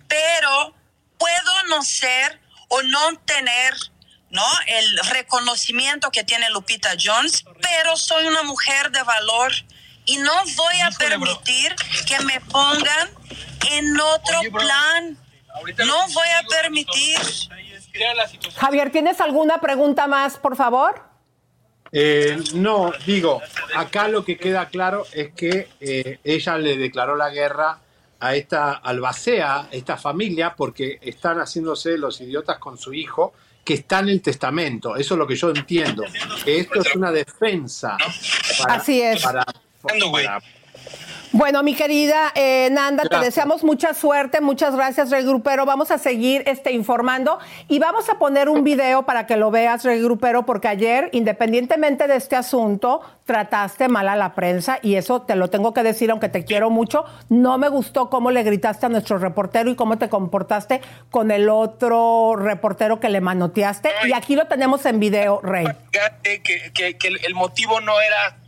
pero 0.06 0.74
puedo 1.16 1.62
no 1.68 1.82
ser 1.82 2.40
o 2.68 2.82
no 2.82 3.16
tener 3.24 3.74
¿no? 4.28 4.44
el 4.66 4.98
reconocimiento 5.10 6.10
que 6.10 6.24
tiene 6.24 6.50
Lupita 6.50 6.90
Jones, 7.02 7.44
pero 7.62 7.96
soy 7.96 8.26
una 8.26 8.42
mujer 8.42 8.90
de 8.90 9.02
valor 9.02 9.52
y 10.04 10.18
no 10.18 10.32
voy 10.56 10.80
a 10.80 10.90
permitir 10.90 11.74
que 12.06 12.20
me 12.20 12.40
pongan 12.42 13.10
en 13.70 13.98
otro 13.98 14.40
plan. 14.52 15.18
No 15.86 16.08
voy 16.08 16.28
a 16.38 16.42
permitir. 16.48 17.18
Javier, 18.56 18.92
¿tienes 18.92 19.20
alguna 19.22 19.58
pregunta 19.60 20.06
más, 20.06 20.36
por 20.36 20.54
favor? 20.54 21.07
Eh, 21.92 22.36
no, 22.54 22.92
digo, 23.06 23.40
acá 23.74 24.08
lo 24.08 24.24
que 24.24 24.36
queda 24.36 24.68
claro 24.68 25.06
es 25.12 25.32
que 25.32 25.68
eh, 25.80 26.18
ella 26.24 26.58
le 26.58 26.76
declaró 26.76 27.16
la 27.16 27.30
guerra 27.30 27.78
a 28.20 28.34
esta 28.34 28.72
albacea, 28.72 29.68
esta 29.70 29.96
familia, 29.96 30.54
porque 30.56 30.98
están 31.00 31.38
haciéndose 31.38 31.96
los 31.96 32.20
idiotas 32.20 32.58
con 32.58 32.76
su 32.76 32.92
hijo, 32.92 33.32
que 33.64 33.74
está 33.74 34.00
en 34.00 34.08
el 34.08 34.22
testamento. 34.22 34.96
Eso 34.96 35.14
es 35.14 35.18
lo 35.18 35.26
que 35.26 35.36
yo 35.36 35.50
entiendo. 35.50 36.02
Que 36.44 36.58
esto 36.60 36.80
es 36.80 36.94
una 36.96 37.12
defensa. 37.12 37.96
para- 38.62 38.74
Así 38.74 39.00
es. 39.02 39.22
para- 39.22 39.44
para- 39.44 40.42
Bueno, 41.32 41.62
mi 41.62 41.74
querida 41.74 42.32
eh, 42.34 42.68
Nanda, 42.72 43.04
te 43.04 43.18
deseamos 43.18 43.62
mucha 43.62 43.92
suerte, 43.94 44.40
muchas 44.40 44.74
gracias, 44.74 45.10
Rey 45.10 45.24
Grupero. 45.24 45.66
Vamos 45.66 45.90
a 45.90 45.98
seguir 45.98 46.42
este, 46.46 46.72
informando 46.72 47.38
y 47.68 47.78
vamos 47.78 48.08
a 48.08 48.14
poner 48.18 48.48
un 48.48 48.64
video 48.64 49.02
para 49.04 49.26
que 49.26 49.36
lo 49.36 49.50
veas, 49.50 49.84
Rey 49.84 50.00
Grupero, 50.02 50.46
porque 50.46 50.68
ayer, 50.68 51.10
independientemente 51.12 52.06
de 52.08 52.16
este 52.16 52.34
asunto, 52.36 53.02
trataste 53.26 53.88
mal 53.88 54.08
a 54.08 54.16
la 54.16 54.34
prensa 54.34 54.78
y 54.82 54.94
eso 54.94 55.22
te 55.22 55.36
lo 55.36 55.48
tengo 55.50 55.74
que 55.74 55.82
decir, 55.82 56.10
aunque 56.10 56.28
te 56.30 56.44
quiero 56.44 56.70
mucho. 56.70 57.04
No 57.28 57.58
me 57.58 57.68
gustó 57.68 58.08
cómo 58.08 58.30
le 58.30 58.42
gritaste 58.42 58.86
a 58.86 58.88
nuestro 58.88 59.18
reportero 59.18 59.70
y 59.70 59.76
cómo 59.76 59.98
te 59.98 60.08
comportaste 60.08 60.80
con 61.10 61.30
el 61.30 61.48
otro 61.50 62.36
reportero 62.36 63.00
que 63.00 63.10
le 63.10 63.20
manoteaste. 63.20 63.90
Y 64.06 64.12
aquí 64.14 64.34
lo 64.34 64.46
tenemos 64.46 64.86
en 64.86 64.98
video, 64.98 65.40
Rey. 65.42 65.66
Fíjate 65.92 66.40
que, 66.42 66.72
que- 66.72 66.96
que 66.96 67.08
el 67.08 67.34
motivo 67.34 67.80
no 67.82 68.00
era, 68.00 68.38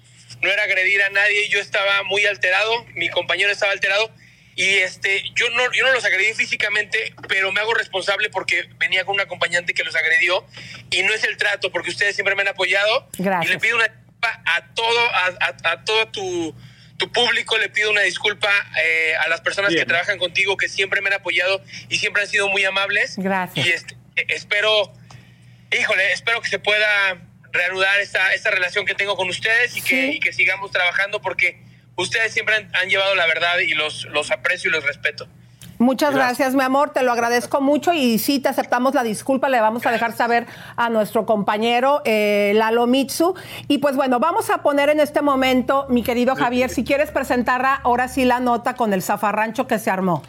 no 0.43 0.51
era 0.51 0.63
agredir 0.65 1.03
a 1.03 1.11
nadie, 1.11 1.49
yo 1.49 1.61
estaba 1.61 2.03
muy 2.05 2.25
alterado, 2.27 2.85
mi 2.95 3.09
compañero 3.09 3.51
estaba 3.51 3.73
alterado 3.73 4.11
y 4.57 4.77
este, 4.77 5.23
yo 5.35 5.49
no, 5.51 5.73
yo 5.73 5.85
no 5.87 5.93
los 5.93 6.05
agredí 6.05 6.35
físicamente, 6.35 7.15
pero 7.29 7.51
me 7.53 7.61
hago 7.61 7.73
responsable 7.75 8.29
porque 8.31 8.69
venía 8.79 9.05
con 9.05 9.15
un 9.15 9.21
acompañante 9.21 9.73
que 9.75 9.85
los 9.85 9.95
agredió 9.97 10.47
y 10.91 11.03
no 11.03 11.15
es 11.15 11.25
el 11.25 11.37
trato, 11.37 11.71
porque 11.71 11.91
ustedes 11.91 12.15
siempre 12.15 12.35
me 12.35 12.43
han 12.43 12.49
apoyado 12.49 13.09
Gracias. 13.19 13.51
y 13.51 13.55
le 13.55 13.61
pido 13.61 13.77
una 13.77 13.87
disculpa 13.89 14.43
a 14.47 14.75
todo, 14.75 15.01
a, 15.15 15.27
a- 15.41 15.71
a 15.73 15.85
todo 15.85 16.09
tu, 16.09 16.55
tu 16.99 17.11
público, 17.13 17.57
le 17.57 17.71
pido 17.71 17.91
una 17.91 18.03
disculpa 18.03 18.51
eh, 18.83 19.15
a 19.25 19.29
las 19.29 19.41
personas 19.41 19.71
Bien. 19.71 19.83
que 19.83 19.89
trabajan 19.89 20.19
contigo, 20.19 20.57
que 20.59 20.69
siempre 20.69 21.01
me 21.01 21.09
han 21.09 21.15
apoyado 21.15 21.63
y 21.89 21.97
siempre 21.99 22.23
han 22.23 22.29
sido 22.29 22.49
muy 22.49 22.65
amables. 22.65 23.15
Gracias. 23.17 23.67
Y 23.67 23.71
este, 23.71 23.97
espero, 24.29 24.93
híjole, 25.73 26.13
espero 26.13 26.43
que 26.43 26.49
se 26.49 26.59
pueda 26.59 27.19
reanudar 27.53 28.01
esta, 28.01 28.33
esta 28.33 28.51
relación 28.51 28.87
que 28.87 28.95
tengo 28.95 29.17
con 29.17 29.29
ustedes 29.29 29.77
y 29.77 29.83
que, 29.83 30.13
y 30.13 30.21
que 30.21 30.33
sigamos 30.33 30.71
trabajando 30.71 31.21
porque 31.21 31.63
ustedes 31.97 32.33
siempre 32.33 32.57
han, 32.57 32.75
han 32.75 32.89
llevado 32.89 33.15
la 33.15 33.27
verdad 33.27 33.59
y 33.59 33.75
los, 33.75 34.05
los 34.07 34.31
aprecio 34.31 34.71
y 34.71 34.73
los 34.73 34.85
respeto. 34.85 35.29
Muchas 35.81 36.15
gracias. 36.15 36.55
mi 36.55 36.63
amor, 36.63 36.91
te 36.91 37.03
lo 37.03 37.11
agradezco 37.11 37.63
mucho 37.63 37.95
y 37.95 38.19
sí 38.19 38.39
te 38.39 38.51
aceptamos 38.51 38.93
la 38.95 39.03
disculpa, 39.03 39.49
le 39.49 39.63
vamos 39.63 39.87
a 39.87 39.91
dejar 39.91 40.13
saber 40.13 40.47
a 40.77 40.91
nuestro 40.91 41.25
compañero 41.25 42.03
eh, 42.05 42.53
Lalo 42.55 42.87
Mitsu. 42.87 43.35
Y 43.67 43.79
pues 43.79 43.97
bueno, 43.97 44.21
vamos 44.21 44.51
a 44.51 44.59
poner 44.59 44.91
en 44.91 45.01
este 45.01 45.23
momento, 45.23 45.87
mi 45.89 46.03
querido 46.03 46.37
Javier, 46.37 46.69
si 46.69 46.85
quieres 46.85 47.11
presentar 47.11 47.65
ahora 47.83 48.09
sí 48.09 48.27
la 48.27 48.41
nota 48.41 48.75
con 48.75 48.93
el 48.93 49.03
zafarrancho 49.03 49.67
que 49.67 49.79
se 49.79 49.91
armó. 49.91 50.23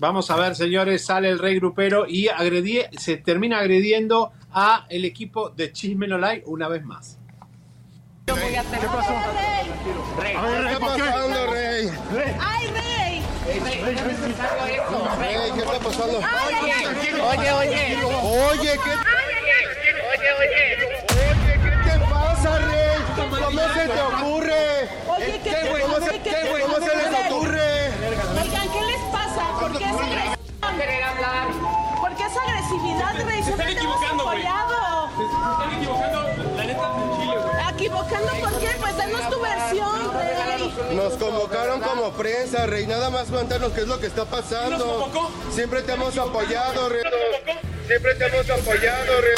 Vamos 0.00 0.30
a 0.30 0.36
ver, 0.36 0.54
señores, 0.54 1.06
sale 1.06 1.30
el 1.30 1.38
rey 1.38 1.56
grupero 1.56 2.04
y 2.06 2.28
agredí, 2.28 2.82
se 2.98 3.16
termina 3.16 3.60
agrediendo 3.60 4.32
a 4.54 4.86
el 4.88 5.04
equipo 5.04 5.50
de 5.50 5.72
Chisme 5.72 6.06
No 6.06 6.16
Like 6.18 6.44
una 6.46 6.68
vez 6.68 6.84
más. 6.84 7.18
¿Qué 8.26 8.32
pasó? 8.32 9.12
Rey, 10.18 10.34
A 10.36 10.42
ver, 10.42 10.62
Rey, 10.64 10.74
¿qué 10.74 10.80
¿por 10.80 10.94
qué? 10.96 11.02
está 11.02 11.12
pasando, 11.12 11.46
Rey? 11.52 11.90
¡Ay, 12.40 12.66
Rey! 12.68 13.22
Rey, 15.18 15.52
¿qué 15.52 15.58
está 15.60 15.78
pasando? 15.80 16.18
Oye, 16.18 17.52
oye. 17.52 17.98
Oye, 18.04 18.72
¿qué? 18.72 18.92
Oye, 20.08 20.28
oye. 20.38 20.62
¿Qué 21.08 21.90
te 21.90 21.98
pasa, 22.10 22.58
Rey? 22.58 22.98
¿Cómo 23.16 23.36
se 23.74 23.88
te 23.88 24.00
ocurre? 24.00 24.88
Oye, 25.08 25.40
¿qué 25.44 25.50
te- 25.50 25.82
¿Cómo 25.82 25.96
se, 25.96 26.10
¿qué 26.20 26.30
te- 26.30 26.62
¿cómo 26.62 26.76
se 26.76 26.96
les 26.96 27.30
ocurre? 27.30 27.88
Oigan, 28.40 28.68
¿qué 28.72 28.82
les 28.86 29.00
pasa? 29.12 29.42
¿Por 29.60 29.72
qué 29.78 29.84
se 29.84 30.76
querer 30.78 31.02
hablar? 31.04 31.73
Están 33.12 33.68
equivocando, 33.68 34.24
güey. 34.24 34.42
Se 34.42 34.48
están 34.48 35.74
equivocando, 35.76 36.22
la 36.56 36.64
neta, 36.64 36.86
en 36.96 37.20
Chile, 37.20 37.36
güey. 37.36 37.74
¿Equivocando 37.74 38.32
por 38.40 38.58
qué? 38.60 38.70
Pues 38.80 38.96
danos 38.96 39.30
tu 39.30 39.40
versión, 39.40 40.14
Rey. 40.14 40.96
Nos 40.96 41.12
convocaron 41.14 41.80
como 41.80 42.10
prensa, 42.12 42.66
Rey. 42.66 42.86
Nada 42.86 43.10
más 43.10 43.28
cuéntanos 43.28 43.72
qué 43.72 43.82
es 43.82 43.88
lo 43.88 43.98
que 44.00 44.06
está 44.06 44.24
pasando. 44.24 45.10
Siempre 45.50 45.82
te 45.82 45.92
hemos 45.92 46.16
apoyado, 46.16 46.88
Rey. 46.88 47.02
Siempre 47.86 48.14
te 48.14 48.26
hemos 48.26 48.48
apoyado, 48.50 49.20
Rey. 49.20 49.34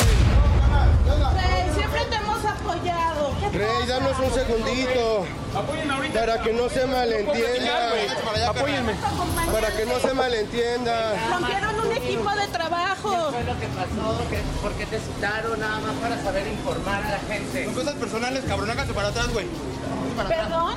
Rey, 1.35 1.71
siempre 1.75 2.05
te 2.05 2.17
hemos 2.17 2.45
apoyado. 2.45 3.16
¿Qué 3.53 3.59
Rey, 3.59 3.87
danos 3.87 4.19
un 4.19 4.33
segundito. 4.35 5.27
Para 6.15 6.43
que 6.43 6.53
no 6.53 6.69
se 6.69 6.87
malentienda. 6.87 7.91
Apóyenme. 8.49 8.93
Para 9.53 9.69
que 9.77 9.87
no 9.87 9.99
se 10.01 10.15
malentienda. 10.15 11.15
Rompieron 11.31 11.81
un 11.81 11.93
equipo 11.93 12.31
de 12.31 12.47
trabajo. 12.49 13.11
¿Qué 13.11 13.37
fue 13.37 13.45
lo 13.45 13.61
que 13.61 13.67
pasó? 13.69 14.19
¿Qué- 14.31 14.43
¿Por 14.63 14.73
qué 14.73 14.87
te 14.87 14.99
citaron? 14.99 15.61
Nada 15.61 15.81
más 15.81 15.95
para 15.95 16.23
saber 16.23 16.47
informar 16.47 17.03
a 17.05 17.11
la 17.13 17.19
gente. 17.21 17.65
Son 17.65 17.75
cosas 17.75 17.95
personales, 17.95 18.45
cabrón. 18.47 18.71
Hágase 18.71 18.93
para 18.93 19.09
atrás, 19.09 19.29
güey. 19.33 19.47
¿Perdón? 20.29 20.75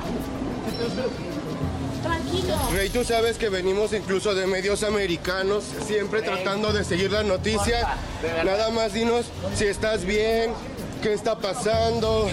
Tranquilo. 2.02 2.54
Rey, 2.72 2.88
tú 2.88 3.04
sabes 3.04 3.36
que 3.36 3.50
venimos 3.50 3.92
incluso 3.92 4.34
de 4.34 4.46
medios 4.46 4.82
americanos, 4.84 5.64
siempre 5.86 6.22
tratando 6.22 6.72
de 6.72 6.82
seguir 6.84 7.12
las 7.12 7.24
noticias. 7.26 7.86
Nada 8.44 8.70
más 8.70 8.94
dinos 8.94 9.26
si 9.54 9.66
estás 9.66 10.04
bien, 10.06 10.52
qué 11.00 11.14
está 11.14 11.36
pasando. 11.36 12.28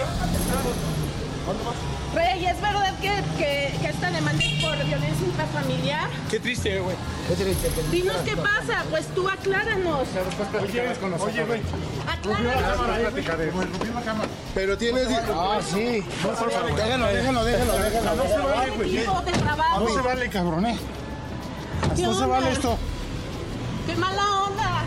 Rey, 2.13 2.45
¿es 2.45 2.61
verdad 2.61 2.93
que, 2.99 3.11
que, 3.37 3.73
que 3.81 3.87
esta 3.87 4.11
demanda 4.11 4.43
es 4.43 4.63
por 4.63 4.75
violencia 4.85 5.25
intrafamiliar? 5.25 6.09
Qué 6.29 6.39
triste, 6.39 6.79
güey. 6.79 6.95
Dinos 7.91 8.17
qué 8.25 8.35
pasa, 8.35 8.83
pues 8.89 9.07
tú 9.13 9.27
acláranos. 9.27 10.07
Oye, 11.21 11.43
güey. 11.45 11.61
Acláranos. 12.07 13.11
Pero 14.53 14.77
tienes... 14.77 15.07
Ah, 15.33 15.59
sí. 15.61 16.03
Déjenlo, 16.75 17.07
déjenlo, 17.07 17.43
déjenlo, 17.43 17.73
déjenlo. 17.77 18.15
No 18.15 18.23
se 18.23 18.37
vale, 18.39 18.71
güey. 18.71 19.05
No 19.05 19.87
se 19.93 20.01
vale, 20.01 20.29
cabrón, 20.29 20.65
eh. 20.65 20.77
¿Qué 21.95 22.01
No 22.01 22.13
se 22.13 22.25
vale 22.25 22.51
esto. 22.51 22.77
¡Qué 23.85 23.95
mala 23.95 24.43
onda! 24.43 24.83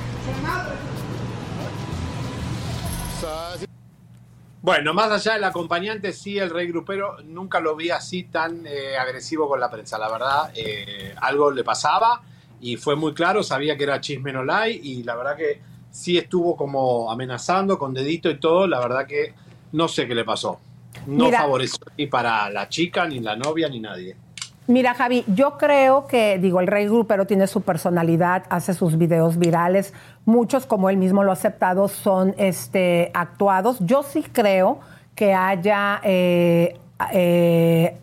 Bueno, 4.63 4.93
más 4.93 5.11
allá 5.11 5.35
del 5.35 5.45
acompañante, 5.45 6.13
sí, 6.13 6.39
el 6.39 6.51
rey 6.51 6.67
grupero 6.69 7.17
nunca 7.25 7.61
lo 7.61 7.75
vi 7.77 7.91
así 7.91 8.25
tan 8.25 8.67
eh, 8.67 8.97
agresivo 8.99 9.49
con 9.49 9.59
la 9.59 9.71
prensa. 9.71 9.97
La 9.99 10.11
verdad, 10.11 10.53
eh, 10.55 11.15
algo 11.21 11.51
le 11.51 11.65
pasaba 11.65 12.21
y 12.61 12.77
fue 12.77 12.95
muy 12.95 13.15
claro, 13.15 13.43
sabía 13.43 13.77
que 13.79 13.85
era 13.85 14.01
chisme 14.01 14.33
no 14.33 14.45
lie 14.45 14.79
y 14.83 15.03
la 15.03 15.17
verdad 15.17 15.37
que 15.37 15.63
sí 15.91 16.19
estuvo 16.19 16.57
como 16.57 17.11
amenazando 17.11 17.79
con 17.79 17.95
dedito 17.95 18.29
y 18.29 18.39
todo. 18.39 18.67
La 18.67 18.81
verdad 18.81 19.07
que 19.07 19.33
no 19.73 19.89
sé 19.89 20.07
qué 20.07 20.15
le 20.15 20.25
pasó. 20.25 20.61
No 21.07 21.27
Mira. 21.27 21.41
favoreció 21.41 21.87
ni 21.97 22.07
para 22.07 22.51
la 22.51 22.69
chica, 22.69 23.07
ni 23.07 23.21
la 23.21 23.37
novia, 23.37 23.69
ni 23.69 23.81
nadie. 23.81 24.15
Mira, 24.67 24.95
Javi, 24.95 25.25
yo 25.27 25.59
creo 25.59 26.07
que, 26.07 26.39
digo, 26.39 26.61
el 26.61 26.69
rey 26.69 26.87
grupero 26.87 27.27
tiene 27.27 27.49
su 27.49 27.63
personalidad, 27.63 28.45
hace 28.51 28.73
sus 28.73 28.99
videos 28.99 29.37
virales. 29.37 29.93
Muchos, 30.25 30.67
como 30.67 30.91
él 30.91 30.97
mismo 30.97 31.25
lo 31.25 31.31
ha 31.31 31.35
aceptado, 31.35 31.89
son 31.89 32.35
este, 32.39 33.11
actuados. 33.15 33.79
Yo 33.81 34.03
sí 34.03 34.23
creo 34.23 34.81
que 35.15 35.35
haya 35.35 36.01
eh, 36.05 36.79
eh, 37.13 37.97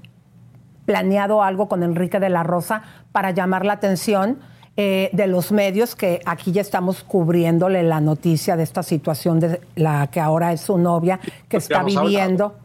planeado 0.85 1.43
algo 1.43 1.67
con 1.67 1.83
Enrique 1.83 2.19
de 2.19 2.29
la 2.29 2.43
Rosa 2.43 2.81
para 3.11 3.31
llamar 3.31 3.65
la 3.65 3.73
atención 3.73 4.39
eh, 4.79 5.09
de 5.11 5.25
los 5.25 5.51
medios, 5.51 5.95
que 5.95 6.21
aquí 6.23 6.51
ya 6.51 6.61
estamos 6.61 7.03
cubriéndole 7.03 7.81
la 7.81 7.99
noticia 7.99 8.55
de 8.55 8.61
esta 8.61 8.83
situación 8.83 9.39
de 9.39 9.59
la 9.75 10.05
que 10.05 10.19
ahora 10.19 10.53
es 10.53 10.61
su 10.61 10.77
novia, 10.77 11.19
que 11.49 11.57
está 11.57 11.79
hablado. 11.79 12.05
viviendo. 12.05 12.55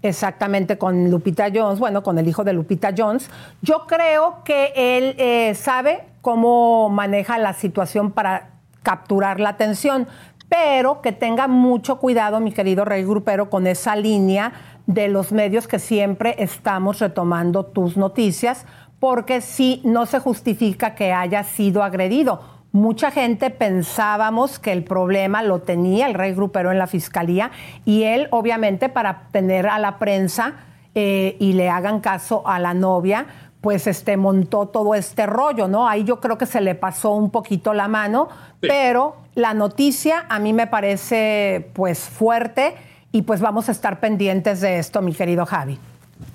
Exactamente, 0.00 0.78
con 0.78 1.10
Lupita 1.10 1.48
Jones, 1.54 1.78
bueno, 1.78 2.02
con 2.02 2.18
el 2.18 2.26
hijo 2.26 2.42
de 2.42 2.54
Lupita 2.54 2.94
Jones. 2.96 3.30
Yo 3.60 3.86
creo 3.86 4.38
que 4.44 4.72
él 4.74 5.14
eh, 5.18 5.54
sabe 5.54 6.04
cómo 6.22 6.88
maneja 6.88 7.36
la 7.36 7.52
situación 7.52 8.12
para 8.12 8.48
capturar 8.82 9.40
la 9.40 9.50
atención, 9.50 10.08
pero 10.48 11.02
que 11.02 11.12
tenga 11.12 11.46
mucho 11.46 11.98
cuidado, 11.98 12.40
mi 12.40 12.52
querido 12.52 12.84
Rey 12.84 13.04
Grupero, 13.04 13.50
con 13.50 13.66
esa 13.66 13.96
línea 13.96 14.52
de 14.86 15.08
los 15.08 15.32
medios 15.32 15.68
que 15.68 15.78
siempre 15.78 16.34
estamos 16.38 16.98
retomando 17.00 17.66
tus 17.66 17.96
noticias, 17.96 18.64
porque 18.98 19.40
sí 19.40 19.80
no 19.84 20.06
se 20.06 20.18
justifica 20.18 20.94
que 20.94 21.12
haya 21.12 21.44
sido 21.44 21.82
agredido. 21.82 22.40
Mucha 22.72 23.10
gente 23.10 23.50
pensábamos 23.50 24.58
que 24.58 24.72
el 24.72 24.84
problema 24.84 25.42
lo 25.42 25.60
tenía 25.60 26.06
el 26.06 26.14
rey 26.14 26.34
grupero 26.34 26.70
en 26.70 26.78
la 26.78 26.86
fiscalía 26.86 27.50
y 27.84 28.02
él, 28.02 28.28
obviamente, 28.30 28.88
para 28.88 29.28
tener 29.30 29.68
a 29.68 29.78
la 29.78 29.98
prensa 29.98 30.54
eh, 30.94 31.36
y 31.38 31.52
le 31.52 31.70
hagan 31.70 32.00
caso 32.00 32.46
a 32.46 32.58
la 32.58 32.74
novia, 32.74 33.26
pues 33.60 33.86
este 33.86 34.16
montó 34.16 34.66
todo 34.66 34.94
este 34.94 35.26
rollo, 35.26 35.68
¿no? 35.68 35.88
Ahí 35.88 36.04
yo 36.04 36.20
creo 36.20 36.38
que 36.38 36.46
se 36.46 36.60
le 36.60 36.74
pasó 36.74 37.12
un 37.12 37.30
poquito 37.30 37.74
la 37.74 37.88
mano, 37.88 38.28
pero 38.60 39.16
la 39.34 39.54
noticia 39.54 40.26
a 40.28 40.38
mí 40.38 40.52
me 40.52 40.66
parece 40.66 41.70
pues 41.74 42.00
fuerte 42.00 42.74
y 43.10 43.22
pues 43.22 43.40
vamos 43.40 43.68
a 43.68 43.72
estar 43.72 44.00
pendientes 44.00 44.60
de 44.60 44.78
esto, 44.78 45.02
mi 45.02 45.12
querido 45.12 45.44
Javi. 45.44 45.78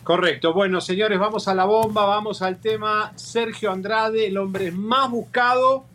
Correcto. 0.03 0.53
Bueno, 0.53 0.81
señores, 0.81 1.17
vamos 1.17 1.47
a 1.47 1.55
la 1.55 1.65
bomba, 1.65 2.05
vamos 2.05 2.41
al 2.41 2.57
tema. 2.57 3.13
Sergio 3.15 3.71
Andrade, 3.71 4.27
el 4.27 4.37
hombre 4.37 4.71
más 4.71 5.09
buscado. 5.09 5.85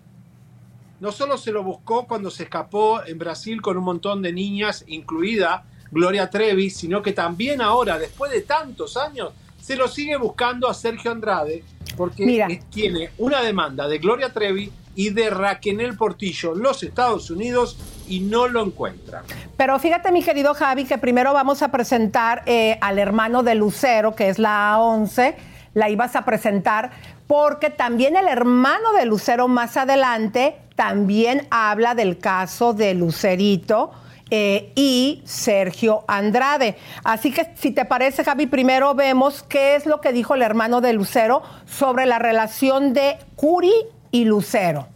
No 1.01 1.13
solo 1.13 1.37
se 1.37 1.53
lo 1.53 1.63
buscó 1.63 2.07
cuando 2.07 2.31
se 2.31 2.45
escapó 2.45 3.03
en 3.07 3.19
Brasil 3.19 3.63
con 3.63 3.77
un 3.77 3.85
montón 3.85 4.23
de 4.23 4.33
niñas, 4.33 4.85
incluida 4.89 5.65
Gloria 5.91 6.29
Trevi, 6.29 6.71
sino 6.71 7.03
que 7.03 7.13
también 7.13 7.61
ahora, 7.61 7.99
después 7.99 8.33
de 8.33 8.43
tantos 8.43 8.97
años, 8.97 9.33
se 9.69 9.77
lo 9.77 9.87
sigue 9.87 10.17
buscando 10.17 10.67
a 10.67 10.73
Sergio 10.73 11.11
Andrade 11.11 11.63
porque 11.95 12.25
Mira. 12.25 12.49
tiene 12.71 13.11
una 13.19 13.43
demanda 13.43 13.87
de 13.87 13.99
Gloria 13.99 14.33
Trevi 14.33 14.73
y 14.95 15.11
de 15.11 15.29
Raquel 15.29 15.95
Portillo 15.95 16.55
los 16.55 16.83
Estados 16.83 17.31
Unidos 17.31 17.77
y 18.09 18.21
no 18.21 18.49
lo 18.49 18.65
encuentra. 18.65 19.25
Pero 19.59 19.79
fíjate, 19.79 20.11
mi 20.11 20.23
querido 20.23 20.55
Javi, 20.55 20.87
que 20.87 20.97
primero 20.97 21.35
vamos 21.35 21.61
a 21.61 21.71
presentar 21.71 22.45
eh, 22.47 22.79
al 22.81 22.99
hermano 22.99 23.43
de 23.43 23.57
Lucero, 23.57 24.17
que 24.17 24.31
es 24.31 24.39
la 24.39 24.75
A11. 24.75 25.35
La 25.75 25.91
ibas 25.91 26.17
a 26.17 26.25
presentar 26.25 26.91
porque 27.27 27.69
también 27.69 28.17
el 28.17 28.27
hermano 28.27 28.95
de 28.95 29.05
Lucero 29.05 29.49
más 29.49 29.77
adelante 29.77 30.57
también 30.77 31.47
habla 31.51 31.95
del 31.95 32.17
caso 32.17 32.73
de 32.73 32.95
Lucerito. 32.95 33.91
Eh, 34.31 34.73
y 34.75 35.23
Sergio 35.25 36.05
Andrade. 36.07 36.77
Así 37.05 37.33
que 37.33 37.53
si 37.57 37.71
te 37.71 37.85
parece, 37.85 38.25
Javi, 38.25 38.47
primero 38.47 38.95
vemos 38.95 39.43
qué 39.49 39.77
es 39.77 39.87
lo 39.87 40.01
que 40.01 40.13
dijo 40.13 40.35
el 40.35 40.43
hermano 40.43 40.81
de 40.81 40.93
Lucero 40.93 41.43
sobre 41.67 42.07
la 42.07 42.19
relación 42.19 42.93
de 42.93 43.17
Curi 43.37 43.73
y 44.11 44.25
Lucero. 44.25 44.89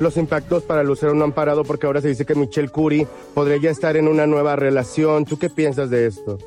Los 0.00 0.16
impactos 0.16 0.62
para 0.62 0.82
Lucero 0.82 1.14
no 1.14 1.24
han 1.24 1.32
parado 1.32 1.64
porque 1.64 1.86
ahora 1.86 2.00
se 2.00 2.08
dice 2.08 2.24
que 2.24 2.34
Michelle 2.34 2.68
Curie 2.68 3.06
podría 3.34 3.58
ya 3.58 3.70
estar 3.70 3.96
en 3.96 4.08
una 4.08 4.26
nueva 4.26 4.56
relación. 4.56 5.24
¿Tú 5.24 5.38
qué 5.38 5.50
piensas 5.50 5.90
de 5.90 6.06
esto? 6.06 6.38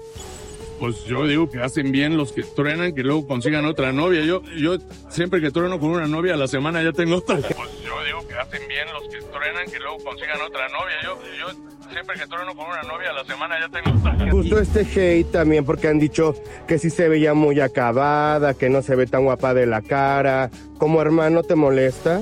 Pues 0.79 1.05
yo 1.05 1.25
digo 1.25 1.49
que 1.49 1.59
hacen 1.59 1.91
bien 1.91 2.17
los 2.17 2.31
que 2.31 2.43
truenan, 2.43 2.93
que 2.93 3.01
luego 3.01 3.25
consigan 3.25 3.65
otra 3.65 3.91
novia. 3.91 4.23
Yo, 4.23 4.43
yo 4.57 4.77
siempre 5.09 5.41
que 5.41 5.49
trueno 5.49 5.79
con 5.79 5.89
una 5.89 6.07
novia, 6.07 6.35
a 6.35 6.37
la 6.37 6.47
semana 6.47 6.83
ya 6.83 6.91
tengo 6.91 7.17
otra. 7.17 7.37
Pues 7.57 7.69
yo 7.83 8.03
digo 8.05 8.27
que 8.27 8.35
hacen 8.35 8.67
bien 8.67 8.87
los 8.93 9.03
que 9.11 9.19
truenan, 9.21 9.65
que 9.71 9.79
luego 9.79 9.97
consigan 10.03 10.39
otra 10.41 10.67
novia. 10.69 10.95
Yo, 11.03 11.19
yo 11.39 11.91
siempre 11.91 12.15
que 12.19 12.27
trueno 12.27 12.55
con 12.55 12.67
una 12.67 12.83
novia, 12.83 13.09
a 13.09 13.13
la 13.13 13.25
semana 13.25 13.55
ya 13.59 13.69
tengo 13.69 13.97
otra. 13.97 14.31
Justo 14.31 14.59
este 14.59 14.81
hate 14.81 15.31
también 15.31 15.65
porque 15.65 15.87
han 15.87 15.99
dicho 15.99 16.35
que 16.67 16.77
sí 16.77 16.89
se 16.89 17.09
veía 17.09 17.33
muy 17.33 17.59
acabada, 17.59 18.53
que 18.53 18.69
no 18.69 18.81
se 18.83 18.95
ve 18.95 19.07
tan 19.07 19.23
guapa 19.23 19.53
de 19.53 19.65
la 19.65 19.81
cara. 19.81 20.51
¿Como 20.77 21.01
hermano 21.01 21.41
te 21.43 21.55
molesta? 21.55 22.21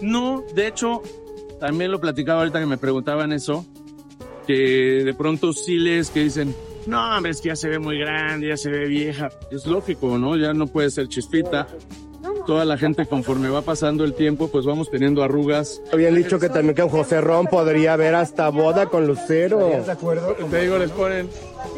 No, 0.00 0.44
de 0.54 0.68
hecho, 0.68 1.02
también 1.58 1.90
lo 1.90 2.00
platicaba 2.00 2.40
ahorita 2.40 2.60
que 2.60 2.66
me 2.66 2.78
preguntaban 2.78 3.32
eso, 3.32 3.66
que 4.46 5.02
de 5.04 5.14
pronto 5.14 5.52
sí 5.52 5.78
lees 5.78 6.10
que 6.10 6.20
dicen, 6.20 6.54
no, 6.86 7.16
hombre, 7.16 7.32
es 7.32 7.40
que 7.40 7.48
ya 7.48 7.56
se 7.56 7.68
ve 7.68 7.78
muy 7.78 7.98
grande, 7.98 8.48
ya 8.48 8.56
se 8.56 8.70
ve 8.70 8.86
vieja. 8.86 9.28
Es 9.50 9.66
lógico, 9.66 10.18
¿no? 10.18 10.36
Ya 10.36 10.52
no 10.54 10.66
puede 10.66 10.90
ser 10.90 11.08
chispita. 11.08 11.66
Toda 12.46 12.64
la 12.64 12.78
gente 12.78 13.06
conforme 13.06 13.48
va 13.48 13.62
pasando 13.62 14.04
el 14.04 14.14
tiempo, 14.14 14.48
pues 14.48 14.64
vamos 14.64 14.88
teniendo 14.90 15.22
arrugas. 15.24 15.80
Habían 15.92 16.14
dicho 16.14 16.38
que 16.38 16.48
también 16.48 16.74
que 16.76 16.82
José 16.82 17.20
Ron 17.20 17.46
podría 17.46 17.94
haber 17.94 18.14
hasta 18.14 18.48
boda 18.50 18.86
con 18.86 19.06
Lucero. 19.06 19.68
¿Estás 19.68 19.86
de 19.86 19.92
acuerdo? 19.92 20.32
Te 20.50 20.60
digo, 20.62 20.78
les 20.78 20.90
ponen, 20.90 21.28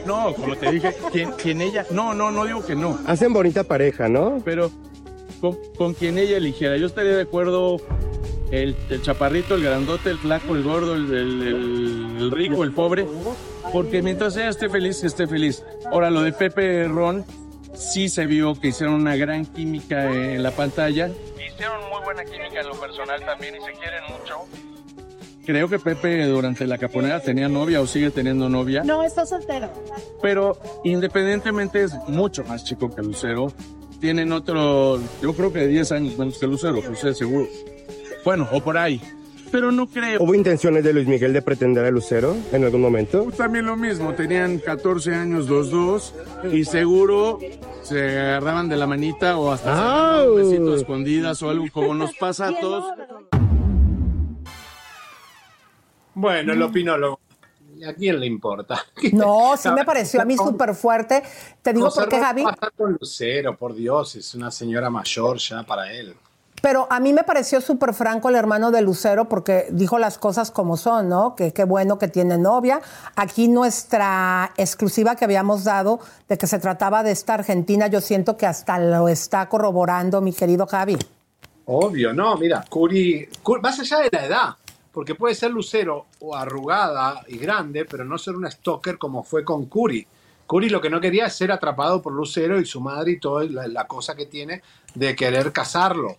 no, 0.07 0.35
como 0.35 0.57
te 0.57 0.71
dije, 0.73 0.95
quien, 1.11 1.33
quien 1.33 1.61
ella, 1.63 1.87
no, 1.91 2.13
no, 2.13 2.31
no 2.31 2.45
digo 2.45 2.65
que 2.65 2.75
no, 2.75 2.99
Hacen 3.07 3.33
bonita 3.33 3.65
pareja, 3.65 4.09
¿no? 4.09 4.43
pero 4.45 4.71
con, 5.41 5.57
con 5.77 5.95
quien 5.95 6.19
ella 6.19 6.37
eligiera. 6.37 6.77
Yo 6.77 6.87
estaría 6.87 7.17
de 7.17 7.23
acuerdo 7.23 7.79
el, 8.51 8.75
el 8.91 9.03
chaparrito, 9.03 9.55
el 9.55 9.63
grandote, 9.63 10.11
el 10.11 10.19
flaco, 10.19 10.55
el 10.55 10.63
gordo, 10.65 10.95
el, 10.95 11.05
el- 11.15 11.43
el- 11.43 12.17
el 12.19 12.31
rico, 12.31 12.63
el 12.65 12.73
pobre, 12.73 13.07
porque 13.73 14.03
mientras 14.03 14.37
ella 14.37 14.49
esté 14.49 14.69
feliz, 14.69 15.01
que 15.01 15.07
esté 15.07 15.27
feliz. 15.27 15.65
Ahora, 15.91 16.11
lo 16.11 16.23
de 16.23 16.33
Pepe 16.33 16.85
Ron, 16.89 17.25
sí 17.75 18.09
se 18.09 18.27
vio 18.27 18.59
que 18.61 18.69
hicieron 18.69 18.95
una 18.95 19.17
gran 19.17 19.47
química 19.47 20.11
en 20.13 20.43
la 20.43 20.51
pantalla. 20.51 21.11
Hicieron 21.35 21.81
muy 21.91 22.03
buena 22.05 22.25
química 22.25 22.61
en 22.61 22.69
lo 22.69 22.81
personal 22.81 23.25
también 23.25 23.57
y 23.57 23.61
se 23.61 23.73
quieren 23.73 24.03
mucho. 24.09 24.47
creo 25.45 25.69
que 25.69 25.79
Pepe 25.79 26.27
durante 26.27 26.67
la 26.67 26.79
caponera 26.79 27.21
tenía 27.21 27.49
novia 27.49 27.81
o 27.81 27.87
sigue 27.87 28.11
teniendo 28.11 28.49
novia. 28.49 28.83
No, 28.85 29.03
está 29.03 29.25
soltero. 29.25 29.71
Pero 30.21 30.59
independientemente 30.85 31.85
es 31.85 31.95
mucho 32.09 32.45
más 32.45 32.65
chico 32.65 32.95
que 32.95 33.03
Lucero. 33.03 33.53
Tienen 34.01 34.31
otro, 34.33 35.01
yo 35.21 35.35
creo 35.35 35.53
que 35.53 35.67
10 35.67 35.93
años 35.93 36.19
menos 36.19 36.39
que 36.39 36.47
Lucero, 36.47 36.81
José, 36.83 37.15
seguro. 37.15 37.49
Bueno, 38.25 38.49
o 38.53 38.61
por 38.61 38.77
ahí. 38.79 39.01
Pero 39.51 39.73
no 39.73 39.87
creo. 39.87 40.23
¿Hubo 40.23 40.35
intenciones 40.35 40.85
de 40.85 40.93
Luis 40.93 41.07
Miguel 41.07 41.33
de 41.33 41.43
pretender 41.43 41.85
a 41.85 41.91
Lucero 41.91 42.37
en 42.53 42.65
algún 42.65 42.81
momento? 42.81 43.25
Pues 43.25 43.37
también 43.37 43.67
lo 43.67 43.77
mismo, 43.77 44.15
tenían 44.15 44.59
14 44.59 45.15
años 45.15 45.49
los 45.49 45.71
dos 45.71 46.15
y 46.53 46.65
seguro 46.65 47.39
se 47.83 48.19
agarraban 48.19 48.69
de 48.69 48.77
la 48.77 48.87
manita 48.87 49.39
o 49.39 49.51
hasta 49.51 49.75
se 49.75 49.81
daban 49.81 50.31
un 50.31 50.37
besito 50.37 50.75
escondidas 50.77 51.43
o 51.43 51.51
algo 51.51 51.67
como 51.73 51.95
nos 51.95 52.15
pasa 52.15 52.49
a 52.49 52.61
todos. 52.61 52.85
Bueno, 56.15 56.53
el 56.53 56.63
opinólogo. 56.63 57.21
¿A 57.87 57.93
quién 57.93 58.19
le 58.19 58.27
importa? 58.27 58.85
No, 59.13 59.57
sí 59.57 59.69
me 59.71 59.85
pareció 59.85 60.21
a 60.21 60.25
mí 60.25 60.37
súper 60.37 60.75
fuerte. 60.75 61.23
Te 61.63 61.73
digo 61.73 61.91
por 61.95 62.09
qué, 62.09 62.19
Javi. 62.19 62.45
Con 62.77 62.97
Lucero, 63.01 63.57
por 63.57 63.75
Dios, 63.75 64.17
es 64.17 64.35
una 64.35 64.51
señora 64.51 64.91
mayor 64.91 65.39
ya 65.39 65.63
para 65.63 65.93
él. 65.93 66.15
Pero 66.61 66.89
a 66.91 66.99
mí 66.99 67.13
me 67.13 67.23
pareció 67.23 67.61
súper 67.61 67.95
franco 67.95 68.29
el 68.29 68.35
hermano 68.35 68.71
de 68.71 68.83
Lucero 68.83 69.29
porque 69.29 69.69
dijo 69.71 69.99
las 69.99 70.19
cosas 70.19 70.51
como 70.51 70.77
son, 70.77 71.09
¿no? 71.09 71.37
Que 71.37 71.53
qué 71.53 71.65
bueno 71.65 71.99
que 71.99 72.09
tiene 72.09 72.37
novia. 72.37 72.81
Aquí 73.15 73.49
nuestra 73.49 74.53
exclusiva 74.57 75.15
que 75.15 75.25
habíamos 75.25 75.65
dado 75.65 76.01
de 76.29 76.37
que 76.37 76.47
se 76.47 76.59
trataba 76.59 77.03
de 77.03 77.13
esta 77.13 77.35
Argentina, 77.35 77.87
yo 77.87 78.01
siento 78.01 78.37
que 78.37 78.47
hasta 78.47 78.79
lo 78.79 79.09
está 79.09 79.49
corroborando 79.49 80.21
mi 80.21 80.33
querido 80.33 80.67
Javi. 80.67 80.97
Obvio, 81.67 82.13
no, 82.13 82.37
mira, 82.37 82.65
Curi, 82.69 83.29
Curi- 83.43 83.61
más 83.63 83.79
allá 83.79 83.99
de 83.99 84.09
la 84.11 84.25
edad, 84.25 84.49
porque 84.91 85.15
puede 85.15 85.35
ser 85.35 85.51
Lucero 85.51 86.07
o 86.21 86.35
arrugada 86.35 87.23
y 87.29 87.39
grande, 87.39 87.85
pero 87.85 88.05
no 88.05 88.19
ser 88.19 88.35
una 88.35 88.51
stalker 88.51 88.99
como 88.99 89.23
fue 89.23 89.45
con 89.45 89.67
Curi. 89.67 90.07
Curi 90.47 90.71
lo 90.71 90.81
que 90.81 90.89
no 90.91 90.99
quería 91.01 91.27
es 91.27 91.37
ser 91.37 91.53
atrapado 91.53 92.01
por 92.01 92.15
Lucero 92.15 92.59
y 92.59 92.65
su 92.65 92.81
madre 92.81 93.13
y 93.13 93.21
toda 93.21 93.45
la, 93.45 93.69
la 93.69 93.87
cosa 93.87 94.17
que 94.17 94.25
tiene 94.27 94.63
de 94.95 95.15
querer 95.15 95.53
casarlo. 95.53 96.17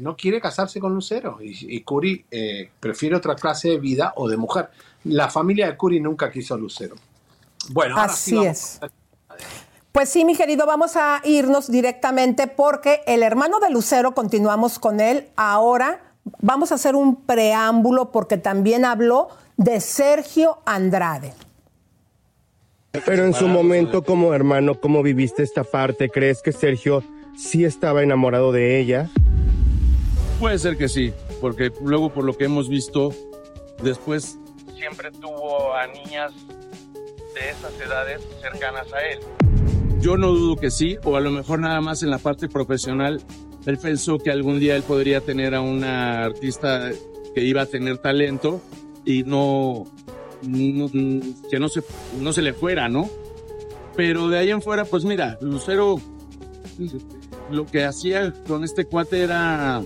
No 0.00 0.16
quiere 0.16 0.40
casarse 0.40 0.80
con 0.80 0.94
Lucero 0.94 1.38
y, 1.40 1.76
y 1.76 1.80
Curi 1.82 2.24
eh, 2.30 2.70
prefiere 2.80 3.16
otra 3.16 3.34
clase 3.34 3.70
de 3.70 3.78
vida 3.78 4.12
o 4.16 4.28
de 4.28 4.36
mujer. 4.36 4.70
La 5.04 5.28
familia 5.28 5.66
de 5.66 5.76
Curi 5.76 6.00
nunca 6.00 6.30
quiso 6.30 6.54
a 6.54 6.58
Lucero. 6.58 6.96
Bueno, 7.70 7.96
ahora 7.96 8.12
sí 8.12 8.32
Así 8.32 8.34
vamos 8.34 8.50
es. 8.50 8.80
Pues 9.92 10.08
sí, 10.08 10.24
mi 10.24 10.36
querido, 10.36 10.66
vamos 10.66 10.96
a 10.96 11.20
irnos 11.24 11.70
directamente 11.70 12.46
porque 12.46 13.00
el 13.06 13.24
hermano 13.24 13.58
de 13.58 13.70
Lucero, 13.70 14.14
continuamos 14.14 14.78
con 14.78 15.00
él. 15.00 15.28
Ahora 15.34 16.00
vamos 16.40 16.70
a 16.70 16.76
hacer 16.76 16.94
un 16.94 17.22
preámbulo 17.22 18.12
porque 18.12 18.38
también 18.38 18.84
habló 18.84 19.28
de 19.56 19.80
Sergio 19.80 20.58
Andrade. 20.64 21.34
Pero 23.04 23.24
en 23.24 23.34
su 23.34 23.48
momento 23.48 24.02
como 24.02 24.32
hermano, 24.32 24.80
¿cómo 24.80 25.02
viviste 25.02 25.42
esta 25.42 25.64
parte? 25.64 26.08
¿Crees 26.08 26.40
que 26.42 26.52
Sergio 26.52 27.02
sí 27.36 27.64
estaba 27.64 28.02
enamorado 28.02 28.52
de 28.52 28.80
ella? 28.80 29.10
Puede 30.40 30.58
ser 30.58 30.76
que 30.76 30.88
sí, 30.88 31.12
porque 31.40 31.70
luego 31.84 32.12
por 32.12 32.24
lo 32.24 32.36
que 32.36 32.44
hemos 32.46 32.68
visto, 32.68 33.12
después 33.82 34.38
siempre 34.74 35.10
tuvo 35.12 35.74
a 35.74 35.86
niñas 35.86 36.32
de 37.34 37.50
esas 37.50 37.78
edades 37.78 38.22
cercanas 38.40 38.90
a 38.92 39.00
él. 39.02 39.18
Yo 40.00 40.16
no 40.16 40.28
dudo 40.28 40.56
que 40.56 40.70
sí, 40.70 40.96
o 41.04 41.16
a 41.16 41.20
lo 41.20 41.30
mejor 41.30 41.58
nada 41.60 41.80
más 41.82 42.02
en 42.02 42.08
la 42.10 42.16
parte 42.18 42.48
profesional, 42.48 43.20
él 43.66 43.76
pensó 43.78 44.16
que 44.18 44.30
algún 44.30 44.58
día 44.58 44.74
él 44.76 44.82
podría 44.82 45.20
tener 45.20 45.54
a 45.54 45.60
una 45.60 46.24
artista 46.24 46.90
que 47.34 47.44
iba 47.44 47.60
a 47.62 47.66
tener 47.66 47.98
talento 47.98 48.62
y 49.04 49.22
no, 49.24 49.84
no- 50.42 50.88
que 51.50 51.58
no 51.60 51.68
se, 51.68 51.82
no 52.18 52.32
se 52.32 52.40
le 52.40 52.54
fuera, 52.54 52.88
¿no? 52.88 53.10
Pero 53.94 54.28
de 54.28 54.38
ahí 54.38 54.50
en 54.50 54.62
fuera, 54.62 54.86
pues 54.86 55.04
mira, 55.04 55.36
Lucero 55.42 55.96
lo 57.50 57.66
que 57.66 57.84
hacía 57.84 58.32
con 58.46 58.64
este 58.64 58.86
cuate 58.86 59.20
era 59.22 59.82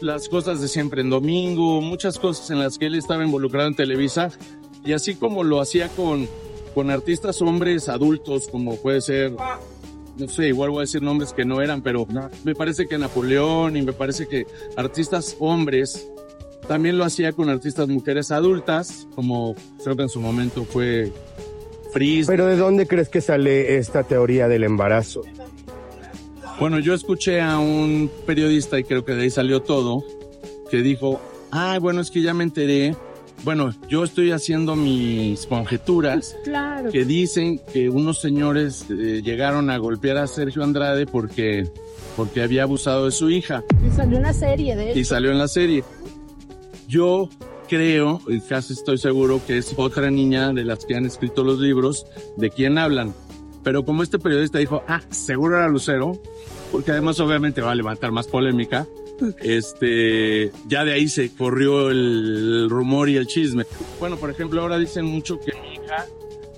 las 0.00 0.28
cosas 0.28 0.60
de 0.60 0.68
siempre 0.68 1.00
en 1.00 1.10
domingo, 1.10 1.80
muchas 1.80 2.18
cosas 2.18 2.50
en 2.50 2.58
las 2.58 2.78
que 2.78 2.86
él 2.86 2.94
estaba 2.94 3.24
involucrado 3.24 3.68
en 3.68 3.74
Televisa, 3.74 4.30
y 4.84 4.92
así 4.92 5.14
como 5.14 5.44
lo 5.44 5.60
hacía 5.60 5.88
con, 5.88 6.28
con 6.74 6.90
artistas 6.90 7.42
hombres 7.42 7.88
adultos, 7.88 8.48
como 8.48 8.76
puede 8.76 9.00
ser, 9.00 9.32
no 10.16 10.28
sé, 10.28 10.48
igual 10.48 10.70
voy 10.70 10.78
a 10.78 10.80
decir 10.82 11.02
nombres 11.02 11.32
que 11.32 11.44
no 11.44 11.60
eran, 11.60 11.82
pero 11.82 12.06
me 12.44 12.54
parece 12.54 12.86
que 12.86 12.98
Napoleón 12.98 13.76
y 13.76 13.82
me 13.82 13.92
parece 13.92 14.26
que 14.26 14.46
artistas 14.76 15.36
hombres 15.38 16.08
también 16.66 16.98
lo 16.98 17.04
hacía 17.04 17.32
con 17.32 17.48
artistas 17.48 17.88
mujeres 17.88 18.30
adultas, 18.30 19.06
como 19.14 19.54
creo 19.82 19.96
que 19.96 20.02
en 20.02 20.08
su 20.08 20.20
momento 20.20 20.64
fue 20.64 21.12
Frizz. 21.92 22.26
Pero 22.26 22.46
¿de 22.46 22.56
dónde 22.56 22.86
crees 22.86 23.08
que 23.08 23.20
sale 23.20 23.78
esta 23.78 24.02
teoría 24.02 24.48
del 24.48 24.64
embarazo? 24.64 25.22
Bueno, 26.60 26.80
yo 26.80 26.94
escuché 26.94 27.40
a 27.40 27.58
un 27.58 28.10
periodista, 28.26 28.78
y 28.78 28.84
creo 28.84 29.04
que 29.04 29.12
de 29.14 29.22
ahí 29.22 29.30
salió 29.30 29.60
todo, 29.62 30.02
que 30.70 30.78
dijo, 30.82 31.20
ah, 31.52 31.78
bueno, 31.80 32.00
es 32.00 32.10
que 32.10 32.20
ya 32.22 32.34
me 32.34 32.42
enteré. 32.44 32.96
Bueno, 33.44 33.72
yo 33.88 34.02
estoy 34.02 34.32
haciendo 34.32 34.74
mis 34.74 35.46
conjeturas 35.46 36.36
Claro. 36.42 36.90
que 36.90 37.04
dicen 37.04 37.60
que 37.72 37.88
unos 37.88 38.20
señores 38.20 38.86
eh, 38.90 39.22
llegaron 39.24 39.70
a 39.70 39.78
golpear 39.78 40.16
a 40.16 40.26
Sergio 40.26 40.64
Andrade 40.64 41.06
porque, 41.06 41.68
porque 42.16 42.42
había 42.42 42.64
abusado 42.64 43.04
de 43.04 43.12
su 43.12 43.30
hija 43.30 43.62
Y 43.86 43.94
salió 43.94 44.18
una 44.18 44.32
serie 44.32 44.74
de 44.74 44.98
y 44.98 45.04
salió 45.04 45.30
en 45.30 45.38
la 45.38 45.46
serie. 45.46 45.84
Yo 46.88 47.28
creo, 47.68 48.20
y 48.26 48.40
casi 48.40 48.72
estoy 48.72 48.98
seguro, 48.98 49.40
que 49.46 49.58
es 49.58 49.72
otra 49.76 50.10
niña 50.10 50.52
de 50.52 50.64
las 50.64 50.84
que 50.84 50.96
han 50.96 51.06
escrito 51.06 51.44
los 51.44 51.60
libros 51.60 52.06
de 52.36 52.50
quién 52.50 52.76
hablan. 52.76 53.14
Pero 53.68 53.84
como 53.84 54.02
este 54.02 54.18
periodista 54.18 54.58
dijo, 54.58 54.82
ah, 54.88 55.02
seguro 55.10 55.58
era 55.58 55.68
Lucero, 55.68 56.18
porque 56.72 56.92
además 56.92 57.20
obviamente 57.20 57.60
va 57.60 57.72
a 57.72 57.74
levantar 57.74 58.12
más 58.12 58.26
polémica, 58.26 58.86
este, 59.42 60.50
ya 60.66 60.86
de 60.86 60.94
ahí 60.94 61.06
se 61.06 61.36
corrió 61.36 61.90
el, 61.90 62.70
rumor 62.70 63.10
y 63.10 63.16
el 63.16 63.26
chisme. 63.26 63.66
Bueno, 64.00 64.16
por 64.16 64.30
ejemplo, 64.30 64.62
ahora 64.62 64.78
dicen 64.78 65.04
mucho 65.04 65.38
que 65.38 65.52
mi 65.60 65.74
hija 65.74 66.06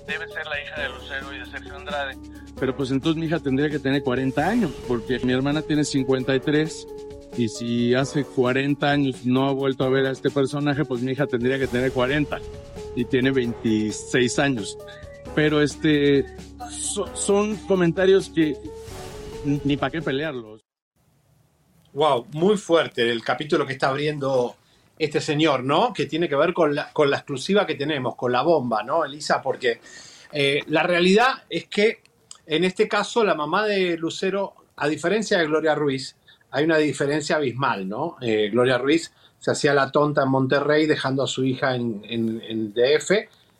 debe 0.07 0.25
ser 0.29 0.45
la 0.47 0.61
hija 0.61 0.81
de 0.83 0.87
Lucero 0.87 1.35
y 1.35 1.39
de 1.39 1.45
Sergio 1.47 1.75
Andrade. 1.75 2.17
Pero 2.57 2.77
pues 2.77 2.91
entonces 2.91 3.19
mi 3.19 3.25
hija 3.25 3.39
tendría 3.39 3.69
que 3.69 3.79
tener 3.79 4.03
40 4.03 4.47
años, 4.47 4.71
porque 4.87 5.19
mi 5.19 5.33
hermana 5.33 5.63
tiene 5.63 5.83
53 5.83 6.87
y 7.35 7.49
si 7.49 7.93
hace 7.93 8.23
40 8.23 8.89
años 8.89 9.25
no 9.25 9.49
ha 9.49 9.51
vuelto 9.51 9.83
a 9.83 9.89
ver 9.89 10.05
a 10.05 10.11
este 10.11 10.29
personaje, 10.29 10.85
pues 10.85 11.01
mi 11.01 11.11
hija 11.11 11.27
tendría 11.27 11.59
que 11.59 11.67
tener 11.67 11.91
40 11.91 12.39
y 12.95 13.03
tiene 13.03 13.31
26 13.31 14.39
años. 14.39 14.77
Pero 15.35 15.61
este 15.61 16.25
so- 16.69 17.15
son 17.15 17.55
comentarios 17.67 18.29
que 18.29 18.57
ni 19.45 19.77
para 19.77 19.91
qué 19.91 20.01
pelearlos. 20.01 20.61
Wow, 21.93 22.27
muy 22.33 22.57
fuerte 22.57 23.09
el 23.09 23.23
capítulo 23.23 23.65
que 23.65 23.73
está 23.73 23.89
abriendo 23.89 24.55
este 24.97 25.19
señor, 25.19 25.63
¿no? 25.63 25.93
Que 25.93 26.05
tiene 26.05 26.29
que 26.29 26.35
ver 26.35 26.53
con 26.53 26.75
la, 26.75 26.91
con 26.93 27.09
la 27.09 27.17
exclusiva 27.17 27.65
que 27.65 27.75
tenemos, 27.75 28.15
con 28.15 28.31
la 28.31 28.41
bomba, 28.43 28.83
¿no, 28.83 29.03
Elisa? 29.03 29.41
Porque 29.41 29.79
eh, 30.31 30.61
la 30.67 30.83
realidad 30.83 31.43
es 31.49 31.67
que 31.67 32.01
en 32.45 32.63
este 32.63 32.87
caso 32.87 33.23
la 33.23 33.33
mamá 33.35 33.65
de 33.65 33.97
Lucero, 33.97 34.53
a 34.77 34.87
diferencia 34.87 35.37
de 35.37 35.47
Gloria 35.47 35.75
Ruiz, 35.75 36.15
hay 36.51 36.65
una 36.65 36.77
diferencia 36.77 37.37
abismal, 37.37 37.87
¿no? 37.87 38.17
Eh, 38.21 38.49
Gloria 38.51 38.77
Ruiz 38.77 39.11
se 39.39 39.51
hacía 39.51 39.73
la 39.73 39.91
tonta 39.91 40.23
en 40.23 40.29
Monterrey 40.29 40.85
dejando 40.85 41.23
a 41.23 41.27
su 41.27 41.43
hija 41.43 41.75
en, 41.75 42.01
en- 42.07 42.41
en 42.47 42.73
DF, 42.73 43.11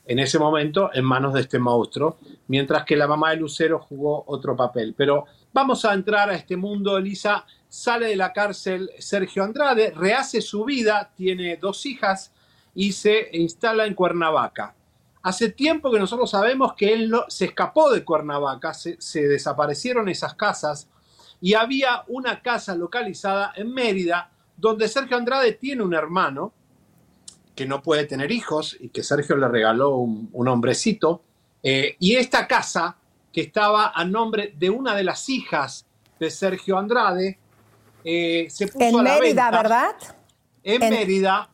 en 0.06 0.20
ese 0.20 0.40
momento 0.40 0.90
en 0.94 1.06
manos 1.06 1.34
de 1.34 1.42
este 1.42 1.60
monstruo, 1.60 2.18
mientras 2.48 2.84
que 2.86 2.96
la 2.96 3.08
mamá 3.08 3.32
de 3.32 3.38
Lucero 3.38 3.80
jugó 3.80 4.24
otro 4.28 4.56
papel. 4.56 4.94
Pero 4.98 5.26
vamos 5.54 5.86
a 5.86 5.94
entrar 5.94 6.30
a 6.30 6.36
este 6.36 6.58
mundo, 6.58 6.98
Elisa. 6.98 7.46
Sale 7.70 8.08
de 8.08 8.16
la 8.16 8.34
cárcel 8.34 8.92
Sergio 9.00 9.44
Andrade, 9.44 9.94
rehace 9.96 10.42
su 10.42 10.66
vida, 10.66 11.12
tiene 11.16 11.56
dos 11.56 11.86
hijas 11.86 12.34
y 12.76 12.92
se 12.92 13.30
instala 13.34 13.86
en 13.86 13.94
Cuernavaca. 13.94 14.76
Hace 15.24 15.52
tiempo 15.52 15.92
que 15.92 16.00
nosotros 16.00 16.32
sabemos 16.32 16.74
que 16.74 16.94
él 16.94 17.14
se 17.28 17.46
escapó 17.46 17.92
de 17.92 18.04
Cuernavaca, 18.04 18.74
se, 18.74 19.00
se 19.00 19.28
desaparecieron 19.28 20.10
esas 20.10 20.34
casas 20.34 20.90
y 21.40 21.54
había 21.54 22.04
una 22.08 22.42
casa 22.42 22.76
localizada 22.76 23.54
en 23.56 23.74
Mérida 23.74 24.32
donde 24.58 24.88
Sergio 24.88 25.18
Andrade 25.18 25.54
tiene 25.54 25.84
un 25.84 25.94
hermano 25.94 26.54
que 27.62 27.68
no 27.68 27.84
puede 27.84 28.06
tener 28.06 28.32
hijos 28.32 28.76
y 28.80 28.90
que 28.90 29.04
Sergio 29.04 29.38
le 29.38 29.48
regaló 29.48 29.98
un, 29.98 30.30
un 30.34 30.48
hombrecito. 30.48 31.22
eh, 31.62 31.96
y 32.00 32.16
esta 32.16 32.48
casa, 32.48 32.96
que 33.32 33.42
estaba 33.42 33.92
a 33.94 34.04
nombre 34.04 34.56
de 34.58 34.72
una 34.72 34.96
de 34.96 35.04
las 35.04 35.30
hijas 35.30 35.86
de 36.20 36.32
Sergio 36.32 36.76
Andrade, 36.80 37.38
eh, 38.04 38.48
se 38.50 38.66
puso 38.68 38.84
En 38.84 39.00
a 39.00 39.04
la 39.04 39.14
Mérida, 39.20 39.44
venta. 39.44 39.52
¿verdad? 39.62 39.96
En, 40.64 40.82
En- 40.82 40.90
Mérida, 40.90 41.50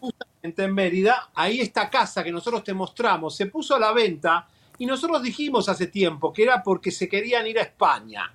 justamente 0.00 0.64
en 0.64 0.74
Mérida, 0.74 1.30
ahí 1.32 1.60
esta 1.60 1.88
casa 1.88 2.24
que 2.24 2.32
nosotros 2.32 2.64
te 2.64 2.74
mostramos 2.74 3.36
se 3.36 3.46
puso 3.46 3.76
a 3.76 3.78
la 3.78 3.92
venta 3.92 4.48
y 4.78 4.84
nosotros 4.86 5.22
dijimos 5.22 5.68
hace 5.68 5.86
tiempo 5.86 6.32
que 6.32 6.42
era 6.42 6.60
porque 6.60 6.90
se 6.90 7.08
querían 7.08 7.46
ir 7.46 7.56
a 7.60 7.62
España. 7.62 8.32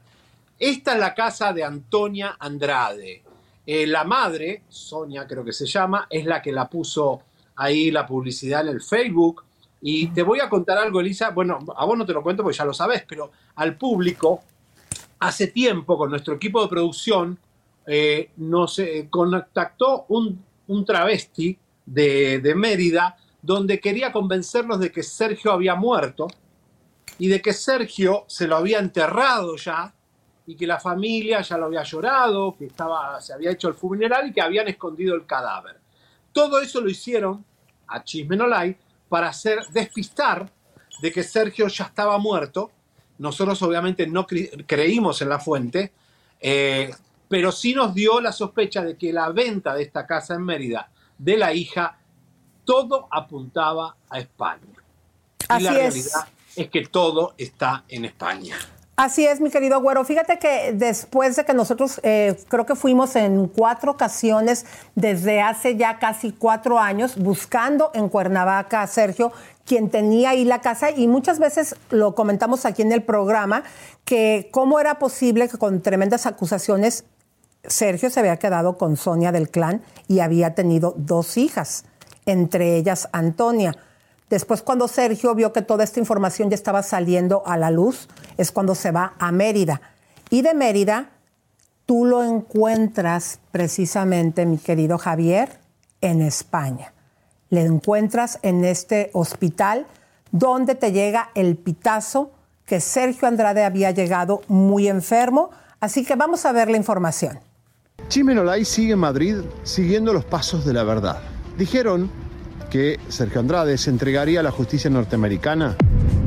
Esta 0.57 0.93
es 0.93 0.99
la 1.01 1.13
casa 1.13 1.51
de 1.51 1.61
Antonia 1.65 2.37
Andrade. 2.39 3.21
Eh, 3.65 3.87
la 3.87 4.03
madre, 4.03 4.63
Sonia 4.69 5.25
creo 5.27 5.43
que 5.43 5.53
se 5.53 5.65
llama, 5.65 6.07
es 6.09 6.25
la 6.25 6.41
que 6.41 6.51
la 6.51 6.69
puso 6.69 7.21
ahí 7.55 7.91
la 7.91 8.05
publicidad 8.05 8.61
en 8.61 8.75
el 8.75 8.81
Facebook. 8.81 9.43
Y 9.81 10.07
te 10.07 10.23
voy 10.23 10.39
a 10.39 10.49
contar 10.49 10.77
algo, 10.77 10.99
Elisa. 10.99 11.31
Bueno, 11.31 11.59
a 11.75 11.85
vos 11.85 11.97
no 11.97 12.05
te 12.05 12.13
lo 12.13 12.23
cuento 12.23 12.43
porque 12.43 12.57
ya 12.57 12.65
lo 12.65 12.73
sabes, 12.73 13.03
pero 13.07 13.31
al 13.55 13.77
público, 13.77 14.43
hace 15.19 15.47
tiempo 15.47 15.97
con 15.97 16.09
nuestro 16.09 16.35
equipo 16.35 16.61
de 16.61 16.67
producción, 16.67 17.39
eh, 17.87 18.31
nos 18.37 18.79
eh, 18.79 19.07
contactó 19.09 20.05
un, 20.09 20.43
un 20.67 20.85
travesti 20.85 21.57
de, 21.85 22.39
de 22.39 22.55
Mérida 22.55 23.17
donde 23.41 23.79
quería 23.79 24.11
convencernos 24.11 24.79
de 24.79 24.91
que 24.91 25.03
Sergio 25.03 25.51
había 25.51 25.75
muerto 25.75 26.27
y 27.19 27.27
de 27.27 27.41
que 27.41 27.53
Sergio 27.53 28.25
se 28.27 28.47
lo 28.47 28.55
había 28.55 28.79
enterrado 28.79 29.55
ya 29.55 29.93
y 30.47 30.55
que 30.55 30.67
la 30.67 30.79
familia 30.79 31.41
ya 31.41 31.57
lo 31.57 31.65
había 31.65 31.83
llorado, 31.83 32.55
que 32.57 32.65
estaba, 32.65 33.19
se 33.21 33.33
había 33.33 33.51
hecho 33.51 33.67
el 33.67 33.73
funeral 33.73 34.27
y 34.29 34.33
que 34.33 34.41
habían 34.41 34.67
escondido 34.67 35.15
el 35.15 35.25
cadáver. 35.25 35.77
Todo 36.31 36.59
eso 36.59 36.81
lo 36.81 36.89
hicieron 36.89 37.43
a 37.87 38.03
Chismenolay 38.03 38.75
para 39.09 39.29
hacer 39.29 39.65
despistar 39.69 40.49
de 41.01 41.11
que 41.11 41.23
Sergio 41.23 41.67
ya 41.67 41.85
estaba 41.85 42.17
muerto. 42.17 42.71
Nosotros 43.17 43.61
obviamente 43.63 44.05
no 44.07 44.27
cre- 44.27 44.65
creímos 44.67 45.21
en 45.21 45.29
la 45.29 45.39
fuente, 45.39 45.93
eh, 46.39 46.93
pero 47.27 47.51
sí 47.51 47.73
nos 47.73 47.93
dio 47.93 48.19
la 48.21 48.31
sospecha 48.31 48.83
de 48.83 48.97
que 48.97 49.11
la 49.13 49.29
venta 49.29 49.73
de 49.73 49.83
esta 49.83 50.05
casa 50.05 50.35
en 50.35 50.43
Mérida 50.43 50.89
de 51.17 51.37
la 51.37 51.53
hija, 51.53 51.97
todo 52.65 53.07
apuntaba 53.09 53.95
a 54.09 54.19
España. 54.19 54.61
Y 55.57 55.63
la 55.63 55.71
es. 55.71 55.75
realidad 55.75 56.27
es 56.55 56.69
que 56.69 56.85
todo 56.87 57.33
está 57.37 57.83
en 57.87 58.05
España. 58.05 58.57
Así 58.97 59.25
es, 59.25 59.41
mi 59.41 59.49
querido 59.49 59.81
Güero. 59.81 60.05
Fíjate 60.05 60.39
que 60.39 60.71
después 60.73 61.35
de 61.35 61.43
que 61.43 61.53
nosotros 61.53 61.99
eh, 62.03 62.37
creo 62.47 62.65
que 62.65 62.75
fuimos 62.75 63.17
en 63.17 63.47
cuatro 63.47 63.91
ocasiones 63.91 64.65
desde 64.95 65.41
hace 65.41 65.75
ya 65.75 65.99
casi 65.99 66.31
cuatro 66.31 66.79
años 66.79 67.17
buscando 67.17 67.91
en 67.93 68.07
Cuernavaca 68.07 68.81
a 68.81 68.87
Sergio, 68.87 69.33
quien 69.65 69.89
tenía 69.89 70.29
ahí 70.29 70.45
la 70.45 70.61
casa, 70.61 70.91
y 70.91 71.07
muchas 71.07 71.39
veces 71.39 71.75
lo 71.89 72.15
comentamos 72.15 72.65
aquí 72.65 72.83
en 72.83 72.93
el 72.93 73.03
programa, 73.03 73.63
que 74.05 74.47
cómo 74.51 74.79
era 74.79 74.97
posible 74.97 75.49
que 75.49 75.57
con 75.57 75.81
tremendas 75.81 76.25
acusaciones 76.25 77.03
Sergio 77.67 78.09
se 78.09 78.21
había 78.21 78.37
quedado 78.37 78.77
con 78.77 78.95
Sonia 78.95 79.33
del 79.33 79.49
clan 79.49 79.81
y 80.07 80.19
había 80.21 80.55
tenido 80.55 80.93
dos 80.97 81.35
hijas, 81.35 81.83
entre 82.25 82.77
ellas 82.77 83.09
Antonia. 83.11 83.75
Después, 84.29 84.61
cuando 84.61 84.87
Sergio 84.87 85.35
vio 85.35 85.53
que 85.53 85.61
toda 85.61 85.83
esta 85.83 85.99
información 85.99 86.49
ya 86.49 86.55
estaba 86.55 86.81
saliendo 86.81 87.43
a 87.45 87.57
la 87.57 87.69
luz, 87.69 88.07
es 88.37 88.51
cuando 88.51 88.73
se 88.73 88.91
va 88.91 89.13
a 89.19 89.31
Mérida. 89.31 89.81
Y 90.29 90.41
de 90.41 90.53
Mérida, 90.53 91.09
tú 91.85 92.05
lo 92.05 92.23
encuentras 92.23 93.39
precisamente, 93.51 94.45
mi 94.45 94.57
querido 94.57 94.97
Javier, 94.97 95.59
en 96.01 96.21
España. 96.21 96.93
Le 97.49 97.61
encuentras 97.61 98.39
en 98.41 98.65
este 98.65 99.11
hospital 99.13 99.85
donde 100.31 100.75
te 100.75 100.91
llega 100.91 101.29
el 101.35 101.55
pitazo 101.55 102.31
que 102.65 102.81
Sergio 102.81 103.27
Andrade 103.27 103.63
había 103.63 103.91
llegado 103.91 104.41
muy 104.47 104.87
enfermo. 104.87 105.51
Así 105.79 106.03
que 106.03 106.15
vamos 106.15 106.45
a 106.45 106.51
ver 106.51 106.69
la 106.69 106.77
información. 106.77 107.39
Chimenolay 108.07 108.65
sigue 108.65 108.93
en 108.93 108.99
Madrid 108.99 109.37
siguiendo 109.63 110.13
los 110.13 110.25
pasos 110.25 110.65
de 110.65 110.73
la 110.73 110.83
verdad. 110.83 111.19
Dijeron 111.57 112.09
que 112.75 112.99
Sergio 113.07 113.39
Andrade 113.39 113.77
se 113.77 113.89
entregaría 113.89 114.41
a 114.41 114.43
la 114.43 114.51
justicia 114.51 114.89
norteamericana 114.89 115.77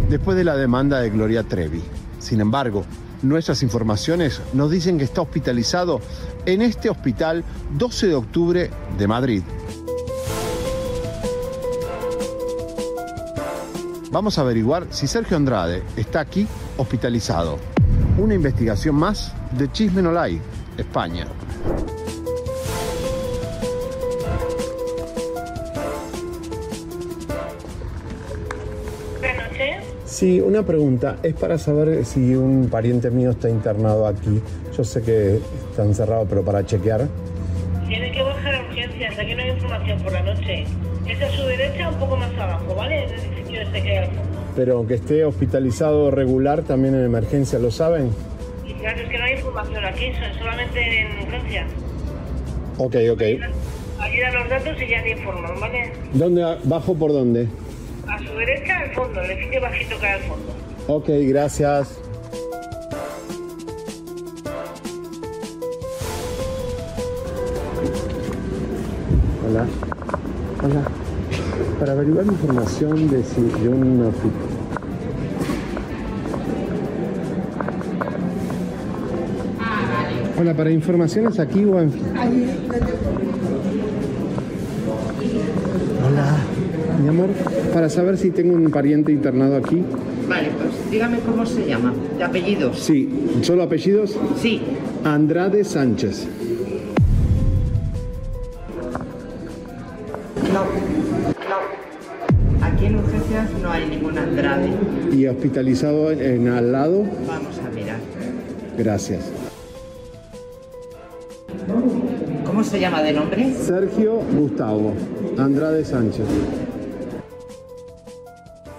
después 0.08 0.34
de 0.34 0.44
la 0.44 0.56
demanda 0.56 0.98
de 0.98 1.10
Gloria 1.10 1.42
Trevi. 1.42 1.82
Sin 2.20 2.40
embargo, 2.40 2.86
nuestras 3.20 3.62
informaciones 3.62 4.40
nos 4.54 4.70
dicen 4.70 4.96
que 4.96 5.04
está 5.04 5.20
hospitalizado 5.20 6.00
en 6.46 6.62
este 6.62 6.88
hospital 6.88 7.44
12 7.76 8.06
de 8.06 8.14
octubre 8.14 8.70
de 8.96 9.06
Madrid. 9.06 9.42
Vamos 14.10 14.38
a 14.38 14.40
averiguar 14.40 14.86
si 14.88 15.06
Sergio 15.06 15.36
Andrade 15.36 15.82
está 15.98 16.20
aquí 16.20 16.46
hospitalizado. 16.78 17.58
Una 18.16 18.32
investigación 18.32 18.94
más 18.94 19.34
de 19.52 19.70
Chismenolay, 19.70 20.40
España. 20.78 21.26
Sí, 30.18 30.40
una 30.40 30.64
pregunta. 30.64 31.18
Es 31.22 31.34
para 31.34 31.58
saber 31.58 32.04
si 32.04 32.34
un 32.34 32.68
pariente 32.68 33.08
mío 33.08 33.30
está 33.30 33.48
internado 33.48 34.04
aquí. 34.04 34.42
Yo 34.76 34.82
sé 34.82 35.00
que 35.00 35.36
está 35.70 35.84
encerrado, 35.84 36.26
pero 36.28 36.44
para 36.44 36.66
chequear. 36.66 37.06
Tiene 37.86 38.10
que 38.10 38.20
bajar 38.24 38.56
a 38.56 38.62
urgencias. 38.62 39.16
Aquí 39.16 39.32
no 39.36 39.42
hay 39.42 39.50
información 39.50 40.02
por 40.02 40.12
la 40.12 40.22
noche. 40.22 40.64
Es 41.06 41.22
a 41.22 41.30
su 41.30 41.42
derecha, 41.44 41.90
un 41.90 42.00
poco 42.00 42.16
más 42.16 42.36
abajo, 42.36 42.74
¿vale? 42.74 43.04
En 43.04 43.10
el 43.10 43.20
sitio 43.20 43.60
este 43.60 43.80
que 43.80 43.96
hay. 43.96 44.08
Pero 44.56 44.84
que 44.88 44.94
esté 44.94 45.24
hospitalizado 45.24 46.10
regular 46.10 46.62
también 46.62 46.96
en 46.96 47.04
emergencia, 47.04 47.60
¿lo 47.60 47.70
saben? 47.70 48.10
Y 48.66 48.72
claro, 48.72 49.00
es 49.00 49.08
que 49.08 49.18
no 49.18 49.24
hay 49.24 49.34
información 49.34 49.84
aquí, 49.84 50.10
solamente 50.36 51.00
en 51.00 51.28
urgencias. 51.28 51.66
Ok, 52.78 52.96
ok. 53.12 53.22
Allí 54.00 54.18
dan 54.18 54.34
los 54.34 54.48
datos 54.48 54.82
y 54.82 54.90
ya 54.90 55.00
te 55.00 55.10
informan, 55.10 55.60
¿vale? 55.60 55.92
¿Dónde 56.12 56.56
bajo 56.64 56.94
por 56.96 57.12
dónde? 57.12 57.46
A 58.08 58.18
su 58.18 58.34
derecha, 58.34 58.80
al 58.80 58.90
fondo, 58.92 59.20
el 59.20 59.30
edificio 59.30 59.60
bajito 59.60 59.96
hay 60.00 60.12
al 60.12 60.20
fondo. 60.20 60.54
Ok, 60.86 61.08
gracias. 61.28 62.00
Hola. 69.46 69.66
Hola. 70.62 70.82
Para 71.78 71.92
averiguar 71.92 72.26
información 72.26 73.10
de, 73.10 73.22
si, 73.22 73.42
de 73.42 73.68
un 73.68 74.06
hospital. 74.06 74.58
Hola, 80.40 80.54
para 80.54 80.70
informaciones 80.70 81.38
aquí 81.38 81.64
o 81.64 81.80
en... 81.80 81.92
Mi 87.08 87.14
amor, 87.14 87.30
para 87.72 87.88
saber 87.88 88.18
si 88.18 88.30
tengo 88.30 88.54
un 88.54 88.70
pariente 88.70 89.10
internado 89.10 89.56
aquí. 89.56 89.82
Vale, 90.28 90.50
pues 90.58 90.90
dígame 90.90 91.18
cómo 91.20 91.46
se 91.46 91.66
llama. 91.66 91.94
¿De 92.18 92.22
apellidos? 92.22 92.78
Sí, 92.78 93.08
¿solo 93.40 93.62
apellidos? 93.62 94.14
Sí. 94.36 94.60
Andrade 95.04 95.64
Sánchez. 95.64 96.26
No. 100.52 100.64
No. 101.48 102.66
Aquí 102.66 102.84
en 102.84 102.96
urgencias 102.96 103.48
no 103.62 103.70
hay 103.70 103.86
ningún 103.86 104.18
Andrade. 104.18 104.68
¿Y 105.10 105.26
hospitalizado 105.28 106.10
en 106.10 106.48
al 106.48 106.72
lado? 106.72 107.06
Vamos 107.26 107.58
a 107.66 107.70
mirar. 107.74 108.00
Gracias. 108.76 109.30
¿Cómo 112.44 112.62
se 112.62 112.78
llama 112.78 113.02
de 113.02 113.14
nombre? 113.14 113.54
Sergio 113.54 114.20
Gustavo. 114.38 114.92
Andrade 115.38 115.86
Sánchez. 115.86 116.26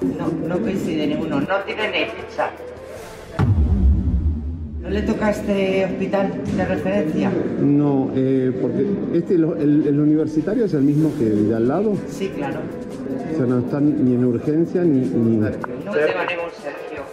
No, 0.02 0.48
no 0.48 0.60
coincide 0.60 1.08
ninguno. 1.08 1.42
No 1.42 1.58
tiene 1.66 1.88
ni 1.90 2.06
ficha. 2.06 2.52
¿No 4.82 4.90
le 4.90 5.02
toca 5.02 5.28
a 5.28 5.32
este 5.32 5.86
hospital 5.86 6.42
de 6.56 6.66
referencia? 6.66 7.32
No, 7.60 8.12
eh, 8.16 8.52
porque 8.62 8.88
este, 9.18 9.36
el, 9.36 9.84
el 9.88 10.00
universitario 10.00 10.66
es 10.66 10.74
el 10.74 10.82
mismo 10.82 11.12
que 11.18 11.28
el 11.28 11.50
de 11.50 11.56
al 11.56 11.68
lado. 11.68 11.96
Sí, 12.10 12.30
claro. 12.30 12.60
O 13.34 13.38
sea, 13.38 13.46
no 13.46 13.60
están 13.60 14.06
ni 14.06 14.16
en 14.16 14.26
urgencia 14.26 14.82
ni... 14.82 15.02
ni... 15.02 15.38
No 15.38 15.50
tengo 15.52 15.60
ningún 15.86 16.52
Sergio. 16.64 17.04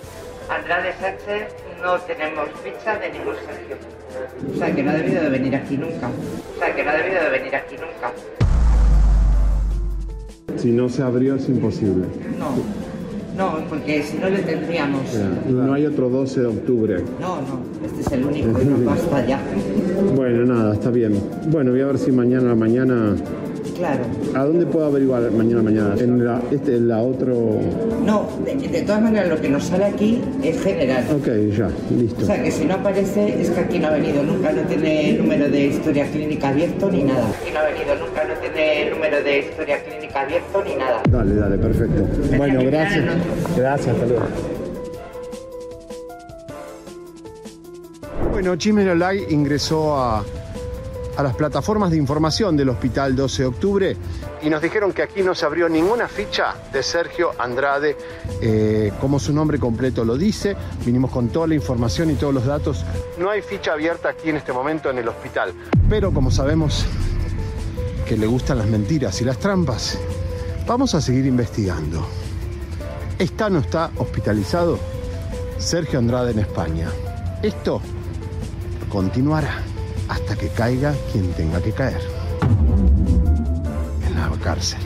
Andrade 0.49 0.93
Sánchez 1.01 1.55
no 1.83 1.99
tenemos 2.01 2.49
ficha 2.63 2.99
de 2.99 3.11
ningún 3.11 3.35
Sergio. 3.35 3.77
O 4.55 4.57
sea 4.57 4.75
que 4.75 4.83
no 4.83 4.91
ha 4.91 4.95
debido 4.95 5.23
de 5.25 5.29
venir 5.29 5.57
aquí 5.57 5.77
nunca. 5.77 6.09
O 6.09 6.59
sea 6.59 6.75
que 6.75 6.85
no 6.85 6.91
ha 6.91 6.95
debido 6.95 7.23
de 7.25 7.31
venir 7.31 7.57
aquí 7.57 7.75
nunca. 7.75 8.13
Si 10.57 10.73
no 10.73 10.89
se 10.89 11.03
abrió 11.03 11.35
es 11.37 11.49
imposible. 11.49 12.07
No. 12.39 12.87
No, 13.37 13.59
porque 13.69 14.03
si 14.03 14.17
no 14.17 14.31
le 14.31 14.39
tendríamos. 14.39 15.03
No 15.49 15.75
hay 15.75 15.85
otro 15.85 16.09
12 16.09 16.41
de 16.41 16.47
octubre. 16.47 16.97
No, 17.21 17.37
no, 17.37 17.61
este 17.85 18.01
es 18.01 18.13
el 18.13 18.25
único 18.25 18.63
y 18.63 18.65
nos 18.65 18.85
basta 18.85 19.27
ya. 19.27 19.41
Bueno, 20.15 20.47
nada, 20.47 20.73
está 20.75 20.91
bien. 20.91 21.21
Bueno, 21.49 21.73
voy 21.73 21.83
a 21.83 21.87
ver 21.87 21.99
si 21.99 22.13
mañana 22.13 22.47
a 22.47 22.49
la 22.51 22.55
mañana... 22.55 23.15
Claro. 23.77 24.05
¿A 24.35 24.45
dónde 24.45 24.65
puedo 24.65 24.87
averiguar 24.87 25.31
mañana 25.33 25.63
mañana? 25.63 25.95
En 25.99 26.25
la, 26.25 26.41
este, 26.51 26.77
en 26.77 26.89
la 26.89 27.03
otro... 27.03 27.61
No, 28.05 28.27
de, 28.45 28.55
de 28.57 28.83
todas 28.83 29.03
maneras 29.03 29.29
lo 29.29 29.41
que 29.41 29.51
nos 29.51 29.65
sale 29.65 29.85
aquí 29.85 30.23
es 30.43 30.63
general. 30.63 31.05
Ok, 31.15 31.27
ya, 31.55 31.69
listo. 31.95 32.23
O 32.23 32.27
sea 32.27 32.43
que 32.43 32.51
si 32.51 32.65
no 32.65 32.75
aparece 32.75 33.41
es 33.41 33.51
que 33.51 33.61
aquí 33.61 33.79
no 33.79 33.89
ha 33.89 33.91
venido 33.91 34.23
nunca, 34.23 34.51
no 34.53 34.63
tiene 34.63 35.13
número 35.15 35.51
de 35.51 35.67
historia 35.67 36.11
clínica 36.11 36.49
abierto 36.49 36.91
ni 36.91 37.03
nada. 37.05 37.29
Aquí 37.29 37.51
no 37.53 37.59
ha 37.59 37.65
venido 37.65 37.95
nunca, 37.97 38.25
no 38.25 38.35
tiene 38.41 38.91
número 38.91 39.23
de 39.23 39.39
historia 39.41 39.85
clínica 39.85 40.21
abierto 40.23 40.65
ni 40.65 40.75
nada. 40.75 41.03
Dale, 41.11 41.35
dale, 41.35 41.59
perfecto. 41.59 42.03
Bueno, 42.37 42.61
gracias. 42.65 43.05
Gracias, 43.57 43.95
hasta 43.95 44.07
luego. 44.07 44.27
Bueno, 48.33 48.57
Chimenolay 48.57 49.25
ingresó 49.31 49.97
a 49.97 50.25
a 51.17 51.23
las 51.23 51.35
plataformas 51.35 51.91
de 51.91 51.97
información 51.97 52.57
del 52.57 52.69
Hospital 52.69 53.17
12 53.17 53.43
de 53.43 53.49
Octubre 53.49 53.97
y 54.43 54.51
nos 54.51 54.61
dijeron 54.61 54.93
que 54.93 55.03
aquí 55.03 55.23
no 55.23 55.35
se 55.35 55.47
abrió 55.47 55.69
ninguna 55.69 56.09
ficha 56.09 56.55
de 56.73 56.83
Sergio 56.83 57.33
Andrade, 57.39 57.97
eh, 58.41 58.93
como 59.01 59.19
su 59.19 59.33
nombre 59.33 59.59
completo 59.59 60.05
lo 60.05 60.17
dice. 60.17 60.57
Vinimos 60.85 61.11
con 61.11 61.29
toda 61.29 61.47
la 61.47 61.55
información 61.55 62.11
y 62.11 62.15
todos 62.15 62.35
los 62.35 62.45
datos. 62.45 62.85
No 63.19 63.31
hay 63.31 63.43
ficha 63.43 63.73
abierta 63.73 64.11
aquí 64.11 64.31
en 64.31 64.37
este 64.37 64.53
momento 64.53 64.91
en 64.91 64.99
el 64.99 65.09
hospital, 65.09 65.53
pero 65.89 66.13
como 66.13 66.31
sabemos 66.31 66.85
que 68.07 68.17
le 68.17 68.27
gustan 68.27 68.59
las 68.59 68.67
mentiras 68.67 69.21
y 69.21 69.25
las 69.25 69.39
trampas, 69.39 69.99
vamos 70.67 70.95
a 70.95 71.01
seguir 71.01 71.27
investigando. 71.27 72.07
¿Está 73.19 73.49
no 73.49 73.61
está 73.61 73.91
hospitalizado 73.97 74.79
Sergio 75.59 75.99
Andrade 75.99 76.33
en 76.33 76.41
España? 76.41 76.89
Esto 77.43 77.81
continuará 78.91 79.63
hasta 80.09 80.37
que 80.37 80.49
caiga 80.49 80.95
quien 81.13 81.33
tenga 81.35 81.61
que 81.61 81.73
caer 81.73 82.01
en 84.07 84.15
la 84.15 84.31
cárcel. 84.43 84.81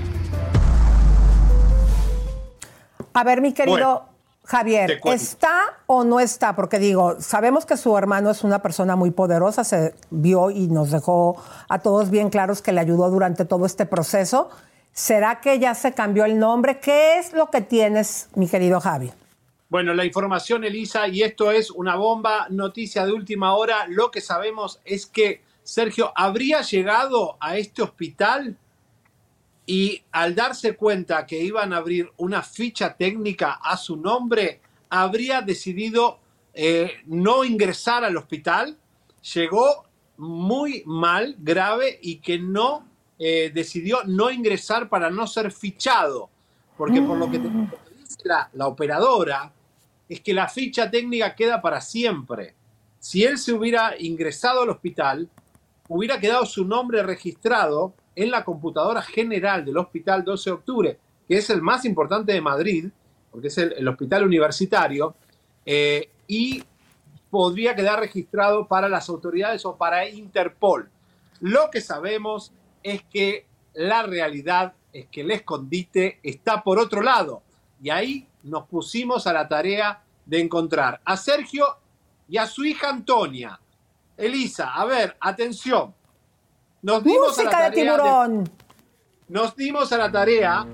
A 3.12 3.24
ver, 3.24 3.40
mi 3.40 3.52
querido 3.52 3.76
Bueno, 3.76 4.04
Javier. 4.44 5.00
¿está 5.04 5.78
o 5.86 6.04
no 6.04 6.20
está? 6.20 6.56
Porque 6.56 6.78
digo, 6.78 7.20
sabemos 7.20 7.66
que 7.66 7.76
su 7.76 7.96
hermano 7.96 8.30
es 8.30 8.42
una 8.44 8.62
persona 8.62 8.96
muy 8.96 9.10
poderosa, 9.10 9.64
se 9.64 9.94
vio 10.10 10.50
y 10.50 10.68
nos 10.68 10.90
dejó 10.90 11.36
a 11.68 11.78
todos 11.80 12.10
bien 12.10 12.30
claros 12.30 12.62
que 12.62 12.72
le 12.72 12.80
ayudó 12.80 13.10
durante 13.10 13.44
todo 13.44 13.66
este 13.66 13.86
proceso. 13.86 14.50
¿Será 14.92 15.40
que 15.40 15.58
ya 15.58 15.74
se 15.74 15.92
cambió 15.92 16.24
el 16.24 16.38
nombre? 16.38 16.80
¿Qué 16.80 17.18
es 17.18 17.32
lo 17.32 17.50
que 17.50 17.60
tienes, 17.60 18.28
mi 18.34 18.48
querido 18.48 18.80
Javi? 18.80 19.12
Bueno, 19.70 19.94
la 19.94 20.04
información, 20.04 20.64
Elisa, 20.64 21.06
y 21.06 21.22
esto 21.22 21.52
es 21.52 21.70
una 21.70 21.94
bomba, 21.94 22.48
noticia 22.50 23.06
de 23.06 23.12
última 23.12 23.54
hora. 23.54 23.86
Lo 23.86 24.10
que 24.10 24.20
sabemos 24.20 24.80
es 24.84 25.06
que 25.06 25.44
Sergio 25.62 26.12
habría 26.16 26.62
llegado 26.62 27.36
a 27.38 27.56
este 27.56 27.82
hospital 27.82 28.58
y 29.66 30.02
al 30.10 30.34
darse 30.34 30.74
cuenta 30.74 31.24
que 31.24 31.38
iban 31.38 31.72
a 31.72 31.76
abrir 31.76 32.10
una 32.16 32.42
ficha 32.42 32.96
técnica 32.96 33.60
a 33.62 33.76
su 33.76 33.96
nombre, 33.96 34.60
habría 34.88 35.40
decidido 35.40 36.18
eh, 36.52 37.02
no 37.06 37.44
ingresar 37.44 38.04
al 38.04 38.16
hospital. 38.16 38.76
Llegó 39.34 39.84
muy 40.16 40.82
mal, 40.84 41.36
grave, 41.38 41.96
y 42.02 42.16
que 42.16 42.40
no 42.40 42.88
eh, 43.20 43.52
decidió 43.54 43.98
no 44.04 44.32
ingresar 44.32 44.88
para 44.88 45.10
no 45.10 45.28
ser 45.28 45.52
fichado. 45.52 46.28
Porque 46.76 47.00
por 47.00 47.18
lo 47.18 47.30
que, 47.30 47.40
que 47.40 47.48
dice 47.96 48.18
la, 48.24 48.50
la 48.54 48.66
operadora, 48.66 49.52
es 50.10 50.20
que 50.20 50.34
la 50.34 50.48
ficha 50.48 50.90
técnica 50.90 51.36
queda 51.36 51.62
para 51.62 51.80
siempre. 51.80 52.54
Si 52.98 53.22
él 53.22 53.38
se 53.38 53.52
hubiera 53.52 53.94
ingresado 53.96 54.62
al 54.62 54.70
hospital, 54.70 55.28
hubiera 55.88 56.18
quedado 56.18 56.44
su 56.46 56.64
nombre 56.64 57.04
registrado 57.04 57.94
en 58.16 58.32
la 58.32 58.44
computadora 58.44 59.02
general 59.02 59.64
del 59.64 59.78
Hospital 59.78 60.24
12 60.24 60.50
de 60.50 60.54
Octubre, 60.54 60.98
que 61.28 61.36
es 61.36 61.48
el 61.48 61.62
más 61.62 61.84
importante 61.84 62.32
de 62.32 62.40
Madrid, 62.40 62.88
porque 63.30 63.46
es 63.46 63.58
el, 63.58 63.86
hospital 63.86 64.26
universitario, 64.26 65.14
eh, 65.64 66.10
y 66.26 66.64
podría 67.30 67.76
quedar 67.76 68.00
registrado 68.00 68.66
para 68.66 68.88
las 68.88 69.08
autoridades 69.08 69.64
o 69.64 69.76
para 69.76 70.08
Interpol. 70.08 70.90
Lo 71.38 71.70
que 71.70 71.80
sabemos 71.80 72.52
es 72.82 73.04
que 73.04 73.46
la 73.74 74.02
realidad 74.02 74.72
es 74.92 75.06
que 75.06 75.20
el 75.20 75.30
escondite 75.30 76.18
está 76.24 76.64
por 76.64 76.80
otro 76.80 77.00
lado. 77.00 77.42
Y 77.80 77.90
ahí 77.90 78.26
nos 78.42 78.66
pusimos 78.66 79.26
a 79.26 79.32
la 79.32 79.48
tarea 79.48 80.02
de 80.24 80.40
encontrar 80.40 81.00
a 81.04 81.16
Sergio 81.16 81.66
y 82.28 82.36
a 82.36 82.46
su 82.46 82.64
hija 82.64 82.88
Antonia. 82.88 83.58
Elisa, 84.16 84.74
a 84.74 84.84
ver, 84.84 85.16
atención. 85.20 85.94
Nos 86.82 87.02
dimos 87.02 87.38
a 87.38 87.42
la 87.42 87.50
Música 87.50 87.70
de 87.70 87.76
tiburón. 87.76 88.50
nos 89.28 89.56
dimos 89.56 89.92
a 89.92 89.98
la 89.98 90.10
tarea 90.10 90.66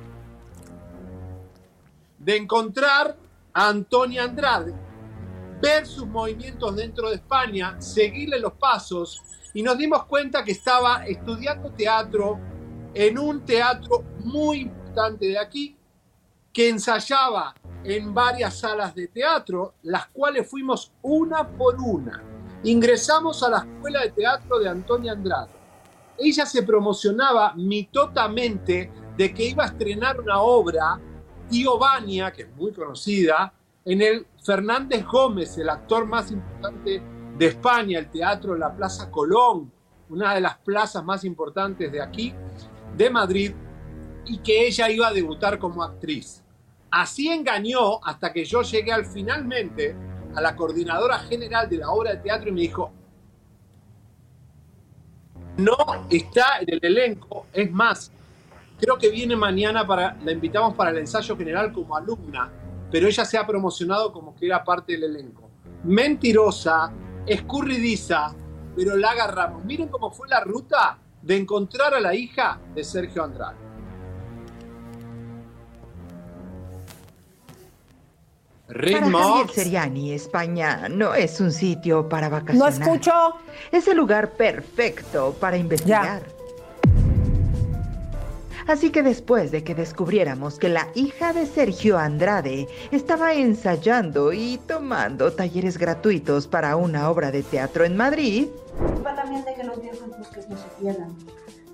de 2.18 2.36
encontrar 2.36 3.16
a 3.52 3.68
Antonia 3.68 4.24
Andrade, 4.24 4.74
ver 5.60 5.86
sus 5.86 6.06
movimientos 6.06 6.74
dentro 6.76 7.08
de 7.08 7.16
España, 7.16 7.80
seguirle 7.80 8.38
los 8.38 8.52
pasos 8.54 9.22
y 9.54 9.62
nos 9.62 9.78
dimos 9.78 10.04
cuenta 10.04 10.44
que 10.44 10.52
estaba 10.52 11.06
estudiando 11.06 11.70
teatro 11.70 12.38
en 12.92 13.18
un 13.18 13.44
teatro 13.44 14.04
muy 14.24 14.60
importante 14.62 15.26
de 15.26 15.38
aquí, 15.38 15.75
que 16.56 16.70
ensayaba 16.70 17.54
en 17.84 18.14
varias 18.14 18.60
salas 18.60 18.94
de 18.94 19.08
teatro, 19.08 19.74
las 19.82 20.06
cuales 20.06 20.48
fuimos 20.48 20.90
una 21.02 21.46
por 21.46 21.76
una. 21.78 22.24
Ingresamos 22.64 23.42
a 23.42 23.50
la 23.50 23.58
escuela 23.58 24.00
de 24.00 24.12
teatro 24.12 24.58
de 24.58 24.68
Antonia 24.68 25.12
Andrade 25.12 25.50
ella 26.18 26.46
se 26.46 26.62
promocionaba 26.62 27.52
mitotamente 27.54 28.90
de 29.16 29.34
que 29.34 29.44
iba 29.44 29.64
a 29.64 29.66
estrenar 29.66 30.20
una 30.20 30.40
obra, 30.40 30.98
Tío 31.48 31.78
Vania, 31.78 32.32
que 32.32 32.42
es 32.42 32.56
muy 32.56 32.72
conocida, 32.72 33.52
en 33.84 34.02
el 34.02 34.26
Fernández 34.42 35.04
Gómez, 35.04 35.56
el 35.58 35.68
actor 35.68 36.06
más 36.06 36.30
importante 36.30 37.02
de 37.36 37.46
España, 37.46 37.98
el 37.98 38.10
teatro 38.10 38.56
la 38.56 38.74
Plaza 38.74 39.10
Colón, 39.10 39.70
una 40.08 40.34
de 40.34 40.40
las 40.40 40.56
plazas 40.58 41.04
más 41.04 41.24
importantes 41.24 41.92
de 41.92 42.00
aquí, 42.00 42.34
de 42.96 43.10
Madrid, 43.10 43.52
y 44.24 44.38
que 44.38 44.66
ella 44.66 44.90
iba 44.90 45.08
a 45.08 45.12
debutar 45.12 45.58
como 45.58 45.82
actriz. 45.82 46.42
Así 46.90 47.28
engañó 47.28 48.04
hasta 48.04 48.32
que 48.32 48.44
yo 48.44 48.62
llegué 48.62 48.92
al 48.92 49.04
finalmente 49.04 49.96
a 50.34 50.40
la 50.40 50.54
coordinadora 50.54 51.18
general 51.18 51.68
de 51.68 51.78
la 51.78 51.90
obra 51.90 52.12
de 52.12 52.18
teatro 52.18 52.48
y 52.48 52.52
me 52.52 52.60
dijo, 52.60 52.92
no 55.56 55.76
está 56.10 56.58
en 56.60 56.74
el 56.74 56.80
elenco, 56.82 57.46
es 57.52 57.70
más, 57.70 58.12
creo 58.78 58.98
que 58.98 59.08
viene 59.08 59.34
mañana 59.36 59.86
para, 59.86 60.16
la 60.22 60.32
invitamos 60.32 60.74
para 60.74 60.90
el 60.90 60.98
ensayo 60.98 61.36
general 61.36 61.72
como 61.72 61.96
alumna, 61.96 62.50
pero 62.90 63.08
ella 63.08 63.24
se 63.24 63.38
ha 63.38 63.46
promocionado 63.46 64.12
como 64.12 64.36
que 64.36 64.46
era 64.46 64.62
parte 64.62 64.92
del 64.92 65.04
elenco. 65.04 65.48
Mentirosa, 65.84 66.92
escurridiza, 67.26 68.34
pero 68.76 68.96
la 68.96 69.10
agarramos. 69.10 69.64
Miren 69.64 69.88
cómo 69.88 70.10
fue 70.10 70.28
la 70.28 70.40
ruta 70.40 70.98
de 71.22 71.36
encontrar 71.36 71.94
a 71.94 72.00
la 72.00 72.14
hija 72.14 72.60
de 72.74 72.84
Sergio 72.84 73.24
Andrade. 73.24 73.65
Para 78.66 78.78
Ritmo. 78.80 79.18
Javier 79.18 79.50
Seriani, 79.54 80.12
España 80.12 80.88
no 80.88 81.14
es 81.14 81.40
un 81.40 81.52
sitio 81.52 82.08
para 82.08 82.28
No 82.28 82.36
vacacionar. 82.36 82.72
escucho. 82.72 83.12
Es 83.70 83.86
el 83.88 83.96
lugar 83.96 84.30
perfecto 84.32 85.34
para 85.40 85.56
investigar. 85.56 86.22
Así 88.66 88.90
que 88.90 89.04
después 89.04 89.52
de 89.52 89.62
que 89.62 89.76
descubriéramos 89.76 90.58
que 90.58 90.68
la 90.68 90.88
hija 90.96 91.32
de 91.32 91.46
Sergio 91.46 91.96
Andrade 91.98 92.66
estaba 92.90 93.32
ensayando 93.32 94.32
y 94.32 94.58
tomando 94.66 95.32
talleres 95.32 95.78
gratuitos 95.78 96.48
para 96.48 96.74
una 96.74 97.08
obra 97.08 97.30
de 97.30 97.44
teatro 97.44 97.84
en 97.84 97.96
Madrid, 97.96 98.48
Ocupa 98.92 99.14
también 99.14 99.44
de 99.44 99.54
que 99.54 99.62
los 99.62 99.80
viejos 99.80 100.08
bosques 100.18 100.48
no 100.48 100.56
se 100.56 100.64
pierdan. 100.80 101.14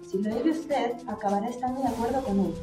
Si 0.09 0.19
lo 0.19 0.36
oye 0.36 0.51
usted, 0.51 0.93
acabará 1.09 1.48
estando 1.48 1.81
de 1.81 1.89
acuerdo 1.89 2.23
con 2.23 2.40
él. 2.40 2.55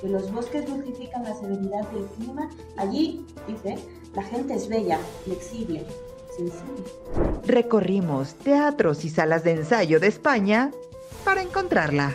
Que 0.00 0.08
los 0.08 0.30
bosques 0.32 0.66
dulcifican 0.66 1.24
la 1.24 1.34
severidad 1.34 1.88
del 1.90 2.06
clima. 2.16 2.48
Allí, 2.76 3.26
dice, 3.46 3.78
la 4.14 4.22
gente 4.22 4.54
es 4.54 4.68
bella, 4.68 4.98
flexible, 5.24 5.84
sensible. 6.36 6.84
recorrimos 7.44 8.34
teatros 8.34 9.04
y 9.04 9.10
salas 9.10 9.44
de 9.44 9.52
ensayo 9.52 9.98
de 10.00 10.06
España 10.06 10.70
para 11.24 11.42
encontrarla. 11.42 12.14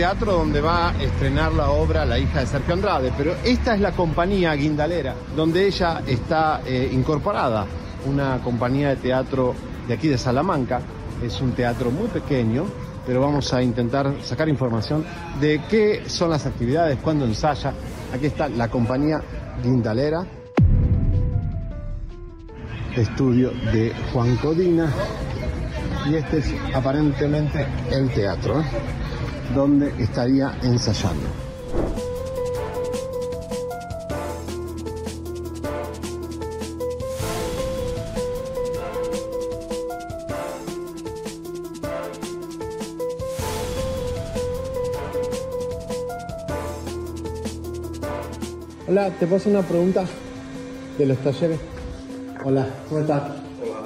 Teatro 0.00 0.32
donde 0.32 0.62
va 0.62 0.88
a 0.88 1.02
estrenar 1.02 1.52
la 1.52 1.68
obra 1.68 2.06
La 2.06 2.18
hija 2.18 2.40
de 2.40 2.46
Sergio 2.46 2.72
Andrade, 2.72 3.12
pero 3.18 3.34
esta 3.44 3.74
es 3.74 3.82
la 3.82 3.92
compañía 3.92 4.54
guindalera 4.54 5.14
donde 5.36 5.66
ella 5.66 6.00
está 6.06 6.62
eh, 6.64 6.88
incorporada, 6.90 7.66
una 8.06 8.38
compañía 8.42 8.88
de 8.88 8.96
teatro 8.96 9.54
de 9.86 9.92
aquí 9.92 10.08
de 10.08 10.16
Salamanca. 10.16 10.80
Es 11.22 11.38
un 11.42 11.52
teatro 11.52 11.90
muy 11.90 12.08
pequeño, 12.08 12.64
pero 13.06 13.20
vamos 13.20 13.52
a 13.52 13.62
intentar 13.62 14.10
sacar 14.22 14.48
información 14.48 15.04
de 15.38 15.60
qué 15.68 16.04
son 16.06 16.30
las 16.30 16.46
actividades, 16.46 16.98
cuándo 17.02 17.26
ensaya. 17.26 17.74
Aquí 18.14 18.24
está 18.24 18.48
la 18.48 18.68
compañía 18.68 19.20
Guindalera, 19.62 20.24
estudio 22.96 23.50
de 23.70 23.92
Juan 24.14 24.34
Codina, 24.36 24.90
y 26.06 26.14
este 26.14 26.38
es 26.38 26.54
aparentemente 26.74 27.66
el 27.90 28.08
teatro, 28.08 28.60
¿eh? 28.60 28.64
Donde 29.54 29.92
estaría 30.02 30.56
ensayando. 30.62 31.26
Hola, 48.88 49.08
¿te 49.10 49.26
puedo 49.26 49.36
hacer 49.36 49.52
una 49.52 49.62
pregunta 49.62 50.04
de 50.98 51.06
los 51.06 51.18
talleres? 51.18 51.60
Hola, 52.44 52.66
¿cómo 52.88 53.00
estás? 53.00 53.22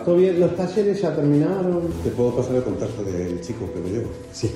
¿Todo 0.03 0.17
bien? 0.17 0.41
¿Los 0.41 0.57
talleres 0.57 1.01
ya 1.01 1.15
terminaron? 1.15 1.89
¿Te 2.03 2.11
puedo 2.11 2.37
pasar 2.37 2.57
el 2.57 2.63
contacto 2.63 3.03
del 3.03 3.39
chico 3.43 3.71
que 3.73 3.81
lo 3.81 3.87
lleva? 3.87 4.09
Sí. 4.33 4.51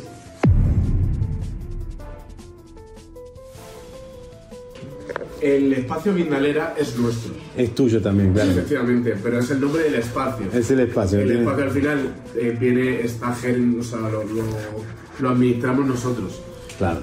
El 5.40 5.72
espacio 5.72 6.14
Guindalera 6.14 6.74
es 6.76 6.96
nuestro. 6.98 7.32
Es 7.56 7.74
tuyo 7.74 8.00
también, 8.02 8.32
claro. 8.32 8.50
Efectivamente, 8.50 9.14
pero 9.22 9.38
es 9.38 9.50
el 9.50 9.60
nombre 9.60 9.84
del 9.84 9.94
espacio. 9.96 10.46
Es 10.52 10.70
el 10.70 10.80
espacio. 10.80 11.20
El 11.20 11.30
espacio 11.30 11.64
al 11.64 11.70
final 11.70 12.14
eh, 12.36 12.56
viene, 12.58 13.00
está 13.02 13.30
o 13.30 13.82
sea, 13.82 13.98
lo, 14.00 14.24
lo- 14.24 14.44
lo 15.20 15.28
administramos 15.30 15.86
nosotros. 15.86 16.40
Claro. 16.76 17.00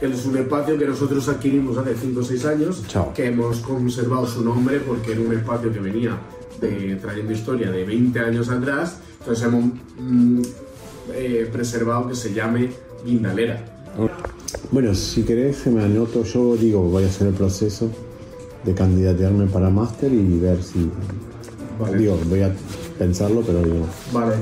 Es 0.00 0.24
un 0.26 0.36
espacio 0.36 0.76
que 0.78 0.86
nosotros 0.86 1.28
adquirimos 1.28 1.76
hace 1.78 1.94
5 1.94 2.20
o 2.20 2.22
6 2.24 2.44
años, 2.46 2.82
Chao. 2.88 3.12
que 3.14 3.26
hemos 3.26 3.58
conservado 3.58 4.26
su 4.26 4.44
nombre 4.44 4.80
porque 4.80 5.12
era 5.12 5.20
un 5.20 5.32
espacio 5.32 5.72
que 5.72 5.78
venía 5.78 6.18
de, 6.60 6.96
trayendo 6.96 7.32
historia 7.32 7.70
de 7.70 7.84
20 7.84 8.18
años 8.18 8.48
atrás, 8.48 8.98
entonces 9.20 9.44
hemos 9.44 9.64
mm, 10.00 10.42
eh, 11.14 11.48
preservado 11.52 12.08
que 12.08 12.16
se 12.16 12.32
llame 12.34 12.70
Guindalera. 13.04 13.64
Bueno, 14.70 14.94
si 14.94 15.22
querés, 15.22 15.66
me 15.66 15.82
anoto. 15.84 16.24
Yo 16.24 16.56
digo, 16.56 16.82
voy 16.82 17.04
a 17.04 17.06
hacer 17.06 17.28
el 17.28 17.34
proceso 17.34 17.90
de 18.64 18.74
candidatearme 18.74 19.46
para 19.46 19.70
máster 19.70 20.12
y 20.12 20.38
ver 20.38 20.62
si. 20.62 20.90
Digo, 21.98 22.18
voy 22.28 22.42
a 22.42 22.54
pensarlo, 22.98 23.42
pero 23.42 23.62
digo. 23.62 23.86
Vale. 24.12 24.36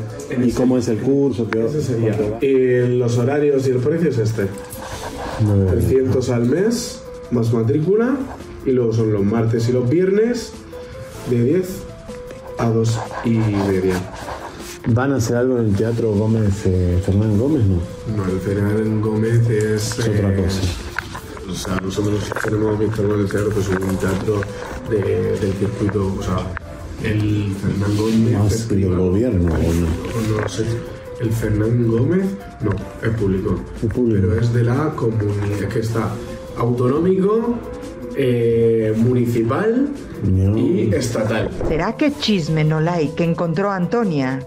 ¿Y 0.44 0.52
cómo 0.52 0.76
es 0.76 0.88
el 0.88 0.98
curso? 0.98 1.48
¿Qué 1.48 1.64
Ese 1.64 1.82
sería. 1.82 2.16
Eh, 2.40 2.86
los 2.98 3.18
horarios 3.18 3.66
y 3.66 3.70
el 3.70 3.78
precio 3.78 4.10
es 4.10 4.18
este. 4.18 4.48
300 5.70 6.28
al 6.30 6.46
mes, 6.46 7.00
más 7.30 7.52
matrícula, 7.52 8.16
y 8.66 8.72
luego 8.72 8.92
son 8.92 9.12
los 9.12 9.24
martes 9.24 9.68
y 9.68 9.72
los 9.72 9.88
viernes, 9.88 10.52
de 11.30 11.44
10 11.44 11.68
a 12.58 12.68
2 12.68 12.98
y 13.24 13.30
media. 13.30 13.94
¿Van 14.88 15.12
a 15.12 15.16
hacer 15.16 15.36
algo 15.36 15.58
en 15.58 15.66
el 15.66 15.74
Teatro 15.76 16.12
Gómez, 16.12 16.62
eh, 16.64 16.98
Fernán 17.04 17.38
Gómez, 17.38 17.62
no? 17.64 17.76
No, 18.16 18.24
el 18.24 18.40
Fernán 18.40 19.00
Gómez 19.02 19.48
es... 19.50 19.98
Es 19.98 20.08
otra 20.08 20.32
eh, 20.32 20.42
cosa. 20.42 20.60
O 21.50 21.54
sea, 21.54 21.80
nosotros 21.80 22.24
tenemos 22.44 22.78
Víctor 22.78 23.06
Gómez 23.08 23.30
Teatro, 23.30 23.50
que 23.54 23.60
es 23.60 23.68
un 23.68 23.96
teatro 23.98 24.40
de- 24.88 25.38
del 25.38 25.52
circuito, 25.52 26.14
o 26.18 26.22
sea, 26.22 26.46
el 27.02 27.54
Fernán 27.60 27.96
Gómez... 27.96 28.38
Más 28.38 28.52
es 28.52 28.62
que 28.64 28.74
del 28.76 28.96
gobierno, 28.96 29.52
¿o 29.52 29.58
no? 29.58 30.42
No 30.42 30.48
sé. 30.48 30.64
El 31.20 31.30
Fernán 31.30 31.86
Gómez, 31.86 32.24
no, 32.62 32.70
es 33.06 33.14
público. 33.18 33.60
Pero 33.82 34.40
es 34.40 34.52
de 34.54 34.64
la 34.64 34.90
comunidad, 34.96 35.68
que 35.70 35.80
está 35.80 36.08
autonómico, 36.56 37.54
eh, 38.16 38.94
municipal 38.96 39.90
y 40.56 40.94
estatal. 40.94 41.50
¿Será 41.68 41.96
que 41.96 42.12
Chisme 42.18 42.64
no 42.64 42.80
like 42.80 43.14
que 43.14 43.24
encontró 43.24 43.70
a 43.70 43.76
Antonia 43.76 44.40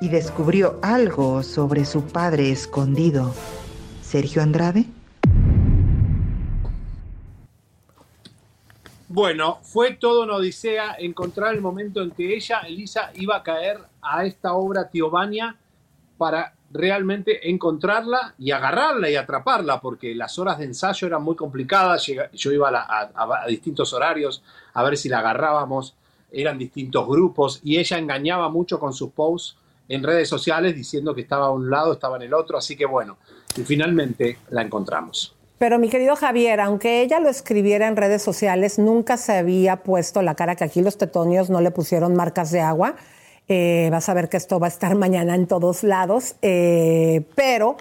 y 0.00 0.08
descubrió 0.08 0.78
algo 0.82 1.42
sobre 1.42 1.84
su 1.84 2.02
padre 2.04 2.50
escondido? 2.50 3.32
¿Sergio 4.02 4.42
Andrade? 4.42 4.84
Bueno, 9.08 9.58
fue 9.62 9.92
toda 9.94 10.24
una 10.24 10.34
odisea 10.34 10.96
encontrar 10.98 11.54
el 11.54 11.60
momento 11.60 12.02
en 12.02 12.10
que 12.10 12.34
ella, 12.34 12.60
Elisa, 12.60 13.10
iba 13.14 13.36
a 13.36 13.42
caer 13.42 13.78
a 14.02 14.24
esta 14.24 14.52
obra 14.54 14.88
Tiovania 14.88 15.56
para 16.18 16.54
realmente 16.72 17.48
encontrarla 17.48 18.34
y 18.38 18.50
agarrarla 18.50 19.08
y 19.08 19.14
atraparla, 19.16 19.80
porque 19.80 20.14
las 20.14 20.38
horas 20.38 20.58
de 20.58 20.64
ensayo 20.64 21.06
eran 21.06 21.22
muy 21.22 21.36
complicadas, 21.36 22.04
yo 22.32 22.52
iba 22.52 22.68
a, 22.68 22.72
la- 22.72 22.82
a- 23.14 23.44
a 23.44 23.46
distintos 23.46 23.92
horarios 23.92 24.42
a 24.74 24.82
ver 24.82 24.96
si 24.96 25.08
la 25.08 25.20
agarrábamos, 25.20 25.94
eran 26.32 26.58
distintos 26.58 27.06
grupos 27.06 27.60
y 27.62 27.78
ella 27.78 27.98
engañaba 27.98 28.48
mucho 28.50 28.80
con 28.80 28.92
sus 28.92 29.10
posts 29.12 29.56
en 29.88 30.02
redes 30.02 30.28
sociales 30.28 30.74
diciendo 30.74 31.14
que 31.14 31.22
estaba 31.22 31.46
a 31.46 31.50
un 31.50 31.70
lado, 31.70 31.92
estaba 31.92 32.16
en 32.16 32.22
el 32.22 32.34
otro, 32.34 32.58
así 32.58 32.76
que 32.76 32.86
bueno, 32.86 33.18
y 33.56 33.62
finalmente 33.62 34.38
la 34.50 34.62
encontramos. 34.62 35.36
Pero 35.58 35.78
mi 35.78 35.88
querido 35.88 36.16
Javier, 36.16 36.60
aunque 36.60 37.00
ella 37.00 37.18
lo 37.18 37.30
escribiera 37.30 37.88
en 37.88 37.96
redes 37.96 38.22
sociales, 38.22 38.78
nunca 38.78 39.16
se 39.16 39.32
había 39.32 39.76
puesto 39.82 40.20
la 40.20 40.34
cara 40.34 40.54
que 40.54 40.64
aquí 40.64 40.82
los 40.82 40.98
tetonios 40.98 41.48
no 41.48 41.62
le 41.62 41.70
pusieron 41.70 42.14
marcas 42.14 42.50
de 42.50 42.60
agua. 42.60 42.96
Eh, 43.48 43.88
vas 43.90 44.08
a 44.08 44.14
ver 44.14 44.28
que 44.28 44.36
esto 44.36 44.60
va 44.60 44.66
a 44.66 44.68
estar 44.68 44.94
mañana 44.96 45.34
en 45.34 45.46
todos 45.46 45.82
lados. 45.82 46.36
Eh, 46.42 47.22
pero 47.34 47.78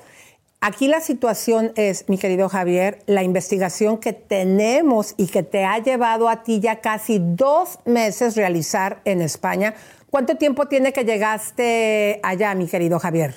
aquí 0.62 0.88
la 0.88 1.02
situación 1.02 1.74
es, 1.76 2.08
mi 2.08 2.18
querido 2.18 2.48
Javier, 2.48 3.00
la 3.08 3.24
investigación 3.24 3.98
que 3.98 4.14
tenemos 4.14 5.14
y 5.18 5.28
que 5.28 5.44
te 5.44 5.66
ha 5.66 5.78
llevado 5.80 6.30
a 6.30 6.44
ti 6.44 6.62
ya 6.62 6.80
casi 6.80 7.20
dos 7.20 7.80
meses 7.84 8.38
realizar 8.38 9.02
en 9.04 9.22
España. 9.22 9.74
¿Cuánto 10.16 10.38
tiempo 10.38 10.66
tiene 10.68 10.94
que 10.94 11.04
llegaste 11.04 12.22
allá, 12.24 12.56
mi 12.56 12.68
querido 12.68 13.00
Javier? 13.00 13.36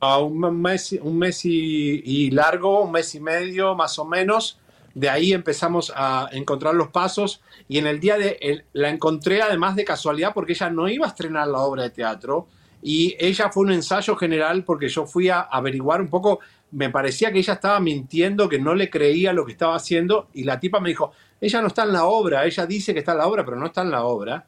a 0.00 0.18
un 0.18 0.60
mes, 0.60 0.90
un 1.00 1.18
mes 1.18 1.44
y, 1.44 2.32
largo, 2.32 2.82
un 2.82 2.90
mes 2.90 3.14
y 3.14 3.20
medio 3.20 3.76
más 3.76 3.96
o 4.00 4.04
menos. 4.04 4.58
De 4.92 5.08
ahí 5.08 5.32
empezamos 5.32 5.92
a 5.94 6.28
encontrar 6.32 6.74
los 6.74 6.88
pasos 6.88 7.42
y 7.68 7.78
en 7.78 7.86
el 7.86 8.00
día 8.00 8.18
de 8.18 8.64
la 8.72 8.90
encontré 8.90 9.40
además 9.40 9.76
de 9.76 9.84
casualidad 9.84 10.34
porque 10.34 10.54
ella 10.54 10.68
no 10.68 10.88
iba 10.88 11.06
a 11.06 11.10
estrenar 11.10 11.46
la 11.46 11.60
obra 11.60 11.84
de 11.84 11.90
teatro 11.90 12.48
y 12.82 13.14
ella 13.20 13.50
fue 13.50 13.62
un 13.62 13.70
ensayo 13.70 14.16
general 14.16 14.64
porque 14.64 14.88
yo 14.88 15.06
fui 15.06 15.28
a 15.28 15.42
averiguar 15.42 16.00
un 16.00 16.08
poco, 16.08 16.40
me 16.72 16.90
parecía 16.90 17.30
que 17.30 17.38
ella 17.38 17.52
estaba 17.52 17.78
mintiendo, 17.78 18.48
que 18.48 18.58
no 18.58 18.74
le 18.74 18.90
creía 18.90 19.32
lo 19.32 19.46
que 19.46 19.52
estaba 19.52 19.76
haciendo 19.76 20.26
y 20.32 20.42
la 20.42 20.58
tipa 20.58 20.80
me 20.80 20.88
dijo, 20.88 21.12
ella 21.40 21.60
no 21.60 21.68
está 21.68 21.84
en 21.84 21.92
la 21.92 22.06
obra, 22.06 22.44
ella 22.46 22.66
dice 22.66 22.92
que 22.92 22.98
está 22.98 23.12
en 23.12 23.18
la 23.18 23.28
obra, 23.28 23.44
pero 23.44 23.56
no 23.56 23.66
está 23.66 23.82
en 23.82 23.92
la 23.92 24.02
obra. 24.02 24.44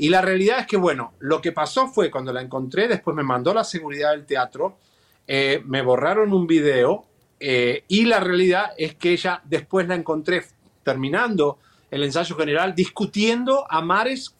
Y 0.00 0.10
la 0.10 0.20
realidad 0.22 0.60
es 0.60 0.66
que, 0.68 0.76
bueno, 0.76 1.12
lo 1.18 1.40
que 1.40 1.50
pasó 1.50 1.88
fue 1.88 2.08
cuando 2.10 2.32
la 2.32 2.40
encontré, 2.40 2.86
después 2.86 3.16
me 3.16 3.24
mandó 3.24 3.52
la 3.52 3.64
seguridad 3.64 4.12
del 4.12 4.26
teatro, 4.26 4.78
eh, 5.26 5.60
me 5.66 5.82
borraron 5.82 6.32
un 6.32 6.46
video 6.46 7.04
eh, 7.40 7.82
y 7.88 8.04
la 8.04 8.20
realidad 8.20 8.70
es 8.78 8.94
que 8.94 9.10
ella 9.12 9.42
después 9.44 9.88
la 9.88 9.96
encontré 9.96 10.44
terminando 10.84 11.58
el 11.90 12.04
ensayo 12.04 12.36
general 12.36 12.74
discutiendo 12.76 13.66
a 13.68 13.80
mares 13.82 14.34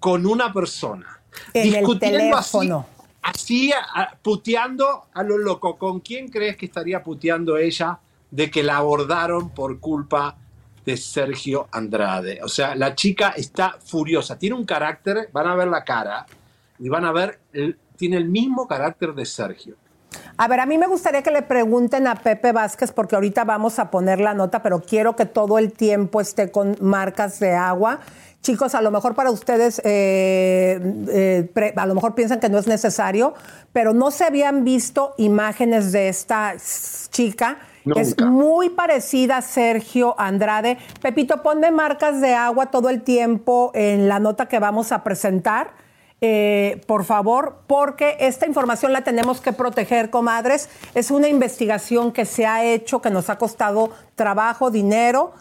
con 0.00 0.24
una 0.26 0.52
persona. 0.52 1.20
En 1.52 1.64
discutiendo 1.70 2.36
así- 2.36 2.52
teléfono. 2.58 2.86
Así, 3.22 3.72
a- 3.72 3.78
a- 4.02 4.16
puteando 4.22 5.04
a 5.12 5.22
lo 5.22 5.36
loco. 5.38 5.76
¿Con 5.78 6.00
quién 6.00 6.28
crees 6.28 6.56
que 6.56 6.66
estaría 6.66 7.02
puteando 7.02 7.56
ella 7.56 7.98
de 8.30 8.50
que 8.50 8.62
la 8.62 8.76
abordaron 8.78 9.50
por 9.50 9.78
culpa 9.80 10.36
de 10.84 10.96
Sergio 10.96 11.68
Andrade? 11.72 12.40
O 12.42 12.48
sea, 12.48 12.74
la 12.74 12.94
chica 12.94 13.34
está 13.36 13.76
furiosa. 13.84 14.38
Tiene 14.38 14.56
un 14.56 14.64
carácter, 14.64 15.28
van 15.32 15.46
a 15.46 15.54
ver 15.54 15.68
la 15.68 15.84
cara 15.84 16.26
y 16.78 16.88
van 16.88 17.04
a 17.04 17.12
ver, 17.12 17.38
el- 17.52 17.78
tiene 17.96 18.16
el 18.16 18.28
mismo 18.28 18.66
carácter 18.66 19.14
de 19.14 19.24
Sergio. 19.24 19.76
A 20.36 20.48
ver, 20.48 20.60
a 20.60 20.66
mí 20.66 20.78
me 20.78 20.86
gustaría 20.86 21.22
que 21.22 21.30
le 21.30 21.42
pregunten 21.42 22.06
a 22.06 22.14
Pepe 22.16 22.52
Vázquez, 22.52 22.92
porque 22.92 23.14
ahorita 23.14 23.44
vamos 23.44 23.78
a 23.78 23.90
poner 23.90 24.20
la 24.20 24.34
nota, 24.34 24.62
pero 24.62 24.80
quiero 24.80 25.14
que 25.16 25.26
todo 25.26 25.58
el 25.58 25.72
tiempo 25.72 26.20
esté 26.20 26.50
con 26.50 26.76
marcas 26.80 27.38
de 27.40 27.52
agua. 27.52 28.00
Chicos, 28.42 28.74
a 28.74 28.82
lo 28.82 28.90
mejor 28.90 29.14
para 29.14 29.30
ustedes, 29.30 29.80
eh, 29.84 30.78
eh, 31.08 31.50
pre- 31.54 31.72
a 31.76 31.86
lo 31.86 31.94
mejor 31.94 32.14
piensan 32.14 32.40
que 32.40 32.48
no 32.48 32.58
es 32.58 32.66
necesario, 32.66 33.34
pero 33.72 33.94
no 33.94 34.10
se 34.10 34.24
habían 34.24 34.64
visto 34.64 35.14
imágenes 35.18 35.92
de 35.92 36.08
esta 36.08 36.52
s- 36.54 37.08
Es 37.84 38.18
muy 38.18 38.70
parecida 38.70 39.38
a 39.38 39.42
Sergio 39.42 40.14
Andrade. 40.18 40.78
Pepito, 41.02 41.42
ponme 41.42 41.70
marcas 41.70 42.20
de 42.20 42.34
agua 42.34 42.66
todo 42.66 42.88
el 42.88 43.02
tiempo 43.02 43.70
en 43.74 44.08
la 44.08 44.18
nota 44.18 44.46
que 44.46 44.58
vamos 44.58 44.90
a 44.90 45.04
presentar. 45.04 45.72
Eh, 46.20 46.80
por 46.86 47.04
favor, 47.04 47.64
porque 47.66 48.16
esta 48.20 48.46
información 48.46 48.94
la 48.94 49.02
tenemos 49.02 49.42
que 49.42 49.52
proteger, 49.52 50.08
comadres. 50.08 50.70
Es 50.94 51.10
una 51.10 51.28
investigación 51.28 52.12
que 52.12 52.24
se 52.24 52.46
ha 52.46 52.64
hecho, 52.64 53.02
que 53.02 53.10
nos 53.10 53.28
ha 53.28 53.36
costado 53.36 53.90
trabajo, 54.14 54.70
dinero. 54.70 55.34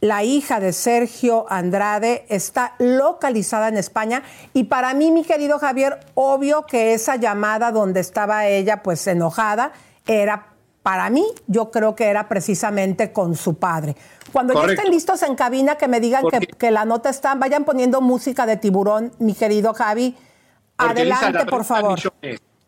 la 0.00 0.22
hija 0.22 0.60
de 0.60 0.72
Sergio 0.72 1.46
Andrade 1.48 2.24
está 2.28 2.74
localizada 2.78 3.66
en 3.66 3.76
España 3.76 4.22
y 4.52 4.64
para 4.64 4.94
mí, 4.94 5.10
mi 5.10 5.24
querido 5.24 5.58
Javier, 5.58 5.98
obvio 6.14 6.66
que 6.66 6.94
esa 6.94 7.16
llamada 7.16 7.72
donde 7.72 7.98
estaba 7.98 8.46
ella 8.46 8.84
pues 8.84 9.04
enojada 9.08 9.72
era 10.06 10.47
para 10.88 11.10
mí, 11.10 11.26
yo 11.46 11.70
creo 11.70 11.94
que 11.94 12.06
era 12.06 12.30
precisamente 12.30 13.12
con 13.12 13.36
su 13.36 13.58
padre. 13.58 13.94
Cuando 14.32 14.54
ya 14.54 14.72
estén 14.72 14.90
listos 14.90 15.22
en 15.22 15.34
cabina, 15.34 15.76
que 15.76 15.86
me 15.86 16.00
digan 16.00 16.24
que, 16.56 16.70
la 16.70 16.86
nota 16.86 17.10
está, 17.10 17.34
vayan 17.34 17.66
poniendo 17.66 18.00
música 18.00 18.46
de 18.46 18.56
tiburón, 18.56 19.12
mi 19.18 19.34
querido 19.34 19.74
Javi. 19.74 20.16
Porque, 20.78 21.02
Adelante, 21.02 21.32
la 21.40 21.44
por 21.44 21.66
favor. 21.66 21.98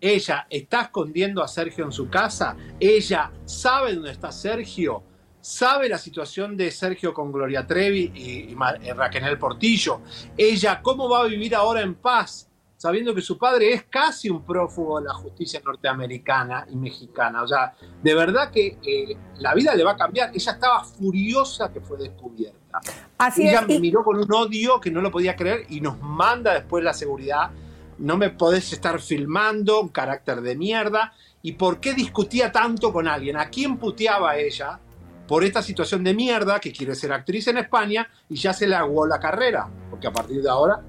ella 0.03 0.47
está 0.51 0.83
escondiendo 0.83 1.43
a 1.43 1.49
Sergio 1.49 1.87
en 1.87 1.93
su 1.93 2.11
casa. 2.11 2.55
Ella 2.79 3.31
sabe 3.47 3.95
dónde 3.95 4.11
está 4.11 4.31
Sergio. 4.31 5.03
Sabe 5.41 5.89
la 5.89 5.97
situación 5.97 6.59
de 6.59 6.71
Sergio 6.71 7.15
con 7.15 7.33
Gloria 7.33 7.67
Trevi 7.67 8.13
y, 8.15 8.55
y 8.55 8.93
Raquel 8.93 9.39
Portillo. 9.39 10.03
Ella, 10.37 10.83
¿cómo 10.83 11.09
va 11.09 11.21
a 11.21 11.25
vivir 11.25 11.55
ahora 11.55 11.81
en 11.81 11.95
paz? 11.95 12.50
Sabiendo 12.81 13.15
que 13.15 13.21
su 13.21 13.37
padre 13.37 13.75
es 13.75 13.83
casi 13.91 14.31
un 14.31 14.43
prófugo 14.43 15.01
de 15.01 15.07
la 15.09 15.13
justicia 15.13 15.61
norteamericana 15.63 16.67
y 16.71 16.77
mexicana. 16.77 17.43
O 17.43 17.47
sea, 17.47 17.75
de 18.03 18.15
verdad 18.15 18.51
que 18.51 18.79
eh, 18.83 19.19
la 19.37 19.53
vida 19.53 19.75
le 19.75 19.85
va 19.85 19.91
a 19.91 19.97
cambiar. 19.99 20.31
Ella 20.33 20.53
estaba 20.53 20.83
furiosa 20.83 21.71
que 21.71 21.83
fue 21.83 21.99
descubierta. 21.99 22.81
Así 23.19 23.47
Ella 23.47 23.61
es, 23.61 23.67
me 23.69 23.75
y- 23.75 23.81
miró 23.81 24.03
con 24.03 24.17
un 24.17 24.33
odio 24.33 24.81
que 24.81 24.91
no 24.91 25.03
lo 25.03 25.11
podía 25.11 25.37
creer 25.37 25.67
y 25.69 25.83
nos 25.83 26.01
manda 26.01 26.55
después 26.55 26.83
la 26.83 26.95
seguridad. 26.95 27.51
No 27.99 28.17
me 28.17 28.31
podés 28.31 28.73
estar 28.73 28.99
filmando, 28.99 29.79
un 29.83 29.91
carácter 29.91 30.41
de 30.41 30.57
mierda. 30.57 31.13
¿Y 31.43 31.53
por 31.53 31.81
qué 31.81 31.93
discutía 31.93 32.51
tanto 32.51 32.95
con 32.95 33.07
alguien? 33.07 33.37
¿A 33.37 33.51
quién 33.51 33.77
puteaba 33.77 34.39
ella 34.39 34.81
por 35.29 35.45
esta 35.45 35.63
situación 35.63 36.03
de 36.03 36.15
mierda 36.15 36.59
que 36.59 36.73
quiere 36.73 36.95
ser 36.95 37.13
actriz 37.13 37.47
en 37.49 37.59
España 37.59 38.09
y 38.31 38.37
ya 38.37 38.55
se 38.55 38.67
le 38.67 38.75
aguó 38.75 39.07
la 39.07 39.21
carrera? 39.21 39.69
Porque 39.91 40.07
a 40.07 40.13
partir 40.15 40.41
de 40.41 40.49
ahora. 40.49 40.81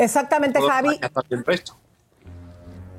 Exactamente, 0.00 0.60
Javi. 0.60 0.98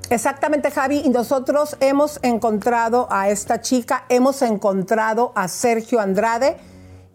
Exactamente, 0.08 0.70
Javi. 0.70 1.02
Y 1.04 1.08
nosotros 1.08 1.76
hemos 1.80 2.20
encontrado 2.22 3.08
a 3.10 3.28
esta 3.28 3.60
chica, 3.60 4.04
hemos 4.08 4.42
encontrado 4.42 5.32
a 5.34 5.48
Sergio 5.48 6.00
Andrade. 6.00 6.56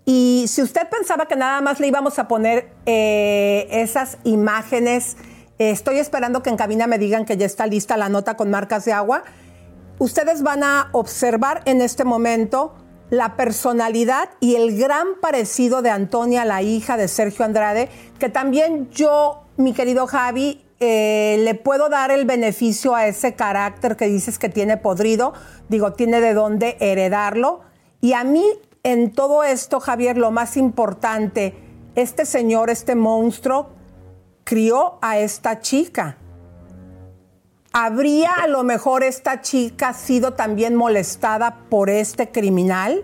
Y 0.06 0.46
si 0.48 0.62
usted 0.62 0.90
pensaba 0.90 1.28
que 1.28 1.36
nada 1.36 1.62
más 1.62 1.80
le 1.80 1.88
íbamos 1.88 2.20
a 2.20 2.28
poner 2.28 2.70
eh, 2.86 3.68
esas 3.72 4.18
imágenes, 4.24 5.18
eh, 5.60 5.72
estoy 5.72 6.00
esperando 6.00 6.44
que 6.44 6.50
en 6.50 6.58
cabina 6.58 6.88
me 6.88 6.98
digan 6.98 7.26
que 7.26 7.38
ya 7.38 7.46
está 7.46 7.66
lista 7.66 7.98
la 7.98 8.10
nota 8.10 8.36
con 8.36 8.50
marcas 8.50 8.86
de 8.86 8.94
agua. 8.94 9.24
Ustedes 10.00 10.44
van 10.44 10.64
a 10.64 10.90
observar 10.92 11.62
en 11.66 11.82
este 11.82 12.04
momento 12.04 12.76
la 13.10 13.36
personalidad 13.36 14.30
y 14.40 14.56
el 14.56 14.78
gran 14.78 15.08
parecido 15.22 15.82
de 15.82 15.90
Antonia, 15.90 16.46
la 16.46 16.62
hija 16.62 16.98
de 16.98 17.08
Sergio 17.08 17.46
Andrade, 17.46 17.90
que 18.20 18.30
también 18.30 18.90
yo, 18.92 19.47
mi 19.58 19.74
querido 19.74 20.08
Javi, 20.08 20.64
eh, 20.80 21.42
le 21.44 21.56
puedo 21.56 21.90
dar 21.90 22.12
el 22.12 22.26
beneficio 22.26 22.94
a 22.94 23.08
ese 23.08 23.34
carácter 23.34 23.98
que 23.98 24.08
dices 24.08 24.38
que 24.38 24.50
tiene 24.50 24.78
podrido, 24.78 25.34
digo, 25.70 25.94
tiene 25.94 26.22
de 26.22 26.34
dónde 26.34 26.78
heredarlo. 26.80 27.62
Y 28.00 28.14
a 28.14 28.24
mí, 28.24 28.46
en 28.84 29.12
todo 29.12 29.44
esto, 29.44 29.80
Javier, 29.80 30.18
lo 30.18 30.30
más 30.30 30.56
importante, 30.56 31.56
este 31.96 32.26
señor, 32.26 32.70
este 32.70 32.96
monstruo, 32.96 33.70
crió 34.44 35.00
a 35.02 35.18
esta 35.18 35.60
chica. 35.60 36.18
¿Habría 37.74 38.32
a 38.32 38.48
lo 38.48 38.64
mejor 38.64 39.04
esta 39.04 39.42
chica 39.42 39.94
sido 39.94 40.34
también 40.34 40.76
molestada 40.76 41.66
por 41.70 41.90
este 41.90 42.32
criminal? 42.32 43.04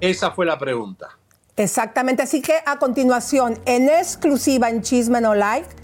Esa 0.00 0.32
fue 0.32 0.46
la 0.46 0.58
pregunta. 0.58 1.08
Exactamente. 1.56 2.22
Así 2.22 2.40
que 2.40 2.54
a 2.64 2.78
continuación, 2.78 3.58
en 3.66 3.88
exclusiva 3.88 4.70
en 4.70 4.82
Chisme 4.82 5.20
No 5.20 5.34
Like, 5.34 5.81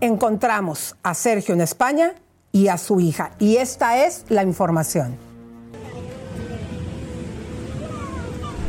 encontramos 0.00 0.96
a 1.02 1.14
Sergio 1.14 1.54
en 1.54 1.60
España 1.60 2.14
y 2.52 2.68
a 2.68 2.78
su 2.78 3.00
hija. 3.00 3.32
Y 3.38 3.56
esta 3.56 4.04
es 4.04 4.24
la 4.28 4.42
información. 4.42 5.16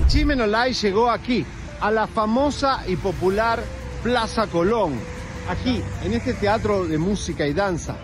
Chimeno 0.08 0.46
Lai 0.46 0.74
llegó 0.74 1.10
aquí, 1.10 1.46
a 1.80 1.90
la 1.90 2.06
famosa 2.06 2.84
y 2.88 2.98
popular 2.98 3.64
Plaza 4.04 4.48
Colón, 4.48 4.94
aquí, 5.50 5.82
en 6.04 6.14
este 6.14 6.34
teatro 6.34 6.86
de 6.86 6.98
música 6.98 7.48
y 7.48 7.54
danza, 7.54 7.96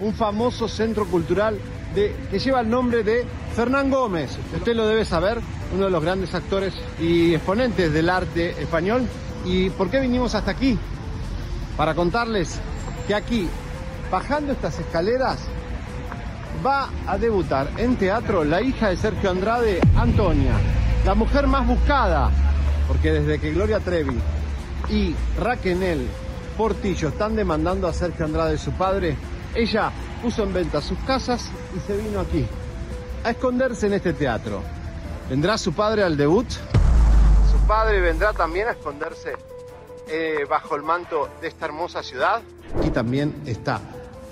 un 0.00 0.14
famoso 0.14 0.68
centro 0.68 1.06
cultural 1.06 1.58
que 1.94 2.38
lleva 2.38 2.60
el 2.60 2.68
nombre 2.68 3.02
de 3.02 3.24
Fernán 3.54 3.90
Gómez. 3.90 4.38
Usted 4.54 4.74
lo 4.76 4.86
debe 4.86 5.04
saber, 5.04 5.40
uno 5.74 5.86
de 5.86 5.90
los 5.90 6.02
grandes 6.02 6.34
actores 6.34 6.74
y 7.00 7.34
exponentes 7.34 7.92
del 7.92 8.10
arte 8.10 8.50
español. 8.62 9.06
¿Y 9.44 9.70
por 9.70 9.90
qué 9.90 10.00
vinimos 10.00 10.34
hasta 10.34 10.50
aquí? 10.50 10.78
Para 11.76 11.94
contarles 11.94 12.60
que 13.06 13.14
aquí, 13.14 13.48
bajando 14.10 14.52
estas 14.52 14.78
escaleras, 14.78 15.38
va 16.64 16.88
a 17.06 17.18
debutar 17.18 17.68
en 17.76 17.96
teatro 17.96 18.44
la 18.44 18.60
hija 18.60 18.88
de 18.88 18.96
Sergio 18.96 19.30
Andrade, 19.30 19.80
Antonia, 19.96 20.54
la 21.04 21.14
mujer 21.14 21.46
más 21.46 21.66
buscada, 21.66 22.30
porque 22.88 23.12
desde 23.12 23.38
que 23.38 23.52
Gloria 23.52 23.80
Trevi 23.80 24.18
y 24.88 25.14
Raquel 25.38 26.08
Portillo 26.56 27.08
están 27.08 27.36
demandando 27.36 27.86
a 27.86 27.92
Sergio 27.92 28.24
Andrade, 28.24 28.58
su 28.58 28.72
padre, 28.72 29.16
ella 29.54 29.92
puso 30.22 30.42
en 30.42 30.52
venta 30.52 30.80
sus 30.80 30.98
casas 31.00 31.50
y 31.76 31.80
se 31.86 31.96
vino 31.96 32.20
aquí, 32.20 32.46
a 33.24 33.30
esconderse 33.30 33.86
en 33.86 33.94
este 33.94 34.12
teatro. 34.12 34.62
¿Vendrá 35.28 35.58
su 35.58 35.72
padre 35.72 36.02
al 36.02 36.16
debut? 36.16 36.48
¿Su 36.50 37.66
padre 37.66 38.00
vendrá 38.00 38.32
también 38.32 38.68
a 38.68 38.72
esconderse 38.72 39.34
eh, 40.08 40.46
bajo 40.48 40.76
el 40.76 40.82
manto 40.82 41.28
de 41.40 41.48
esta 41.48 41.66
hermosa 41.66 42.02
ciudad? 42.02 42.42
Aquí 42.78 42.90
también 42.90 43.34
está 43.46 43.80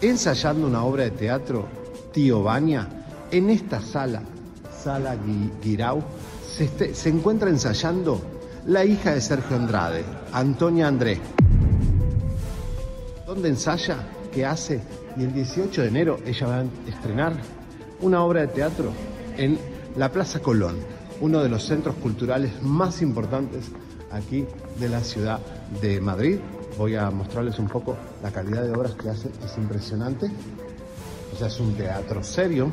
ensayando 0.00 0.66
una 0.66 0.84
obra 0.84 1.04
de 1.04 1.10
teatro 1.12 1.66
Tío 2.12 2.42
Baña 2.42 2.88
en 3.30 3.50
esta 3.50 3.80
sala, 3.80 4.22
Sala 4.82 5.16
Gui- 5.16 5.50
Guirao, 5.62 6.02
se, 6.56 6.64
este- 6.64 6.94
se 6.94 7.08
encuentra 7.08 7.48
ensayando 7.50 8.20
la 8.66 8.84
hija 8.84 9.12
de 9.14 9.20
Sergio 9.20 9.56
Andrade, 9.56 10.04
Antonia 10.32 10.86
André. 10.88 11.20
¿Dónde 13.26 13.48
ensaya? 13.48 13.96
¿Qué 14.32 14.44
hace? 14.44 14.80
Y 15.16 15.22
el 15.24 15.32
18 15.32 15.82
de 15.82 15.88
enero 15.88 16.18
ella 16.26 16.46
va 16.46 16.58
a 16.60 16.64
estrenar 16.88 17.32
una 18.00 18.22
obra 18.24 18.42
de 18.42 18.48
teatro 18.48 18.92
en 19.36 19.58
la 19.96 20.10
Plaza 20.12 20.40
Colón, 20.40 20.76
uno 21.20 21.42
de 21.42 21.48
los 21.48 21.64
centros 21.64 21.94
culturales 21.96 22.62
más 22.62 23.00
importantes 23.02 23.64
aquí 24.12 24.44
de 24.78 24.88
la 24.88 25.00
ciudad 25.02 25.40
de 25.80 26.00
Madrid. 26.00 26.38
Voy 26.76 26.96
a 26.96 27.10
mostrarles 27.10 27.58
un 27.58 27.68
poco 27.68 27.96
la 28.22 28.30
calidad 28.30 28.62
de 28.62 28.72
obras 28.72 28.94
que 28.94 29.08
hace, 29.08 29.28
es 29.44 29.56
impresionante. 29.58 30.30
O 31.32 31.36
sea, 31.36 31.46
es 31.46 31.60
un 31.60 31.74
teatro 31.74 32.22
serio, 32.22 32.70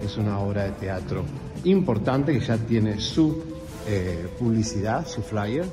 es 0.00 0.16
una 0.16 0.38
obra 0.38 0.64
de 0.64 0.72
teatro 0.72 1.24
importante 1.64 2.32
que 2.32 2.40
ya 2.40 2.56
tiene 2.56 3.00
su 3.00 3.42
eh, 3.86 4.28
publicidad, 4.38 5.06
su 5.06 5.22
flyer. 5.22 5.64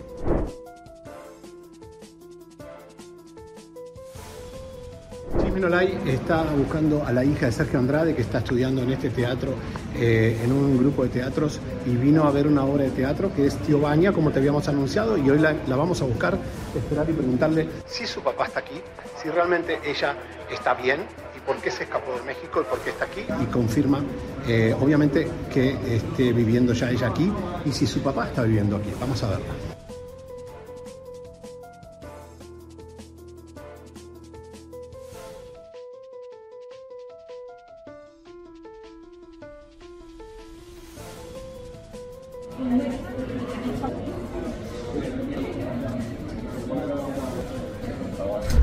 Jimeno 5.53 5.69
Lai 5.69 5.99
está 6.07 6.41
buscando 6.57 7.05
a 7.05 7.11
la 7.11 7.23
hija 7.23 7.45
de 7.45 7.51
Sergio 7.51 7.77
Andrade 7.77 8.15
que 8.15 8.23
está 8.23 8.39
estudiando 8.39 8.81
en 8.81 8.91
este 8.91 9.11
teatro, 9.11 9.53
eh, 9.95 10.41
en 10.43 10.51
un 10.51 10.79
grupo 10.79 11.03
de 11.03 11.09
teatros, 11.09 11.59
y 11.85 11.91
vino 11.91 12.23
a 12.23 12.31
ver 12.31 12.47
una 12.47 12.65
obra 12.65 12.85
de 12.85 12.89
teatro 12.89 13.31
que 13.35 13.45
es 13.45 13.55
Tío 13.57 13.79
Baña, 13.79 14.11
como 14.11 14.31
te 14.31 14.39
habíamos 14.39 14.67
anunciado, 14.67 15.15
y 15.15 15.29
hoy 15.29 15.37
la, 15.37 15.53
la 15.67 15.75
vamos 15.75 16.01
a 16.01 16.05
buscar, 16.05 16.39
esperar 16.75 17.07
y 17.07 17.13
preguntarle 17.13 17.67
si 17.85 18.07
su 18.07 18.21
papá 18.21 18.45
está 18.45 18.61
aquí, 18.61 18.81
si 19.21 19.29
realmente 19.29 19.77
ella 19.85 20.15
está 20.51 20.73
bien 20.73 21.01
y 21.37 21.39
por 21.45 21.57
qué 21.57 21.69
se 21.69 21.83
escapó 21.83 22.13
de 22.15 22.23
México 22.23 22.61
y 22.61 22.63
por 22.63 22.79
qué 22.79 22.89
está 22.89 23.05
aquí. 23.05 23.21
Y 23.39 23.45
confirma, 23.45 23.99
eh, 24.47 24.75
obviamente, 24.81 25.27
que 25.53 25.77
esté 25.95 26.33
viviendo 26.33 26.73
ya 26.73 26.89
ella 26.89 27.09
aquí 27.09 27.31
y 27.63 27.71
si 27.71 27.85
su 27.85 28.01
papá 28.01 28.25
está 28.25 28.41
viviendo 28.41 28.77
aquí. 28.77 28.91
Vamos 28.99 29.21
a 29.21 29.29
verla. 29.29 29.72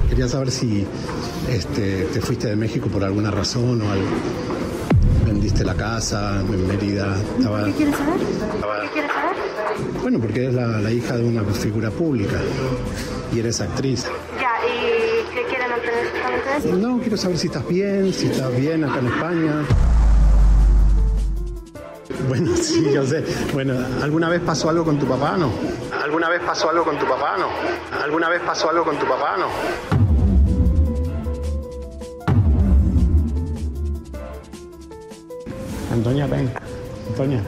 Quería 0.08 0.28
saber 0.28 0.50
si 0.50 0.86
este, 1.48 2.04
te 2.12 2.20
fuiste 2.20 2.48
de 2.48 2.56
México 2.56 2.88
por 2.88 3.04
alguna 3.04 3.30
razón 3.30 3.80
o 3.82 3.90
algo. 3.90 4.06
Vendiste 5.24 5.64
la 5.64 5.74
casa 5.74 6.40
en 6.40 6.66
Mérida. 6.66 7.16
Estaba, 7.38 7.64
¿Qué 7.66 7.72
quieres 7.72 7.96
saber? 7.96 8.20
estaba- 8.20 8.82
¿Qué 8.82 8.88
quieres 8.90 9.10
saber? 9.12 10.00
bueno, 10.02 10.18
porque 10.18 10.42
eres 10.44 10.54
la, 10.54 10.66
la 10.80 10.90
hija 10.90 11.16
de 11.16 11.24
una 11.24 11.42
figura 11.44 11.90
pública 11.90 12.40
y 13.32 13.38
eres 13.38 13.60
actriz. 13.60 14.04
Ya, 14.40 14.50
¿y 14.66 15.34
qué 15.34 15.42
quieren 15.48 15.70
eso? 16.58 16.76
No, 16.76 16.98
quiero 17.00 17.16
saber 17.16 17.38
si 17.38 17.46
estás 17.46 17.66
bien, 17.68 18.12
si 18.12 18.26
estás 18.26 18.54
bien 18.56 18.84
acá 18.84 18.98
en 18.98 19.06
España. 19.06 19.54
Bueno, 22.28 22.56
sí, 22.60 22.92
yo 22.92 23.06
sé. 23.06 23.24
Bueno, 23.52 23.74
¿alguna 24.02 24.28
vez 24.28 24.40
pasó 24.40 24.70
algo 24.70 24.84
con 24.84 24.98
tu 24.98 25.06
papá, 25.06 25.36
no? 25.36 25.50
¿Alguna 26.02 26.28
vez 26.28 26.40
pasó 26.44 26.70
algo 26.70 26.84
con 26.84 26.98
tu 26.98 27.06
papá, 27.06 27.36
no? 27.38 27.48
¿Alguna 28.02 28.28
vez 28.28 28.40
pasó 28.42 28.70
algo 28.70 28.84
con 28.84 28.98
tu 28.98 29.06
papá, 29.06 29.36
no? 29.36 29.46
Antonia, 35.92 36.26
ven. 36.26 36.50
Antonia. 37.08 37.42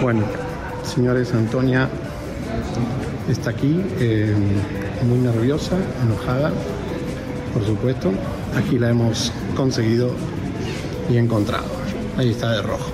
Bueno, 0.00 0.22
señores, 0.82 1.32
Antonia 1.32 1.88
está 3.28 3.50
aquí, 3.50 3.82
eh, 3.98 4.34
muy 5.04 5.18
nerviosa, 5.18 5.76
enojada, 6.02 6.52
por 7.56 7.64
supuesto. 7.64 8.12
Aquí 8.54 8.78
la 8.78 8.90
hemos 8.90 9.32
conseguido 9.56 10.10
y 11.08 11.16
encontrado. 11.16 11.64
Ahí 12.18 12.30
está 12.30 12.52
de 12.52 12.60
rojo. 12.60 12.90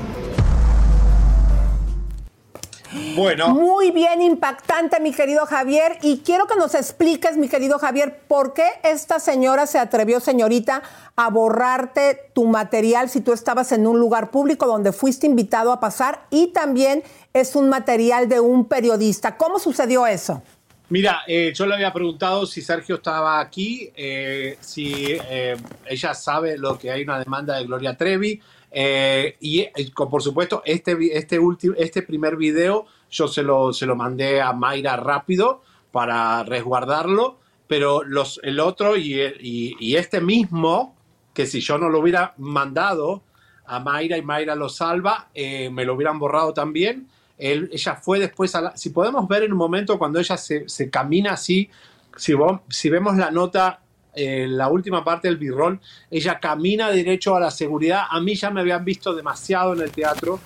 Bueno. 3.16 3.48
Muy 3.48 3.90
bien, 3.90 4.22
impactante, 4.22 5.00
mi 5.00 5.12
querido 5.12 5.46
Javier. 5.46 5.98
Y 6.02 6.18
quiero 6.18 6.46
que 6.46 6.54
nos 6.54 6.76
expliques, 6.76 7.36
mi 7.36 7.48
querido 7.48 7.80
Javier, 7.80 8.20
por 8.28 8.54
qué 8.54 8.66
esta 8.84 9.18
señora 9.18 9.66
se 9.66 9.80
atrevió, 9.80 10.20
señorita, 10.20 10.82
a 11.16 11.28
borrarte 11.28 12.30
tu 12.32 12.46
material 12.46 13.10
si 13.10 13.20
tú 13.20 13.32
estabas 13.32 13.72
en 13.72 13.86
un 13.88 13.98
lugar 13.98 14.30
público 14.30 14.66
donde 14.66 14.92
fuiste 14.92 15.26
invitado 15.26 15.72
a 15.72 15.80
pasar 15.80 16.26
y 16.30 16.48
también 16.48 17.02
es 17.32 17.56
un 17.56 17.68
material 17.68 18.28
de 18.28 18.38
un 18.38 18.66
periodista. 18.66 19.36
¿Cómo 19.36 19.58
sucedió 19.58 20.06
eso? 20.06 20.42
Mira, 20.92 21.22
eh, 21.26 21.54
yo 21.54 21.64
le 21.64 21.72
había 21.72 21.90
preguntado 21.90 22.44
si 22.44 22.60
Sergio 22.60 22.96
estaba 22.96 23.40
aquí, 23.40 23.90
eh, 23.96 24.58
si 24.60 25.06
eh, 25.08 25.56
ella 25.86 26.12
sabe 26.12 26.58
lo 26.58 26.78
que 26.78 26.90
hay 26.90 27.02
una 27.02 27.18
demanda 27.18 27.56
de 27.56 27.64
Gloria 27.64 27.96
Trevi. 27.96 28.38
y 29.40 29.66
por 29.94 30.22
supuesto, 30.22 30.62
este, 30.66 31.16
este, 31.16 31.38
último, 31.38 31.74
este 31.78 32.02
primer 32.02 32.36
video 32.36 32.84
yo 33.10 33.26
se 33.26 33.42
lo, 33.42 33.72
se 33.72 33.86
lo 33.86 33.96
mandé 33.96 34.42
a 34.42 34.52
Mayra 34.52 34.96
rápido 34.98 35.62
para 35.92 36.44
resguardarlo, 36.44 37.38
pero 37.66 38.02
los, 38.02 38.38
el 38.42 38.60
otro 38.60 38.94
y, 38.94 39.14
y, 39.40 39.74
y 39.80 39.96
este 39.96 40.20
mismo, 40.20 40.94
que 41.32 41.46
si 41.46 41.60
yo 41.60 41.78
no 41.78 41.88
lo 41.88 42.00
hubiera 42.00 42.34
mandado 42.36 43.22
a 43.64 43.80
Mayra 43.80 44.18
y 44.18 44.22
Mayra 44.22 44.54
lo 44.54 44.68
salva, 44.68 45.30
me 45.34 45.86
lo 45.86 45.94
hubieran 45.94 46.18
borrado 46.18 46.52
también. 46.52 47.08
Él- 47.50 47.68
ella 47.72 47.96
fue 47.96 48.18
después 48.18 48.54
a 48.54 48.60
la... 48.60 48.76
Si 48.76 48.90
podemos 48.90 49.26
ver 49.28 49.50
un 49.50 49.58
momento 49.58 49.98
cuando 49.98 50.18
ella 50.20 50.36
se, 50.36 50.68
se 50.68 50.88
camina 50.90 51.32
así, 51.32 51.68
si, 52.16 52.32
vo- 52.34 52.60
si 52.68 52.88
vemos 52.90 53.16
la 53.16 53.30
nota, 53.30 53.80
eh, 54.14 54.46
la 54.48 54.68
última 54.68 55.02
parte 55.02 55.28
del 55.28 55.38
b-roll, 55.38 55.80
ella 56.10 56.38
camina 56.38 56.90
derecho 56.90 57.34
a 57.34 57.40
la 57.40 57.50
seguridad. 57.50 58.02
A 58.10 58.20
mí 58.20 58.34
ya 58.34 58.50
me 58.50 58.60
habían 58.60 58.84
visto 58.84 59.14
demasiado 59.14 59.72
en 59.74 59.80
el 59.80 59.90
teatro. 59.90 60.38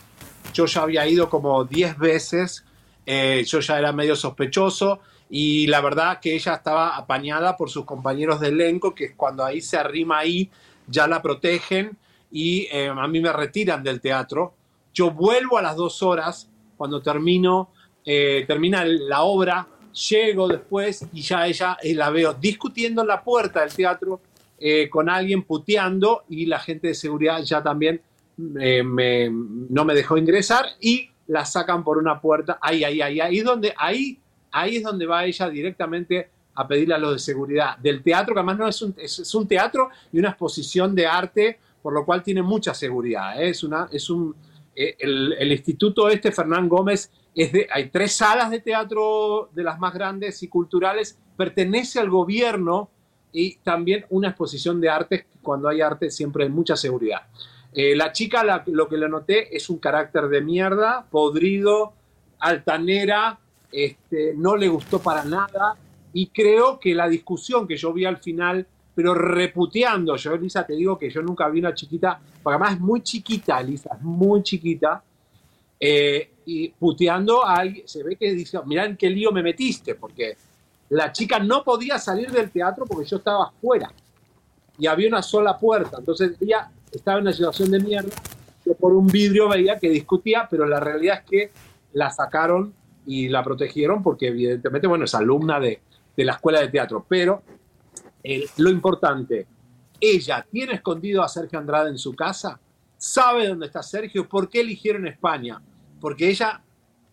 Yo 0.55 0.67
ya 0.67 0.83
había 0.83 1.07
ido 1.07 1.29
como 1.29 1.65
10 1.65 1.99
veces. 1.99 2.65
eh, 3.05 3.45
yo 3.47 3.61
ya 3.61 3.79
era 3.79 3.93
medio 3.93 4.17
sospechoso. 4.17 5.01
Y 5.29 5.67
la 5.67 5.81
verdad 5.81 6.21
que 6.21 6.35
ella 6.35 6.55
estaba 6.55 6.97
apañada 6.97 7.57
por 7.57 7.69
sus 7.69 7.85
compañeros 7.85 8.39
de 8.41 8.49
elenco, 8.49 8.95
que 8.95 9.15
cuando 9.17 9.45
ahí 9.45 9.61
se 9.61 9.77
arrima 9.77 10.19
ahí, 10.19 10.51
ya 10.87 11.09
la 11.09 11.21
protegen 11.21 11.97
y 12.31 12.69
eh, 12.71 12.89
a 12.89 13.07
mí 13.09 13.21
me 13.21 13.33
retiran 13.33 13.83
del 13.83 14.01
teatro. 14.01 14.55
Yo 14.95 15.11
vuelvo 15.11 15.59
a 15.59 15.63
las 15.63 15.75
dos 15.77 16.01
horas, 16.03 16.49
cuando 16.77 17.01
termino, 17.01 17.71
eh, 18.05 18.45
termina 18.47 18.85
la 18.85 19.23
obra, 19.23 19.67
llego 20.11 20.47
después 20.49 21.07
y 21.13 21.23
ya 21.23 21.47
ella 21.47 21.79
eh, 21.83 21.95
la 21.95 22.11
veo 22.11 22.35
discutiendo 22.35 23.03
en 23.03 23.09
la 23.09 23.23
puerta 23.25 23.61
del 23.61 23.73
teatro 23.75 24.21
eh, 24.59 24.89
con 24.91 25.09
alguien 25.09 25.43
puteando 25.43 26.25
y 26.29 26.47
la 26.47 26.59
gente 26.61 26.89
de 26.89 26.95
seguridad 26.95 27.43
ya 27.43 27.63
también 27.63 28.01
eh, 28.61 28.83
me- 28.83 29.31
no 29.31 29.85
me 29.85 29.95
dejó 29.95 30.17
ingresar 30.19 30.67
y 30.81 31.09
la 31.29 31.45
sacan 31.45 31.83
por 31.83 31.99
una 31.99 32.21
puerta. 32.21 32.59
Ahí, 32.61 32.85
ahí, 32.85 33.01
ahí, 33.01 33.21
ahí, 33.21 33.41
donde, 33.41 33.75
ahí, 33.77 34.19
ahí 34.53 34.77
es 34.77 34.83
donde 34.83 35.07
va 35.07 35.25
ella 35.25 35.49
directamente 35.51 36.29
a 36.55 36.67
pedirle 36.69 36.95
a 36.95 36.99
los 36.99 37.13
de 37.15 37.19
seguridad 37.19 37.77
del 37.79 38.03
teatro, 38.03 38.33
que 38.35 38.41
además 38.41 38.59
no 38.59 38.69
es 38.69 38.81
un, 38.81 38.95
es, 38.97 39.35
un 39.35 39.47
teatro 39.49 39.91
y 40.13 40.19
una 40.19 40.29
exposición 40.31 40.95
de 40.95 41.07
arte, 41.07 41.59
por 41.83 41.93
lo 41.93 42.05
cual 42.05 42.23
tiene 42.23 42.43
mucha 42.43 42.73
seguridad. 42.73 43.43
Es, 43.43 43.63
una, 43.65 43.89
es 43.93 44.09
un, 44.09 44.35
el, 44.77 45.35
el 45.39 45.53
instituto 45.53 46.09
este, 46.09 46.31
Fernán 46.31 46.69
Gómez, 46.69 47.11
es 47.35 47.53
de, 47.53 47.67
hay 47.71 47.89
tres 47.91 48.13
salas 48.13 48.51
de 48.51 48.61
teatro 48.61 49.51
de 49.53 49.63
las 49.63 49.79
más 49.79 49.93
grandes 49.93 50.43
y 50.43 50.49
culturales, 50.49 51.19
pertenece 51.37 51.99
al 51.99 52.11
gobierno 52.11 52.91
y 53.33 53.57
también 53.57 54.07
una 54.09 54.29
exposición 54.29 54.81
de 54.81 54.89
arte. 54.89 55.27
Cuando 55.43 55.69
hay 55.69 55.81
arte 55.83 56.11
siempre 56.11 56.45
hay 56.45 56.51
mucha 56.51 56.77
seguridad. 56.77 57.23
Eh, 57.73 57.95
la 57.95 58.11
chica, 58.13 58.65
lo 58.67 58.89
que 58.89 58.97
le 58.97 59.09
noté 59.09 59.55
es 59.55 59.69
un 59.69 59.79
carácter 59.79 60.29
de 60.29 60.41
mierda, 60.41 61.07
podrido, 61.11 61.93
altanera, 62.39 63.39
este, 63.71 64.33
no 64.35 64.57
le 64.57 64.69
gustó 64.69 65.01
para 65.01 65.25
nada 65.25 65.77
y 66.15 66.29
creo 66.29 66.81
que 66.81 66.95
la 66.95 67.09
discusión 67.09 67.69
que 67.69 67.77
yo 67.77 67.93
vi 67.93 68.07
al 68.07 68.17
final, 68.17 68.67
pero 68.97 69.13
reputeando, 69.13 70.17
yo 70.17 70.33
Elisa 70.33 70.65
te 70.65 70.73
digo 70.73 70.99
que 70.99 71.11
yo 71.11 71.21
nunca 71.21 71.47
vi 71.51 71.61
una 71.61 71.75
chiquita, 71.75 72.19
porque 72.43 72.55
además 72.55 72.73
es 72.77 72.81
muy 72.81 73.03
chiquita, 73.03 73.61
Elisa, 73.61 73.91
es 73.95 74.01
muy 74.01 74.43
chiquita, 74.43 75.05
eh, 75.79 76.31
y 76.47 76.71
puteando 76.71 77.45
a 77.45 77.57
alguien, 77.57 77.87
se 77.87 78.03
ve 78.03 78.17
que 78.17 78.33
dice, 78.33 78.59
mirá 78.65 78.87
en 78.87 78.97
qué 78.97 79.11
lío 79.11 79.33
me 79.33 79.43
metiste, 79.43 79.97
porque 79.97 80.39
la 80.89 81.13
chica 81.13 81.39
no 81.39 81.63
podía 81.63 81.99
salir 81.99 82.31
del 82.31 82.51
teatro 82.51 82.87
porque 82.87 83.07
yo 83.07 83.19
estaba 83.19 83.49
afuera 83.49 83.93
y 84.79 84.87
había 84.87 85.09
una 85.09 85.21
sola 85.21 85.59
puerta, 85.59 85.99
entonces 85.99 86.33
ella 86.41 86.71
estaba 86.91 87.19
en 87.19 87.25
una 87.25 87.35
situación 87.35 87.71
de 87.73 87.81
mierda, 87.81 88.17
yo 88.65 88.73
por 88.77 88.95
un 88.95 89.07
vidrio 89.09 89.51
veía 89.51 89.79
que 89.79 89.91
discutía, 89.91 90.49
pero 90.51 90.65
la 90.65 90.81
realidad 90.81 91.19
es 91.19 91.31
que 91.31 91.51
la 91.93 92.11
sacaron 92.11 92.73
y 93.05 93.29
la 93.29 93.45
protegieron 93.45 94.03
porque 94.03 94.29
evidentemente, 94.29 94.87
bueno, 94.87 95.05
es 95.05 95.15
alumna 95.15 95.61
de, 95.61 95.81
de 96.17 96.25
la 96.25 96.33
escuela 96.33 96.61
de 96.61 96.69
teatro, 96.69 97.05
pero 97.07 97.43
el- 98.35 98.49
lo 98.59 98.71
importante, 98.71 99.47
ella 100.01 100.45
tiene 100.51 100.75
escondido 100.75 101.23
a 101.23 101.29
Sergio 101.29 101.59
Andrade 101.59 101.91
en 101.91 101.99
su 101.99 102.15
casa, 102.15 102.59
sabe 102.99 103.49
dónde 103.49 103.67
está 103.67 103.83
Sergio, 103.83 104.29
¿por 104.29 104.49
qué 104.49 104.61
eligieron 104.61 105.07
España? 105.07 105.61
Porque 106.01 106.29
ella 106.29 106.61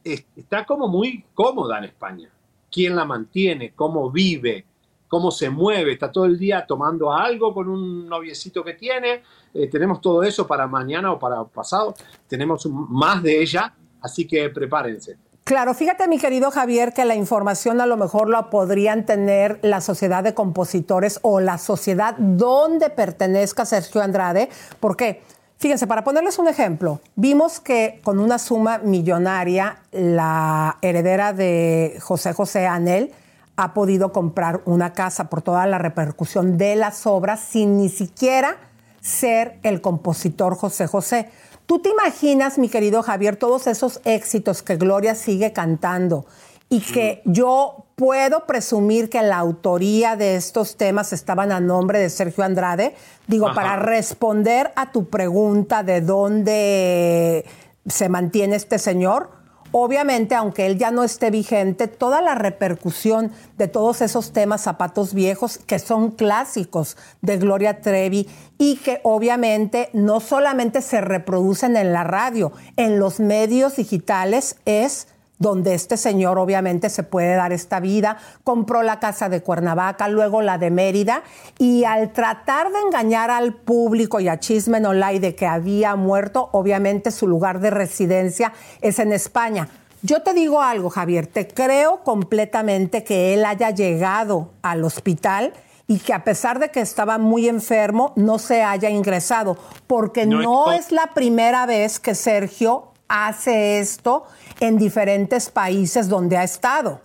es- 0.03 0.26
está 0.35 0.65
como 0.65 0.88
muy 0.88 1.23
cómoda 1.34 1.77
en 1.77 1.85
España. 1.85 2.30
¿Quién 2.72 2.95
la 2.95 3.06
mantiene? 3.06 3.73
¿Cómo 3.76 4.10
vive? 4.10 4.65
¿Cómo 5.07 5.30
se 5.30 5.49
mueve? 5.49 5.94
Está 5.94 6.11
todo 6.11 6.26
el 6.26 6.40
día 6.40 6.65
tomando 6.65 7.14
algo 7.14 7.53
con 7.53 7.69
un 7.69 8.07
noviecito 8.10 8.64
que 8.64 8.73
tiene. 8.73 9.22
Eh, 9.53 9.68
tenemos 9.68 10.02
todo 10.02 10.23
eso 10.23 10.48
para 10.48 10.65
mañana 10.65 11.11
o 11.11 11.19
para 11.19 11.44
pasado. 11.44 11.94
Tenemos 12.27 12.65
más 12.65 13.22
de 13.22 13.40
ella, 13.40 13.76
así 14.02 14.26
que 14.26 14.49
prepárense. 14.49 15.18
Claro, 15.44 15.74
fíjate 15.74 16.07
mi 16.07 16.20
querido 16.20 16.52
Javier 16.52 16.94
que 16.94 17.03
la 17.03 17.15
información 17.15 17.82
a 17.82 17.86
lo 17.86 17.98
mejor 17.98 18.30
la 18.30 18.49
podrían 18.49 19.06
tener 19.06 19.60
la 19.61 19.82
sociedad 19.82 20.24
de 20.24 20.34
compositores 20.34 21.20
o 21.22 21.41
la 21.41 21.57
sociedad 21.57 22.15
donde 22.18 22.90
pertenezca 22.90 23.65
Sergio 23.65 24.02
Andrade. 24.02 24.48
¿Por 24.80 24.95
qué? 24.95 25.22
Fíjense, 25.57 25.86
para 25.86 26.06
ponerles 26.06 26.40
un 26.40 26.48
ejemplo, 26.48 27.02
vimos 27.15 27.60
que 27.60 27.99
con 28.06 28.20
una 28.20 28.38
suma 28.38 28.78
millonaria 28.78 29.80
la 29.91 30.78
heredera 30.82 31.34
de 31.34 31.98
José 32.02 32.32
José 32.32 32.65
Anel 32.65 33.11
ha 33.57 33.74
podido 33.74 34.14
comprar 34.14 34.61
una 34.64 34.94
casa 34.94 35.30
por 35.30 35.41
toda 35.41 35.65
la 35.68 35.78
repercusión 35.78 36.57
de 36.57 36.78
las 36.78 37.06
obras 37.06 37.41
sin 37.41 37.78
ni 37.78 37.90
siquiera 37.90 38.56
ser 39.02 39.60
el 39.64 39.82
compositor 39.82 40.56
José 40.56 40.88
José. 40.88 41.30
¿Tú 41.65 41.80
te 41.80 41.90
imaginas, 41.90 42.57
mi 42.57 42.69
querido 42.69 43.03
Javier, 43.03 43.38
todos 43.38 43.68
esos 43.68 44.02
éxitos 44.03 44.61
que 44.61 44.76
Gloria 44.76 45.15
sigue 45.15 45.53
cantando 45.53 46.26
y 46.69 46.81
que 46.81 47.22
yo 47.26 47.85
puedo 47.95 48.45
presumir 48.45 49.10
que 49.10 49.22
la 49.22 49.38
autoría 49.38 50.15
de 50.15 50.35
estos 50.35 50.76
temas 50.76 51.14
estaban 51.14 51.52
a 51.52 51.60
nombre 51.60 51.99
de 51.99 52.10
Sergio 52.10 52.44
Andrade? 52.44 52.95
Digo, 53.27 53.48
Ajá. 53.48 53.56
para 53.56 53.76
responder 53.77 54.72
a 54.76 54.91
tu 54.91 55.10
pregunta 55.10 55.84
de 55.84 56.02
dónde 56.02 57.45
se 57.85 58.10
mantiene 58.10 58.56
este 58.56 58.80
señor, 58.80 59.30
Obviamente, 59.76 60.36
aunque 60.36 60.68
él 60.68 60.78
ya 60.78 60.91
no 60.91 61.04
esté 61.04 61.32
vigente, 61.32 61.88
toda 61.88 62.22
la 62.22 62.36
repercusión 62.36 63.32
de 63.58 63.68
todos 63.68 64.02
esos 64.02 64.32
temas 64.32 64.62
zapatos 64.62 65.16
viejos 65.16 65.58
que 65.58 65.80
son 65.80 66.12
clásicos 66.12 66.95
de 67.24 67.40
Gloria 67.40 67.82
Trevi 67.82 68.30
y 68.60 68.76
que 68.76 69.00
obviamente 69.02 69.90
no 69.94 70.20
solamente 70.20 70.84
se 70.84 71.02
reproducen 71.02 71.76
en 71.76 71.91
la 71.91 72.04
radio, 72.04 72.52
en 72.78 73.00
los 73.00 73.20
medios 73.20 73.78
digitales 73.78 74.58
es 74.66 75.08
donde 75.44 75.74
este 75.74 75.98
señor 75.98 76.40
obviamente 76.40 76.90
se 76.90 77.03
puede 77.03 77.36
dar 77.36 77.52
esta 77.52 77.82
vida, 77.82 78.18
compró 78.45 78.82
la 78.82 78.99
casa 78.99 79.28
de 79.28 79.41
Cuernavaca, 79.41 80.07
luego 80.07 80.41
la 80.41 80.57
de 80.57 80.72
Mérida, 80.72 81.22
y 81.60 81.84
al 81.84 82.14
tratar 82.14 82.72
de 82.72 82.80
engañar 82.80 83.30
al 83.30 83.53
público 83.53 84.22
y 84.22 84.30
a 84.30 84.40
Chisme 84.40 84.80
No 84.80 84.94
Lie 84.94 85.20
de 85.20 85.36
que 85.36 85.45
había 85.45 85.98
muerto, 85.98 86.49
obviamente 86.53 87.11
su 87.11 87.28
lugar 87.28 87.60
de 87.60 87.70
residencia 87.72 88.53
es 88.82 88.99
en 88.99 89.11
España. 89.11 89.68
Yo 90.02 90.22
te 90.24 90.34
digo 90.34 90.61
algo, 90.61 90.90
Javier, 90.90 91.28
te 91.28 91.45
creo 91.48 92.03
completamente 92.03 93.03
que 93.03 93.34
él 93.34 93.44
haya 93.44 93.70
llegado 93.72 94.52
al 94.61 94.86
hospital 94.86 95.52
y 95.88 95.99
que 95.99 96.14
a 96.14 96.24
pesar 96.24 96.60
de 96.60 96.72
que 96.72 96.80
estaba 96.80 97.18
muy 97.18 97.49
enfermo, 97.49 98.14
no 98.15 98.40
se 98.40 98.64
haya 98.64 98.90
ingresado, 98.90 99.57
porque 99.88 100.26
no, 100.26 100.41
no. 100.41 100.72
es 100.72 100.94
la 100.94 101.07
primera 101.14 101.65
vez 101.65 101.99
que 101.99 102.15
Sergio 102.15 102.93
hace 103.14 103.77
esto 103.77 104.26
en 104.60 104.76
diferentes 104.76 105.52
países 105.52 106.10
donde 106.10 106.35
ha 106.35 106.44
estado. 106.44 106.99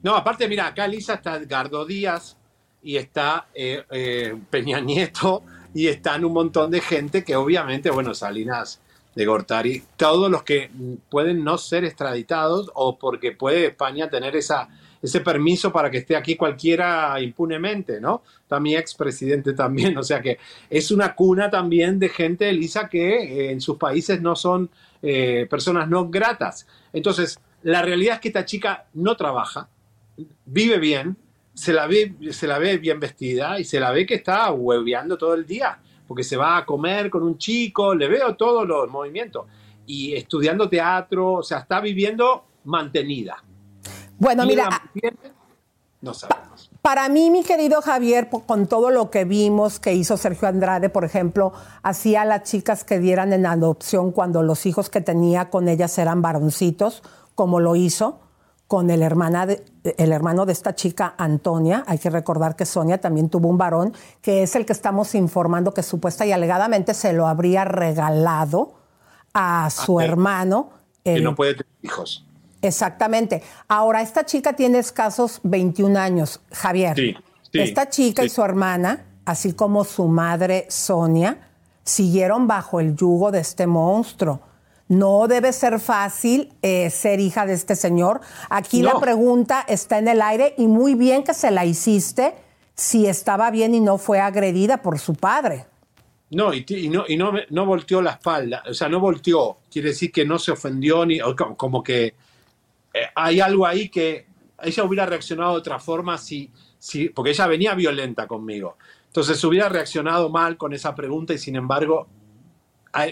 No, 0.00 0.14
aparte, 0.14 0.46
mira, 0.46 0.68
acá 0.68 0.86
Lisa 0.86 1.14
está 1.14 1.34
Edgardo 1.34 1.84
Díaz 1.84 2.36
y 2.80 2.96
está 2.96 3.48
eh, 3.52 3.82
eh, 3.90 4.36
Peña 4.50 4.78
Nieto 4.78 5.42
y 5.74 5.88
están 5.88 6.24
un 6.24 6.32
montón 6.32 6.70
de 6.70 6.80
gente 6.80 7.24
que 7.24 7.34
obviamente, 7.34 7.90
bueno, 7.90 8.14
Salinas 8.14 8.80
de 9.16 9.26
Gortari, 9.26 9.82
todos 9.96 10.30
los 10.30 10.44
que 10.44 10.70
pueden 11.10 11.42
no 11.42 11.58
ser 11.58 11.84
extraditados 11.84 12.70
o 12.74 12.96
porque 12.96 13.32
puede 13.32 13.66
España 13.66 14.08
tener 14.08 14.36
esa, 14.36 14.68
ese 15.02 15.20
permiso 15.22 15.72
para 15.72 15.90
que 15.90 15.98
esté 15.98 16.14
aquí 16.14 16.36
cualquiera 16.36 17.20
impunemente, 17.20 18.00
¿no? 18.00 18.22
Está 18.42 18.60
mi 18.60 18.76
expresidente 18.76 19.54
también, 19.54 19.98
o 19.98 20.04
sea 20.04 20.20
que 20.20 20.38
es 20.70 20.92
una 20.92 21.16
cuna 21.16 21.50
también 21.50 21.98
de 21.98 22.10
gente, 22.10 22.48
Elisa, 22.48 22.88
que 22.88 23.24
eh, 23.24 23.50
en 23.50 23.60
sus 23.60 23.76
países 23.76 24.20
no 24.20 24.36
son 24.36 24.70
eh, 25.08 25.46
personas 25.48 25.88
no 25.88 26.08
gratas. 26.08 26.66
Entonces, 26.92 27.38
la 27.62 27.80
realidad 27.80 28.16
es 28.16 28.20
que 28.20 28.28
esta 28.28 28.44
chica 28.44 28.86
no 28.94 29.16
trabaja, 29.16 29.68
vive 30.44 30.78
bien, 30.78 31.16
se 31.54 31.72
la 31.72 31.86
ve, 31.86 32.16
se 32.30 32.48
la 32.48 32.58
ve 32.58 32.78
bien 32.78 32.98
vestida 32.98 33.60
y 33.60 33.64
se 33.64 33.78
la 33.78 33.92
ve 33.92 34.04
que 34.04 34.16
está 34.16 34.50
hueveando 34.50 35.16
todo 35.16 35.34
el 35.34 35.46
día, 35.46 35.78
porque 36.08 36.24
se 36.24 36.36
va 36.36 36.56
a 36.56 36.66
comer 36.66 37.08
con 37.08 37.22
un 37.22 37.38
chico, 37.38 37.94
le 37.94 38.08
veo 38.08 38.34
todos 38.34 38.66
los 38.66 38.90
movimientos 38.90 39.46
y 39.86 40.14
estudiando 40.14 40.68
teatro, 40.68 41.34
o 41.34 41.42
sea, 41.44 41.58
está 41.58 41.80
viviendo 41.80 42.44
mantenida. 42.64 43.44
Bueno, 44.18 44.42
¿Quién 44.42 44.56
mira, 44.56 44.64
la 44.64 44.70
mantiene? 44.70 45.16
no 46.00 46.14
sabemos. 46.14 46.65
Para 46.86 47.08
mí, 47.08 47.32
mi 47.32 47.42
querido 47.42 47.82
Javier, 47.82 48.28
con 48.28 48.68
todo 48.68 48.90
lo 48.90 49.10
que 49.10 49.24
vimos 49.24 49.80
que 49.80 49.92
hizo 49.94 50.16
Sergio 50.16 50.46
Andrade, 50.46 50.88
por 50.88 51.04
ejemplo, 51.04 51.52
hacía 51.82 52.22
a 52.22 52.24
las 52.24 52.44
chicas 52.44 52.84
que 52.84 53.00
dieran 53.00 53.32
en 53.32 53.44
adopción 53.44 54.12
cuando 54.12 54.44
los 54.44 54.66
hijos 54.66 54.88
que 54.88 55.00
tenía 55.00 55.50
con 55.50 55.68
ellas 55.68 55.98
eran 55.98 56.22
varoncitos, 56.22 57.02
como 57.34 57.58
lo 57.58 57.74
hizo 57.74 58.20
con 58.68 58.90
el, 58.90 59.02
hermana 59.02 59.46
de- 59.46 59.64
el 59.98 60.12
hermano 60.12 60.46
de 60.46 60.52
esta 60.52 60.76
chica, 60.76 61.16
Antonia. 61.18 61.82
Hay 61.88 61.98
que 61.98 62.08
recordar 62.08 62.54
que 62.54 62.64
Sonia 62.66 63.00
también 63.00 63.30
tuvo 63.30 63.48
un 63.48 63.58
varón, 63.58 63.92
que 64.22 64.44
es 64.44 64.54
el 64.54 64.64
que 64.64 64.72
estamos 64.72 65.16
informando 65.16 65.74
que 65.74 65.82
supuesta 65.82 66.24
y 66.24 66.30
alegadamente 66.30 66.94
se 66.94 67.12
lo 67.12 67.26
habría 67.26 67.64
regalado 67.64 68.74
a 69.34 69.70
su 69.70 69.98
hermano. 70.00 70.70
Que 71.02 71.20
no 71.20 71.34
puede 71.34 71.54
tener 71.54 71.72
hijos. 71.82 72.25
Exactamente. 72.62 73.42
Ahora, 73.68 74.02
esta 74.02 74.24
chica 74.24 74.54
tiene 74.54 74.78
escasos 74.78 75.40
21 75.42 75.98
años, 75.98 76.40
Javier. 76.52 76.96
Sí, 76.96 77.16
sí, 77.52 77.60
esta 77.60 77.88
chica 77.88 78.24
y 78.24 78.28
su 78.28 78.42
hermana, 78.42 79.04
así 79.24 79.52
como 79.52 79.84
su 79.84 80.08
madre 80.08 80.66
Sonia, 80.68 81.48
siguieron 81.84 82.46
bajo 82.46 82.80
el 82.80 82.96
yugo 82.96 83.30
de 83.30 83.40
este 83.40 83.66
monstruo. 83.66 84.40
No 84.88 85.26
debe 85.26 85.52
ser 85.52 85.80
fácil 85.80 86.52
eh, 86.62 86.90
ser 86.90 87.18
hija 87.20 87.44
de 87.44 87.54
este 87.54 87.74
señor. 87.74 88.20
Aquí 88.50 88.82
la 88.82 89.00
pregunta 89.00 89.64
está 89.66 89.98
en 89.98 90.08
el 90.08 90.22
aire 90.22 90.54
y 90.56 90.68
muy 90.68 90.94
bien 90.94 91.24
que 91.24 91.34
se 91.34 91.50
la 91.50 91.64
hiciste 91.64 92.34
si 92.74 93.06
estaba 93.06 93.50
bien 93.50 93.74
y 93.74 93.80
no 93.80 93.98
fue 93.98 94.20
agredida 94.20 94.82
por 94.82 94.98
su 94.98 95.14
padre. 95.14 95.66
No, 96.30 96.52
y, 96.52 96.64
no, 96.88 97.04
y 97.06 97.16
no, 97.16 97.32
no 97.50 97.66
volteó 97.66 98.02
la 98.02 98.12
espalda, 98.12 98.62
o 98.68 98.74
sea, 98.74 98.88
no 98.88 98.98
volteó, 98.98 99.58
quiere 99.70 99.90
decir 99.90 100.10
que 100.10 100.24
no 100.24 100.40
se 100.40 100.50
ofendió, 100.50 101.06
ni 101.06 101.20
como 101.56 101.84
que 101.84 102.14
eh, 102.96 103.08
hay 103.14 103.40
algo 103.40 103.66
ahí 103.66 103.88
que 103.88 104.26
ella 104.62 104.84
hubiera 104.84 105.06
reaccionado 105.06 105.52
de 105.52 105.58
otra 105.58 105.78
forma 105.78 106.16
si, 106.18 106.50
si, 106.78 107.08
porque 107.10 107.30
ella 107.30 107.46
venía 107.46 107.74
violenta 107.74 108.26
conmigo. 108.26 108.76
Entonces 109.08 109.42
hubiera 109.44 109.68
reaccionado 109.68 110.28
mal 110.30 110.56
con 110.56 110.72
esa 110.72 110.94
pregunta 110.94 111.32
y 111.34 111.38
sin 111.38 111.56
embargo 111.56 112.06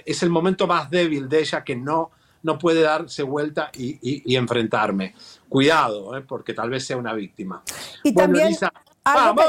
es 0.07 0.23
el 0.23 0.31
momento 0.31 0.67
más 0.67 0.89
débil 0.91 1.29
de 1.29 1.41
ella 1.41 1.63
que 1.63 1.77
no, 1.77 2.11
no 2.43 2.59
puede 2.59 2.81
darse 2.81 3.23
vuelta 3.23 3.71
y, 3.75 3.99
y- 4.01 4.23
y 4.25 4.37
enfrentarme. 4.37 5.15
Cuidado, 5.49 6.17
eh, 6.17 6.23
porque 6.23 6.55
tal 6.55 6.71
vez 6.71 6.87
sea 6.87 6.97
una 6.97 7.13
víctima. 7.13 7.63
Y 8.03 8.13
Bueno, 8.13 8.33
también 8.39 8.57
que- 8.59 8.67
¡vamos! 9.05 9.45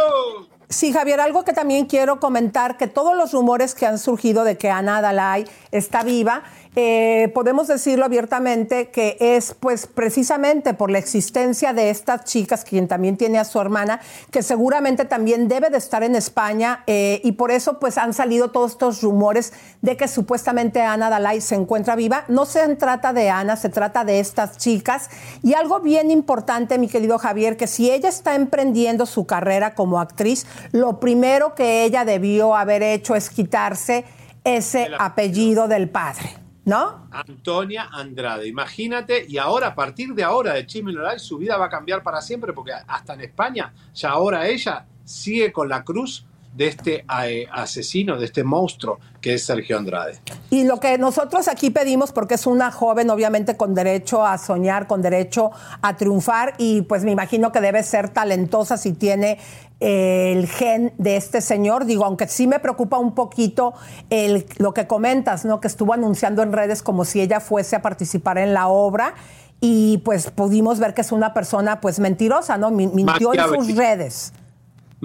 Sí, 0.68 0.91
Javier, 0.91 1.20
algo 1.20 1.45
que 1.45 1.53
también 1.53 1.86
quiero 1.86 2.20
comentar, 2.20 2.76
que 2.76 2.88
todos 2.88 3.16
los 3.16 3.32
rumores 3.34 3.76
que 3.76 3.86
han 3.86 3.99
surgido 3.99 4.44
de 4.44 4.57
que 4.57 4.70
Ana 4.72 4.99
Dalai 4.99 5.45
está 5.72 6.03
viva, 6.03 6.44
eh, 6.76 7.32
podemos 7.34 7.68
decirlo 7.68 8.06
abiertamente 8.06 8.90
que 8.90 9.18
es 9.20 9.56
pues 9.60 9.88
precisamente 9.88 10.74
por 10.74 10.92
la 10.92 10.98
existencia 10.98 11.74
de 11.74 11.90
estas 11.90 12.26
chicas, 12.26 12.64
quien 12.66 12.88
también 12.88 13.18
tiene 13.18 13.40
a 13.40 13.46
su 13.46 13.60
hermana, 13.60 14.02
que 14.32 14.44
seguramente 14.44 15.06
también 15.06 15.48
debe 15.48 15.70
de 15.70 15.78
estar 15.78 16.04
en 16.04 16.16
España 16.16 16.84
eh, 16.88 17.22
y 17.24 17.34
por 17.34 17.52
eso 17.52 17.80
pues 17.80 17.98
han 17.98 18.14
salido 18.14 18.52
todos 18.52 18.72
estos 18.72 19.02
rumores 19.02 19.54
de 19.82 19.98
que 19.98 20.08
supuestamente 20.08 20.82
Ana 20.82 21.10
Dalai 21.10 21.42
se 21.42 21.56
encuentra 21.56 21.96
viva. 21.96 22.26
No 22.28 22.46
se 22.46 22.76
trata 22.76 23.14
de 23.14 23.30
Ana, 23.30 23.56
se 23.56 23.70
trata 23.70 24.04
de 24.04 24.20
estas 24.20 24.58
chicas. 24.58 25.10
Y 25.44 25.54
algo 25.54 25.80
bien 25.80 26.12
importante, 26.12 26.78
mi 26.78 26.88
querido 26.88 27.18
Javier, 27.18 27.58
que 27.58 27.68
si 27.68 27.92
ella 27.92 28.10
está 28.10 28.36
emprendiendo 28.36 29.06
su 29.06 29.26
carrera 29.26 29.76
como 29.76 30.00
actriz, 30.00 30.46
lo 30.72 31.00
primero 31.00 31.56
que 31.56 31.84
ella 31.84 32.06
debió 32.06 32.56
haber 32.56 32.84
hecho 32.84 33.16
es 33.16 33.30
quitarse 33.30 34.06
ese 34.44 34.90
apellido 35.00 35.68
del 35.68 35.90
padre, 35.90 36.30
¿no? 36.66 37.08
Antonia 37.12 37.90
Andrade. 37.92 38.48
Imagínate, 38.48 39.26
y 39.28 39.38
ahora, 39.38 39.68
a 39.68 39.76
partir 39.76 40.14
de 40.14 40.24
ahora, 40.24 40.54
de 40.54 40.66
Chisme 40.66 40.92
Live, 40.92 41.20
su 41.20 41.38
vida 41.38 41.58
va 41.58 41.66
a 41.66 41.70
cambiar 41.70 42.04
para 42.04 42.22
siempre, 42.22 42.54
porque 42.54 42.74
hasta 42.74 43.14
en 43.14 43.22
España, 43.22 43.74
ya 43.94 44.10
ahora 44.10 44.48
ella 44.48 44.86
sigue 45.04 45.54
con 45.54 45.70
la 45.70 45.84
cruz 45.84 46.26
de 46.56 46.67
este 46.67 47.06
eh, 47.25 47.48
asesino, 47.51 48.17
de 48.17 48.25
este 48.25 48.43
monstruo 48.43 49.00
que 49.22 49.34
es 49.34 49.45
Sergio 49.45 49.77
Andrade. 49.77 50.19
Y 50.50 50.64
lo 50.64 50.80
que 50.80 50.98
nosotros 50.98 51.48
aquí 51.48 51.69
pedimos, 51.69 52.11
porque 52.11 52.35
es 52.35 52.48
una 52.48 52.72
joven 52.72 53.09
obviamente 53.09 53.58
con 53.58 53.74
derecho 53.75 54.25
a 54.25 54.38
soñar, 54.38 54.88
con 54.88 55.01
derecho 55.01 55.51
a 55.82 55.98
triunfar, 55.98 56.53
y 56.58 56.84
pues 56.84 57.03
me 57.03 57.11
imagino 57.11 57.51
que 57.51 57.59
debe 57.59 57.84
ser 57.84 58.09
talentosa 58.09 58.77
si 58.77 58.93
tiene 58.93 59.38
eh, 59.82 60.32
el 60.35 60.48
gen 60.48 60.93
de 60.98 61.17
este 61.17 61.42
señor. 61.42 61.85
Digo, 61.85 62.06
aunque 62.06 62.27
sí 62.27 62.48
me 62.48 62.59
preocupa 62.59 62.98
un 63.00 63.14
poquito 63.16 63.74
el, 64.09 64.45
lo 64.58 64.74
que 64.74 64.88
comentas, 64.88 65.43
¿no? 65.43 65.59
Que 65.59 65.67
estuvo 65.67 65.93
anunciando 65.93 66.42
en 66.43 66.53
redes 66.53 66.82
como 66.84 67.03
si 67.03 67.19
ella 67.19 67.40
fuese 67.42 67.75
a 67.75 67.82
participar 67.82 68.38
en 68.38 68.53
la 68.53 68.67
obra. 68.69 69.16
Y 69.59 69.98
pues 70.00 70.30
pudimos 70.32 70.80
ver 70.80 70.93
que 70.93 71.01
es 71.01 71.11
una 71.11 71.34
persona 71.34 71.82
pues 71.82 72.00
mentirosa, 72.00 72.58
¿no? 72.58 72.72
Mi- 72.72 72.88
Mintió 72.88 73.34
en 73.34 73.40
sus 73.56 73.75
redes. 73.75 74.34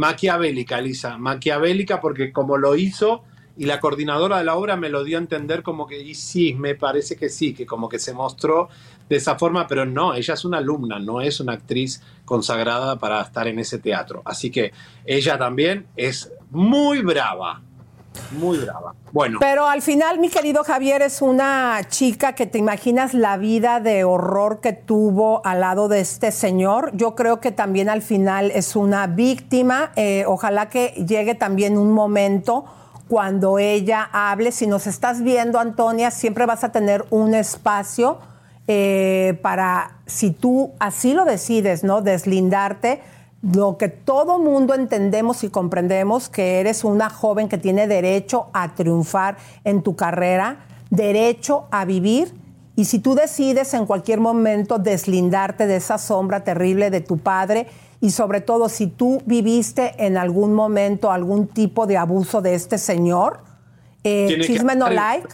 Maquiavélica, 0.01 0.79
Elisa, 0.79 1.19
maquiavélica 1.19 2.01
porque 2.01 2.33
como 2.33 2.57
lo 2.57 2.75
hizo 2.75 3.23
y 3.59 3.67
la 3.67 3.81
coordinadora 3.81 4.39
de 4.39 4.45
la 4.45 4.57
obra 4.57 4.75
me 4.75 4.89
lo 4.89 5.05
dio 5.05 5.19
a 5.19 5.21
entender 5.21 5.63
como 5.63 5.87
que, 5.87 6.15
sí, 6.15 6.55
me 6.55 6.75
parece 6.75 7.17
que 7.17 7.29
sí, 7.29 7.53
que 7.53 7.67
como 7.67 7.87
que 7.87 7.99
se 7.99 8.15
mostró 8.15 8.71
de 9.11 9.17
esa 9.17 9.39
forma, 9.39 9.67
pero 9.67 9.85
no, 9.85 10.15
ella 10.15 10.33
es 10.33 10.47
una 10.47 10.57
alumna, 10.57 10.99
no 10.99 11.21
es 11.21 11.39
una 11.41 11.53
actriz 11.53 12.03
consagrada 12.25 12.99
para 12.99 13.21
estar 13.21 13.47
en 13.47 13.59
ese 13.59 13.79
teatro. 13.79 14.23
Así 14.25 14.51
que 14.51 14.73
ella 15.05 15.37
también 15.37 15.87
es 15.97 16.33
muy 16.51 17.03
brava, 17.03 17.61
muy 18.33 18.59
brava. 18.59 18.95
Bueno, 19.13 19.39
Pero 19.41 19.67
al 19.67 19.83
final, 19.83 20.19
mi 20.19 20.29
querido 20.29 20.63
Javier, 20.63 21.03
es 21.03 21.21
una 21.21 21.81
chica 21.89 22.35
que 22.35 22.47
te 22.47 22.59
imaginas 22.59 23.15
la 23.15 23.37
vida 23.37 23.81
de 23.81 24.05
horror 24.05 24.61
que 24.61 24.73
tuvo 24.73 25.45
al 25.45 25.61
lado 25.61 25.89
de 25.89 26.01
este 26.01 26.31
señor. 26.31 26.91
Yo 26.95 27.15
creo 27.15 27.41
que 27.41 27.51
también 27.53 27.89
al 27.89 28.03
final 28.03 28.51
es 28.53 28.77
una 28.77 29.07
víctima. 29.07 29.93
Eh, 29.97 30.25
ojalá 30.27 30.69
que 30.69 30.89
llegue 31.07 31.35
también 31.35 31.77
un 31.77 31.93
momento 31.93 32.65
cuando 33.09 33.59
ella 33.59 34.09
hable. 34.13 34.53
Si 34.53 34.67
nos 34.67 34.87
estás 34.87 35.23
viendo, 35.23 35.59
Antonia, 35.59 36.11
siempre 36.11 36.47
vas 36.47 36.63
a 36.63 36.71
tener 36.71 37.05
un 37.11 37.35
espacio 37.35 38.19
eh, 38.69 39.39
para, 39.43 39.99
si 40.07 40.31
tú 40.31 40.73
así 40.79 41.15
lo 41.15 41.25
decides, 41.25 41.83
¿no? 41.83 42.03
Deslindarte 42.03 43.03
lo 43.43 43.79
que 43.79 43.89
todo 43.89 44.39
mundo 44.39 44.75
entendemos 44.75 45.45
y 45.45 45.49
comprendemos 45.49 46.29
que 46.29 46.61
eres 46.61 46.85
una 46.85 47.09
joven 47.09 47.49
que 47.49 47.59
tiene 47.59 47.87
derecho 47.87 48.49
a 48.53 48.75
triunfar 48.75 49.39
en 49.65 49.83
tu 49.83 49.97
carrera, 49.97 50.67
derecho 50.91 51.67
a 51.71 51.85
vivir. 51.85 52.35
Y 52.77 52.85
si 52.85 52.99
tú 52.99 53.15
decides 53.15 53.73
en 53.75 53.87
cualquier 53.87 54.21
momento 54.21 54.79
deslindarte 54.79 55.67
de 55.67 55.77
esa 55.77 55.99
sombra 55.99 56.45
terrible 56.45 56.91
de 56.91 57.01
tu 57.01 57.19
padre 57.19 57.67
y 58.01 58.11
sobre 58.11 58.41
todo 58.41 58.69
si 58.69 58.87
tú 58.87 59.23
viviste 59.27 59.95
en 59.99 60.17
algún 60.17 60.55
momento 60.55 61.11
algún 61.11 61.47
tipo 61.47 61.87
de 61.87 61.97
abuso 61.97 62.43
de 62.43 62.55
este 62.55 62.79
señor, 62.79 63.41
eh, 64.05 64.39
chisme 64.43 64.77
no 64.77 64.89
like. 64.89 65.29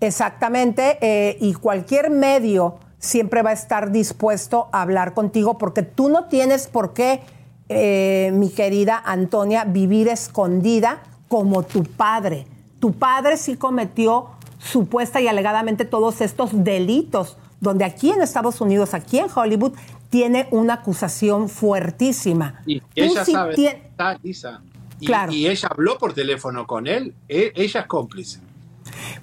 Exactamente, 0.00 0.98
eh, 1.00 1.38
y 1.40 1.54
cualquier 1.54 2.10
medio 2.10 2.76
siempre 2.98 3.42
va 3.42 3.50
a 3.50 3.54
estar 3.54 3.92
dispuesto 3.92 4.68
a 4.72 4.82
hablar 4.82 5.14
contigo 5.14 5.58
porque 5.58 5.82
tú 5.82 6.08
no 6.08 6.24
tienes 6.24 6.66
por 6.66 6.92
qué, 6.92 7.20
eh, 7.68 8.30
mi 8.34 8.50
querida 8.50 9.02
Antonia, 9.04 9.64
vivir 9.64 10.08
escondida 10.08 11.02
como 11.28 11.62
tu 11.62 11.82
padre. 11.84 12.46
Tu 12.80 12.92
padre 12.92 13.36
sí 13.36 13.56
cometió 13.56 14.28
supuesta 14.58 15.20
y 15.20 15.28
alegadamente 15.28 15.84
todos 15.84 16.20
estos 16.20 16.50
delitos, 16.52 17.36
donde 17.60 17.84
aquí 17.84 18.10
en 18.10 18.22
Estados 18.22 18.60
Unidos, 18.60 18.94
aquí 18.94 19.18
en 19.18 19.26
Hollywood, 19.34 19.72
tiene 20.10 20.46
una 20.50 20.74
acusación 20.74 21.48
fuertísima. 21.48 22.62
Y 22.66 22.80
ella 22.94 23.24
sí 23.24 23.32
sabe, 23.32 23.54
tien- 23.54 23.76
está 23.90 24.18
Lisa. 24.22 24.60
Y, 25.00 25.06
Claro. 25.06 25.32
y 25.32 25.46
ella 25.46 25.68
habló 25.70 25.98
por 25.98 26.14
teléfono 26.14 26.66
con 26.66 26.86
él. 26.86 27.14
E- 27.28 27.52
ella 27.54 27.80
es 27.80 27.86
cómplice. 27.86 28.40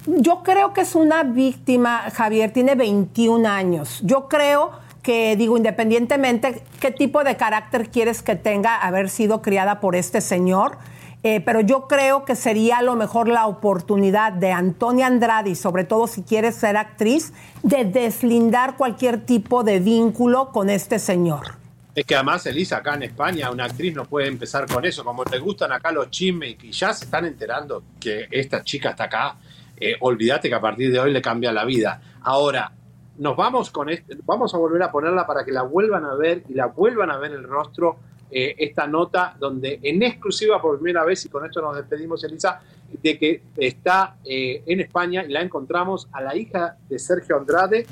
Yo 0.06 0.42
creo 0.42 0.72
que 0.72 0.82
es 0.82 0.94
una 0.94 1.22
víctima, 1.22 2.10
Javier, 2.12 2.52
tiene 2.52 2.74
21 2.74 3.48
años. 3.48 4.00
Yo 4.02 4.28
creo 4.28 4.72
que, 5.02 5.36
digo, 5.36 5.56
independientemente 5.56 6.62
qué 6.80 6.90
tipo 6.90 7.22
de 7.24 7.36
carácter 7.36 7.90
quieres 7.90 8.22
que 8.22 8.36
tenga 8.36 8.76
haber 8.76 9.10
sido 9.10 9.42
criada 9.42 9.80
por 9.80 9.96
este 9.96 10.20
señor, 10.20 10.78
eh, 11.22 11.40
pero 11.40 11.60
yo 11.60 11.88
creo 11.88 12.24
que 12.24 12.36
sería 12.36 12.78
a 12.78 12.82
lo 12.82 12.96
mejor 12.96 13.28
la 13.28 13.46
oportunidad 13.46 14.32
de 14.32 14.52
Antonia 14.52 15.06
Andrade, 15.06 15.54
sobre 15.54 15.84
todo 15.84 16.06
si 16.06 16.22
quieres 16.22 16.54
ser 16.54 16.76
actriz, 16.76 17.32
de 17.62 17.84
deslindar 17.84 18.76
cualquier 18.76 19.24
tipo 19.24 19.64
de 19.64 19.78
vínculo 19.78 20.50
con 20.52 20.68
este 20.68 20.98
señor. 20.98 21.56
Es 21.94 22.04
que 22.04 22.14
además, 22.16 22.44
Elisa, 22.46 22.78
acá 22.78 22.94
en 22.94 23.04
España, 23.04 23.50
una 23.50 23.66
actriz 23.66 23.94
no 23.94 24.04
puede 24.04 24.26
empezar 24.26 24.66
con 24.66 24.84
eso. 24.84 25.04
Como 25.04 25.24
te 25.24 25.38
gustan 25.38 25.70
acá 25.70 25.92
los 25.92 26.10
chismes 26.10 26.56
y 26.62 26.72
ya 26.72 26.92
se 26.92 27.04
están 27.04 27.24
enterando 27.24 27.84
que 28.00 28.26
esta 28.30 28.64
chica 28.64 28.90
está 28.90 29.04
acá, 29.04 29.36
eh, 29.76 29.96
olvídate 30.00 30.48
que 30.48 30.54
a 30.54 30.60
partir 30.60 30.92
de 30.92 31.00
hoy 31.00 31.12
le 31.12 31.22
cambia 31.22 31.52
la 31.52 31.64
vida. 31.64 32.00
Ahora, 32.22 32.72
nos 33.18 33.36
vamos 33.36 33.70
con 33.70 33.88
este, 33.88 34.16
vamos 34.24 34.54
a 34.54 34.58
volver 34.58 34.82
a 34.82 34.90
ponerla 34.90 35.26
para 35.26 35.44
que 35.44 35.52
la 35.52 35.62
vuelvan 35.62 36.04
a 36.04 36.14
ver 36.14 36.42
y 36.48 36.54
la 36.54 36.66
vuelvan 36.66 37.10
a 37.10 37.18
ver 37.18 37.32
el 37.32 37.44
rostro. 37.44 37.98
eh, 38.30 38.56
esta 38.58 38.88
nota 38.88 39.36
donde 39.38 39.78
en 39.80 40.02
exclusiva 40.02 40.60
por 40.60 40.78
primera 40.78 41.04
vez, 41.04 41.24
y 41.24 41.28
con 41.28 41.46
esto 41.46 41.62
nos 41.62 41.76
despedimos, 41.76 42.24
Elisa, 42.24 42.60
de 43.00 43.16
que 43.16 43.42
está 43.56 44.16
eh, 44.24 44.62
en 44.66 44.80
España 44.80 45.24
y 45.24 45.30
la 45.30 45.40
encontramos 45.40 46.08
a 46.10 46.20
la 46.20 46.34
hija 46.34 46.76
de 46.88 46.98
Sergio 46.98 47.36
Andrade 47.36 47.86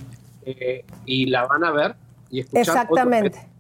eh, 0.45 0.85
y 1.07 1.27
la 1.27 1.47
van 1.47 1.63
a 1.63 1.71
ver 1.71 1.95
y 2.29 2.41
escuchar. 2.41 2.61
Exactamente. 2.61 3.52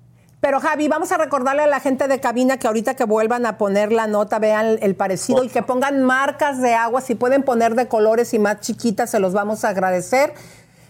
Pero 0.43 0.59
Javi, 0.59 0.89
vamos 0.89 1.13
a 1.13 1.19
recordarle 1.19 1.63
a 1.63 1.67
la 1.69 1.79
gente 1.79 2.09
de 2.09 2.19
cabina 2.19 2.57
que 2.57 2.67
ahorita 2.67 2.95
que 2.97 3.05
vuelvan 3.05 3.47
a 3.47 3.59
poner 3.59 3.93
la 3.93 4.09
nota, 4.09 4.41
vean 4.41 4.77
el, 4.83 4.97
parecido 4.97 5.45
y 5.45 5.49
que 5.49 5.63
pongan 5.63 6.03
marcas 6.03 6.61
de 6.61 6.75
agua. 6.75 7.01
Si 7.01 7.15
pueden 7.15 7.45
poner 7.45 7.77
de 7.77 7.87
colores 7.87 8.35
y 8.35 8.41
más 8.41 8.59
chiquitas, 8.59 9.09
se 9.09 9.21
los 9.21 9.35
vamos 9.35 9.65
a 9.65 9.69
agradecer. 9.69 10.35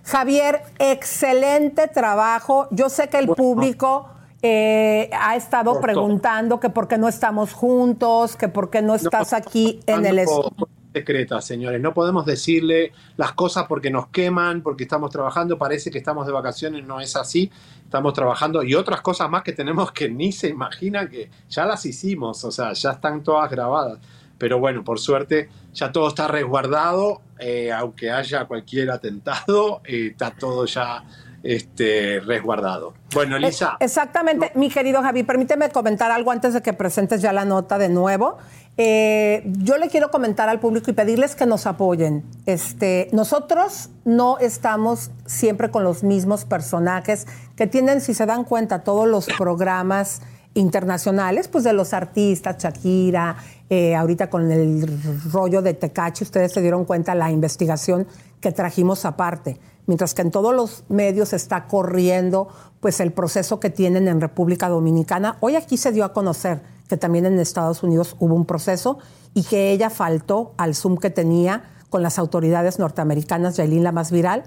Javier, 0.04 0.62
excelente 0.78 1.86
trabajo. 1.86 2.66
Yo 2.70 2.88
sé 2.88 3.08
que 3.10 3.18
el 3.18 3.28
público 3.28 4.08
eh, 4.40 5.10
ha 5.12 5.36
estado 5.36 5.74
Por 5.74 5.82
preguntando 5.82 6.58
que 6.58 6.70
por 6.70 6.88
qué 6.88 6.96
no 6.96 7.06
estamos 7.06 7.52
juntos, 7.52 8.36
que 8.36 8.48
por 8.48 8.70
qué 8.70 8.80
no 8.80 8.94
estás 8.94 9.34
aquí 9.34 9.80
en 9.86 10.06
el... 10.06 10.20
Ando 10.20 10.32
est- 10.32 10.56
por 10.56 10.68
secretas, 10.92 11.44
señores. 11.44 11.80
No 11.80 11.94
podemos 11.94 12.26
decirle 12.26 12.92
las 13.16 13.32
cosas 13.32 13.66
porque 13.68 13.90
nos 13.90 14.08
queman, 14.08 14.62
porque 14.62 14.84
estamos 14.84 15.10
trabajando. 15.10 15.58
Parece 15.58 15.90
que 15.90 15.98
estamos 15.98 16.26
de 16.26 16.32
vacaciones, 16.32 16.84
no 16.84 17.00
es 17.00 17.16
así. 17.16 17.50
Estamos 17.84 18.12
trabajando 18.12 18.62
y 18.62 18.74
otras 18.74 19.00
cosas 19.00 19.28
más 19.30 19.42
que 19.42 19.52
tenemos 19.52 19.92
que 19.92 20.08
ni 20.08 20.32
se 20.32 20.48
imaginan 20.48 21.08
que 21.08 21.30
ya 21.48 21.66
las 21.66 21.84
hicimos, 21.84 22.44
o 22.44 22.50
sea, 22.50 22.72
ya 22.72 22.92
están 22.92 23.22
todas 23.22 23.50
grabadas. 23.50 23.98
Pero 24.38 24.58
bueno, 24.58 24.82
por 24.82 24.98
suerte 24.98 25.48
ya 25.72 25.92
todo 25.92 26.08
está 26.08 26.26
resguardado, 26.26 27.22
eh, 27.38 27.70
aunque 27.72 28.10
haya 28.10 28.44
cualquier 28.46 28.90
atentado, 28.90 29.82
eh, 29.84 30.08
está 30.10 30.30
todo 30.30 30.66
ya 30.66 31.04
este, 31.42 32.20
resguardado. 32.20 32.94
Bueno, 33.14 33.36
Elisa. 33.36 33.76
Exactamente, 33.80 34.52
mi 34.54 34.70
querido 34.70 35.02
Javi, 35.02 35.22
permíteme 35.22 35.70
comentar 35.70 36.10
algo 36.10 36.30
antes 36.30 36.54
de 36.54 36.62
que 36.62 36.72
presentes 36.72 37.20
ya 37.20 37.32
la 37.32 37.44
nota 37.44 37.78
de 37.78 37.88
nuevo. 37.88 38.38
Eh, 38.78 39.42
yo 39.58 39.76
le 39.76 39.88
quiero 39.88 40.10
comentar 40.10 40.48
al 40.48 40.58
público 40.58 40.90
y 40.90 40.94
pedirles 40.94 41.34
que 41.34 41.44
nos 41.44 41.66
apoyen. 41.66 42.24
Este, 42.46 43.08
nosotros 43.12 43.90
no 44.04 44.38
estamos 44.38 45.10
siempre 45.26 45.70
con 45.70 45.84
los 45.84 46.02
mismos 46.02 46.44
personajes 46.44 47.26
que 47.54 47.66
tienen, 47.66 48.00
si 48.00 48.14
se 48.14 48.24
dan 48.24 48.44
cuenta, 48.44 48.82
todos 48.82 49.06
los 49.06 49.26
programas 49.38 50.22
internacionales, 50.54 51.48
pues 51.48 51.64
de 51.64 51.72
los 51.72 51.92
artistas, 51.92 52.56
Shakira, 52.58 53.36
eh, 53.70 53.94
ahorita 53.94 54.28
con 54.28 54.50
el 54.50 54.86
rollo 55.30 55.62
de 55.62 55.74
Tecachi, 55.74 56.24
ustedes 56.24 56.52
se 56.52 56.60
dieron 56.60 56.84
cuenta 56.84 57.14
la 57.14 57.30
investigación 57.30 58.06
que 58.40 58.52
trajimos 58.52 59.04
aparte, 59.04 59.58
mientras 59.86 60.14
que 60.14 60.22
en 60.22 60.30
todos 60.30 60.54
los 60.54 60.84
medios 60.88 61.32
está 61.32 61.66
corriendo 61.66 62.48
pues 62.80 63.00
el 63.00 63.12
proceso 63.12 63.60
que 63.60 63.70
tienen 63.70 64.08
en 64.08 64.20
República 64.20 64.68
Dominicana. 64.68 65.36
Hoy 65.40 65.56
aquí 65.56 65.76
se 65.76 65.92
dio 65.92 66.04
a 66.04 66.12
conocer 66.12 66.60
que 66.92 66.98
también 66.98 67.24
en 67.24 67.38
Estados 67.38 67.82
Unidos 67.82 68.16
hubo 68.18 68.34
un 68.34 68.44
proceso 68.44 68.98
y 69.32 69.44
que 69.44 69.70
ella 69.70 69.88
faltó 69.88 70.52
al 70.58 70.74
Zoom 70.74 70.98
que 70.98 71.08
tenía 71.08 71.64
con 71.88 72.02
las 72.02 72.18
autoridades 72.18 72.78
norteamericanas, 72.78 73.56
Yailin 73.56 73.82
la 73.82 73.92
más 73.92 74.12
viral, 74.12 74.42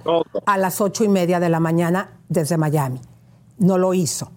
a 0.45 0.57
las 0.59 0.80
ocho 0.80 1.03
y 1.03 1.07
media 1.07 1.40
de 1.40 1.49
la 1.49 1.59
mañana 1.59 2.19
desde 2.30 2.57
Miami. 2.57 3.01
No 3.57 3.80
lo 3.80 3.95
hizo. 3.95 4.32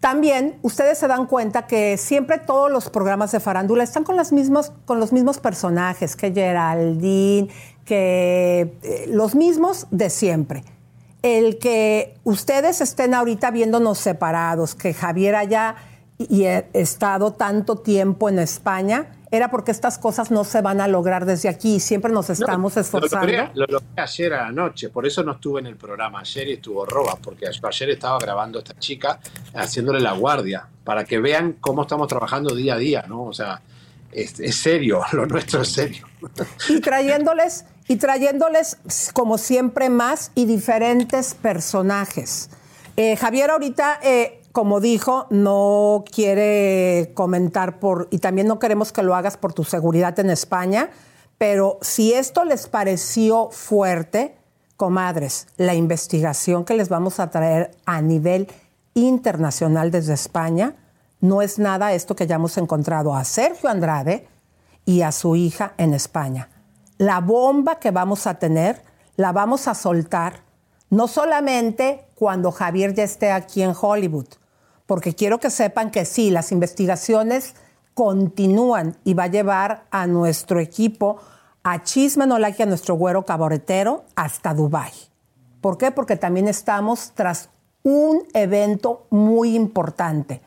También 0.00 0.58
ustedes 0.60 0.98
se 0.98 1.08
dan 1.08 1.24
cuenta 1.24 1.66
que 1.66 1.96
siempre 1.96 2.36
todos 2.36 2.70
los 2.70 2.90
programas 2.90 3.32
de 3.32 3.40
farándula 3.40 3.84
están 3.84 4.04
con, 4.04 4.16
las 4.16 4.32
con 4.84 5.00
los 5.00 5.10
mismos 5.10 5.38
personajes, 5.38 6.16
que 6.16 6.34
Geraldine, 6.34 7.48
que 7.86 8.76
eh, 8.82 9.06
los 9.08 9.34
mismos 9.34 9.86
de 9.90 10.10
siempre. 10.10 10.62
El 11.22 11.58
que 11.58 12.18
ustedes 12.24 12.82
estén 12.82 13.14
ahorita 13.14 13.50
viéndonos 13.50 13.96
separados, 13.96 14.74
que 14.74 14.92
Javier 14.92 15.36
haya 15.36 15.76
y 16.28 16.44
he 16.44 16.68
estado 16.72 17.32
tanto 17.32 17.76
tiempo 17.76 18.28
en 18.28 18.38
España, 18.38 19.16
era 19.30 19.50
porque 19.50 19.70
estas 19.70 19.96
cosas 19.98 20.30
no 20.30 20.44
se 20.44 20.60
van 20.60 20.80
a 20.80 20.88
lograr 20.88 21.24
desde 21.24 21.48
aquí 21.48 21.76
y 21.76 21.80
siempre 21.80 22.12
nos 22.12 22.30
estamos 22.30 22.74
Lo 22.74 22.82
esforzando. 22.82 23.26
logré, 23.26 23.50
lo 23.54 23.66
logré 23.66 24.02
ayer 24.02 24.34
a 24.34 24.44
la 24.46 24.52
noche, 24.52 24.88
por 24.88 25.06
eso 25.06 25.22
no 25.22 25.32
estuve 25.32 25.60
en 25.60 25.66
el 25.66 25.76
programa 25.76 26.20
ayer 26.20 26.48
y 26.48 26.52
estuvo 26.54 26.84
Roba, 26.84 27.16
porque 27.22 27.46
ayer 27.46 27.90
estaba 27.90 28.18
grabando 28.18 28.58
a 28.58 28.62
esta 28.62 28.78
chica, 28.78 29.20
haciéndole 29.54 30.00
la 30.00 30.12
guardia, 30.12 30.66
para 30.84 31.04
que 31.04 31.20
vean 31.20 31.56
cómo 31.60 31.82
estamos 31.82 32.08
trabajando 32.08 32.54
día 32.54 32.74
a 32.74 32.78
día, 32.78 33.04
¿no? 33.06 33.24
O 33.24 33.32
sea, 33.32 33.60
es, 34.10 34.40
es 34.40 34.56
serio, 34.56 35.00
lo 35.12 35.26
nuestro 35.26 35.62
es 35.62 35.68
serio. 35.68 36.06
y 36.68 36.80
trayéndoles 36.80 37.64
y 37.86 37.96
trayéndoles 37.96 38.78
como 39.12 39.38
siempre 39.38 39.88
más 39.90 40.32
y 40.34 40.44
diferentes 40.44 41.34
personajes. 41.34 42.50
Eh, 42.96 43.16
Javier 43.16 43.50
ahorita, 43.50 43.98
eh, 44.02 44.39
como 44.52 44.80
dijo, 44.80 45.26
no 45.30 46.04
quiere 46.10 47.12
comentar 47.14 47.78
por 47.78 48.08
y 48.10 48.18
también 48.18 48.46
no 48.46 48.58
queremos 48.58 48.92
que 48.92 49.02
lo 49.02 49.14
hagas 49.14 49.36
por 49.36 49.52
tu 49.52 49.64
seguridad 49.64 50.18
en 50.18 50.30
España, 50.30 50.90
pero 51.38 51.78
si 51.80 52.12
esto 52.12 52.44
les 52.44 52.66
pareció 52.66 53.50
fuerte, 53.50 54.36
comadres, 54.76 55.46
la 55.56 55.74
investigación 55.74 56.64
que 56.64 56.74
les 56.74 56.88
vamos 56.88 57.20
a 57.20 57.30
traer 57.30 57.70
a 57.86 58.02
nivel 58.02 58.48
internacional 58.94 59.90
desde 59.90 60.14
España 60.14 60.74
no 61.20 61.42
es 61.42 61.58
nada 61.58 61.92
esto 61.92 62.16
que 62.16 62.26
ya 62.26 62.36
hemos 62.36 62.56
encontrado 62.56 63.14
a 63.14 63.24
Sergio 63.24 63.68
Andrade 63.68 64.26
y 64.84 65.02
a 65.02 65.12
su 65.12 65.36
hija 65.36 65.74
en 65.76 65.94
España. 65.94 66.48
La 66.96 67.20
bomba 67.20 67.78
que 67.78 67.90
vamos 67.90 68.26
a 68.26 68.38
tener 68.38 68.82
la 69.16 69.32
vamos 69.32 69.68
a 69.68 69.74
soltar 69.74 70.42
no 70.88 71.06
solamente 71.06 72.06
cuando 72.20 72.52
Javier 72.52 72.92
ya 72.92 73.02
esté 73.02 73.32
aquí 73.32 73.62
en 73.62 73.72
Hollywood, 73.80 74.26
porque 74.84 75.14
quiero 75.14 75.40
que 75.40 75.48
sepan 75.48 75.90
que 75.90 76.04
sí, 76.04 76.30
las 76.30 76.52
investigaciones 76.52 77.54
continúan 77.94 78.98
y 79.04 79.14
va 79.14 79.22
a 79.24 79.28
llevar 79.28 79.84
a 79.90 80.06
nuestro 80.06 80.60
equipo, 80.60 81.16
a 81.64 81.82
Chisme 81.82 82.26
No 82.26 82.38
Like, 82.38 82.62
a 82.62 82.66
nuestro 82.66 82.94
güero 82.96 83.24
cabaretero, 83.24 84.04
hasta 84.16 84.52
Dubái. 84.52 84.92
¿Por 85.62 85.78
qué? 85.78 85.92
Porque 85.92 86.16
también 86.16 86.46
estamos 86.46 87.12
tras 87.14 87.48
un 87.84 88.22
evento 88.34 89.06
muy 89.08 89.56
importante. 89.56 90.42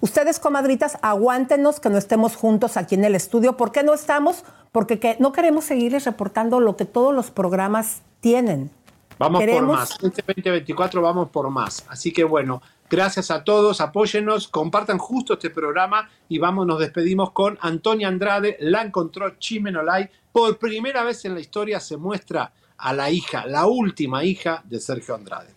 Ustedes, 0.00 0.38
comadritas, 0.38 0.96
aguántenos 1.02 1.78
que 1.78 1.90
no 1.90 1.98
estemos 1.98 2.36
juntos 2.36 2.78
aquí 2.78 2.94
en 2.94 3.04
el 3.04 3.14
estudio. 3.14 3.58
¿Por 3.58 3.70
qué 3.70 3.82
no 3.82 3.92
estamos? 3.92 4.44
Porque 4.72 4.98
que- 4.98 5.18
no 5.20 5.32
queremos 5.32 5.66
seguirles 5.66 6.06
reportando 6.06 6.58
lo 6.58 6.74
que 6.78 6.86
todos 6.86 7.14
los 7.14 7.30
programas 7.30 8.00
tienen. 8.20 8.70
Vamos 9.18 9.40
Queremos- 9.40 9.60
por 9.66 9.76
más. 9.78 9.90
Este 10.02 10.22
2024 10.26 11.02
vamos 11.02 11.28
por 11.30 11.50
más. 11.50 11.84
Así 11.88 12.12
que 12.12 12.24
bueno, 12.24 12.62
gracias 12.88 13.30
a 13.30 13.42
todos, 13.42 13.80
apóyennos, 13.80 14.48
compartan 14.48 14.98
justo 14.98 15.34
este 15.34 15.50
programa 15.50 16.08
y 16.28 16.38
vamos, 16.38 16.66
nos 16.66 16.78
despedimos 16.78 17.32
con 17.32 17.58
Antonia 17.60 18.08
Andrade, 18.08 18.56
la 18.60 18.82
encontró 18.82 19.30
Chimenolay. 19.38 20.08
Por 20.30 20.58
primera 20.58 21.02
vez 21.02 21.24
en 21.24 21.34
la 21.34 21.40
historia 21.40 21.80
se 21.80 21.96
muestra 21.96 22.52
a 22.76 22.92
la 22.92 23.10
hija, 23.10 23.44
la 23.46 23.66
última 23.66 24.22
hija 24.22 24.62
de 24.64 24.78
Sergio 24.80 25.14
Andrade. 25.16 25.48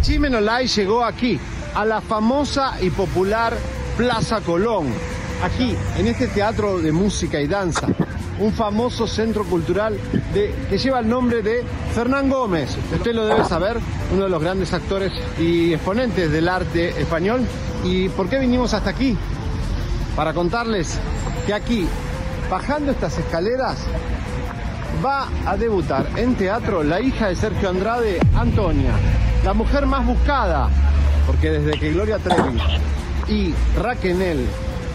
Chimenolay 0.00 0.66
llegó 0.66 1.04
aquí, 1.04 1.38
a 1.74 1.84
la 1.84 2.00
famosa 2.00 2.76
y 2.82 2.90
popular 2.90 3.54
Plaza 3.96 4.40
Colón, 4.40 4.92
aquí, 5.42 5.74
en 5.96 6.06
este 6.06 6.28
teatro 6.28 6.78
de 6.78 6.92
música 6.92 7.40
y 7.40 7.46
danza, 7.46 7.88
un 8.38 8.52
famoso 8.52 9.06
centro 9.06 9.44
cultural 9.44 9.98
que 10.32 10.78
lleva 10.78 11.00
el 11.00 11.08
nombre 11.08 11.42
de 11.42 11.64
Fernán 11.94 12.28
Gómez. 12.30 12.76
Usted 12.92 13.14
lo 13.14 13.26
debe 13.26 13.44
saber, 13.44 13.78
uno 14.12 14.24
de 14.24 14.30
los 14.30 14.42
grandes 14.42 14.72
actores 14.72 15.12
y 15.38 15.74
exponentes 15.74 16.30
del 16.30 16.48
arte 16.48 17.00
español. 17.00 17.46
¿Y 17.84 18.08
por 18.10 18.28
qué 18.28 18.38
vinimos 18.38 18.74
hasta 18.74 18.90
aquí? 18.90 19.16
Para 20.16 20.32
contarles 20.32 20.98
que 21.46 21.54
aquí, 21.54 21.86
bajando 22.50 22.92
estas 22.92 23.18
escaleras, 23.18 23.78
va 25.04 25.28
a 25.46 25.56
debutar 25.56 26.06
en 26.16 26.34
teatro 26.34 26.82
la 26.82 27.00
hija 27.00 27.28
de 27.28 27.36
Sergio 27.36 27.68
Andrade, 27.68 28.20
Antonia, 28.34 28.92
la 29.44 29.54
mujer 29.54 29.86
más 29.86 30.06
buscada, 30.06 30.68
porque 31.26 31.50
desde 31.50 31.78
que 31.78 31.92
Gloria 31.92 32.18
Trevi 32.18 32.58
y 33.28 33.54
Raquel 33.80 34.46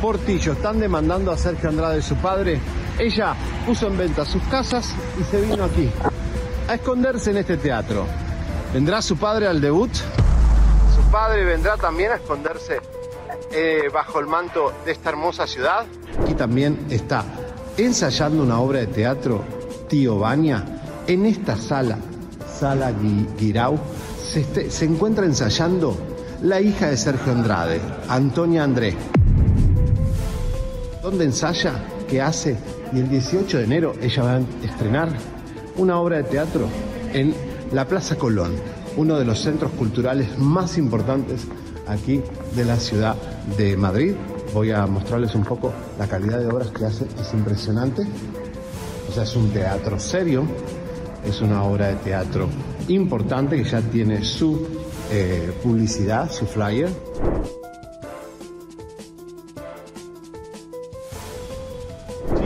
Portillo 0.06 0.52
están 0.54 0.80
demandando 0.80 1.32
a 1.32 1.38
Sergio 1.38 1.68
Andrade, 1.68 2.00
su 2.00 2.16
padre, 2.18 2.60
ella 3.00 3.36
puso 3.66 3.88
en 3.88 3.98
venta 3.98 4.24
sus 4.24 4.44
casas 4.44 4.94
y 5.20 5.24
se 5.24 5.42
vino 5.42 5.64
aquí 5.64 5.90
a 6.68 6.76
esconderse 6.76 7.32
en 7.32 7.38
este 7.38 7.58
teatro. 7.58 8.06
¿Vendrá 8.72 9.02
su 9.02 9.18
padre 9.18 9.48
al 9.48 9.60
debut? 9.60 9.90
¿Su 10.96 11.02
padre 11.10 11.44
vendrá 11.44 11.76
también 11.78 12.12
a 12.12 12.16
esconderse 12.18 12.78
eh, 13.52 13.90
bajo 13.92 14.20
el 14.20 14.28
manto 14.28 14.74
de 14.86 14.92
esta 14.92 15.10
hermosa 15.10 15.48
ciudad? 15.48 15.88
Aquí 16.22 16.36
también 16.36 16.86
está 16.92 17.24
ensayando 17.76 18.44
una 18.44 18.60
obra 18.60 18.82
de 18.82 18.88
teatro, 18.88 19.42
Tío 19.90 20.20
Baña, 20.20 20.64
en 21.08 21.26
esta 21.26 21.58
sala, 21.58 21.98
Sala 22.60 22.92
Gui- 22.92 23.28
Guirao, 23.40 23.80
se, 24.24 24.42
este- 24.42 24.70
se 24.70 24.86
encuentra 24.86 25.26
ensayando 25.26 25.98
la 26.44 26.62
hija 26.62 26.90
de 26.92 26.98
Sergio 26.98 27.32
Andrade, 27.32 27.82
Antonia 28.08 28.64
André. 28.64 28.96
¿Dónde 31.16 31.28
ensaya? 31.28 31.82
¿Qué 32.10 32.22
hace? 32.22 32.58
Y 32.92 33.00
el 33.00 33.08
18 33.08 33.60
de 33.60 33.64
enero 33.64 33.94
ella 34.02 34.22
va 34.22 34.34
a 34.36 34.42
estrenar 34.66 35.08
una 35.78 35.98
obra 35.98 36.18
de 36.18 36.24
teatro 36.24 36.68
en 37.14 37.34
la 37.72 37.88
Plaza 37.88 38.18
Colón, 38.18 38.52
uno 38.98 39.18
de 39.18 39.24
los 39.24 39.40
centros 39.40 39.72
culturales 39.72 40.38
más 40.38 40.78
importantes 40.78 41.48
aquí 41.88 42.22
de 42.54 42.66
la 42.66 42.76
ciudad 42.76 43.16
de 43.58 43.78
Madrid. 43.78 44.14
Voy 44.54 44.72
a 44.72 44.86
mostrarles 44.88 45.34
un 45.36 45.46
poco 45.46 45.72
la 45.98 46.06
calidad 46.06 46.40
de 46.40 46.48
obras 46.48 46.68
que 46.72 46.84
hace, 46.84 47.06
es 47.06 47.34
impresionante. 47.34 48.06
O 49.10 49.14
sea, 49.14 49.24
es 49.24 49.38
un 49.38 49.52
teatro 49.52 49.98
serio, 49.98 50.44
es 51.26 51.40
una 51.40 51.64
obra 51.64 51.88
de 51.88 51.96
teatro 51.96 52.50
importante 52.90 53.56
que 53.56 53.64
ya 53.64 53.80
tiene 53.80 54.22
su 54.26 54.68
eh, 55.10 55.54
publicidad, 55.64 56.30
su 56.30 56.46
flyer. 56.46 56.90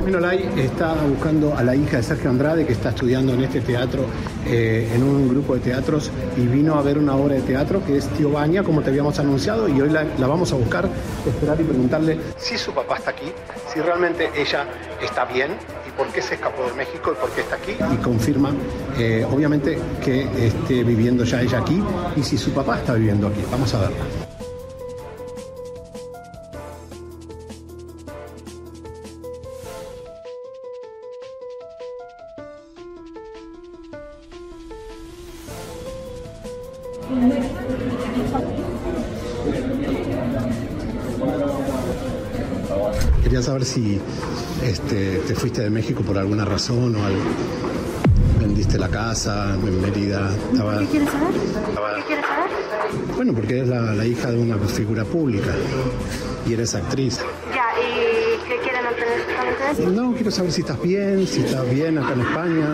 Jimmy 0.10 0.22
Nolay 0.22 0.50
está 0.58 0.96
buscando 0.96 1.56
a 1.56 1.62
la 1.62 1.76
hija 1.76 1.98
de 1.98 2.04
Sergio 2.04 2.32
Andrade 2.32 2.66
que 2.66 2.74
está 2.74 2.90
estudiando 2.90 3.34
en 3.34 3.44
este 3.44 3.62
teatro, 3.62 4.06
eh, 4.48 4.90
en 4.92 5.04
un 5.04 5.30
grupo 5.30 5.54
de 5.54 5.60
teatros 5.60 6.10
y 6.36 6.48
vino 6.48 6.74
a 6.74 6.82
ver 6.82 6.98
una 6.98 7.16
obra 7.16 7.36
de 7.36 7.42
teatro 7.42 7.86
que 7.86 7.98
es 7.98 8.08
Tío 8.08 8.32
Baña, 8.32 8.64
como 8.64 8.82
te 8.82 8.90
habíamos 8.90 9.20
anunciado, 9.20 9.70
y 9.70 9.80
hoy 9.80 9.92
la, 9.92 10.06
la 10.18 10.26
vamos 10.26 10.52
a 10.52 10.56
buscar, 10.56 10.90
esperar 11.28 11.62
y 11.62 11.64
preguntarle 11.64 12.18
si 12.38 12.58
su 12.58 12.74
papá 12.74 12.98
está 12.98 13.12
aquí, 13.12 13.32
si 13.72 13.82
realmente 13.82 14.32
ella 14.36 14.66
está 15.00 15.26
bien 15.26 15.52
y 15.88 15.92
por 15.92 16.08
qué 16.08 16.24
se 16.24 16.34
escapó 16.34 16.64
de 16.66 16.74
México 16.74 17.14
y 17.16 17.22
por 17.22 17.30
qué 17.30 17.42
está 17.42 17.58
aquí. 17.58 17.76
Y 17.94 17.98
confirma, 17.98 18.52
eh, 18.98 19.28
obviamente, 19.32 19.78
que 20.04 20.24
esté 20.44 20.84
viviendo 20.84 21.24
ya 21.24 21.40
ella 21.40 21.60
aquí 21.60 21.84
y 22.16 22.24
si 22.24 22.36
su 22.36 22.50
papá 22.52 22.80
está 22.80 22.96
viviendo 22.96 23.28
aquí. 23.28 23.44
Vamos 23.52 23.72
a 23.76 23.82
verla. 23.82 24.29
Si 43.70 44.00
este, 44.64 45.20
te 45.28 45.36
fuiste 45.36 45.62
de 45.62 45.70
México 45.70 46.02
por 46.02 46.18
alguna 46.18 46.44
razón 46.46 46.96
o 46.96 47.06
algo. 47.06 47.22
Vendiste 48.40 48.78
la 48.80 48.90
casa 48.90 49.54
en 49.54 49.82
Mérida. 49.82 50.30
Estaba- 50.52 50.80
¿Qué 50.80 50.86
quieres 50.88 51.10
saber? 51.10 51.36
estaba- 51.68 51.96
¿Qué 51.96 52.04
quieres 52.04 52.26
saber? 52.26 53.16
bueno, 53.16 53.34
porque 53.34 53.58
eres 53.58 53.70
la, 53.70 53.82
la 53.94 54.06
hija 54.06 54.32
de 54.32 54.38
una 54.40 54.58
figura 54.58 55.04
pública 55.06 55.52
y 56.48 56.54
eres 56.54 56.74
actriz. 56.74 57.20
Ya, 57.54 57.66
¿y 57.80 58.38
qué 58.48 58.58
quieren 58.64 58.86
obtener? 58.88 59.90
No, 59.94 60.14
quiero 60.14 60.32
saber 60.32 60.52
si 60.52 60.62
estás 60.62 60.82
bien, 60.82 61.28
si 61.28 61.42
estás 61.42 61.70
bien 61.70 61.98
acá 61.98 62.14
en 62.14 62.22
España. 62.22 62.68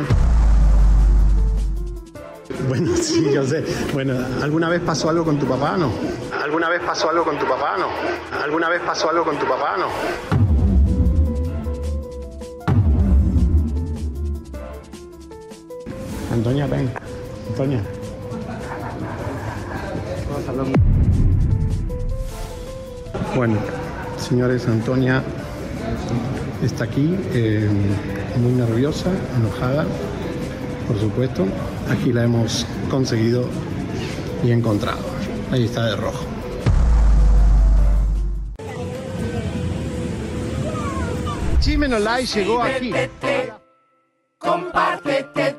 Bueno, 2.70 2.96
sí, 3.02 3.32
yo 3.34 3.44
sé. 3.46 3.64
Bueno, 3.94 4.14
¿alguna 4.42 4.70
vez 4.70 4.82
pasó 4.82 5.10
algo 5.10 5.26
con 5.26 5.38
tu 5.40 5.46
papá, 5.46 5.76
no? 5.78 5.92
¿Alguna 6.44 6.70
vez 6.70 6.82
pasó 6.86 7.10
algo 7.10 7.24
con 7.26 7.38
tu 7.40 7.46
papá, 7.46 7.76
no? 7.78 7.88
¿Alguna 8.44 8.70
vez 8.70 8.82
pasó 8.86 9.10
algo 9.10 9.24
con 9.26 9.38
tu 9.38 9.46
papá, 9.48 9.76
no? 9.78 10.35
Antonia, 16.36 16.68
ven. 16.68 16.92
Antonia. 17.50 17.82
Bueno, 23.34 23.58
señores, 24.18 24.68
Antonia 24.68 25.24
está 26.62 26.84
aquí, 26.84 27.18
eh, 27.34 27.70
muy 28.42 28.52
nerviosa, 28.52 29.10
enojada, 29.38 29.86
por 30.90 31.00
supuesto. 31.00 31.46
Aquí 31.90 32.12
la 32.12 32.26
hemos 32.26 32.68
conseguido 32.90 33.46
y 34.44 34.52
encontrado. 34.52 35.00
Ahí 35.52 35.64
está 35.64 35.86
de 35.86 35.96
rojo. 35.96 36.26
Chimenolay 41.62 42.26
llegó 42.26 42.62
aquí. 42.62 42.92
Compártete, 44.38 45.55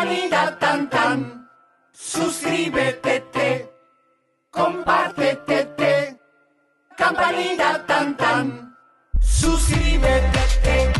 campanita 0.00 0.56
tan 0.58 0.88
tan, 0.88 1.48
suscríbete, 1.92 3.68
compártete, 4.50 6.18
campanita 6.96 7.84
tan 7.86 8.16
tan, 8.16 8.76
suscríbete, 9.20 10.99